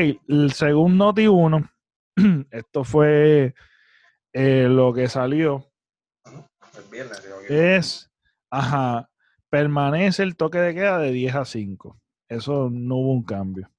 segundo 0.48 1.06
Noti 1.06 1.26
1, 1.26 1.68
esto 2.50 2.84
fue 2.84 3.54
eh, 4.32 4.66
lo 4.68 4.92
que 4.92 5.08
salió, 5.08 5.70
El 6.24 6.90
viernes, 6.90 7.22
digo, 7.22 7.36
es, 7.48 8.10
ajá, 8.50 9.08
permanece 9.50 10.22
el 10.22 10.36
toque 10.36 10.58
de 10.58 10.74
queda 10.74 10.98
de 10.98 11.12
10 11.12 11.34
a 11.34 11.44
5. 11.44 12.00
Eso 12.28 12.68
no 12.70 12.96
hubo 12.96 13.12
un 13.12 13.24
cambio. 13.24 13.70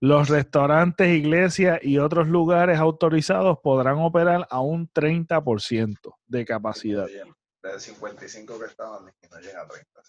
Los 0.00 0.28
restaurantes, 0.28 1.08
iglesias 1.08 1.78
y 1.82 1.98
otros 1.98 2.26
lugares 2.26 2.78
autorizados 2.78 3.58
podrán 3.62 3.98
operar 3.98 4.48
a 4.50 4.60
un 4.60 4.88
30% 4.88 6.16
de 6.26 6.44
capacidad. 6.44 7.06
De 7.06 7.78
55 7.78 8.58
que 8.58 8.66
estaban, 8.66 9.04
no 9.04 9.40
llega 9.40 9.62
a 9.62 9.68
30. 9.68 10.02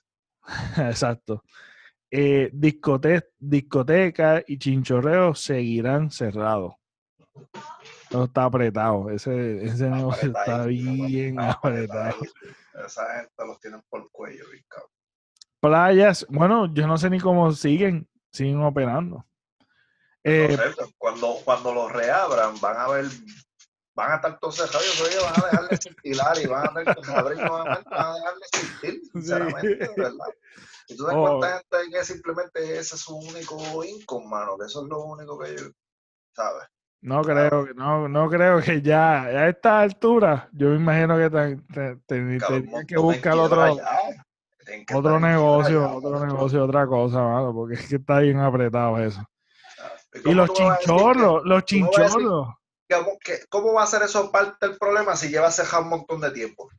Exacto. 0.90 1.44
Eh, 2.10 2.50
discote- 2.54 3.30
discotecas 3.38 4.44
y 4.48 4.58
chinchorreos 4.58 5.40
seguirán 5.42 6.10
cerrados. 6.10 6.74
Todo 8.10 8.26
está 8.26 8.46
apretado. 8.46 9.10
Ese, 9.10 9.66
ese 9.66 9.90
negocio 9.90 10.30
está 10.30 10.66
bien 10.66 11.40
apretado. 11.40 12.10
apretadísimo. 12.10 12.52
Esa 12.86 13.16
gente 13.16 13.46
los 13.48 13.60
tienen 13.60 13.82
por 13.90 14.02
el 14.02 14.10
cuello, 14.12 14.44
bien 14.52 14.64
cabrón. 14.68 14.90
Playas, 15.60 16.26
bueno, 16.30 16.74
yo 16.74 16.86
no 16.88 16.98
sé 16.98 17.10
ni 17.10 17.20
cómo 17.20 17.52
siguen, 17.54 18.08
siguen 18.32 18.62
operando. 18.64 19.26
Eh, 20.24 20.48
No 20.58 20.64
sé, 20.64 20.70
pues, 20.76 20.90
cuando, 20.98 21.36
cuando 21.46 21.74
los 21.74 21.92
reabran, 21.92 22.60
van 22.60 22.78
a 22.78 22.88
ver, 22.90 23.06
van 23.96 24.12
a 24.12 24.16
estar 24.16 24.40
todos 24.40 24.56
cerrados, 24.56 25.14
yo 25.14 25.22
van 25.24 25.34
a 25.42 25.46
dejar 25.46 25.70
de 25.70 25.76
existir 25.76 25.96
y 26.44 26.48
van 26.48 26.66
a 26.68 26.74
tener 26.74 26.96
que 26.96 27.12
abrir 27.14 27.38
nuevamente, 27.40 27.90
van 27.90 28.06
a 28.06 28.14
dejar 28.16 28.34
de 28.36 28.40
existir, 28.42 29.02
sinceramente, 29.14 29.76
de 29.76 29.94
¿verdad? 29.96 30.28
Y 30.88 30.98
tú 30.98 31.04
sabes 31.04 31.18
Oh. 31.18 31.40
cuánta 31.40 31.64
gente 31.72 31.92
que 31.98 32.04
simplemente 32.04 32.60
ese 32.80 32.96
es 32.96 33.02
su 33.02 33.16
único 33.16 33.84
income, 33.86 34.28
mano, 34.28 34.58
que 34.58 34.66
eso 34.66 34.84
es 34.84 34.90
lo 34.90 35.02
único 35.04 35.40
que 35.40 35.52
ellos, 35.52 35.72
¿sabes? 36.36 36.68
No 37.04 37.22
creo, 37.22 37.66
que- 37.66 37.74
no, 37.74 38.08
no 38.08 38.30
creo 38.30 38.62
que 38.62 38.82
ya 38.82 39.24
a 39.24 39.50
esta 39.50 39.82
altura, 39.82 40.48
yo 40.54 40.70
me 40.70 40.76
imagino 40.78 41.18
que 41.18 41.30
te- 41.30 41.58
te- 41.74 41.96
te- 42.08 42.86
que 42.88 42.96
buscar 42.98 43.38
otro, 43.38 43.78
otro 44.96 45.20
negocio, 45.20 45.92
otro 45.98 46.26
negocio, 46.26 46.64
otra 46.64 46.88
cosa, 46.88 47.22
mano, 47.22 47.54
porque 47.54 47.76
es 47.76 47.90
que 47.90 47.98
está 47.98 48.20
bien 48.20 48.40
apretado 48.40 48.98
eso. 49.00 49.22
Y 50.24 50.34
los 50.34 50.50
que- 50.52 50.56
chinchorros, 50.56 51.44
los 51.44 51.66
chinchorros. 51.66 52.48
¿Cómo, 52.90 53.18
que- 53.24 53.40
¿Cómo 53.50 53.74
va 53.74 53.84
a 53.84 53.88
ser 53.88 54.04
eso 54.04 54.32
parte 54.32 54.68
del 54.68 54.78
problema 54.78 55.16
si 55.18 55.28
lleva 55.28 55.52
cejado 55.52 55.84
un 55.84 55.90
montón 55.90 56.22
de 56.22 56.32
tiempo? 56.32 56.70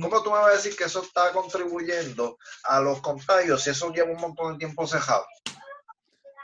¿Cómo 0.00 0.22
tú 0.22 0.30
me 0.30 0.38
vas 0.38 0.46
a 0.48 0.56
decir 0.56 0.74
que 0.74 0.84
eso 0.84 1.02
está 1.02 1.30
contribuyendo 1.32 2.38
a 2.64 2.80
los 2.80 3.00
contagios 3.02 3.62
si 3.62 3.70
eso 3.70 3.92
lleva 3.92 4.10
un 4.10 4.20
montón 4.20 4.52
de 4.54 4.58
tiempo 4.58 4.86
cejado? 4.86 5.24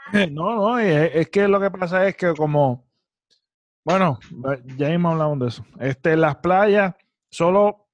No, 0.31 0.55
no, 0.55 0.79
es, 0.79 1.29
que 1.29 1.47
lo 1.47 1.59
que 1.59 1.71
pasa 1.71 2.07
es 2.07 2.15
que 2.15 2.33
como, 2.33 2.85
bueno, 3.83 4.19
ya 4.77 4.89
mismo 4.89 5.09
hablamos 5.11 5.39
de 5.39 5.47
eso. 5.47 5.65
Este, 5.79 6.15
las 6.15 6.35
playas 6.37 6.95
solo 7.29 7.87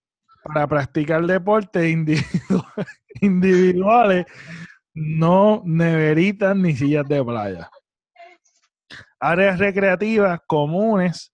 para 0.44 0.68
practicar 0.68 1.26
deportes 1.26 1.84
individu- 1.84 2.66
individuales, 3.22 4.26
no 4.94 5.62
neveritas 5.66 6.56
ni 6.56 6.76
sillas 6.76 7.08
de 7.08 7.24
playa. 7.24 7.70
Áreas 9.20 9.60
recreativas 9.60 10.40
comunes 10.48 11.32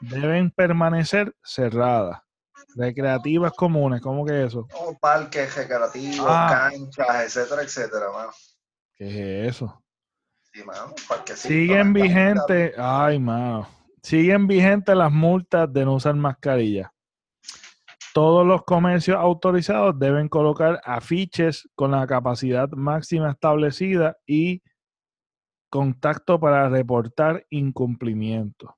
deben 0.00 0.50
permanecer 0.50 1.34
cerradas. 1.42 2.20
Recreativas 2.76 3.52
comunes, 3.52 4.00
¿cómo 4.00 4.24
que 4.24 4.44
eso? 4.44 4.66
Oh, 4.74 4.96
parques 4.98 5.54
recreativos, 5.56 6.26
Ah. 6.28 6.68
canchas, 6.70 7.24
etcétera, 7.36 7.62
etcétera, 7.62 8.06
mano. 8.12 8.30
¿Qué 8.94 9.42
es 9.46 9.56
eso? 9.56 9.81
Sí, 10.52 10.62
mano, 10.64 10.94
parquecitos, 11.08 11.40
Siguen 11.40 11.92
vigentes, 11.92 12.74
ay, 12.78 13.18
mano. 13.18 13.68
Siguen 14.02 14.46
vigentes 14.46 14.94
las 14.94 15.10
multas 15.10 15.72
de 15.72 15.84
no 15.84 15.94
usar 15.94 16.14
mascarilla. 16.14 16.92
Todos 18.12 18.46
los 18.46 18.62
comercios 18.64 19.16
autorizados 19.16 19.98
deben 19.98 20.28
colocar 20.28 20.80
afiches 20.84 21.66
con 21.74 21.92
la 21.92 22.06
capacidad 22.06 22.68
máxima 22.72 23.30
establecida 23.30 24.18
y 24.26 24.62
contacto 25.70 26.38
para 26.38 26.68
reportar 26.68 27.46
incumplimiento. 27.48 28.76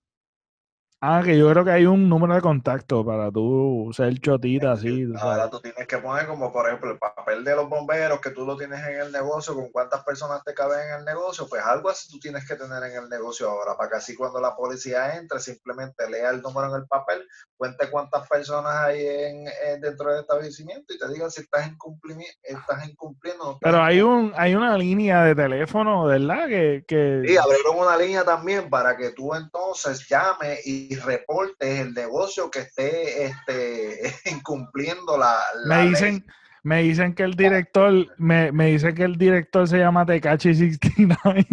Ah, 1.07 1.21
que 1.23 1.37
yo 1.37 1.51
creo 1.51 1.65
que 1.67 1.71
hay 1.71 1.85
un 1.85 2.09
número 2.09 2.35
de 2.35 2.41
contacto 2.41 3.05
para 3.05 3.31
tú 3.31 3.91
ser 3.95 4.19
chotita 4.21 4.73
así. 4.73 5.07
Ahora 5.21 5.51
tú 5.51 5.61
tienes 5.61 5.87
que 5.87 5.99
poner 5.99 6.27
como, 6.27 6.51
por 6.51 6.67
ejemplo, 6.67 6.93
el 6.93 6.99
papel 6.99 7.45
de 7.45 7.55
los 7.55 7.69
bomberos 7.69 8.21
que 8.21 8.31
tú 8.31 8.47
lo 8.47 8.57
tienes 8.57 8.81
en 8.87 9.01
el 9.03 9.13
negocio, 9.13 9.55
con 9.55 9.71
cuántas 9.71 10.03
personas 10.03 10.43
te 10.45 10.55
caben 10.55 10.79
en 10.81 11.01
el 11.01 11.05
negocio, 11.05 11.47
pues 11.47 11.63
algo 11.63 11.91
así 11.91 12.09
tú 12.11 12.19
tienes 12.21 12.49
que 12.49 12.55
tener 12.57 12.83
en 12.85 13.03
el 13.03 13.11
negocio 13.11 13.51
ahora, 13.51 13.77
para 13.77 13.91
que 13.91 13.97
así 13.97 14.15
cuando 14.17 14.41
la 14.41 14.57
policía 14.57 15.15
entre, 15.17 15.41
simplemente 15.41 16.09
lea 16.09 16.31
el 16.31 16.41
número 16.41 16.71
en 16.71 16.77
el 16.81 16.87
papel, 16.87 17.29
cuente 17.59 17.91
cuántas 17.91 18.27
personas 18.27 18.75
hay 18.75 19.07
en, 19.07 19.45
en- 19.67 19.81
dentro 19.83 20.11
del 20.11 20.21
establecimiento 20.23 20.95
y 20.95 20.99
te 20.99 21.09
digan 21.13 21.31
si 21.31 21.43
estás, 21.43 21.71
incumplimi- 21.71 22.35
estás 22.43 22.89
incumpliendo 22.89 23.45
no 23.45 23.59
Pero 23.61 23.83
hay 23.83 24.01
un 24.01 24.33
hay 24.37 24.55
una 24.55 24.79
línea 24.79 25.23
de 25.25 25.35
teléfono, 25.35 26.05
¿verdad? 26.05 26.49
Que, 26.49 26.83
que 26.89 27.23
Sí, 27.27 27.37
abrieron 27.37 27.77
una 27.79 27.97
línea 27.99 28.25
también 28.25 28.71
para 28.71 28.97
que 28.97 29.11
tú 29.11 29.35
entonces 29.35 30.09
llames 30.09 30.67
y 30.67 30.94
reportes 31.03 31.81
el 31.81 31.95
negocio 31.95 32.51
que 32.51 32.61
esté 32.61 33.27
este, 33.27 34.15
incumpliendo 34.31 35.17
la, 35.19 35.39
la 35.67 35.79
me 35.79 35.85
ley. 35.85 35.89
dicen 35.91 36.25
me 36.63 36.83
dicen 36.83 37.15
que 37.15 37.25
el 37.25 37.35
director 37.35 37.93
me, 38.17 38.51
me 38.53 38.67
dicen 38.69 38.95
que 38.95 39.03
el 39.05 39.17
director 39.19 39.69
se 39.69 39.79
llama 39.79 40.07
Tecachi 40.07 40.55
69. 40.55 41.47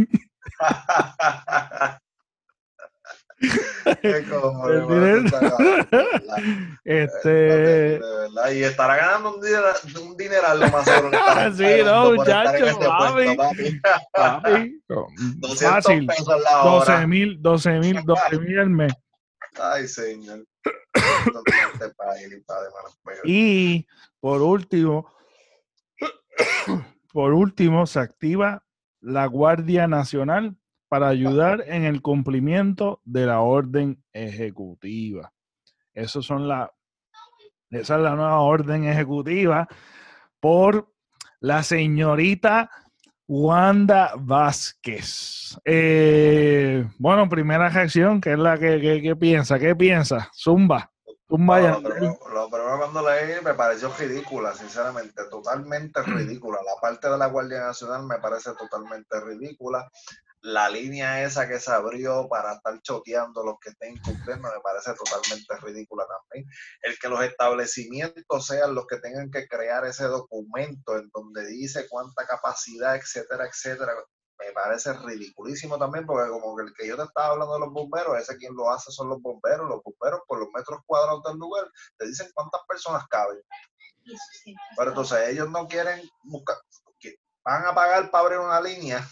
Qué 4.01 4.26
cojones, 4.30 4.84
El 4.84 4.88
mano, 4.88 5.15
tú 5.15 5.26
estás 5.26 5.43
cabrón, 5.45 5.88
de 5.89 5.97
verdad. 5.97 6.43
este 6.84 7.99
Y 8.53 8.63
estará 8.63 8.95
ganando 8.97 9.35
un 9.35 9.41
dineral, 9.41 9.76
un 10.01 10.18
dineral 10.18 10.59
lo 10.59 10.69
más 10.69 10.85
seguro. 10.85 11.18
Sí, 11.55 11.84
no, 11.84 12.13
por 12.15 12.30
estar 12.30 12.55
en 12.55 12.65
muchacho, 12.65 12.65
este 12.68 12.85
papi. 12.85 13.35
papi. 13.35 13.81
papi, 14.13 14.84
200 14.88 15.59
fácil 15.59 16.05
pesos 16.05 16.41
la 16.43 16.57
12 16.63 16.91
hora. 16.91 17.07
mil 17.07 17.41
12 17.41 17.80
mil 17.80 18.01
12 18.05 18.39
mil 18.39 18.59
al 18.59 18.69
mes 18.69 18.93
Ay, 19.60 19.88
señor. 19.88 20.45
Y 23.23 23.88
por 24.19 24.41
último 24.41 25.11
por 27.14 27.34
último 27.34 27.86
se 27.86 27.99
activa 27.99 28.64
la 28.99 29.26
Guardia 29.26 29.88
Nacional 29.88 30.56
para 30.88 31.07
ayudar 31.07 31.64
en 31.68 31.86
el 31.86 32.02
cumplimiento 32.02 33.02
de 33.06 33.26
la 33.26 33.41
orden 33.41 34.03
ejecutiva. 34.14 35.32
Esos 35.94 36.26
son 36.26 36.48
la, 36.48 36.72
esa 37.69 37.95
es 37.95 38.02
la 38.02 38.15
nueva 38.15 38.40
orden 38.40 38.84
ejecutiva 38.86 39.68
por 40.40 40.94
la 41.40 41.64
señorita 41.64 42.69
Wanda 43.34 44.12
Vázquez. 44.18 45.58
Eh, 45.64 46.86
bueno, 46.98 47.30
primera 47.30 47.70
reacción, 47.70 48.20
que 48.20 48.34
es 48.34 48.38
la 48.40 48.58
que, 48.58 48.82
que- 48.82 49.02
que 49.02 49.16
piensa, 49.16 49.58
¿qué 49.58 49.74
piensa? 49.74 50.30
Zumba, 50.36 50.91
zumba 51.30 51.62
No, 51.62 51.80
lo, 51.80 51.90
primero, 51.90 52.20
lo 52.34 52.49
primero 52.49 52.78
cuando 52.78 53.10
leí 53.10 53.41
me 53.41 53.53
pareció 53.53 53.90
ridícula, 53.98 54.53
sinceramente, 54.53 55.24
totalmente 55.30 56.02
ridícula. 56.06 56.58
La 56.66 56.82
parte 56.82 57.10
de 57.10 57.18
la 57.18 57.28
Guardia 57.28 57.62
Nacional 57.62 58.03
me 58.06 58.18
parece 58.20 58.52
totalmente 58.60 59.18
ridícula. 59.22 59.90
La 60.41 60.69
línea 60.69 61.23
esa 61.23 61.47
que 61.47 61.59
se 61.59 61.72
abrió 61.72 62.27
para 62.27 62.53
estar 62.53 62.81
choteando 62.81 63.43
los 63.43 63.59
que 63.59 63.69
estén 63.69 63.95
incumpliendo 63.95 64.49
me 64.51 64.59
parece 64.61 64.93
totalmente 64.95 65.55
ridícula 65.57 66.05
también. 66.07 66.49
El 66.81 66.97
que 66.97 67.09
los 67.09 67.23
establecimientos 67.23 68.47
sean 68.47 68.73
los 68.73 68.88
que 68.88 68.97
tengan 68.97 69.30
que 69.30 69.47
crear 69.47 69.85
ese 69.85 70.05
documento 70.05 70.97
en 70.97 71.09
donde 71.13 71.45
dice 71.45 71.88
cuánta 71.88 72.26
capacidad, 72.26 72.95
etcétera, 72.95 73.45
etcétera, 73.45 73.93
me 74.45 74.51
parece 74.53 74.93
ridiculísimo 74.93 75.77
también, 75.77 76.05
porque 76.05 76.30
como 76.30 76.55
que 76.55 76.63
el 76.63 76.73
que 76.73 76.88
yo 76.88 76.97
te 76.97 77.03
estaba 77.03 77.34
hablando 77.34 77.53
de 77.53 77.59
los 77.59 77.72
bomberos, 77.72 78.18
ese 78.18 78.38
quien 78.38 78.55
lo 78.55 78.72
hace 78.72 78.91
son 78.91 79.09
los 79.09 79.22
bomberos, 79.22 79.69
los 79.69 79.84
bomberos 79.84 80.22
por 80.27 80.39
los 80.39 80.49
metros 80.53 80.80
cuadrados 80.85 81.23
del 81.23 81.38
lugar, 81.38 81.69
te 81.97 82.07
dicen 82.07 82.30
cuántas 82.34 82.61
personas 82.68 83.07
caben. 83.07 83.39
Pero 84.76 84.89
entonces 84.89 85.30
ellos 85.30 85.49
no 85.49 85.68
quieren 85.68 86.01
buscar, 86.23 86.57
van 87.43 87.65
a 87.65 87.76
pagar 87.76 88.09
para 88.09 88.23
abrir 88.23 88.39
una 88.39 88.59
línea, 88.59 89.07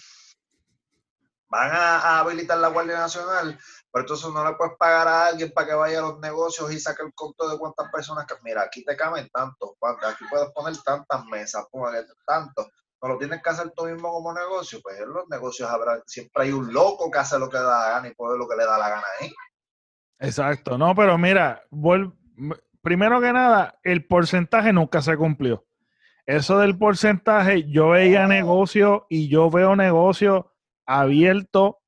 van 1.50 1.72
a, 1.72 2.20
habilitar 2.20 2.58
la 2.60 2.70
Guardia 2.70 3.00
Nacional, 3.00 3.58
pero 3.92 4.04
entonces 4.04 4.32
no 4.32 4.48
le 4.48 4.56
puedes 4.56 4.78
pagar 4.78 5.08
a 5.08 5.28
alguien 5.28 5.52
para 5.52 5.68
que 5.68 5.74
vaya 5.74 6.00
a 6.00 6.04
los 6.04 6.20
negocios 6.20 6.72
y 6.72 6.80
saque 6.80 7.04
el 7.04 7.14
costo 7.14 7.50
de 7.50 7.58
cuántas 7.58 7.92
personas 7.92 8.26
que, 8.26 8.36
mira, 8.44 8.62
aquí 8.62 8.86
te 8.86 8.96
caben 8.96 9.28
tantos, 9.30 9.72
aquí 10.08 10.26
puedes 10.30 10.50
poner 10.52 10.78
tantas 10.84 11.26
mesas, 11.26 11.66
tantos, 12.26 12.68
no 13.02 13.10
lo 13.10 13.18
tienes 13.18 13.42
que 13.42 13.50
hacer 13.50 13.72
tú 13.76 13.86
mismo 13.86 14.12
como 14.12 14.34
negocio, 14.34 14.80
pues 14.84 15.00
en 15.00 15.10
los 15.10 15.28
negocios 15.30 15.70
habrá, 15.70 16.02
siempre 16.06 16.44
hay 16.44 16.52
un 16.52 16.72
loco 16.72 17.10
que 17.10 17.20
hace 17.20 17.40
lo 17.40 17.50
que 17.50 17.58
da 17.58 17.64
la 17.64 17.90
gana 17.92 18.08
y 18.10 18.14
puede 18.14 18.38
lo 18.38 18.48
que 18.48 18.56
le 18.56 18.66
da 18.66 18.78
la 18.78 18.90
gana 18.90 19.08
ahí. 19.20 19.34
Exacto, 20.20 20.78
no, 20.78 20.94
pero 20.94 21.18
mira, 21.18 21.64
primero 22.82 23.22
que 23.22 23.34
nada, 23.34 23.80
el 23.84 24.06
porcentaje 24.06 24.74
nunca 24.74 25.02
se 25.02 25.16
cumplió. 25.18 25.66
Eso 26.26 26.60
del 26.60 26.78
porcentaje, 26.78 27.68
yo 27.72 27.90
veía 27.90 28.28
negocio 28.28 29.08
y 29.10 29.30
yo 29.30 29.50
veo 29.50 29.76
negocio 29.76 30.54
abierto, 30.90 31.80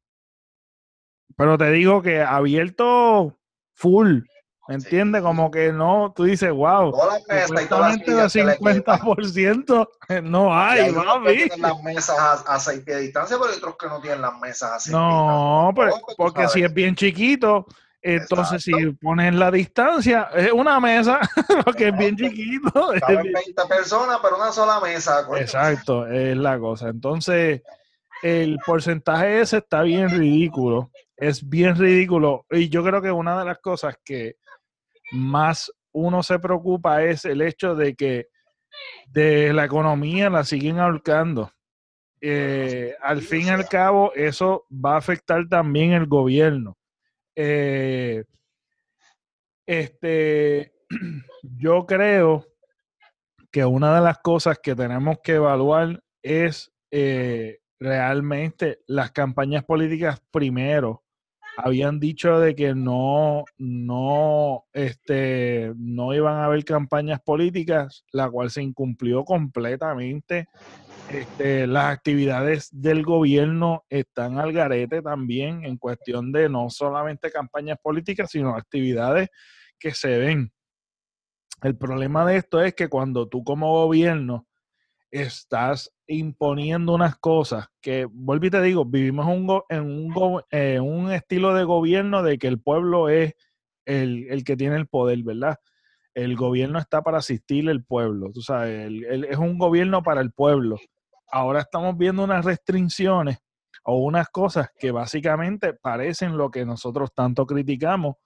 pero 1.36 1.58
te 1.58 1.72
digo 1.72 2.04
que 2.04 2.22
abierto 2.22 3.36
full, 3.74 4.20
¿me 4.68 4.76
entiendes? 4.76 5.24
Como 5.24 5.50
que 5.50 5.74
no, 5.74 6.14
tú 6.16 6.26
dices, 6.26 6.52
wow, 6.52 6.94
las 6.96 7.98
mesas 7.98 8.36
50% 8.36 9.90
no 10.24 10.56
hay, 10.56 10.82
hay 10.82 11.38
tienen 11.38 11.62
las 11.62 11.82
mesas 11.82 12.44
a, 12.46 12.60
seis 12.60 12.82
pies 12.82 12.98
de 12.98 13.04
distancia, 13.04 13.38
pero 13.40 13.52
hay 13.52 13.58
otros 13.58 13.76
que 13.76 13.88
no 13.88 14.00
tienen 14.02 14.22
las 14.22 14.40
mesas 14.40 14.72
a 14.72 14.80
seis 14.80 14.94
No, 14.94 15.72
pero, 15.76 15.94
porque 16.16 16.48
si 16.48 16.62
es 16.64 16.72
bien 16.72 16.96
chiquito, 16.96 17.66
entonces, 18.04 18.64
si 18.64 18.72
pones 19.02 19.34
la 19.34 19.50
distancia, 19.50 20.30
es 20.36 20.52
una 20.52 20.80
mesa, 20.80 21.20
porque 21.66 21.90
es 21.90 21.98
bien 21.98 22.16
chiquito. 22.16 22.72
Caben 23.00 23.32
20 23.32 23.66
personas, 23.68 24.20
pero 24.24 24.38
una 24.38 24.52
sola 24.52 24.80
mesa. 24.80 25.28
Exacto, 25.38 26.08
es 26.08 26.36
la 26.36 26.58
cosa. 26.58 26.90
Entonces, 26.90 27.62
el 28.22 28.58
porcentaje 28.66 29.42
ese 29.42 29.58
está 29.58 29.82
bien 29.84 30.10
ridículo. 30.10 30.92
Es 31.16 31.48
bien 31.48 31.76
ridículo. 31.76 32.46
Y 32.50 32.70
yo 32.70 32.84
creo 32.84 33.02
que 33.02 33.12
una 33.12 33.40
de 33.40 33.46
las 33.46 33.60
cosas 33.60 33.96
que 34.04 34.36
más 35.12 35.72
uno 35.92 36.24
se 36.24 36.40
preocupa 36.40 37.04
es 37.04 37.26
el 37.26 37.42
hecho 37.42 37.76
de 37.76 37.96
que 37.96 38.28
de 39.08 39.54
la 39.54 39.66
economía 39.66 40.30
la 40.30 40.44
siguen 40.44 40.80
ahorcando. 40.80 41.52
Eh, 42.22 42.96
al 43.02 43.22
fin 43.22 43.48
y 43.48 43.50
al 43.50 43.68
cabo, 43.68 44.14
eso 44.16 44.66
va 44.70 44.94
a 44.94 44.98
afectar 44.98 45.48
también 45.50 45.94
el 45.94 46.06
gobierno 46.06 46.78
eh, 47.36 48.24
este, 49.66 50.74
yo 51.44 51.86
creo 51.86 52.46
que 53.52 53.66
una 53.66 53.96
de 53.96 54.02
las 54.02 54.20
cosas 54.20 54.60
que 54.60 54.76
tenemos 54.76 55.18
que 55.24 55.36
evaluar 55.36 56.04
es 56.22 56.72
eh, 56.92 57.60
realmente 57.82 58.80
las 58.86 59.12
campañas 59.12 59.66
políticas 59.66 60.22
primero. 60.30 61.04
Habían 61.58 62.00
dicho 62.00 62.40
de 62.40 62.56
que 62.56 62.76
no, 62.76 63.44
no, 63.58 64.66
este, 64.72 65.74
no 65.76 66.14
iban 66.14 66.36
a 66.36 66.46
haber 66.46 66.64
campañas 66.64 67.20
políticas, 67.22 68.06
la 68.14 68.30
cual 68.30 68.52
se 68.52 68.62
incumplió 68.62 69.26
completamente. 69.26 70.48
Este, 71.10 71.66
las 71.66 71.92
actividades 71.92 72.70
del 72.72 73.04
gobierno 73.04 73.84
están 73.90 74.38
al 74.38 74.54
garete 74.54 75.02
también 75.02 75.66
en 75.66 75.78
cuestión 75.78 76.32
de 76.32 76.48
no 76.48 76.70
solamente 76.70 77.32
campañas 77.32 77.80
políticas, 77.82 78.30
sino 78.30 78.56
actividades 78.56 79.30
que 79.80 79.92
se 79.92 80.20
ven. 80.20 80.54
El 81.64 81.76
problema 81.76 82.26
de 82.26 82.38
esto 82.38 82.62
es 82.62 82.76
que 82.76 82.88
cuando 82.90 83.28
tú 83.28 83.44
como 83.44 83.74
gobierno 83.74 84.48
estás 85.12 85.92
imponiendo 86.14 86.94
unas 86.94 87.18
cosas 87.18 87.68
que, 87.82 88.06
vuelvo 88.06 88.46
y 88.46 88.50
te 88.50 88.62
digo, 88.62 88.86
vivimos 88.86 89.28
en, 89.70 89.82
un, 89.82 90.42
en 90.50 90.82
un 90.82 91.12
estilo 91.12 91.54
de 91.54 91.64
gobierno 91.64 92.24
de 92.24 92.38
que 92.38 92.48
el 92.48 92.60
pueblo 92.60 93.10
es 93.10 93.34
el, 93.86 94.28
el 94.30 94.44
que 94.44 94.58
tiene 94.58 94.76
el 94.78 94.88
poder, 94.88 95.24
¿verdad? 95.24 95.58
el 96.14 96.36
gobierno 96.36 96.78
está 96.78 97.02
para 97.04 97.20
asistir 97.20 97.70
al 97.70 97.86
pueblo, 97.86 98.32
tú 98.34 98.42
sabes, 98.42 98.92
es 99.30 99.38
un 99.38 99.58
gobierno 99.58 100.04
para 100.04 100.20
el 100.20 100.32
pueblo 100.32 100.78
ahora 101.32 101.62
estamos 101.62 101.98
viendo 101.98 102.24
unas 102.24 102.46
restricciones 102.46 103.38
o 103.84 103.98
unas 103.98 104.30
cosas 104.30 104.70
que 104.78 104.92
básicamente 104.92 105.74
parecen 105.74 106.38
lo 106.38 106.52
que 106.52 106.66
nosotros 106.66 107.12
tanto 107.16 107.46
criticamos 107.46 108.18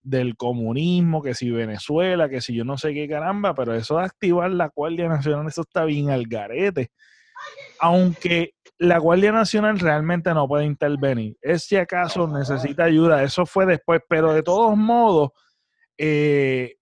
del 0.00 0.36
comunismo, 0.36 1.22
que 1.22 1.34
si 1.34 1.50
Venezuela, 1.50 2.28
que 2.28 2.40
si 2.40 2.54
yo 2.54 2.64
no 2.64 2.78
sé 2.78 2.94
qué 2.94 3.08
caramba, 3.08 3.54
pero 3.54 3.74
eso 3.74 3.98
de 3.98 4.04
activar 4.04 4.50
la 4.50 4.70
Guardia 4.74 5.08
Nacional, 5.08 5.46
eso 5.46 5.62
está 5.62 5.84
bien 5.84 6.10
al 6.10 6.26
garete. 6.26 6.90
Aunque 7.80 8.54
la 8.78 8.98
Guardia 8.98 9.32
Nacional 9.32 9.78
realmente 9.78 10.32
no 10.34 10.48
puede 10.48 10.64
intervenir, 10.64 11.36
es 11.40 11.64
si 11.64 11.76
acaso 11.76 12.26
necesita 12.26 12.84
ayuda, 12.84 13.22
eso 13.22 13.46
fue 13.46 13.66
después, 13.66 14.00
pero 14.08 14.32
de 14.32 14.42
todos 14.42 14.76
modos, 14.76 15.30
eh, 15.96 16.76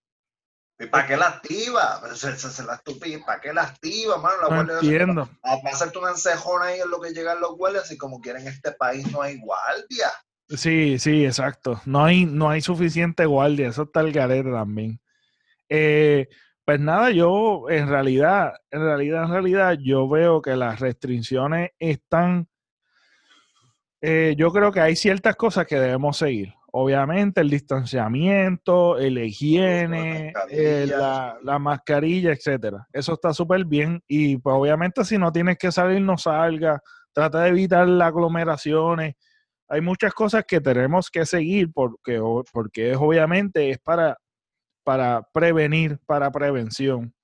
¿Y 0.81 0.87
para 0.87 1.07
qué 1.07 1.16
la 1.19 1.28
activa? 1.28 2.01
Se, 2.15 2.35
se, 2.39 2.65
la 2.65 2.77
estúpida. 2.77 3.19
¿Para 3.27 3.39
qué 3.39 3.53
la 3.53 3.65
activa, 3.65 4.16
mano? 4.16 4.49
La 4.49 4.62
no 4.62 4.73
entiendo. 4.81 5.28
Va 5.45 5.69
a 5.69 5.74
hacerte 5.74 5.99
una 5.99 6.12
encejona 6.12 6.66
ahí 6.66 6.81
en 6.81 6.91
lo 6.91 6.99
que 6.99 7.12
llegan 7.12 7.39
los 7.39 7.55
guardias 7.55 7.93
y 7.93 7.99
como 7.99 8.19
quieren 8.19 8.43
en 8.43 8.49
este 8.49 8.73
país 8.73 9.11
no 9.12 9.20
hay 9.20 9.39
guardia. 9.39 10.11
Sí, 10.49 10.99
sí, 10.99 11.27
exacto. 11.27 11.82
No 11.85 12.07
hay, 12.07 12.24
no 12.24 12.49
hay 12.49 12.62
suficiente 12.62 13.27
guardia. 13.27 13.69
Eso 13.69 13.82
está 13.82 14.01
el 14.01 14.11
garete 14.11 14.51
también. 14.51 14.99
Eh, 15.69 16.28
pues 16.70 16.78
nada, 16.78 17.10
yo 17.10 17.68
en 17.68 17.88
realidad, 17.88 18.52
en 18.70 18.82
realidad, 18.82 19.24
en 19.24 19.30
realidad, 19.32 19.76
yo 19.82 20.09
veo 20.09 20.40
que 20.40 20.55
las 20.55 20.78
restricciones 20.78 21.70
están. 21.80 22.47
Eh, 24.01 24.36
yo 24.38 24.52
creo 24.52 24.70
que 24.70 24.78
hay 24.78 24.94
ciertas 24.94 25.34
cosas 25.34 25.66
que 25.66 25.80
debemos 25.80 26.18
seguir 26.18 26.55
obviamente 26.70 27.40
el 27.40 27.51
distanciamiento, 27.51 28.97
la 28.97 29.24
higiene, 29.24 30.32
eh, 30.48 30.86
la, 30.88 31.59
mascarilla, 31.59 32.30
etcétera. 32.30 32.86
Eso 32.92 33.14
está 33.14 33.34
súper 33.34 33.64
bien 33.64 34.01
y 34.06 34.36
pues 34.36 34.55
obviamente 34.55 35.05
si 35.05 35.18
no 35.18 35.32
tienes 35.32 35.59
que 35.59 35.72
salir, 35.72 36.01
no 36.01 36.16
salga. 36.18 36.80
Trata 37.12 37.40
de 37.40 37.48
evitar 37.48 37.88
las 37.88 38.06
aglomeraciones. 38.06 39.16
Hay 39.66 39.80
muchas 39.80 40.14
cosas 40.14 40.44
que 40.47 40.60
tenemos 40.60 41.10
que 41.10 41.26
seguir 41.26 41.72
porque, 41.72 42.20
porque 42.52 42.92
es 42.92 42.97
obviamente 42.97 43.70
es 43.70 43.78
para, 43.80 44.16
para 44.90 45.22
prevenir, 45.22 46.00
para 46.04 46.32
prevención. 46.32 47.14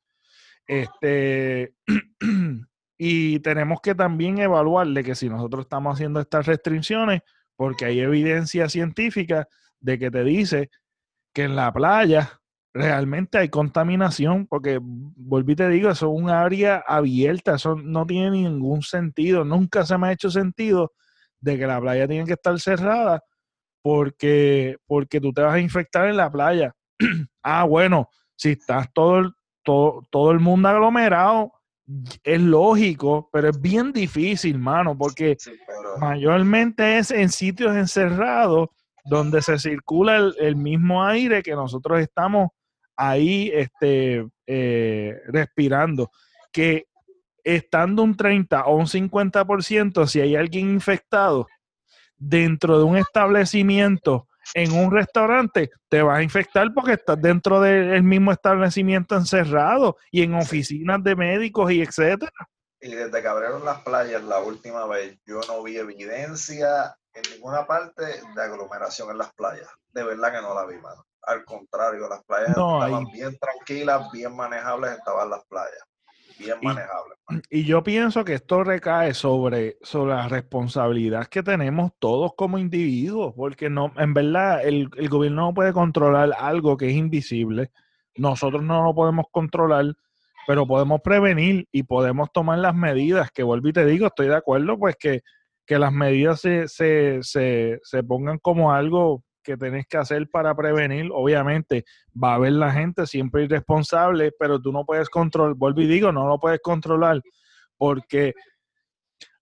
Este, 0.69 1.75
y 2.97 3.41
tenemos 3.41 3.81
que 3.81 3.93
también 3.97 4.39
evaluar 4.39 4.87
de 4.87 5.03
que 5.03 5.17
si 5.17 5.29
nosotros 5.29 5.65
estamos 5.65 5.95
haciendo 5.95 6.21
estas 6.21 6.47
restricciones, 6.47 7.23
porque 7.57 7.87
hay 7.87 7.99
evidencia 7.99 8.69
científica 8.69 9.49
de 9.81 9.99
que 9.99 10.13
te 10.13 10.23
dice 10.23 10.71
que 11.35 11.43
en 11.43 11.57
la 11.57 11.73
playa 11.73 12.41
realmente 12.73 13.39
hay 13.39 13.49
contaminación, 13.49 14.47
porque 14.47 14.79
volví 14.81 15.57
te 15.57 15.69
digo, 15.69 15.91
eso 15.91 16.07
es 16.07 16.23
un 16.23 16.31
área 16.31 16.85
abierta, 16.87 17.57
eso 17.57 17.75
no 17.75 18.07
tiene 18.07 18.31
ningún 18.31 18.83
sentido, 18.83 19.45
nunca 19.45 19.85
se 19.85 19.99
me 19.99 20.07
ha 20.07 20.13
hecho 20.13 20.31
sentido 20.31 20.93
de 21.41 21.59
que 21.59 21.67
la 21.67 21.81
playa 21.81 22.07
tiene 22.07 22.27
que 22.27 22.35
estar 22.35 22.61
cerrada 22.61 23.25
porque, 23.83 24.77
porque 24.87 25.21
tú 25.21 25.33
te 25.33 25.43
vas 25.43 25.55
a 25.55 25.59
infectar 25.59 26.09
en 26.09 26.17
la 26.17 26.31
playa. 26.31 26.73
ah, 27.47 27.65
bueno, 27.65 28.11
si 28.35 28.51
estás 28.51 28.93
todo, 28.93 29.33
todo, 29.63 30.07
todo 30.11 30.33
el 30.33 30.41
mundo 30.41 30.69
aglomerado, 30.69 31.53
es 32.25 32.41
lógico, 32.41 33.29
pero 33.33 33.49
es 33.51 33.61
bien 33.61 33.93
difícil, 33.93 34.59
mano, 34.59 34.99
porque 34.99 35.37
mayormente 36.01 36.99
es 36.99 37.13
en 37.13 37.29
sitios 37.29 37.77
encerrados 37.77 38.71
donde 39.05 39.41
se 39.41 39.59
circula 39.59 40.33
el, 40.39 40.57
mismo 40.57 41.05
aire 41.05 41.43
que 41.45 41.53
nosotros 41.53 42.01
estamos 42.01 42.49
ahí 42.97 43.53
este, 43.55 44.27
eh, 44.49 45.21
respirando. 45.29 46.11
Que 46.53 46.87
estando 47.45 48.03
un 48.03 48.17
30 48.17 48.65
o 48.67 48.77
un 48.77 48.87
50%, 48.87 50.07
si 50.09 50.21
hay 50.21 50.35
alguien 50.35 50.69
infectado 50.69 51.47
dentro 52.17 52.79
de 52.79 52.85
un 52.85 52.97
establecimiento 52.97 54.27
en 54.55 54.73
un 54.73 54.91
restaurante, 54.91 55.71
te 55.89 56.03
vas 56.03 56.19
a 56.19 56.23
infectar 56.23 56.73
porque 56.75 56.95
estás 56.95 57.21
dentro 57.21 57.61
del 57.61 58.03
mismo 58.03 58.33
establecimiento 58.33 59.17
encerrado 59.17 59.97
y 60.11 60.23
en 60.23 60.35
oficinas 60.35 61.03
de 61.03 61.17
médicos 61.17 61.71
y 61.73 61.83
etcétera. 61.83 62.33
Y 62.81 62.91
desde 62.91 63.23
que 63.23 63.29
abrieron 63.29 63.65
las 63.65 63.81
playas 63.81 64.23
la 64.25 64.39
última 64.41 64.87
vez, 64.87 65.19
yo 65.25 65.41
no 65.49 65.63
vi 65.63 65.79
evidencia 65.79 66.97
en 67.15 67.23
ninguna 67.33 67.67
parte 67.67 68.05
de 68.05 68.43
aglomeración 68.43 69.11
en 69.11 69.19
las 69.19 69.33
playas. 69.35 69.69
De 69.93 70.05
verdad 70.05 70.33
que 70.33 70.43
no 70.43 70.55
la 70.55 70.67
vi, 70.67 70.77
mano. 70.77 71.05
Al 71.23 71.45
contrario, 71.45 72.09
las 72.09 72.23
playas 72.25 72.51
estaban 72.51 73.05
bien 73.07 73.37
tranquilas, 73.39 74.11
bien 74.13 74.37
manejables, 74.37 74.93
estaban 74.93 75.31
las 75.31 75.45
playas 75.47 75.83
bien 76.39 76.57
manejable. 76.63 77.15
Y, 77.51 77.65
yo 77.65 77.83
pienso 77.83 78.25
que 78.25 78.35
esto 78.35 78.63
recae 78.63 79.15
sobre, 79.15 79.79
sobre 79.83 80.15
la 80.15 80.29
responsabilidad 80.29 81.27
que 81.27 81.43
tenemos 81.43 81.93
todos 81.99 82.33
como 82.37 82.59
individuos, 82.59 83.35
porque 83.37 83.69
no, 83.69 83.93
en 83.97 84.15
verdad 84.15 84.65
el, 84.65 84.89
gobierno 85.09 85.43
no 85.43 85.55
puede 85.55 85.73
controlar 85.73 86.33
algo 86.39 86.77
que 86.77 86.89
es 86.91 86.97
invisible. 86.97 87.71
Nosotros 88.17 88.63
no 88.63 88.85
lo 88.85 88.95
podemos 88.95 89.27
controlar. 89.31 89.87
pero 90.47 90.67
podemos 90.67 91.01
prevenir 91.03 91.69
y 91.73 91.83
podemos 91.83 92.31
tomar 92.33 92.59
las 92.61 92.75
medidas, 92.75 93.31
que 93.33 93.43
vuelvo 93.43 93.69
y 93.69 93.73
te 93.73 93.85
digo, 93.85 94.07
estoy 94.07 94.29
de 94.29 94.37
acuerdo, 94.37 94.79
pues 94.79 94.97
que, 94.99 95.23
que 95.67 95.79
las 95.79 95.93
medidas 95.93 96.41
se, 96.41 96.69
se, 96.69 97.19
se, 97.23 97.81
se 97.83 98.03
pongan 98.05 98.39
como 98.39 98.73
algo 98.73 99.25
que 99.47 99.57
tenés 99.57 99.87
que 99.87 99.97
hacer 99.97 100.29
para 100.29 100.55
prevenir. 100.55 101.09
Obviamente 101.13 101.85
va 102.13 102.33
a 102.33 102.35
haber 102.35 102.53
la 102.53 102.73
gente 102.73 103.07
siempre 103.07 103.45
irresponsable, 103.45 104.33
pero 104.39 104.61
tú 104.61 104.73
no 104.73 104.85
puedes 104.85 105.09
controlar, 105.09 105.55
vuelvo 105.55 105.81
y 105.81 105.87
digo, 105.87 106.11
no 106.11 106.27
lo 106.27 106.39
puedes 106.41 106.61
controlar 106.61 107.23
porque 107.79 108.35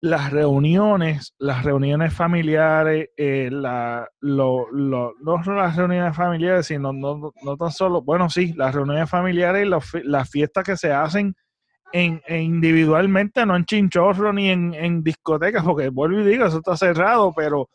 las 0.00 0.30
reuniones, 0.30 1.34
las 1.38 1.64
reuniones 1.64 2.12
familiares, 2.12 3.08
eh, 3.16 3.48
la, 3.50 4.06
lo, 4.20 4.70
lo, 4.70 5.14
no 5.22 5.40
las 5.54 5.76
reuniones 5.76 6.14
familiares, 6.14 6.66
sino 6.66 6.92
no, 6.92 7.32
no, 7.42 7.56
tan 7.56 7.70
solo, 7.70 8.02
bueno, 8.02 8.28
sí, 8.28 8.52
las 8.54 8.74
reuniones 8.74 9.08
familiares 9.08 9.66
y 9.66 10.02
las 10.04 10.28
fiestas 10.28 10.62
que 10.62 10.76
se 10.76 10.92
hacen 10.92 11.34
en, 11.90 12.20
individualmente, 12.28 13.46
no 13.46 13.56
en 13.56 13.64
chinchorro 13.64 14.32
ni 14.32 14.50
en, 14.50 14.74
en 14.74 15.02
discotecas, 15.02 15.64
porque 15.64 15.88
vuelvo 15.88 16.20
y 16.20 16.24
digo, 16.24 16.44
eso 16.44 16.58
está 16.58 16.76
cerrado, 16.76 17.32
pero 17.34 17.70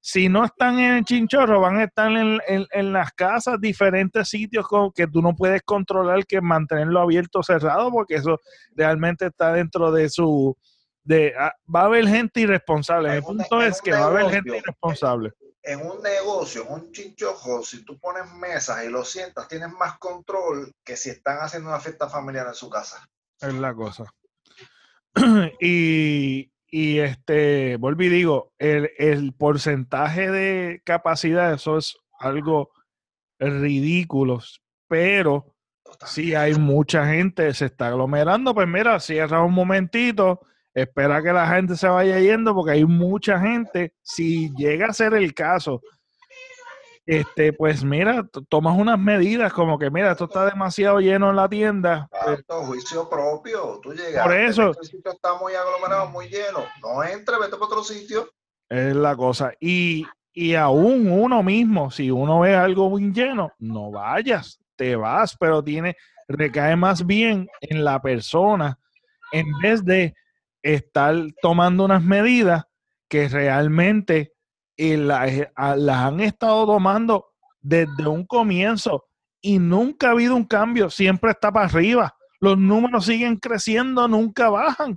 si 0.00 0.28
no 0.28 0.44
están 0.44 0.78
en 0.78 0.96
el 0.96 1.04
chinchorro, 1.04 1.60
van 1.60 1.78
a 1.78 1.84
estar 1.84 2.10
en, 2.10 2.92
las 2.92 3.12
casas, 3.12 3.60
diferentes 3.60 4.28
sitios 4.28 4.66
con, 4.66 4.92
que 4.92 5.06
tú 5.06 5.20
no 5.20 5.34
puedes 5.36 5.62
controlar 5.62 6.24
que 6.26 6.40
mantenerlo 6.40 7.00
abierto 7.00 7.40
o 7.40 7.42
cerrado, 7.42 7.90
porque 7.90 8.14
eso 8.14 8.38
realmente 8.74 9.26
está 9.26 9.52
dentro 9.52 9.92
de 9.92 10.08
su... 10.08 10.56
De, 11.02 11.34
ah, 11.38 11.52
va 11.74 11.82
a 11.82 11.84
haber 11.86 12.06
gente 12.06 12.40
irresponsable. 12.40 13.14
El 13.14 13.22
punto 13.22 13.62
es 13.62 13.80
que 13.80 13.92
va 13.92 14.04
a 14.04 14.06
haber 14.06 14.30
gente 14.30 14.56
irresponsable. 14.58 15.32
En 15.62 15.80
un 15.80 16.00
negocio, 16.02 16.66
en 16.66 16.72
un 16.72 16.92
chinchorro, 16.92 17.62
si 17.62 17.84
tú 17.84 17.98
pones 17.98 18.30
mesas 18.32 18.84
y 18.84 18.88
lo 18.88 19.04
sientas, 19.04 19.48
tienes 19.48 19.70
más 19.72 19.98
control 19.98 20.72
que 20.84 20.96
si 20.96 21.10
están 21.10 21.38
haciendo 21.38 21.68
una 21.68 21.80
fiesta 21.80 22.08
familiar 22.08 22.46
en 22.46 22.54
su 22.54 22.70
casa. 22.70 23.06
Es 23.40 23.54
la 23.54 23.74
cosa. 23.74 24.04
y, 25.60 26.50
y 26.70 26.98
este, 26.98 27.76
vuelvo 27.76 28.02
y 28.04 28.08
digo, 28.08 28.52
el, 28.58 29.34
porcentaje 29.36 30.30
de 30.30 30.82
capacidad, 30.84 31.52
eso 31.52 31.78
es 31.78 31.96
algo 32.18 32.70
ridículo, 33.38 34.40
pero 34.88 35.56
si 36.06 36.34
hay 36.34 36.54
mucha 36.54 37.06
gente, 37.06 37.52
se 37.54 37.66
está 37.66 37.88
aglomerando, 37.88 38.54
pues 38.54 38.68
mira, 38.68 39.00
cierra 39.00 39.42
un 39.42 39.52
momentito, 39.52 40.40
espera 40.72 41.22
que 41.22 41.32
la 41.32 41.48
gente 41.48 41.76
se 41.76 41.88
vaya 41.88 42.20
yendo, 42.20 42.54
porque 42.54 42.72
hay 42.72 42.84
mucha 42.84 43.40
gente, 43.40 43.94
si 44.02 44.54
llega 44.54 44.86
a 44.86 44.92
ser 44.92 45.14
el 45.14 45.34
caso, 45.34 45.82
este, 47.10 47.52
pues 47.52 47.82
mira, 47.82 48.24
tomas 48.48 48.78
unas 48.78 48.96
medidas 48.96 49.52
como 49.52 49.80
que, 49.80 49.90
mira, 49.90 50.12
esto 50.12 50.26
está 50.26 50.46
demasiado 50.46 51.00
lleno 51.00 51.30
en 51.30 51.36
la 51.36 51.48
tienda. 51.48 52.08
Exacto, 52.12 52.62
juicio 52.66 53.10
propio. 53.10 53.80
Tú 53.82 53.92
llegas, 53.92 54.24
por 54.24 54.36
eso, 54.36 54.70
este 54.70 54.96
sitio 54.96 55.10
está 55.10 55.34
muy 55.34 55.52
aglomerado, 55.54 56.08
muy 56.08 56.28
lleno. 56.28 56.64
No 56.80 57.02
entre, 57.02 57.36
vete 57.40 57.56
para 57.56 57.64
otro 57.64 57.82
sitio. 57.82 58.30
Es 58.68 58.94
la 58.94 59.16
cosa. 59.16 59.52
Y, 59.58 60.06
y 60.32 60.54
aún 60.54 61.10
uno 61.10 61.42
mismo, 61.42 61.90
si 61.90 62.12
uno 62.12 62.38
ve 62.38 62.54
algo 62.54 62.88
muy 62.88 63.10
lleno, 63.10 63.50
no 63.58 63.90
vayas, 63.90 64.60
te 64.76 64.94
vas, 64.94 65.36
pero 65.36 65.64
tiene, 65.64 65.96
recae 66.28 66.76
más 66.76 67.04
bien 67.04 67.48
en 67.60 67.82
la 67.82 68.00
persona 68.00 68.78
en 69.32 69.46
vez 69.58 69.84
de 69.84 70.14
estar 70.62 71.16
tomando 71.42 71.84
unas 71.86 72.04
medidas 72.04 72.66
que 73.08 73.28
realmente 73.28 74.32
y 74.80 74.96
las 74.96 75.46
han 75.56 76.20
estado 76.20 76.64
tomando 76.64 77.32
desde 77.60 78.06
un 78.06 78.24
comienzo 78.24 79.04
y 79.42 79.58
nunca 79.58 80.08
ha 80.08 80.10
habido 80.12 80.34
un 80.34 80.44
cambio, 80.44 80.88
siempre 80.88 81.32
está 81.32 81.52
para 81.52 81.66
arriba. 81.66 82.16
Los 82.40 82.56
números 82.56 83.04
siguen 83.04 83.36
creciendo, 83.36 84.08
nunca 84.08 84.48
bajan. 84.48 84.96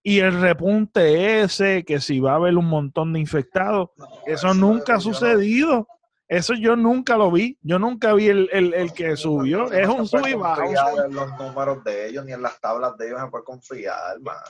Y 0.00 0.20
el 0.20 0.40
repunte 0.40 1.40
ese, 1.40 1.84
que 1.84 2.00
si 2.00 2.20
va 2.20 2.32
a 2.32 2.36
haber 2.36 2.56
un 2.56 2.66
montón 2.66 3.12
de 3.12 3.18
infectados, 3.18 3.90
eso, 4.26 4.54
nunca 4.54 4.94
ha 4.94 5.00
sucedido. 5.00 5.88
Eso 6.28 6.54
yo 6.54 6.76
nunca 6.76 7.16
lo 7.16 7.32
vi. 7.32 7.58
Yo 7.62 7.80
nunca 7.80 8.14
vi 8.14 8.28
el, 8.28 8.48
el, 8.52 8.92
que 8.92 9.16
subió. 9.16 9.72
es 9.72 9.88
un 9.88 10.06
sub 10.06 10.24
y 10.28 10.34
bajo. 10.34 10.62
en 11.04 11.14
los 11.14 11.36
números 11.36 11.82
de 11.82 12.08
ellos 12.08 12.24
ni 12.24 12.32
en 12.32 12.42
las 12.42 12.60
tablas 12.60 12.96
de 12.96 13.08
ellos 13.08 13.20
se 13.20 13.26
puede 13.26 13.44
confiar, 13.44 13.98
hermano. 14.14 14.40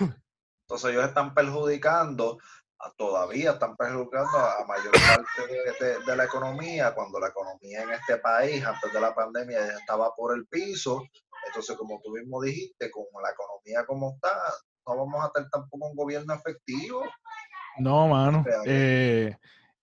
Entonces 0.62 0.90
ellos 0.90 1.04
están 1.04 1.34
perjudicando 1.34 2.38
todavía 2.96 3.52
están 3.52 3.76
perjudicando 3.76 4.38
a 4.38 4.64
mayor 4.66 4.92
parte 4.92 6.00
de, 6.06 6.16
la 6.16 6.24
economía, 6.24 6.94
cuando 6.94 7.20
la 7.20 7.28
economía 7.28 7.82
en 7.82 7.92
este 7.92 8.18
país 8.18 8.64
antes 8.64 8.92
de 8.92 9.00
la 9.00 9.14
pandemia 9.14 9.78
estaba 9.78 10.14
por 10.14 10.36
el 10.36 10.46
piso. 10.46 11.02
Entonces, 11.46 11.76
como 11.76 12.00
tú 12.02 12.10
mismo 12.10 12.42
dijiste, 12.42 12.90
con 12.90 13.04
la 13.22 13.30
economía 13.30 13.84
como 13.86 14.14
está, 14.14 14.30
no 14.86 14.96
vamos 14.96 15.24
a 15.24 15.30
tener 15.32 15.48
tampoco 15.50 15.86
un 15.86 15.96
gobierno 15.96 16.34
efectivo. 16.34 17.02
No, 17.78 18.08
mano. 18.08 18.44
Eh, 18.66 19.36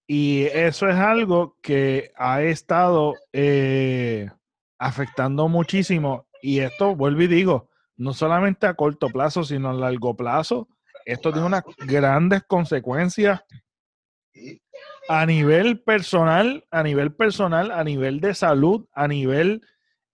y 0.08 0.46
eso 0.46 0.88
es 0.88 0.96
algo 0.96 1.56
que 1.62 2.12
ha 2.16 2.42
estado 2.42 3.16
eh, 3.34 4.30
afectando 4.78 5.48
muchísimo. 5.48 6.28
Y 6.42 6.60
esto, 6.60 6.96
vuelvo 6.96 7.22
y 7.22 7.28
digo, 7.28 7.70
no 7.98 8.14
solamente 8.14 8.68
a 8.68 8.76
corto 8.76 9.10
plazo, 9.10 9.44
sino 9.44 9.70
a 9.70 9.74
largo 9.74 10.16
plazo 10.16 10.68
esto 11.06 11.32
tiene 11.32 11.48
unas 11.48 11.64
grandes 11.86 12.44
consecuencias 12.44 13.42
a 15.08 15.26
nivel 15.26 15.82
personal, 15.82 16.66
a 16.72 16.84
nivel 16.84 17.14
personal, 17.14 17.72
a 17.72 17.84
nivel 17.84 18.20
de 18.20 18.34
salud, 18.34 18.86
a 18.94 19.08
nivel, 19.08 19.62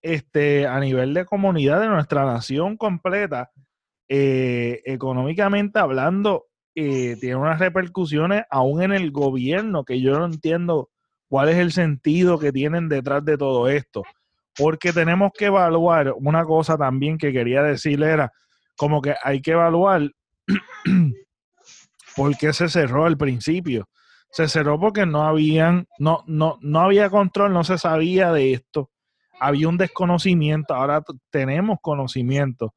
este, 0.01 0.67
a 0.67 0.79
nivel 0.79 1.13
de 1.13 1.25
comunidad 1.25 1.81
de 1.81 1.89
nuestra 1.89 2.25
nación 2.25 2.77
completa, 2.77 3.51
eh, 4.07 4.81
económicamente 4.85 5.79
hablando, 5.79 6.45
eh, 6.75 7.15
tiene 7.19 7.35
unas 7.35 7.59
repercusiones 7.59 8.43
aún 8.49 8.81
en 8.81 8.93
el 8.93 9.11
gobierno 9.11 9.83
que 9.83 10.01
yo 10.01 10.17
no 10.17 10.25
entiendo 10.25 10.89
cuál 11.27 11.49
es 11.49 11.57
el 11.57 11.71
sentido 11.71 12.37
que 12.37 12.51
tienen 12.51 12.89
detrás 12.89 13.23
de 13.25 13.37
todo 13.37 13.67
esto. 13.67 14.03
Porque 14.57 14.93
tenemos 14.93 15.31
que 15.37 15.45
evaluar 15.45 16.13
una 16.17 16.45
cosa 16.45 16.77
también 16.77 17.17
que 17.17 17.33
quería 17.33 17.61
decirle 17.61 18.07
era 18.07 18.31
como 18.77 19.01
que 19.01 19.15
hay 19.23 19.41
que 19.41 19.51
evaluar 19.51 20.11
¿Por 22.15 22.37
qué 22.37 22.53
se 22.53 22.69
cerró 22.69 23.05
al 23.05 23.17
principio? 23.17 23.89
Se 24.31 24.47
cerró 24.47 24.79
porque 24.79 25.05
no 25.05 25.23
habían, 25.23 25.87
no, 25.99 26.23
no, 26.27 26.57
no 26.61 26.81
había 26.81 27.09
control, 27.09 27.53
no 27.53 27.63
se 27.63 27.77
sabía 27.77 28.31
de 28.31 28.53
esto. 28.53 28.89
Había 29.39 29.67
un 29.67 29.77
desconocimiento, 29.77 30.73
ahora 30.73 31.03
tenemos 31.29 31.79
conocimiento. 31.81 32.73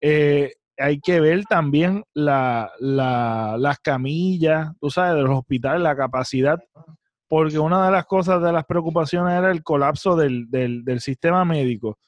Eh, 0.00 0.52
hay 0.76 1.00
que 1.00 1.20
ver 1.20 1.44
también 1.44 2.04
la, 2.14 2.70
las 2.78 3.78
camillas, 3.78 4.72
tú 4.80 4.90
sabes, 4.90 5.14
de 5.14 5.22
los 5.22 5.38
hospitales, 5.38 5.82
la 5.82 5.96
capacidad, 5.96 6.58
porque 7.28 7.58
una 7.58 7.86
de 7.86 7.92
las 7.92 8.06
cosas 8.06 8.42
de 8.42 8.52
las 8.52 8.64
preocupaciones 8.64 9.38
era 9.38 9.50
el 9.50 9.62
colapso 9.62 10.16
del, 10.16 10.46
del 10.50 11.00
sistema 11.00 11.44
médico. 11.44 11.98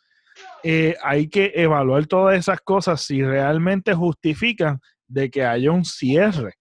Eh, 0.62 0.96
hay 1.02 1.28
que 1.28 1.52
evaluar 1.54 2.06
todas 2.06 2.36
esas 2.36 2.60
cosas 2.60 3.00
si 3.00 3.22
realmente 3.22 3.94
justifican 3.94 4.80
de 5.08 5.30
que 5.30 5.44
haya 5.44 5.70
un 5.70 5.84
cierre. 5.84 6.54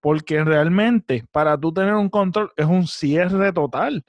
Porque 0.00 0.44
realmente 0.44 1.24
para 1.32 1.58
tú 1.58 1.72
tener 1.72 1.94
un 1.94 2.08
control 2.08 2.52
es 2.56 2.66
un 2.66 2.86
cierre 2.86 3.52
total. 3.52 4.04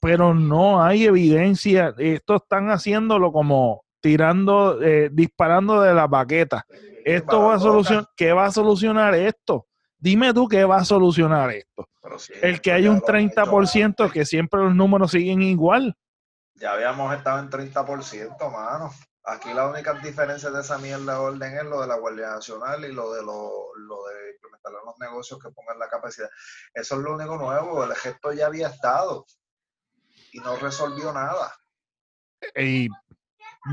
Pero 0.00 0.34
no 0.34 0.82
hay 0.82 1.04
evidencia. 1.04 1.94
Esto 1.98 2.36
están 2.36 2.70
haciéndolo 2.70 3.32
como 3.32 3.84
tirando, 4.00 4.82
eh, 4.82 5.08
disparando 5.10 5.80
de 5.80 5.94
la 5.94 6.06
baqueta. 6.06 6.66
Esto 7.04 7.44
va 7.44 7.54
a 7.54 7.58
solucionar, 7.58 8.08
¿qué 8.16 8.32
va 8.32 8.46
a 8.46 8.52
solucionar 8.52 9.14
esto? 9.14 9.66
Dime 9.98 10.34
tú 10.34 10.46
qué 10.46 10.64
va 10.64 10.76
a 10.76 10.84
solucionar 10.84 11.50
esto. 11.50 11.88
el 12.42 12.60
que 12.60 12.70
hay 12.70 12.86
un 12.86 13.00
30% 13.00 14.12
que 14.12 14.26
siempre 14.26 14.60
los 14.60 14.74
números 14.74 15.10
siguen 15.10 15.40
igual. 15.40 15.96
Ya 16.56 16.72
habíamos 16.72 17.14
estado 17.14 17.40
en 17.40 17.48
30%, 17.48 18.52
mano. 18.52 18.90
Aquí 19.26 19.54
la 19.54 19.66
única 19.68 19.94
diferencia 19.94 20.50
de 20.50 20.60
esa 20.60 20.76
mierda 20.76 21.14
de 21.14 21.18
orden 21.18 21.56
es 21.56 21.64
lo 21.64 21.80
de 21.80 21.86
la 21.86 21.98
Guardia 21.98 22.28
Nacional 22.30 22.84
y 22.84 22.92
lo 22.92 23.10
de 23.14 23.22
lo, 23.22 23.72
de 23.78 24.34
implementar 24.34 24.72
los 24.84 24.98
negocios 25.00 25.40
que 25.42 25.50
pongan 25.50 25.78
la 25.78 25.88
capacidad. 25.88 26.28
Eso 26.74 26.96
es 26.96 27.00
lo 27.00 27.14
único 27.14 27.38
nuevo. 27.38 27.84
El 27.84 27.92
ejército 27.92 28.34
ya 28.34 28.46
había 28.46 28.68
estado 28.68 29.24
y 30.30 30.40
no 30.40 30.56
resolvió 30.56 31.10
nada. 31.14 31.54
Y 32.54 32.88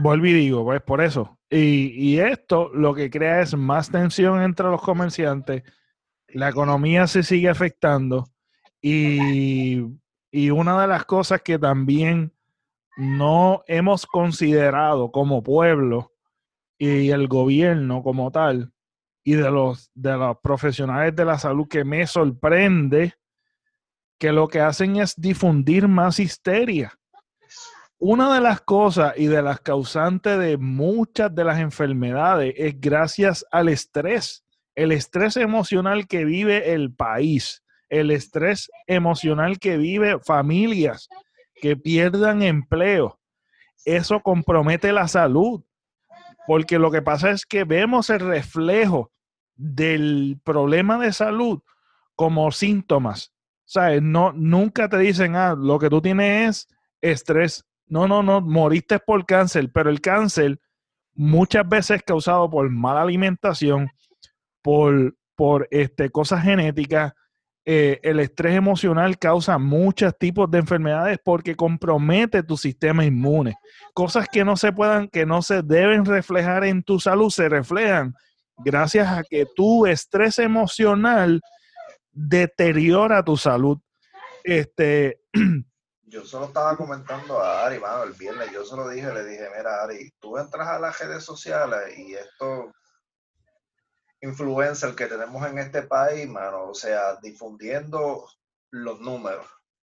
volví 0.01 0.29
y 0.29 0.35
digo, 0.35 0.63
pues 0.63 0.81
por 0.81 1.01
eso. 1.01 1.37
Y, 1.49 2.17
esto 2.17 2.69
lo 2.73 2.93
que 2.93 3.09
crea 3.09 3.41
es 3.41 3.53
más 3.53 3.91
tensión 3.91 4.41
entre 4.41 4.67
los 4.67 4.81
comerciantes. 4.81 5.63
La 6.29 6.47
economía 6.47 7.07
se 7.07 7.23
sigue 7.23 7.49
afectando. 7.49 8.29
Y, 8.81 9.81
y 10.31 10.49
una 10.49 10.79
de 10.81 10.87
las 10.87 11.03
cosas 11.03 11.41
que 11.41 11.59
también 11.59 12.33
no 12.97 13.63
hemos 13.67 14.05
considerado 14.05 15.11
como 15.11 15.43
pueblo 15.43 16.11
y 16.77 17.11
el 17.11 17.27
gobierno 17.27 18.03
como 18.03 18.31
tal 18.31 18.73
y 19.23 19.33
de 19.33 19.51
los 19.51 19.91
de 19.93 20.17
los 20.17 20.37
profesionales 20.39 21.15
de 21.15 21.25
la 21.25 21.37
salud 21.37 21.67
que 21.67 21.83
me 21.83 22.05
sorprende 22.07 23.13
que 24.17 24.31
lo 24.31 24.47
que 24.47 24.59
hacen 24.59 24.97
es 24.97 25.15
difundir 25.15 25.87
más 25.87 26.19
histeria. 26.19 26.93
una 27.97 28.33
de 28.33 28.41
las 28.41 28.61
cosas 28.61 29.13
y 29.15 29.27
de 29.27 29.43
las 29.43 29.59
causantes 29.61 30.39
de 30.39 30.57
muchas 30.57 31.33
de 31.33 31.43
las 31.43 31.59
enfermedades 31.59 32.53
es 32.57 32.79
gracias 32.81 33.45
al 33.51 33.69
estrés, 33.69 34.43
el 34.73 34.91
estrés 34.91 35.37
emocional 35.37 36.07
que 36.07 36.25
vive 36.25 36.73
el 36.73 36.93
país, 36.93 37.63
el 37.89 38.09
estrés 38.09 38.71
emocional 38.87 39.59
que 39.59 39.77
vive 39.77 40.19
familias 40.19 41.07
que 41.61 41.77
pierdan 41.77 42.41
empleo. 42.41 43.19
Eso 43.85 44.19
compromete 44.21 44.91
la 44.91 45.07
salud, 45.07 45.63
porque 46.47 46.79
lo 46.79 46.91
que 46.91 47.01
pasa 47.01 47.31
es 47.31 47.45
que 47.45 47.63
vemos 47.63 48.09
el 48.09 48.19
reflejo 48.19 49.11
del 49.55 50.39
problema 50.43 50.97
de 50.99 51.13
salud 51.13 51.61
como 52.15 52.51
síntomas. 52.51 53.33
¿Sabes? 53.63 54.01
No, 54.01 54.33
nunca 54.33 54.89
te 54.89 54.97
dicen, 54.97 55.37
ah, 55.37 55.55
lo 55.57 55.79
que 55.79 55.89
tú 55.89 56.01
tienes 56.01 56.67
es 57.01 57.11
estrés 57.13 57.65
no, 57.91 58.07
no, 58.07 58.23
no, 58.23 58.39
moriste 58.39 58.99
por 58.99 59.25
cáncer, 59.25 59.69
pero 59.73 59.89
el 59.89 59.99
cáncer 59.99 60.61
muchas 61.13 61.67
veces 61.67 61.97
es 61.97 62.03
causado 62.03 62.49
por 62.49 62.69
mala 62.69 63.01
alimentación, 63.01 63.89
por, 64.61 65.17
por 65.35 65.67
este, 65.71 66.09
cosas 66.09 66.41
genéticas. 66.41 67.11
Eh, 67.63 67.99
el 68.01 68.19
estrés 68.19 68.55
emocional 68.55 69.19
causa 69.19 69.59
muchos 69.59 70.17
tipos 70.17 70.49
de 70.49 70.57
enfermedades 70.57 71.19
porque 71.23 71.55
compromete 71.55 72.41
tu 72.41 72.57
sistema 72.57 73.05
inmune. 73.05 73.55
Cosas 73.93 74.27
que 74.31 74.43
no 74.43 74.57
se 74.57 74.71
puedan, 74.71 75.07
que 75.07 75.27
no 75.27 75.43
se 75.43 75.61
deben 75.61 76.05
reflejar 76.05 76.63
en 76.63 76.81
tu 76.81 76.99
salud, 76.99 77.29
se 77.29 77.47
reflejan 77.49 78.15
gracias 78.57 79.07
a 79.07 79.23
que 79.23 79.45
tu 79.55 79.85
estrés 79.85 80.39
emocional 80.39 81.39
deteriora 82.11 83.23
tu 83.23 83.37
salud. 83.37 83.77
Este, 84.43 85.21
yo 86.03 86.25
solo 86.25 86.47
estaba 86.47 86.75
comentando 86.75 87.39
a 87.39 87.65
Ari, 87.65 87.79
mano, 87.79 88.03
el 88.03 88.13
viernes, 88.13 88.51
yo 88.51 88.65
se 88.65 88.75
lo 88.75 88.89
dije, 88.89 89.13
le 89.13 89.23
dije, 89.23 89.47
mira, 89.55 89.83
Ari, 89.83 90.11
tú 90.19 90.37
entras 90.37 90.67
a 90.67 90.79
las 90.79 90.99
redes 90.99 91.23
sociales 91.23 91.97
y 91.97 92.13
estos 92.15 92.65
influencers 94.21 94.95
que 94.95 95.07
tenemos 95.07 95.45
en 95.47 95.57
este 95.57 95.83
país, 95.83 96.27
mano, 96.27 96.69
o 96.69 96.73
sea, 96.73 97.15
difundiendo 97.17 98.27
los 98.71 98.99
números. 98.99 99.45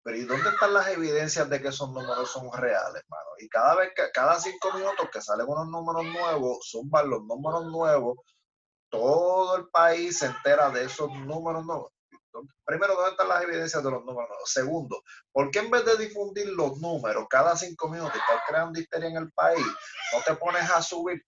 Pero 0.04 0.18
¿y 0.18 0.26
dónde 0.26 0.50
están 0.50 0.74
las 0.74 0.88
evidencias 0.90 1.50
de 1.50 1.62
que 1.62 1.70
esos 1.70 1.90
números 1.90 2.30
son 2.32 2.52
reales, 2.54 3.04
mano? 3.08 3.30
Y 3.40 3.50
cada 3.50 3.76
vez 3.76 3.92
que, 3.96 4.04
cada 4.14 4.40
cinco 4.40 4.72
minutos 4.74 5.10
que 5.12 5.22
salen 5.22 5.48
unos 5.48 5.68
números 5.68 6.06
nuevos, 6.06 6.60
suban 6.62 7.10
los 7.10 7.24
números 7.24 7.66
nuevos, 7.72 8.18
todo 8.90 9.58
el 9.58 9.68
país 9.70 10.20
se 10.20 10.28
entera 10.28 10.70
de 10.70 10.86
esos 10.86 11.10
números 11.12 11.66
nuevos. 11.66 11.92
Primero, 12.66 12.96
¿dónde 12.96 13.12
están 13.12 13.30
las 13.30 13.44
evidencias 13.44 13.84
de 13.84 13.92
los 13.92 14.04
números? 14.04 14.38
Segundo, 14.46 15.02
¿por 15.32 15.50
qué 15.52 15.60
en 15.60 15.72
vez 15.72 15.86
de 15.86 15.98
difundir 15.98 16.50
los 16.50 16.78
números 16.80 17.26
cada 17.30 17.56
cinco 17.56 17.88
minutos 17.88 18.16
y 18.16 18.20
estar 18.20 18.42
creando 18.48 18.80
histeria 18.80 19.10
en 19.10 19.18
el 19.18 19.32
país, 19.32 19.66
no 20.14 20.22
te 20.26 20.36
pones 20.36 20.70
a 20.70 20.82
subir? 20.82 21.24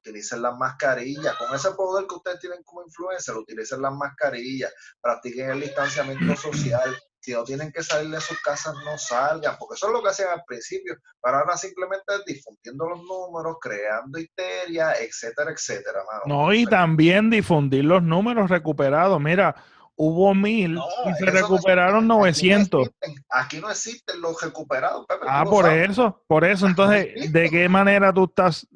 Utilicen 0.00 0.42
las 0.42 0.56
mascarillas. 0.56 1.36
Con 1.36 1.54
ese 1.54 1.70
poder 1.72 2.06
que 2.06 2.14
ustedes 2.14 2.40
tienen 2.40 2.62
como 2.64 2.82
influencer, 2.82 3.36
utilicen 3.36 3.82
las 3.82 3.92
mascarillas, 3.92 4.72
practiquen 5.00 5.50
el 5.50 5.60
distanciamiento 5.60 6.36
social. 6.36 6.96
Si 7.20 7.32
no 7.32 7.44
tienen 7.44 7.70
que 7.70 7.82
salir 7.82 8.10
de 8.10 8.20
sus 8.20 8.40
casas, 8.40 8.74
no 8.82 8.96
salgan, 8.96 9.56
porque 9.58 9.74
eso 9.74 9.88
es 9.88 9.92
lo 9.92 10.02
que 10.02 10.08
hacían 10.08 10.30
al 10.30 10.42
principio. 10.46 10.96
Pero 11.22 11.36
ahora 11.36 11.54
simplemente 11.56 12.14
difundiendo 12.26 12.88
los 12.88 13.02
números, 13.02 13.56
creando 13.60 14.18
histeria, 14.18 14.94
etcétera, 14.94 15.52
etcétera. 15.52 16.02
No, 16.24 16.52
y 16.54 16.64
también 16.64 17.28
difundir 17.28 17.84
los 17.84 18.02
números 18.02 18.48
recuperados. 18.48 19.20
Mira, 19.20 19.54
hubo 20.02 20.34
mil 20.34 20.78
y 20.78 21.14
se 21.18 21.26
recuperaron 21.26 22.08
900. 22.08 22.90
Aquí 23.28 23.60
no, 23.60 23.70
existen 23.70 24.18
los 24.22 24.40
recuperados. 24.40 25.04
ah, 25.28 25.44
por 25.44 25.70
eso, 25.70 26.24
por 26.26 26.42
eso. 26.42 26.66
Entonces, 26.66 27.30
¿de 27.30 27.50
qué 27.50 27.68
manera 27.68 28.10
tú 28.10 28.24
estás? 28.24 28.66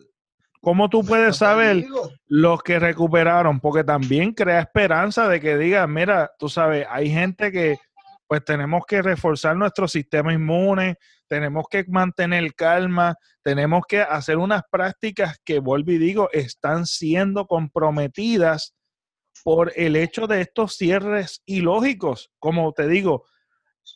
¿Cómo 0.65 0.89
tú 0.89 1.05
puedes 1.05 1.37
saber 1.37 1.85
los 2.27 2.63
que 2.63 2.79
recuperaron? 2.79 3.61
Porque 3.61 3.85
también 3.85 4.33
crea 4.33 4.61
esperanza 4.61 5.29
de 5.29 5.39
que 5.39 5.59
digan, 5.59 5.93
mira, 5.93 6.33
tú 6.39 6.49
sabes, 6.49 6.87
hay 6.91 7.11
gente 7.11 7.53
que 7.53 7.77
pues 8.27 8.43
tenemos 8.43 8.85
que 8.87 9.03
reforzar 9.03 9.55
nuestro 9.57 9.87
sistema 9.87 10.33
inmune, 10.33 10.97
tenemos 11.29 11.67
que 11.71 11.85
mantener 11.87 12.55
calma, 12.55 13.15
tenemos 13.43 13.83
que 13.87 14.01
hacer 14.01 14.39
unas 14.39 14.63
prácticas 14.71 15.39
que, 15.45 15.59
vuelvo 15.59 15.93
y 15.93 15.99
digo, 15.99 16.31
están 16.33 16.87
siendo 16.87 17.47
comprometidas 17.47 18.75
por 19.45 19.71
el 19.77 19.97
hecho 19.97 20.27
de 20.27 20.41
estos 20.41 20.77
cierres 20.77 21.43
ilógicos. 21.45 22.31
Como 22.39 22.73
te 22.73 22.89
digo, 22.89 23.27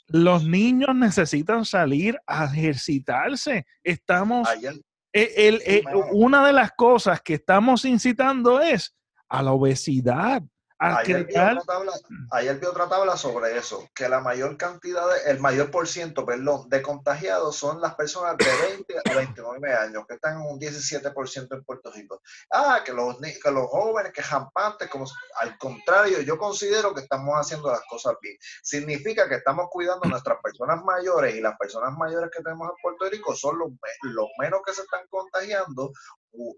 los 0.08 0.44
niños 0.44 0.94
necesitan 0.94 1.64
salir 1.64 2.18
a 2.26 2.44
ejercitarse. 2.44 3.64
Estamos, 3.82 4.46
eh, 5.22 5.58
eh, 5.64 5.82
una 6.12 6.46
de 6.46 6.52
las 6.52 6.72
cosas 6.72 7.20
que 7.22 7.34
estamos 7.34 7.84
incitando 7.84 8.60
es 8.60 8.94
a 9.28 9.42
la 9.42 9.52
obesidad. 9.52 10.42
Ayer 10.80 11.24
vi, 11.24 11.34
otra 12.66 12.88
tabla, 12.88 13.16
sobre 13.16 13.56
eso, 13.58 13.88
que 13.92 14.08
la 14.08 14.20
mayor 14.20 14.56
cantidad, 14.56 15.08
de, 15.08 15.32
el 15.32 15.40
mayor 15.40 15.72
por 15.72 15.88
ciento, 15.88 16.24
perdón, 16.24 16.68
de 16.68 16.82
contagiados 16.82 17.56
son 17.56 17.80
las 17.80 17.96
personas 17.96 18.36
de 18.36 18.46
20 18.76 18.94
a 19.04 19.14
29 19.14 19.74
años, 19.74 20.04
que 20.06 20.14
están 20.14 20.36
en 20.36 20.46
un 20.46 20.60
17% 20.60 21.48
en 21.50 21.64
Puerto 21.64 21.90
Rico. 21.90 22.22
Ah, 22.52 22.82
que 22.84 22.92
los, 22.92 23.16
que 23.18 23.50
los 23.50 23.66
jóvenes, 23.66 24.12
que 24.12 24.22
jampantes, 24.22 24.88
como 24.88 25.06
al 25.40 25.58
contrario, 25.58 26.20
yo 26.20 26.38
considero 26.38 26.94
que 26.94 27.00
estamos 27.00 27.34
haciendo 27.34 27.72
las 27.72 27.82
cosas 27.90 28.14
bien. 28.22 28.36
Significa 28.62 29.28
que 29.28 29.36
estamos 29.36 29.66
cuidando 29.70 30.04
a 30.04 30.08
nuestras 30.08 30.38
personas 30.40 30.84
mayores 30.84 31.34
y 31.34 31.40
las 31.40 31.58
personas 31.58 31.92
mayores 31.98 32.30
que 32.30 32.42
tenemos 32.42 32.70
en 32.70 32.76
Puerto 32.80 33.10
Rico 33.10 33.34
son 33.34 33.58
los, 33.58 33.70
los 34.02 34.28
menos 34.38 34.60
que 34.64 34.72
se 34.72 34.82
están 34.82 35.00
contagiando 35.10 35.92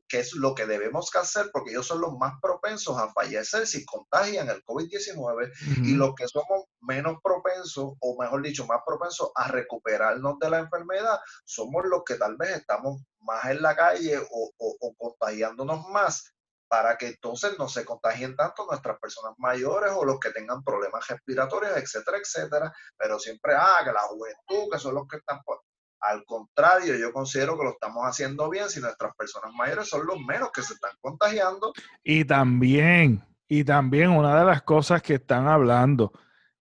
qué 0.08 0.20
es 0.20 0.34
lo 0.34 0.54
que 0.54 0.66
debemos 0.66 1.14
hacer, 1.14 1.50
porque 1.52 1.70
ellos 1.70 1.86
son 1.86 2.00
los 2.00 2.16
más 2.18 2.34
propensos 2.40 2.98
a 2.98 3.12
fallecer 3.12 3.66
si 3.66 3.84
contagian 3.84 4.48
el 4.48 4.64
COVID-19 4.64 5.52
y 5.84 5.94
los 5.94 6.14
que 6.14 6.28
somos 6.28 6.64
menos 6.80 7.16
propensos, 7.22 7.92
o 7.98 8.16
mejor 8.20 8.42
dicho, 8.42 8.66
más 8.66 8.80
propensos 8.84 9.30
a 9.34 9.48
recuperarnos 9.48 10.38
de 10.38 10.50
la 10.50 10.58
enfermedad, 10.58 11.18
somos 11.44 11.84
los 11.86 12.02
que 12.04 12.16
tal 12.16 12.36
vez 12.36 12.56
estamos 12.56 13.02
más 13.20 13.44
en 13.46 13.62
la 13.62 13.76
calle 13.76 14.18
o, 14.18 14.52
o 14.58 14.94
contagiándonos 14.96 15.86
más 15.88 16.34
para 16.70 16.96
que 16.96 17.08
entonces 17.08 17.58
no 17.58 17.68
se 17.68 17.84
contagien 17.84 18.36
tanto 18.36 18.64
nuestras 18.64 18.96
personas 19.00 19.34
mayores 19.38 19.90
o 19.92 20.04
los 20.04 20.20
que 20.20 20.30
tengan 20.30 20.62
problemas 20.62 21.04
respiratorios, 21.08 21.76
etcétera, 21.76 22.18
etcétera. 22.18 22.72
Pero 22.96 23.18
siempre, 23.18 23.54
ah, 23.56 23.80
que 23.84 23.90
la 23.90 24.02
juventud, 24.02 24.70
que 24.70 24.78
son 24.78 24.94
los 24.94 25.08
que 25.08 25.16
están 25.16 25.42
por 25.42 25.62
al 26.00 26.24
contrario, 26.24 26.96
yo 26.96 27.12
considero 27.12 27.58
que 27.58 27.64
lo 27.64 27.70
estamos 27.70 28.02
haciendo 28.04 28.48
bien 28.48 28.68
si 28.68 28.80
nuestras 28.80 29.14
personas 29.16 29.52
mayores 29.54 29.88
son 29.88 30.06
los 30.06 30.18
menos 30.20 30.50
que 30.52 30.62
se 30.62 30.74
están 30.74 30.92
contagiando. 31.00 31.72
Y 32.02 32.24
también, 32.24 33.22
y 33.48 33.64
también 33.64 34.10
una 34.10 34.38
de 34.38 34.44
las 34.44 34.62
cosas 34.62 35.02
que 35.02 35.14
están 35.14 35.46
hablando 35.46 36.12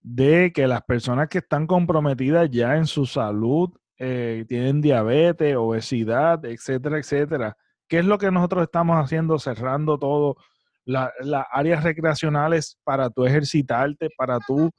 de 0.02 0.52
que 0.52 0.66
las 0.66 0.82
personas 0.82 1.28
que 1.28 1.38
están 1.38 1.66
comprometidas 1.66 2.50
ya 2.50 2.76
en 2.76 2.86
su 2.86 3.06
salud, 3.06 3.70
eh, 3.98 4.44
tienen 4.48 4.80
diabetes, 4.80 5.56
obesidad, 5.56 6.44
etcétera, 6.44 6.98
etcétera. 6.98 7.56
¿Qué 7.86 7.98
es 7.98 8.04
lo 8.04 8.18
que 8.18 8.30
nosotros 8.30 8.62
estamos 8.62 8.96
haciendo? 8.96 9.38
Cerrando 9.38 9.98
todo 9.98 10.36
las 10.84 11.10
áreas 11.52 11.84
recreacionales 11.84 12.78
para 12.82 13.10
tú 13.10 13.26
ejercitarte, 13.26 14.08
para 14.16 14.38
tú 14.40 14.70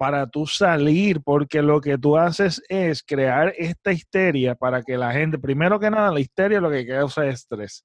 para 0.00 0.26
tú 0.26 0.46
salir, 0.46 1.20
porque 1.20 1.60
lo 1.60 1.78
que 1.78 1.98
tú 1.98 2.16
haces 2.16 2.62
es 2.70 3.02
crear 3.02 3.52
esta 3.58 3.92
histeria 3.92 4.54
para 4.54 4.82
que 4.82 4.96
la 4.96 5.12
gente, 5.12 5.38
primero 5.38 5.78
que 5.78 5.90
nada, 5.90 6.10
la 6.10 6.20
histeria 6.20 6.58
lo 6.58 6.70
que 6.70 6.86
causa 6.86 7.26
es 7.26 7.40
estrés. 7.40 7.84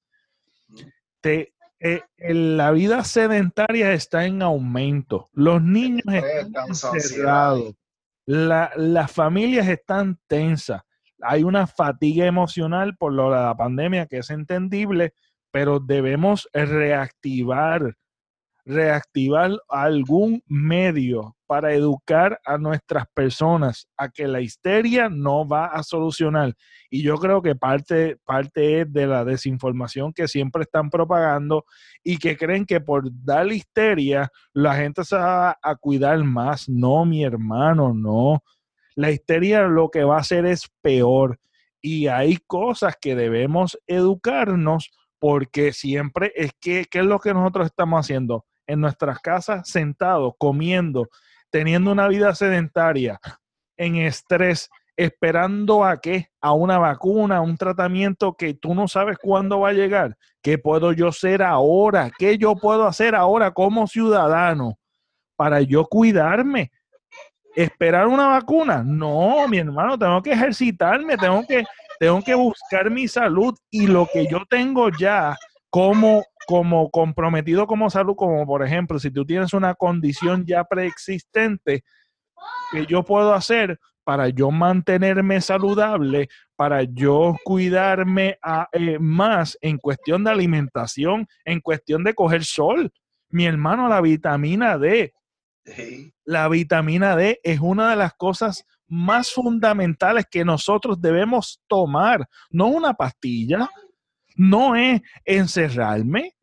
Te, 1.19 1.53
eh, 1.81 2.03
la 2.17 2.71
vida 2.71 3.03
sedentaria 3.03 3.91
está 3.91 4.25
en 4.25 4.41
aumento, 4.41 5.27
los 5.33 5.61
niños 5.61 6.05
están 6.07 6.69
encerrados, 6.69 7.73
la, 8.25 8.71
las 8.77 9.11
familias 9.11 9.67
están 9.67 10.17
tensas, 10.25 10.83
hay 11.19 11.43
una 11.43 11.67
fatiga 11.67 12.25
emocional 12.25 12.95
por 12.95 13.11
lo 13.11 13.29
de 13.29 13.41
la 13.41 13.57
pandemia 13.57 14.05
que 14.05 14.19
es 14.19 14.29
entendible, 14.29 15.13
pero 15.51 15.81
debemos 15.81 16.47
reactivar 16.53 17.93
reactivar 18.65 19.51
algún 19.69 20.43
medio 20.47 21.35
para 21.45 21.73
educar 21.73 22.39
a 22.43 22.57
nuestras 22.57 23.05
personas 23.13 23.87
a 23.95 24.09
que 24.09 24.27
la 24.27 24.41
histeria 24.41 25.07
no 25.07 25.47
va 25.47 25.67
a 25.67 25.83
solucionar. 25.83 26.55
Y 26.89 27.03
yo 27.03 27.17
creo 27.17 27.43
que 27.43 27.55
parte, 27.55 28.17
parte 28.25 28.81
es 28.81 28.91
de 28.91 29.05
la 29.05 29.23
desinformación 29.23 30.11
que 30.11 30.27
siempre 30.27 30.63
están 30.63 30.89
propagando 30.89 31.65
y 32.03 32.17
que 32.17 32.35
creen 32.35 32.65
que 32.65 32.81
por 32.81 33.07
dar 33.23 33.51
histeria 33.51 34.31
la 34.53 34.75
gente 34.75 35.03
se 35.03 35.15
va 35.15 35.57
a 35.61 35.75
cuidar 35.75 36.23
más. 36.23 36.67
No, 36.67 37.05
mi 37.05 37.23
hermano, 37.23 37.93
no. 37.93 38.43
La 38.95 39.11
histeria 39.11 39.67
lo 39.67 39.89
que 39.89 40.03
va 40.03 40.17
a 40.17 40.21
hacer 40.21 40.45
es 40.47 40.67
peor. 40.81 41.39
Y 41.81 42.07
hay 42.07 42.37
cosas 42.47 42.95
que 42.99 43.15
debemos 43.15 43.77
educarnos 43.85 44.89
porque 45.19 45.71
siempre 45.71 46.31
es 46.35 46.51
que, 46.59 46.85
¿qué 46.89 46.99
es 46.99 47.05
lo 47.05 47.19
que 47.19 47.33
nosotros 47.33 47.67
estamos 47.67 47.99
haciendo? 47.99 48.45
En 48.67 48.81
nuestras 48.81 49.19
casas 49.19 49.69
sentados, 49.69 50.33
comiendo, 50.37 51.09
teniendo 51.49 51.91
una 51.91 52.07
vida 52.07 52.33
sedentaria, 52.35 53.19
en 53.77 53.95
estrés, 53.97 54.69
esperando 54.97 55.83
a 55.83 55.99
qué? 55.99 56.29
A 56.41 56.53
una 56.53 56.77
vacuna, 56.77 57.37
a 57.37 57.41
un 57.41 57.57
tratamiento 57.57 58.33
que 58.33 58.53
tú 58.53 58.73
no 58.73 58.87
sabes 58.87 59.17
cuándo 59.17 59.59
va 59.59 59.69
a 59.69 59.73
llegar. 59.73 60.17
¿Qué 60.41 60.57
puedo 60.57 60.93
yo 60.93 61.09
hacer 61.09 61.41
ahora? 61.41 62.11
¿Qué 62.17 62.37
yo 62.37 62.55
puedo 62.55 62.85
hacer 62.85 63.15
ahora 63.15 63.51
como 63.51 63.87
ciudadano 63.87 64.77
para 65.35 65.61
yo 65.61 65.85
cuidarme? 65.85 66.71
¿Esperar 67.55 68.07
una 68.07 68.27
vacuna? 68.27 68.83
No, 68.85 69.47
mi 69.47 69.59
hermano, 69.59 69.97
tengo 69.97 70.21
que 70.21 70.33
ejercitarme, 70.33 71.17
tengo 71.17 71.45
que, 71.47 71.63
tengo 71.99 72.21
que 72.21 72.35
buscar 72.35 72.89
mi 72.89 73.07
salud 73.07 73.57
y 73.69 73.87
lo 73.87 74.07
que 74.11 74.27
yo 74.27 74.43
tengo 74.49 74.89
ya 74.89 75.35
como, 75.69 76.23
como 76.47 76.89
comprometido 76.89 77.67
como 77.67 77.89
salud, 77.89 78.15
como 78.15 78.45
por 78.45 78.63
ejemplo, 78.63 78.99
si 78.99 79.11
tú 79.11 79.25
tienes 79.25 79.53
una 79.53 79.75
condición 79.75 80.45
ya 80.45 80.63
preexistente, 80.63 81.83
que 82.71 82.85
yo 82.85 83.03
puedo 83.03 83.33
hacer 83.33 83.79
para 84.03 84.29
yo 84.29 84.51
mantenerme 84.51 85.41
saludable, 85.41 86.29
para 86.55 86.83
yo 86.83 87.35
cuidarme 87.43 88.37
eh, 88.71 88.99
más 88.99 89.57
en 89.61 89.77
cuestión 89.77 90.23
de 90.23 90.31
alimentación, 90.31 91.27
en 91.43 91.59
cuestión 91.59 92.03
de 92.03 92.13
coger 92.13 92.43
sol. 92.43 92.91
Mi 93.29 93.45
hermano, 93.45 93.89
la 93.89 94.01
vitamina 94.01 94.77
D. 94.77 95.13
La 96.23 96.47
vitamina 96.47 97.15
D 97.15 97.39
es 97.43 97.59
una 97.59 97.89
de 97.89 97.95
las 97.95 98.13
cosas 98.13 98.65
más 98.87 99.33
fundamentales 99.33 100.25
que 100.29 100.45
nosotros 100.45 101.01
debemos 101.01 101.59
tomar. 101.67 102.27
No 102.51 102.67
una 102.67 102.93
pastilla, 102.93 103.67
no 104.35 104.75
es 104.75 105.01
encerrarme, 105.25 106.33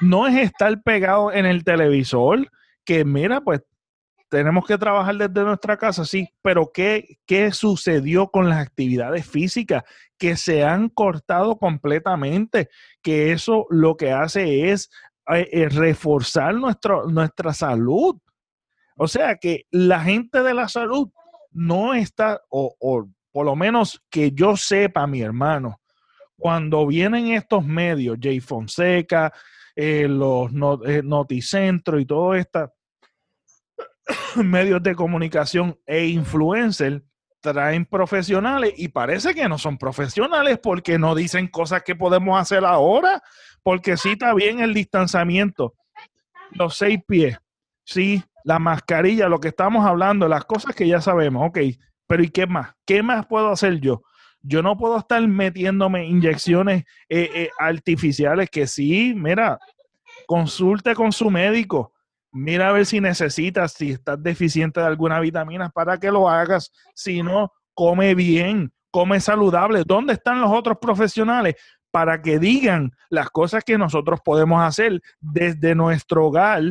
no 0.00 0.26
es 0.26 0.36
estar 0.36 0.82
pegado 0.82 1.32
en 1.32 1.46
el 1.46 1.64
televisor, 1.64 2.50
que 2.84 3.04
mira, 3.04 3.40
pues 3.40 3.62
tenemos 4.30 4.64
que 4.64 4.78
trabajar 4.78 5.16
desde 5.16 5.44
nuestra 5.44 5.76
casa, 5.76 6.04
sí, 6.04 6.28
pero 6.40 6.70
¿qué, 6.72 7.18
¿qué 7.26 7.50
sucedió 7.50 8.28
con 8.28 8.48
las 8.48 8.60
actividades 8.60 9.26
físicas? 9.26 9.82
Que 10.16 10.36
se 10.36 10.64
han 10.64 10.88
cortado 10.88 11.58
completamente, 11.58 12.68
que 13.02 13.32
eso 13.32 13.66
lo 13.70 13.96
que 13.96 14.12
hace 14.12 14.70
es 14.70 14.88
eh, 15.32 15.48
eh, 15.52 15.68
reforzar 15.68 16.54
nuestro, 16.54 17.06
nuestra 17.06 17.52
salud. 17.52 18.16
O 18.96 19.08
sea 19.08 19.36
que 19.36 19.66
la 19.70 20.00
gente 20.00 20.42
de 20.42 20.54
la 20.54 20.68
salud 20.68 21.10
no 21.50 21.94
está, 21.94 22.40
o, 22.50 22.76
o 22.78 23.08
por 23.32 23.46
lo 23.46 23.56
menos 23.56 24.00
que 24.10 24.30
yo 24.30 24.56
sepa, 24.56 25.08
mi 25.08 25.22
hermano, 25.22 25.80
cuando 26.40 26.86
vienen 26.86 27.28
estos 27.28 27.64
medios, 27.64 28.18
Jay 28.20 28.40
Fonseca, 28.40 29.32
eh, 29.76 30.08
los 30.08 30.50
Noticentro 30.52 32.00
y 32.00 32.06
todo 32.06 32.34
esto, 32.34 32.72
medios 34.36 34.82
de 34.82 34.94
comunicación 34.94 35.78
e 35.86 36.06
influencers 36.06 37.02
traen 37.40 37.86
profesionales 37.86 38.74
y 38.76 38.88
parece 38.88 39.34
que 39.34 39.48
no 39.48 39.58
son 39.58 39.78
profesionales 39.78 40.58
porque 40.62 40.98
no 40.98 41.14
dicen 41.14 41.48
cosas 41.48 41.82
que 41.82 41.94
podemos 41.94 42.38
hacer 42.38 42.64
ahora, 42.64 43.22
porque 43.62 43.96
sí 43.96 44.12
está 44.12 44.34
bien 44.34 44.60
el 44.60 44.74
distanciamiento, 44.74 45.74
los 46.52 46.76
seis 46.76 47.00
pies, 47.06 47.38
sí, 47.84 48.22
la 48.44 48.58
mascarilla, 48.58 49.28
lo 49.28 49.40
que 49.40 49.48
estamos 49.48 49.86
hablando, 49.86 50.28
las 50.28 50.44
cosas 50.44 50.74
que 50.74 50.86
ya 50.86 51.00
sabemos, 51.00 51.48
ok, 51.48 51.58
pero 52.06 52.22
¿y 52.22 52.28
qué 52.30 52.46
más? 52.46 52.72
¿Qué 52.84 53.02
más 53.02 53.26
puedo 53.26 53.50
hacer 53.50 53.80
yo? 53.80 54.02
Yo 54.42 54.62
no 54.62 54.76
puedo 54.76 54.98
estar 54.98 55.26
metiéndome 55.26 56.06
inyecciones 56.06 56.84
eh, 57.08 57.30
eh, 57.34 57.50
artificiales 57.58 58.48
que 58.50 58.66
sí, 58.66 59.14
mira, 59.14 59.58
consulte 60.26 60.94
con 60.94 61.12
su 61.12 61.30
médico 61.30 61.92
mira 62.32 62.68
a 62.68 62.72
ver 62.72 62.86
si 62.86 63.00
necesitas, 63.00 63.72
si 63.72 63.92
estás 63.92 64.22
deficiente 64.22 64.80
de 64.80 64.86
alguna 64.86 65.20
vitamina 65.20 65.68
para 65.70 65.98
que 65.98 66.10
lo 66.10 66.28
hagas. 66.28 66.72
Si 66.94 67.22
no, 67.22 67.52
come 67.74 68.14
bien, 68.14 68.72
come 68.90 69.20
saludable. 69.20 69.82
¿Dónde 69.84 70.14
están 70.14 70.40
los 70.40 70.50
otros 70.50 70.78
profesionales? 70.80 71.56
Para 71.90 72.22
que 72.22 72.38
digan 72.38 72.92
las 73.08 73.30
cosas 73.30 73.64
que 73.64 73.76
nosotros 73.76 74.20
podemos 74.24 74.62
hacer 74.62 75.00
desde 75.20 75.74
nuestro 75.74 76.26
hogar. 76.26 76.62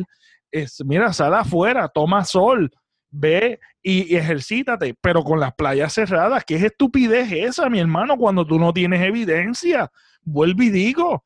Es, 0.50 0.82
mira, 0.84 1.12
sal 1.12 1.34
afuera, 1.34 1.88
toma 1.88 2.24
sol, 2.24 2.70
ve 3.10 3.60
y, 3.82 4.14
y, 4.14 4.16
ejercítate, 4.16 4.94
pero 5.00 5.22
con 5.22 5.40
las 5.40 5.54
playas 5.54 5.92
cerradas. 5.92 6.44
¿Qué 6.44 6.56
es 6.56 6.64
estupidez 6.64 7.30
esa, 7.32 7.68
mi 7.68 7.80
hermano, 7.80 8.16
cuando 8.16 8.46
tú 8.46 8.58
no 8.58 8.72
tienes 8.72 9.02
evidencia? 9.02 9.90
Vuelvo 10.22 10.62
y 10.62 10.70
digo, 10.70 11.24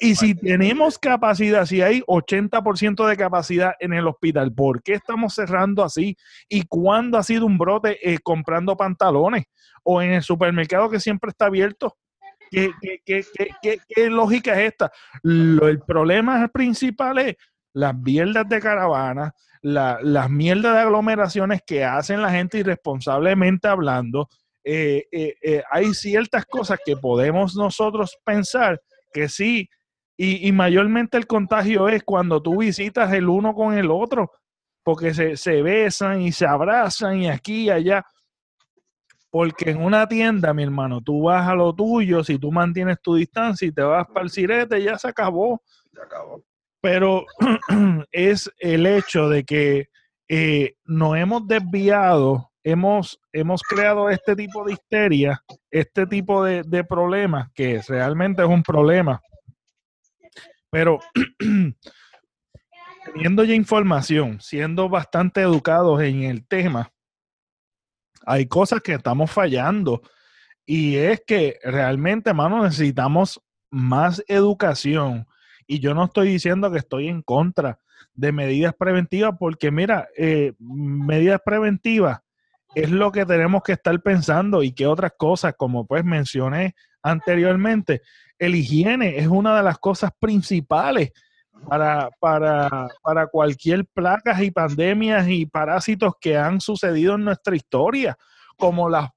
y 0.00 0.14
si 0.14 0.34
tenemos 0.34 0.98
capacidad, 0.98 1.64
si 1.64 1.80
hay 1.80 2.02
80% 2.02 3.06
de 3.06 3.16
capacidad 3.16 3.72
en 3.78 3.92
el 3.92 4.06
hospital, 4.06 4.52
¿por 4.52 4.82
qué 4.82 4.94
estamos 4.94 5.34
cerrando 5.34 5.82
así? 5.82 6.16
¿Y 6.48 6.64
cuándo 6.66 7.16
ha 7.16 7.22
sido 7.22 7.46
un 7.46 7.56
brote 7.56 7.98
eh, 8.02 8.18
comprando 8.22 8.76
pantalones? 8.76 9.44
¿O 9.82 10.02
en 10.02 10.12
el 10.12 10.22
supermercado 10.22 10.90
que 10.90 11.00
siempre 11.00 11.30
está 11.30 11.46
abierto? 11.46 11.96
¿Qué, 12.50 12.72
qué, 13.06 14.10
lógica 14.10 14.60
es 14.60 14.72
esta? 14.72 14.90
el 15.22 15.80
problema 15.86 16.48
principal 16.48 17.18
es 17.18 17.36
las 17.72 17.96
mierdas 17.96 18.48
de 18.48 18.60
caravana, 18.60 19.34
las 19.62 20.30
mierdas 20.30 20.74
de 20.74 20.80
aglomeraciones 20.80 21.62
que 21.66 21.84
hacen 21.84 22.22
la 22.22 22.30
gente 22.30 22.58
irresponsablemente 22.58 23.68
hablando. 23.68 24.28
Eh, 24.64 25.06
eh, 25.12 25.62
hay 25.70 25.94
ciertas 25.94 26.44
cosas 26.46 26.78
que 26.84 26.96
podemos 26.96 27.56
nosotros 27.56 28.16
pensar 28.24 28.80
que 29.12 29.28
sí. 29.28 29.68
Y, 30.22 30.52
mayormente 30.52 31.16
el 31.16 31.26
contagio 31.26 31.88
es 31.88 32.02
cuando 32.02 32.42
tú 32.42 32.58
visitas 32.58 33.10
el 33.14 33.26
uno 33.26 33.54
con 33.54 33.72
el 33.72 33.90
otro, 33.90 34.30
porque 34.82 35.14
se, 35.14 35.38
se 35.38 35.62
besan 35.62 36.20
y 36.20 36.30
se 36.30 36.44
abrazan 36.44 37.22
y 37.22 37.30
aquí 37.30 37.64
y 37.64 37.70
allá. 37.70 38.04
Porque 39.30 39.70
en 39.70 39.82
una 39.82 40.06
tienda, 40.06 40.52
mi 40.52 40.62
hermano, 40.62 41.00
tú 41.00 41.22
vas 41.22 41.48
a 41.48 41.54
lo 41.54 41.72
tuyo, 41.74 42.22
si 42.22 42.38
tú 42.38 42.52
mantienes 42.52 43.00
tu 43.00 43.14
distancia 43.14 43.66
y 43.66 43.72
te 43.72 43.80
vas 43.80 44.06
para 44.08 44.24
el 44.24 44.30
sirete, 44.30 44.82
ya 44.82 44.98
se 44.98 45.08
acabó. 45.08 45.62
Se 45.90 46.02
acabó. 46.02 46.44
Pero 46.80 47.26
es 48.12 48.50
el 48.58 48.86
hecho 48.86 49.28
de 49.28 49.44
que 49.44 49.88
eh, 50.28 50.74
nos 50.84 51.16
hemos 51.16 51.46
desviado, 51.46 52.50
hemos, 52.62 53.20
hemos 53.32 53.62
creado 53.62 54.08
este 54.10 54.36
tipo 54.36 54.64
de 54.64 54.74
histeria 54.74 55.42
este 55.70 56.06
tipo 56.06 56.44
de, 56.44 56.62
de 56.62 56.84
problemas, 56.84 57.50
que 57.54 57.80
realmente 57.88 58.42
es 58.42 58.48
un 58.48 58.62
problema, 58.62 59.20
pero 60.70 61.00
teniendo 63.04 63.44
ya 63.44 63.54
información, 63.54 64.40
siendo 64.40 64.88
bastante 64.88 65.40
educados 65.40 66.00
en 66.02 66.22
el 66.22 66.46
tema, 66.46 66.92
hay 68.24 68.46
cosas 68.46 68.80
que 68.80 68.94
estamos 68.94 69.30
fallando. 69.30 70.02
Y 70.64 70.96
es 70.96 71.22
que 71.26 71.58
realmente, 71.64 72.30
hermano, 72.30 72.62
necesitamos 72.62 73.42
más 73.70 74.22
educación. 74.28 75.26
Y 75.70 75.78
yo 75.78 75.94
no 75.94 76.06
estoy 76.06 76.26
diciendo 76.26 76.72
que 76.72 76.78
estoy 76.78 77.06
en 77.06 77.22
contra 77.22 77.78
de 78.12 78.32
medidas 78.32 78.74
preventivas, 78.76 79.36
porque 79.38 79.70
mira, 79.70 80.08
eh, 80.18 80.52
medidas 80.58 81.40
preventivas 81.44 82.18
es 82.74 82.90
lo 82.90 83.12
que 83.12 83.24
tenemos 83.24 83.62
que 83.62 83.74
estar 83.74 84.02
pensando 84.02 84.64
y 84.64 84.72
que 84.72 84.88
otras 84.88 85.12
cosas, 85.16 85.54
como 85.56 85.86
pues 85.86 86.04
mencioné 86.04 86.74
anteriormente, 87.04 88.02
el 88.36 88.56
higiene 88.56 89.18
es 89.18 89.28
una 89.28 89.56
de 89.56 89.62
las 89.62 89.78
cosas 89.78 90.10
principales 90.18 91.12
para, 91.68 92.10
para, 92.18 92.88
para 93.00 93.28
cualquier 93.28 93.86
plagas 93.86 94.42
y 94.42 94.50
pandemias 94.50 95.28
y 95.28 95.46
parásitos 95.46 96.14
que 96.20 96.36
han 96.36 96.60
sucedido 96.60 97.14
en 97.14 97.26
nuestra 97.26 97.54
historia, 97.54 98.18
como 98.56 98.88
las 98.88 99.10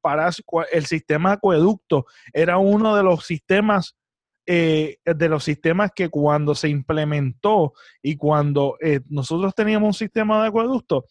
el 0.72 0.86
sistema 0.86 1.32
acueducto 1.32 2.06
era 2.32 2.60
uno 2.60 2.96
de 2.96 3.02
los 3.02 3.26
sistemas 3.26 3.96
eh, 4.45 4.98
de 5.06 5.30
los 5.30 5.44
sistemas 5.44 5.91
que 5.95 6.10
cuando 6.10 6.56
se 6.56 6.70
implementó 6.70 7.74
y 8.02 8.18
cuando 8.18 8.78
eh, 8.82 9.02
nosotros 9.10 9.53
teníamos 9.56 9.88
un 9.88 9.94
sistema 9.94 10.41
de 10.41 10.49
acueducto, 10.49 11.06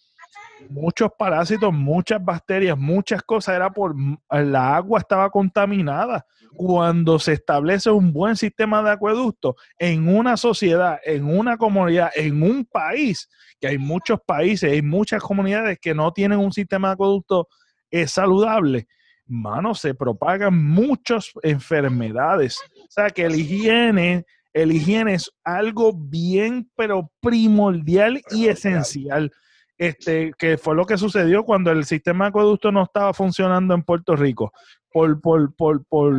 muchos 0.68 1.10
parásitos, 1.18 1.72
muchas 1.72 2.24
bacterias, 2.24 2.78
muchas 2.78 3.22
cosas, 3.22 3.56
era 3.56 3.70
por 3.70 3.94
la 4.30 4.76
agua 4.76 5.00
estaba 5.00 5.30
contaminada. 5.30 6.26
Cuando 6.54 7.18
se 7.18 7.32
establece 7.32 7.90
un 7.90 8.12
buen 8.12 8.36
sistema 8.36 8.82
de 8.82 8.90
acueducto 8.90 9.56
en 9.78 10.06
una 10.06 10.36
sociedad, 10.36 10.98
en 11.04 11.24
una 11.24 11.56
comunidad, 11.56 12.10
en 12.14 12.42
un 12.42 12.66
país, 12.66 13.28
que 13.58 13.68
hay 13.68 13.78
muchos 13.78 14.20
países, 14.26 14.70
hay 14.70 14.82
muchas 14.82 15.22
comunidades 15.22 15.78
que 15.80 15.94
no 15.94 16.12
tienen 16.12 16.38
un 16.38 16.52
sistema 16.52 16.88
de 16.88 16.94
acueducto 16.94 17.48
es 17.90 18.10
saludable, 18.10 18.88
mano, 19.26 19.74
se 19.74 19.94
propagan 19.94 20.56
muchas 20.66 21.30
enfermedades. 21.42 22.60
O 22.92 22.94
sea 22.94 23.08
que 23.08 23.24
el 23.24 23.34
higiene, 23.36 24.26
el 24.52 24.70
higiene 24.70 25.14
es 25.14 25.30
algo 25.44 25.94
bien, 25.94 26.70
pero 26.76 27.10
primordial 27.20 28.20
y 28.30 28.48
esencial 28.48 29.32
este, 29.78 30.32
que 30.38 30.58
fue 30.58 30.76
lo 30.76 30.84
que 30.84 30.98
sucedió 30.98 31.42
cuando 31.42 31.70
el 31.70 31.84
sistema 31.86 32.26
de 32.26 32.28
acueducto 32.28 32.70
no 32.70 32.82
estaba 32.82 33.14
funcionando 33.14 33.74
en 33.74 33.82
Puerto 33.82 34.14
Rico, 34.14 34.52
por, 34.92 35.20
por, 35.20 35.54
por, 35.56 35.84
por, 35.86 36.14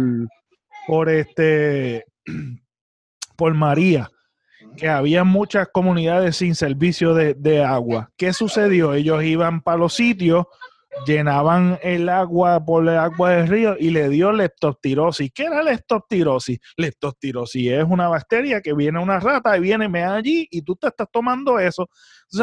por 0.87 1.09
este, 1.09 2.05
por 3.37 3.53
María, 3.53 4.09
que 4.75 4.89
había 4.89 5.23
muchas 5.23 5.67
comunidades 5.71 6.37
sin 6.37 6.55
servicio 6.55 7.13
de, 7.13 7.63
agua. 7.63 8.09
¿Qué 8.17 8.33
sucedió? 8.33 8.95
Ellos 8.95 9.23
iban 9.23 9.61
para 9.61 9.77
los 9.77 9.93
sitios 9.93 10.47
llenaban 11.05 11.79
el 11.81 12.09
agua 12.09 12.63
por 12.63 12.83
el 12.83 12.97
agua 12.97 13.31
del 13.31 13.47
río 13.47 13.75
y 13.79 13.89
le 13.89 14.09
dio 14.09 14.31
leptospirosis. 14.31 15.31
¿Qué 15.33 15.43
era 15.43 15.63
leptospirosis? 15.63 16.59
Leptospirosis 16.77 17.71
es 17.71 17.83
una 17.83 18.07
bacteria 18.07 18.61
que 18.61 18.73
viene 18.73 18.99
una 18.99 19.19
rata 19.19 19.57
y 19.57 19.61
viene 19.61 19.89
me 19.89 20.03
allí 20.03 20.47
y 20.49 20.61
tú 20.61 20.75
te 20.75 20.87
estás 20.87 21.07
tomando 21.11 21.59
eso. 21.59 21.83
O 21.83 22.37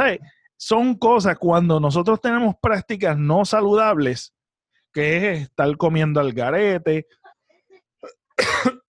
son 0.56 0.94
cosas 0.97 1.39
cuando 1.39 1.81
nosotros 1.81 2.20
tenemos 2.20 2.55
prácticas 2.60 3.16
no 3.16 3.47
saludables, 3.47 4.35
que 4.93 5.16
es 5.16 5.40
estar 5.43 5.74
comiendo 5.78 6.20
al 6.20 6.32
garete, 6.32 7.06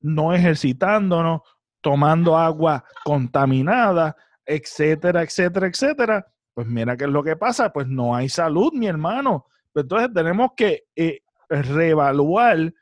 no 0.00 0.32
ejercitándonos, 0.32 1.42
tomando 1.82 2.38
agua 2.38 2.82
contaminada, 3.04 4.16
etcétera, 4.46 5.22
etcétera, 5.22 5.66
etcétera, 5.66 6.26
pues 6.56 6.66
mira 6.68 6.96
qué 6.96 7.04
es 7.04 7.10
lo 7.10 7.22
que 7.22 7.36
pasa, 7.36 7.70
pues 7.70 7.86
no 7.86 8.16
hay 8.16 8.30
salud, 8.30 8.72
mi 8.72 8.86
hermano. 8.86 9.44
Pues 9.74 9.82
entonces 9.82 10.08
tenemos 10.14 10.52
que 10.56 10.84
eh, 10.96 11.20
reevaluar 11.50 12.72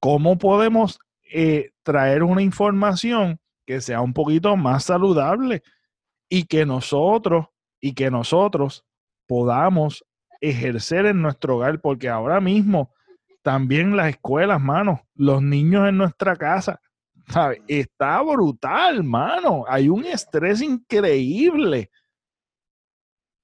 cómo 0.00 0.36
podemos 0.36 0.98
eh, 1.32 1.70
traer 1.84 2.24
una 2.24 2.42
información 2.42 3.38
que 3.64 3.80
sea 3.80 4.00
un 4.00 4.14
poquito 4.14 4.56
más 4.56 4.82
saludable 4.82 5.62
y 6.28 6.46
que 6.46 6.66
nosotros 6.66 7.46
y 7.80 7.94
que 7.94 8.10
nosotros 8.10 8.84
podamos 9.28 10.04
ejercer 10.40 11.06
en 11.06 11.22
nuestro 11.22 11.58
hogar, 11.58 11.80
porque 11.80 12.08
ahora 12.08 12.40
mismo 12.40 12.90
también 13.42 13.96
las 13.96 14.08
escuelas, 14.08 14.60
mano, 14.60 15.06
los 15.14 15.40
niños 15.40 15.88
en 15.88 15.98
nuestra 15.98 16.34
casa, 16.34 16.80
está 17.68 18.22
brutal, 18.22 19.04
mano. 19.04 19.64
Hay 19.68 19.88
un 19.88 20.04
estrés 20.04 20.60
increíble. 20.62 21.92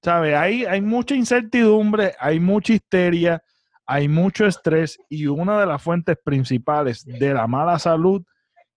¿Sabe? 0.03 0.35
Hay, 0.35 0.65
hay 0.65 0.81
mucha 0.81 1.15
incertidumbre, 1.15 2.15
hay 2.19 2.39
mucha 2.39 2.73
histeria, 2.73 3.43
hay 3.85 4.07
mucho 4.07 4.45
estrés 4.45 4.97
y 5.09 5.27
una 5.27 5.59
de 5.59 5.65
las 5.67 5.81
fuentes 5.81 6.17
principales 6.23 7.05
de 7.05 7.33
la 7.33 7.45
mala 7.47 7.77
salud 7.77 8.23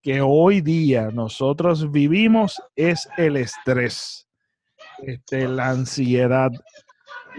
que 0.03 0.21
hoy 0.21 0.61
día 0.61 1.11
nosotros 1.11 1.91
vivimos 1.91 2.61
es 2.77 3.09
el 3.17 3.39
estrés, 3.39 4.29
este, 4.99 5.49
la 5.49 5.71
ansiedad, 5.71 6.51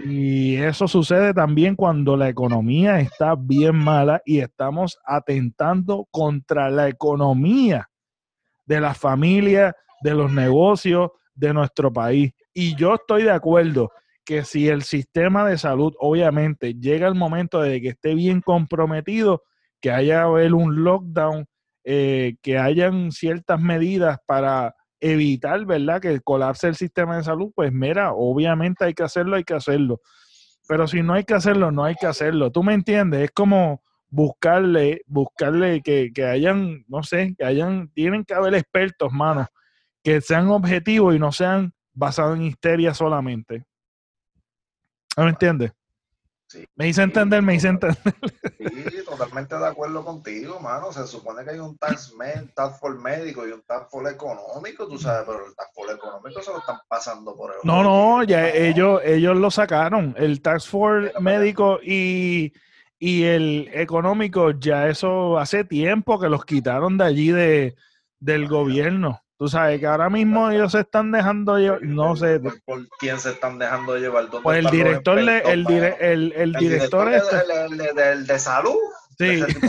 y 0.04 0.56
eso 0.56 0.88
sucede 0.88 1.32
también 1.32 1.74
cuando 1.74 2.16
la 2.16 2.28
economía 2.28 3.00
está 3.00 3.34
bien 3.34 3.76
mala 3.76 4.20
y 4.24 4.40
estamos 4.40 4.98
atentando 5.04 6.06
contra 6.10 6.70
la 6.70 6.88
economía 6.88 7.88
de 8.66 8.80
la 8.80 8.94
familia, 8.94 9.74
de 10.02 10.14
los 10.14 10.30
negocios 10.30 11.10
de 11.34 11.54
nuestro 11.54 11.92
país. 11.92 12.32
Y 12.58 12.74
yo 12.74 12.94
estoy 12.94 13.24
de 13.24 13.32
acuerdo 13.32 13.92
que 14.24 14.42
si 14.42 14.66
el 14.66 14.82
sistema 14.82 15.46
de 15.46 15.58
salud, 15.58 15.92
obviamente, 15.98 16.72
llega 16.72 17.06
el 17.06 17.14
momento 17.14 17.60
de 17.60 17.82
que 17.82 17.88
esté 17.88 18.14
bien 18.14 18.40
comprometido, 18.40 19.42
que 19.78 19.90
haya 19.90 20.22
haber 20.22 20.54
un 20.54 20.82
lockdown, 20.82 21.44
eh, 21.84 22.36
que 22.40 22.56
hayan 22.56 23.12
ciertas 23.12 23.60
medidas 23.60 24.20
para 24.26 24.74
evitar, 25.00 25.66
¿verdad? 25.66 26.00
Que 26.00 26.18
colapse 26.20 26.66
el 26.66 26.76
sistema 26.76 27.18
de 27.18 27.24
salud, 27.24 27.52
pues 27.54 27.70
mira, 27.74 28.14
obviamente 28.14 28.86
hay 28.86 28.94
que 28.94 29.02
hacerlo, 29.02 29.36
hay 29.36 29.44
que 29.44 29.52
hacerlo. 29.52 30.00
Pero 30.66 30.88
si 30.88 31.02
no 31.02 31.12
hay 31.12 31.24
que 31.24 31.34
hacerlo, 31.34 31.70
no 31.70 31.84
hay 31.84 31.94
que 31.94 32.06
hacerlo. 32.06 32.50
¿Tú 32.50 32.62
me 32.62 32.72
entiendes? 32.72 33.20
Es 33.20 33.32
como 33.32 33.82
buscarle, 34.08 35.02
buscarle 35.06 35.82
que, 35.82 36.10
que 36.14 36.24
hayan, 36.24 36.86
no 36.88 37.02
sé, 37.02 37.34
que 37.36 37.44
hayan, 37.44 37.90
tienen 37.90 38.24
que 38.24 38.32
haber 38.32 38.54
expertos, 38.54 39.12
mano, 39.12 39.46
que 40.02 40.22
sean 40.22 40.48
objetivos 40.48 41.14
y 41.14 41.18
no 41.18 41.32
sean 41.32 41.74
basados 41.96 42.36
en 42.36 42.44
histeria 42.44 42.94
solamente. 42.94 43.64
¿Me 45.16 45.30
entiendes? 45.30 45.72
me 46.76 46.88
hice 46.88 47.02
entender, 47.02 47.42
me 47.42 47.54
hice 47.56 47.68
entender. 47.68 47.98
Sí, 48.58 49.04
totalmente 49.04 49.56
de 49.56 49.66
acuerdo 49.66 50.04
contigo, 50.04 50.60
mano. 50.60 50.92
Se 50.92 51.06
supone 51.06 51.44
que 51.44 51.50
hay 51.50 51.58
un 51.58 51.76
task, 51.76 52.12
task 52.54 52.78
force 52.78 53.00
médico 53.00 53.46
y 53.46 53.50
un 53.50 53.62
task 53.62 53.90
force 53.90 54.14
económico, 54.14 54.86
tú 54.86 54.98
sabes, 54.98 55.24
pero 55.26 55.46
el 55.46 55.54
task 55.54 55.70
force 55.74 55.94
económico 55.94 56.42
se 56.42 56.50
lo 56.52 56.58
están 56.58 56.78
pasando 56.88 57.36
por 57.36 57.52
el. 57.52 57.58
No, 57.64 57.82
no, 57.82 58.22
ya 58.22 58.48
ellos, 58.48 59.00
ellos 59.04 59.36
lo 59.36 59.50
sacaron. 59.50 60.14
El 60.16 60.40
task 60.40 60.68
force 60.68 61.12
médico 61.20 61.80
y, 61.82 62.52
y 62.98 63.24
el 63.24 63.68
económico, 63.72 64.52
ya 64.52 64.88
eso 64.88 65.38
hace 65.38 65.64
tiempo 65.64 66.20
que 66.20 66.28
los 66.28 66.44
quitaron 66.44 66.96
de 66.96 67.04
allí 67.04 67.30
de, 67.30 67.76
del 68.20 68.46
gobierno. 68.46 69.22
Tú 69.38 69.48
sabes 69.48 69.78
que 69.80 69.86
ahora 69.86 70.08
mismo 70.08 70.50
ellos 70.50 70.72
se 70.72 70.80
están 70.80 71.12
dejando 71.12 71.58
llevar, 71.58 71.82
no 71.82 72.16
sé. 72.16 72.40
¿Por, 72.40 72.88
quién 72.98 73.20
se 73.20 73.32
están 73.32 73.58
dejando 73.58 73.98
llevar? 73.98 74.28
Pues 74.42 74.58
el 74.64 74.70
director, 74.70 75.18
el, 75.18 75.28
el, 75.28 75.66
el, 76.00 76.32
el, 76.32 76.52
director, 76.54 77.12
este. 77.12 77.36
del 77.94 78.26
de, 78.26 78.38
salud. 78.38 78.78
Sí. 79.18 79.40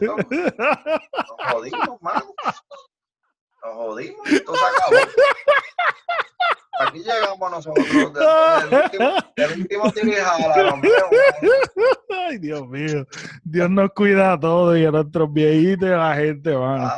Nos 0.00 0.24
jodimos, 1.50 2.02
mano. 2.02 2.34
Nos 3.64 3.74
jodimos. 3.74 4.30
Esto 4.30 4.52
se 4.54 4.64
acabó. 4.64 4.96
Aquí 6.80 6.98
llegamos 6.98 7.50
nosotros. 7.50 7.86
El 7.86 8.82
último, 8.82 9.22
el 9.36 9.60
último 9.60 9.92
Ay, 12.28 12.38
Dios 12.38 12.68
mío. 12.68 13.06
Dios 13.44 13.70
nos 13.70 13.90
cuida 13.90 14.32
a 14.32 14.40
todos 14.40 14.76
y 14.76 14.84
a 14.84 14.90
nuestros 14.90 15.32
viejitos 15.32 15.88
y 15.88 15.92
a 15.92 15.96
la 15.96 16.14
gente, 16.16 16.56
mano. 16.56 16.90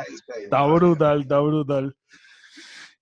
está 0.43 0.65
brutal, 0.65 1.21
está 1.21 1.39
brutal. 1.39 1.95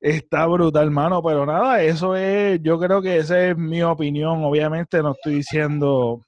Está 0.01 0.45
brutal, 0.45 0.91
mano, 0.91 1.23
pero 1.23 1.45
nada, 1.47 1.81
eso 1.81 2.15
es, 2.15 2.59
yo 2.61 2.77
creo 2.77 3.01
que 3.01 3.17
esa 3.17 3.47
es 3.47 3.57
mi 3.57 3.81
opinión. 3.81 4.43
Obviamente 4.43 5.01
no 5.01 5.13
estoy 5.13 5.35
diciendo, 5.35 6.21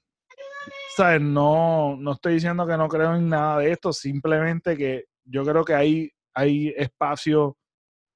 ¿sabes? 0.96 1.20
No, 1.20 1.94
no 1.96 2.12
estoy 2.12 2.34
diciendo 2.34 2.66
que 2.66 2.76
no 2.76 2.88
creo 2.88 3.14
en 3.14 3.28
nada 3.28 3.58
de 3.58 3.70
esto, 3.70 3.92
simplemente 3.92 4.76
que 4.76 5.04
yo 5.24 5.44
creo 5.44 5.64
que 5.64 5.74
hay, 5.74 6.10
hay 6.34 6.68
espacio 6.76 7.56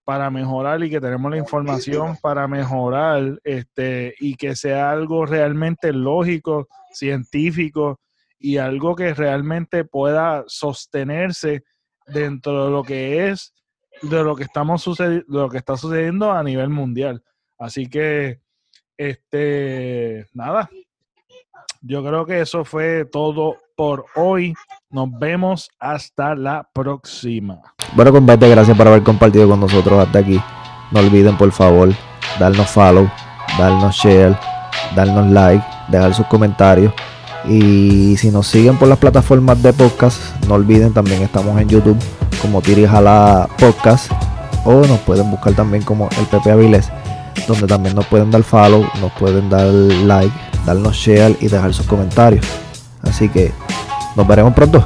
para 0.05 0.31
mejorar 0.31 0.83
y 0.83 0.91
que 0.91 1.01
tenemos 1.01 1.31
la 1.31 1.39
información 1.39 2.17
para 2.21 2.49
mejorar 2.49 3.39
este 3.45 4.15
y 4.19 4.35
que 4.35 4.57
sea 4.57 4.91
algo 4.91 5.27
realmente 5.27 5.93
lógico, 5.93 6.69
científico 6.93 8.01
y 8.39 8.57
algo 8.57 8.97
que 8.97 9.15
realmente 9.15 9.85
pueda 9.85 10.45
sostenerse 10.49 11.63
dentro 12.07 12.65
de 12.65 12.71
lo 12.73 12.83
que 12.83 13.29
es 13.29 13.55
de 14.03 14.25
lo 14.25 14.35
que 14.35 14.43
estamos 14.43 14.83
sucediendo 14.83 15.25
lo 15.29 15.49
que 15.49 15.59
está 15.59 15.77
sucediendo 15.77 16.33
a 16.33 16.43
nivel 16.43 16.69
mundial. 16.69 17.23
Así 17.59 17.87
que 17.87 18.41
este 18.97 20.27
nada. 20.33 20.69
Yo 21.81 22.05
creo 22.05 22.27
que 22.27 22.41
eso 22.41 22.65
fue 22.65 23.05
todo 23.05 23.57
por 23.77 24.07
hoy. 24.15 24.55
Nos 24.93 25.09
vemos 25.19 25.71
hasta 25.81 26.35
la 26.35 26.69
próxima. 26.71 27.63
Bueno, 27.97 28.13
comparte, 28.13 28.47
gracias 28.47 28.77
por 28.77 28.87
haber 28.87 29.03
compartido 29.03 29.49
con 29.49 29.59
nosotros 29.59 29.99
hasta 29.99 30.19
aquí. 30.19 30.39
No 30.91 31.01
olviden, 31.01 31.39
por 31.39 31.51
favor, 31.51 31.89
darnos 32.39 32.69
follow, 32.69 33.09
darnos 33.59 33.97
share, 33.97 34.37
darnos 34.95 35.31
like, 35.31 35.65
dejar 35.89 36.13
sus 36.13 36.27
comentarios. 36.27 36.93
Y 37.49 38.19
si 38.19 38.31
nos 38.31 38.47
siguen 38.47 38.77
por 38.77 38.87
las 38.87 38.99
plataformas 38.99 39.63
de 39.63 39.73
podcast, 39.73 40.21
no 40.47 40.57
olviden 40.57 40.93
también 40.93 41.23
estamos 41.23 41.59
en 41.59 41.71
YouTube 41.71 41.99
como 42.43 42.61
Tirijala 42.61 43.49
Podcast 43.59 44.13
o 44.67 44.87
nos 44.87 44.99
pueden 45.01 45.31
buscar 45.31 45.55
también 45.55 45.85
como 45.85 46.11
el 46.19 46.27
Pepe 46.27 46.51
Avilés, 46.51 46.93
donde 47.49 47.67
también 47.67 47.97
nos 47.97 48.07
pueden 48.09 48.31
dar 48.31 48.43
follow, 48.43 48.85
nos 49.01 49.13
pueden 49.13 49.49
dar 49.49 49.69
like, 49.69 50.35
darnos 50.67 50.95
share 50.95 51.35
y 51.41 51.49
dejar 51.49 51.73
sus 51.73 51.87
comentarios. 51.87 52.45
Así 53.03 53.31
que 53.31 53.53
Dobar 54.15 54.39
je 54.39 54.41
é 54.41 54.45
um 54.45 54.53
prodo. 54.53 54.85